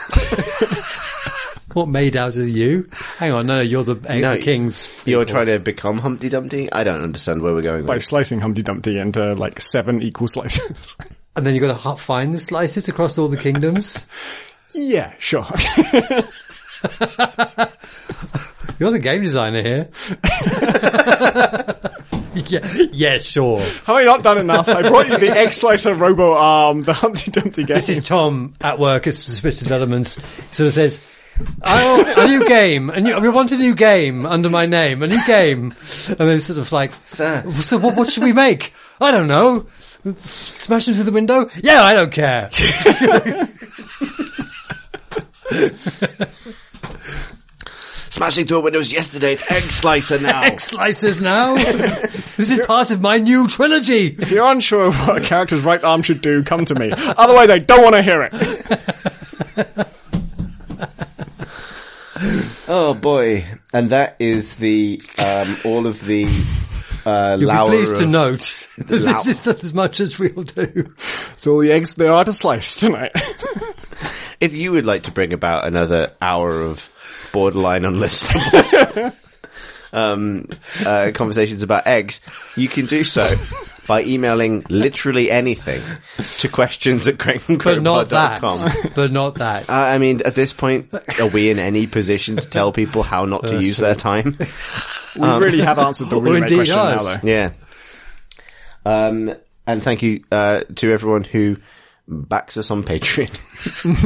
What 1.74 1.88
made 1.88 2.16
out 2.16 2.38
of 2.38 2.50
you? 2.50 2.90
Hang 3.18 3.32
on, 3.32 3.48
no, 3.48 3.60
you're 3.60 3.84
the, 3.84 3.96
No, 4.20 4.36
the 4.36 4.41
king's. 4.41 5.02
You're 5.06 5.26
trying 5.26 5.48
to 5.48 5.60
become 5.60 6.00
Humpty 6.00 6.30
Dumpty? 6.30 6.72
I 6.72 6.84
don't 6.84 7.02
understand 7.02 7.41
where 7.41 7.54
we're 7.54 7.62
going 7.62 7.86
By 7.86 7.96
with 7.96 8.06
slicing 8.06 8.40
Humpty 8.40 8.64
Dumpty 8.64 8.98
into 8.98 9.34
like 9.36 9.60
seven 9.62 10.02
equal 10.02 10.28
slices. 10.28 10.96
And 11.36 11.46
then 11.46 11.56
you've 11.56 11.62
got 11.62 11.82
to 11.82 11.96
find 12.04 12.34
the 12.34 12.40
slices 12.40 12.90
across 12.90 13.18
all 13.18 13.30
the 13.30 13.38
kingdoms. 13.38 14.06
yeah, 14.74 15.14
sure. 15.20 15.46
You're 18.80 18.91
the 18.91 19.00
game 19.00 19.22
designer 19.22 19.62
here. 19.62 19.90
yeah, 22.34 22.68
yeah, 22.91 23.18
sure. 23.18 23.60
Have 23.60 23.90
I 23.90 24.04
not 24.06 24.24
done 24.24 24.38
enough? 24.38 24.70
I 24.70 24.88
brought 24.88 25.10
you 25.10 25.18
the 25.18 25.32
egg 25.32 25.54
slicer 25.54 25.94
robo 25.94 26.34
arm, 26.34 26.82
the 26.82 26.94
Humpty 26.94 27.32
Dumpty 27.32 27.64
game. 27.64 27.76
This 27.76 27.90
is 27.90 28.06
Tom 28.06 28.56
at 28.62 28.80
work 28.80 29.08
at 29.08 29.14
Suspicious 29.14 29.70
Elements. 29.70 30.16
He 30.16 30.54
sort 30.54 30.68
of 30.68 30.74
says, 30.74 31.06
"Oh, 31.64 32.14
a 32.18 32.28
new 32.28 32.48
game, 32.48 32.90
and 32.90 33.06
we 33.22 33.30
want 33.30 33.52
a 33.52 33.57
new 33.57 33.76
game 33.76 34.26
under 34.26 34.49
my 34.49 34.66
name, 34.66 35.03
a 35.03 35.07
new 35.07 35.26
game." 35.26 35.74
And 36.07 36.18
then 36.18 36.40
sort 36.40 36.60
of 36.60 36.72
like, 36.72 36.91
Sir. 37.06 37.44
"So 37.61 37.78
what? 37.78 37.95
What 37.95 38.11
should 38.11 38.24
we 38.24 38.34
make? 38.34 38.74
I 38.99 39.11
don't 39.11 39.28
know. 39.28 39.66
Smash 40.24 40.86
them 40.86 40.95
through 40.95 41.03
the 41.03 41.11
window? 41.11 41.49
Yeah, 41.61 41.82
I 41.84 41.95
don't 41.95 42.11
care." 42.11 42.49
Smashing 48.10 48.48
through 48.48 48.57
a 48.57 48.61
windows 48.61 48.91
yesterday. 48.91 49.34
It's 49.34 49.52
Egg 49.52 49.61
Slicer 49.61 50.20
now. 50.20 50.44
Egg 50.45 50.57
slicers 50.57 51.22
now. 51.22 51.53
this 52.38 52.49
is 52.49 52.66
part 52.66 52.90
of 52.90 53.02
my 53.02 53.18
new 53.18 53.48
trilogy. 53.48 54.07
If 54.07 54.32
you're 54.32 54.49
unsure 54.52 54.88
of 54.88 55.07
what 55.07 55.22
a 55.22 55.26
character's 55.26 55.64
right 55.64 55.84
arm 55.84 56.02
should 56.02 56.22
do, 56.22 56.44
come 56.44 56.66
to 56.66 56.76
me. 56.76 56.91
Otherwise, 56.91 57.52
I 57.52 57.60
don't 57.60 57.84
want 57.84 57.95
to 57.95 58.02
hear 58.02 58.24
it. 58.24 59.88
oh 62.68 62.98
boy! 63.00 63.46
And 63.74 63.91
that 63.91 64.18
is 64.20 64.58
the 64.58 65.02
um, 65.20 65.56
all 65.66 65.88
of 65.88 66.04
the 66.06 66.26
uh, 67.06 67.38
You'll 67.40 67.52
be 67.52 67.70
pleased 67.70 67.98
to 67.98 68.06
note 68.06 68.68
that 68.78 68.88
this 68.88 69.28
is 69.28 69.46
not 69.46 69.64
as 69.64 69.74
much 69.74 70.00
as 70.00 70.20
we'll 70.20 70.44
do. 70.44 70.94
So 71.38 71.54
all 71.54 71.60
the 71.60 71.72
eggs 71.72 71.96
there 71.96 72.12
are 72.12 72.26
to 72.26 72.34
slice 72.34 72.76
tonight. 72.76 73.12
If 74.40 74.54
you 74.54 74.72
would 74.72 74.86
like 74.86 75.04
to 75.04 75.12
bring 75.12 75.34
about 75.34 75.68
another 75.68 76.14
hour 76.22 76.62
of 76.62 77.30
borderline 77.34 77.82
unlistenable 77.82 79.14
um, 79.91 80.46
uh, 80.86 81.12
conversations 81.14 81.62
about 81.62 81.86
eggs, 81.86 82.22
you 82.56 82.70
can 82.70 82.86
do 82.86 83.04
so 83.04 83.28
by 83.90 84.03
emailing 84.03 84.64
literally 84.70 85.32
anything 85.32 85.82
to 86.38 86.48
questions 86.48 87.07
at 87.07 87.18
But 87.18 87.82
not 87.82 88.10
that. 88.10 88.40
com. 88.40 88.70
But 88.94 89.11
not 89.11 89.34
that. 89.36 89.68
Uh, 89.68 89.74
I 89.74 89.98
mean, 89.98 90.22
at 90.24 90.36
this 90.36 90.53
point, 90.53 90.94
are 91.20 91.28
we 91.28 91.49
in 91.49 91.57
any 91.57 91.88
position 91.88 92.36
to 92.38 92.48
tell 92.48 92.72
people 92.72 93.02
how 93.02 93.26
not 93.26 93.48
to 93.48 93.56
That's 93.56 93.66
use 93.66 93.78
their 93.80 93.95
time? 93.95 94.38
we 95.20 95.28
really 95.28 95.61
have 95.61 95.80
answered 95.80 96.11
the 96.11 96.18
or 96.18 96.22
remake 96.22 96.44
indeed 96.44 96.56
question 96.57 96.78
ours. 96.78 97.03
now, 97.03 97.16
though. 97.18 97.28
Yeah. 97.28 97.52
Um, 98.86 99.34
and 99.66 99.82
thank 99.82 100.03
you 100.03 100.24
uh, 100.32 100.61
to 100.76 100.94
everyone 100.94 101.24
who 101.24 101.57
backs 102.10 102.57
us 102.57 102.72
on 102.72 102.84
Patreon. 102.84 103.30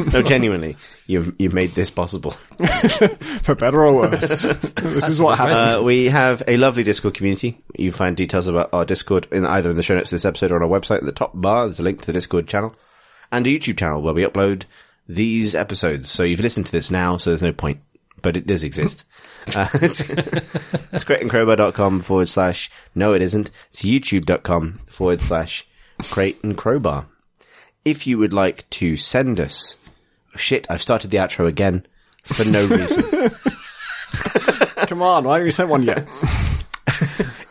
no, 0.13 0.21
genuinely, 0.21 0.75
you've 1.07 1.35
you've 1.39 1.53
made 1.53 1.69
this 1.71 1.89
possible. 1.89 2.31
For 3.43 3.55
better 3.55 3.85
or 3.85 3.93
worse. 3.93 4.41
this 4.75 5.07
is 5.07 5.21
what 5.21 5.38
happens. 5.38 5.75
Uh, 5.75 5.84
we 5.84 6.05
have 6.05 6.43
a 6.47 6.57
lovely 6.57 6.84
Discord 6.84 7.13
community. 7.13 7.61
You 7.77 7.91
find 7.91 8.17
details 8.17 8.47
about 8.47 8.73
our 8.73 8.85
Discord 8.85 9.27
in 9.31 9.45
either 9.45 9.69
in 9.69 9.77
the 9.77 9.84
show 9.84 9.95
notes 9.95 10.11
of 10.11 10.17
this 10.17 10.25
episode 10.25 10.51
or 10.51 10.57
on 10.57 10.63
our 10.63 10.80
website 10.80 10.97
at 10.97 11.05
the 11.05 11.11
top 11.11 11.31
bar. 11.34 11.65
There's 11.65 11.80
a 11.80 11.84
link 11.84 12.01
to 12.01 12.07
the 12.07 12.13
Discord 12.13 12.47
channel 12.47 12.75
and 13.31 13.47
a 13.47 13.49
YouTube 13.49 13.77
channel 13.77 14.01
where 14.01 14.13
we 14.13 14.23
upload 14.23 14.65
these 15.07 15.55
episodes. 15.55 16.09
So 16.09 16.23
you've 16.23 16.39
listened 16.39 16.65
to 16.67 16.71
this 16.71 16.91
now, 16.91 17.17
so 17.17 17.30
there's 17.30 17.41
no 17.41 17.53
point, 17.53 17.81
but 18.21 18.38
it 18.38 18.45
does 18.45 18.63
exist. 18.63 19.05
Uh, 19.55 19.67
it's, 19.75 20.01
it's 20.01 21.03
crateandcrowbar.com 21.03 21.99
forward 22.01 22.30
slash 22.30 22.69
no 22.95 23.13
it 23.13 23.21
isn't. 23.21 23.49
It's 23.71 23.84
youtube.com 23.84 24.80
forward 24.88 25.21
slash 25.21 25.67
crate 26.01 26.43
and 26.43 26.57
crowbar. 26.57 27.07
If 27.85 28.07
you 28.07 28.18
would 28.18 28.34
like 28.34 28.69
to 28.72 28.95
send 28.97 29.39
us 29.39 29.77
shit, 30.35 30.65
I've 30.69 30.81
started 30.81 31.11
the 31.11 31.18
outro 31.18 31.47
again 31.47 31.85
for 32.23 32.45
no 32.45 32.65
reason. 32.65 33.31
Come 34.88 35.01
on, 35.01 35.26
why 35.26 35.34
haven't 35.34 35.45
you 35.47 35.51
sent 35.51 35.69
one 35.69 35.84
yet? 35.84 36.07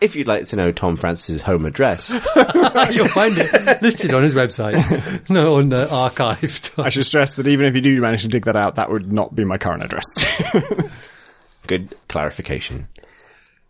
If 0.01 0.17
you'd 0.17 0.27
like 0.27 0.47
to 0.47 0.57
know 0.57 0.73
Tom 0.73 0.97
Francis's 0.97 1.41
home 1.41 1.65
address, 1.65 2.09
You'll 2.91 3.07
find 3.07 3.35
it 3.37 3.81
listed 3.81 4.13
on 4.13 4.21
his 4.21 4.35
website. 4.35 5.29
No, 5.29 5.55
on 5.55 5.71
uh, 5.71 5.87
archived. 5.87 6.83
I 6.83 6.89
should 6.89 7.05
stress 7.05 7.35
that 7.35 7.47
even 7.47 7.65
if 7.67 7.73
you 7.73 7.79
do 7.79 8.01
manage 8.01 8.23
to 8.23 8.27
dig 8.27 8.43
that 8.43 8.57
out, 8.57 8.75
that 8.75 8.91
would 8.91 9.13
not 9.13 9.33
be 9.33 9.45
my 9.45 9.57
current 9.57 9.81
address. 9.81 10.51
good 11.67 11.95
clarification. 12.09 12.89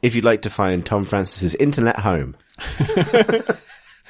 If 0.01 0.15
you'd 0.15 0.25
like 0.25 0.41
to 0.41 0.49
find 0.49 0.83
Tom 0.83 1.05
Francis's 1.05 1.53
internet 1.53 1.99
home, 1.99 2.35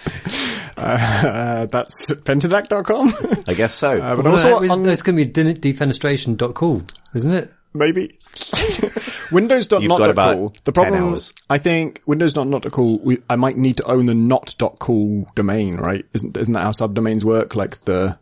uh, 0.77 1.65
that's 1.67 2.11
pentadact.com, 2.13 3.43
I 3.47 3.53
guess 3.53 3.73
so. 3.75 3.99
uh, 4.01 4.15
but 4.15 4.25
Well, 4.25 4.33
also 4.33 4.59
that 4.59 4.65
is- 4.65 4.69
on, 4.71 4.87
it's 4.89 5.01
going 5.03 5.17
to 5.17 5.25
be 5.25 5.31
de- 5.31 5.73
defenestration.cool, 5.73 6.83
isn't 7.15 7.31
it? 7.31 7.51
maybe 7.75 8.19
Windows 9.31 9.67
dot 9.67 9.81
not 9.81 9.97
dot 9.97 10.15
cool. 10.37 10.53
The 10.63 10.71
problem, 10.71 11.03
hours. 11.13 11.33
I 11.49 11.57
think 11.57 12.01
Windows 12.05 12.33
dot 12.33 12.45
not 12.47 12.61
dot 12.61 12.71
cool. 12.71 12.99
We, 12.99 13.17
I 13.29 13.35
might 13.35 13.57
need 13.57 13.77
to 13.77 13.83
own 13.91 14.05
the 14.05 14.13
not 14.13 14.53
dot 14.59 14.77
cool 14.79 15.25
domain, 15.35 15.77
right? 15.77 16.05
Isn't 16.13 16.37
isn't 16.37 16.53
that 16.53 16.61
how 16.63 16.71
subdomains 16.71 17.23
work? 17.23 17.55
Like 17.55 17.83
the 17.85 18.17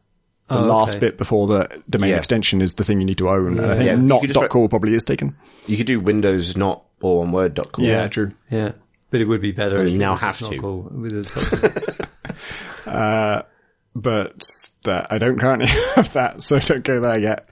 the 0.47 0.57
Oh, 0.59 0.65
last 0.65 0.91
okay. 0.97 1.07
bit 1.07 1.17
before 1.17 1.47
the 1.47 1.81
domain 1.89 2.11
Yeah. 2.11 2.17
extension 2.17 2.61
is 2.61 2.75
the 2.75 2.83
thing 2.85 2.99
you 3.01 3.05
need 3.05 3.17
to 3.17 3.29
own. 3.29 3.57
And 3.59 3.65
I 3.71 3.73
think 3.75 3.85
Yeah, 3.87 3.95
you 3.95 4.01
not 4.01 4.23
dot 4.23 4.41
write- 4.43 4.49
cool 4.51 4.69
probably 4.69 4.93
is 4.95 5.03
taken. 5.03 5.35
you 5.67 5.75
could 5.77 5.87
do 5.87 5.99
Windows 5.99 6.55
not 6.55 6.83
all 7.01 7.19
one 7.19 7.31
word 7.33 7.53
dot 7.53 7.71
com. 7.73 7.83
Yeah, 7.83 8.07
true. 8.07 8.31
Yeah. 8.49 8.71
But 9.11 9.21
it 9.21 9.25
would 9.25 9.41
be 9.41 9.51
better. 9.51 9.75
But 9.75 9.85
if 9.87 9.93
you 9.93 9.99
now 9.99 10.15
have 10.15 10.37
to. 10.39 10.49
not 10.51 10.59
Cool 10.59 10.89
with 10.91 11.13
a 11.13 11.21
subdomain. 12.85 13.45
but 13.93 14.41
that 14.83 15.07
I 15.11 15.17
don't 15.19 15.37
currently 15.37 15.67
have 15.95 16.13
that, 16.13 16.41
so 16.43 16.57
don't 16.59 16.81
go 16.83 16.99
there 17.01 17.19
yet. 17.19 17.47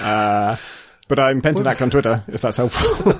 Uh, 0.00 0.56
but 1.08 1.20
I'm 1.20 1.40
Pentadact 1.40 1.80
on 1.82 1.90
Twitter, 1.90 2.24
if 2.26 2.40
that's 2.40 2.56
helpful. 2.56 3.12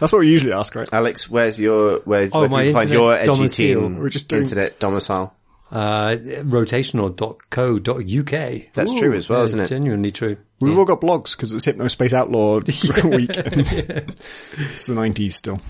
that's 0.00 0.12
what 0.12 0.18
we 0.18 0.28
usually 0.28 0.52
ask, 0.52 0.74
right? 0.74 0.88
Alex, 0.92 1.30
where's 1.30 1.60
your 1.60 2.00
where, 2.00 2.28
Oh, 2.32 2.40
where 2.40 2.48
my 2.48 2.62
can 2.62 2.66
you 2.66 2.72
find 2.72 2.90
internet 2.90 3.00
your 3.00 3.14
edgy 3.14 3.26
domicile. 3.26 3.80
teen 3.82 3.98
We're 4.00 4.08
just 4.08 4.28
doing- 4.28 4.42
internet 4.42 4.80
domicile? 4.80 5.32
uh, 5.70 6.16
rotational.co.uk. 6.16 8.62
That's 8.74 8.94
true 8.98 9.14
as 9.14 9.28
well, 9.28 9.38
Yeah, 9.38 9.44
isn't 9.44 9.60
it's 9.60 9.70
it? 9.70 9.74
genuinely 9.76 10.10
true. 10.10 10.36
We've 10.60 10.76
all 10.76 10.84
got 10.84 11.00
blogs 11.00 11.36
because 11.36 11.52
it's 11.52 11.64
Hypnospace 11.64 12.12
Outlaw 12.12 12.56
week. 12.56 13.30
it's 13.36 14.86
the 14.88 14.94
90s 14.94 15.32
still. 15.34 15.60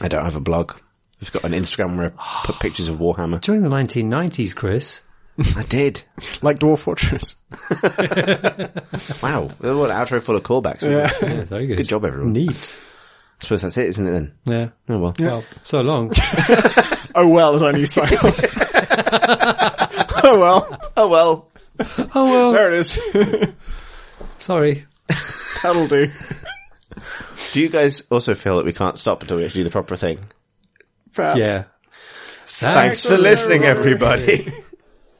I 0.00 0.08
don't 0.08 0.24
have 0.24 0.36
a 0.36 0.40
blog. 0.40 0.72
I've 1.22 1.32
got 1.32 1.44
an 1.44 1.52
Instagram 1.52 1.96
where 1.98 2.12
I 2.18 2.42
put 2.46 2.58
pictures 2.60 2.88
of 2.88 2.98
Warhammer. 2.98 3.40
During 3.40 3.62
the 3.62 3.68
1990s, 3.68 4.54
Chris. 4.56 5.02
I 5.56 5.62
did. 5.64 6.02
Like 6.42 6.58
Dwarf 6.58 6.78
Fortress. 6.80 7.36
Wow. 9.22 9.48
What 9.58 9.90
an 9.90 9.96
outro 9.96 10.22
full 10.22 10.36
of 10.36 10.42
callbacks. 10.42 10.82
Yeah. 10.82 11.10
Yeah, 11.22 11.44
very 11.44 11.66
good. 11.66 11.76
Good 11.78 11.88
job, 11.88 12.04
everyone. 12.04 12.32
Neat. 12.32 12.50
I 12.50 13.42
suppose 13.42 13.62
that's 13.62 13.76
it, 13.78 13.86
isn't 13.88 14.06
it 14.06 14.10
then? 14.10 14.32
Yeah. 14.44 14.68
Oh 14.88 14.98
well. 14.98 15.14
Well, 15.18 15.44
so 15.62 15.80
long. 15.80 16.12
Oh 17.12 17.28
well, 17.28 17.54
as 17.56 17.62
our 17.64 17.72
new 17.72 17.86
sign 17.86 18.14
off. 18.18 18.40
oh 20.24 20.38
well. 20.38 20.78
Oh 20.96 21.08
well. 21.08 21.48
oh, 22.14 22.24
well. 22.24 22.52
There 22.52 22.72
it 22.72 22.78
is. 22.78 23.54
Sorry. 24.38 24.84
That'll 25.64 25.88
do. 25.88 26.08
Do 27.52 27.60
you 27.60 27.68
guys 27.68 28.02
also 28.10 28.34
feel 28.34 28.56
that 28.56 28.64
we 28.64 28.72
can't 28.72 28.98
stop 28.98 29.22
until 29.22 29.36
we 29.36 29.44
actually 29.44 29.60
do 29.60 29.64
the 29.64 29.70
proper 29.70 29.96
thing? 29.96 30.20
Perhaps. 31.14 31.38
Yeah. 31.38 31.64
Thanks 31.92 33.06
for 33.06 33.16
listening, 33.16 33.64
everybody. 33.64 34.44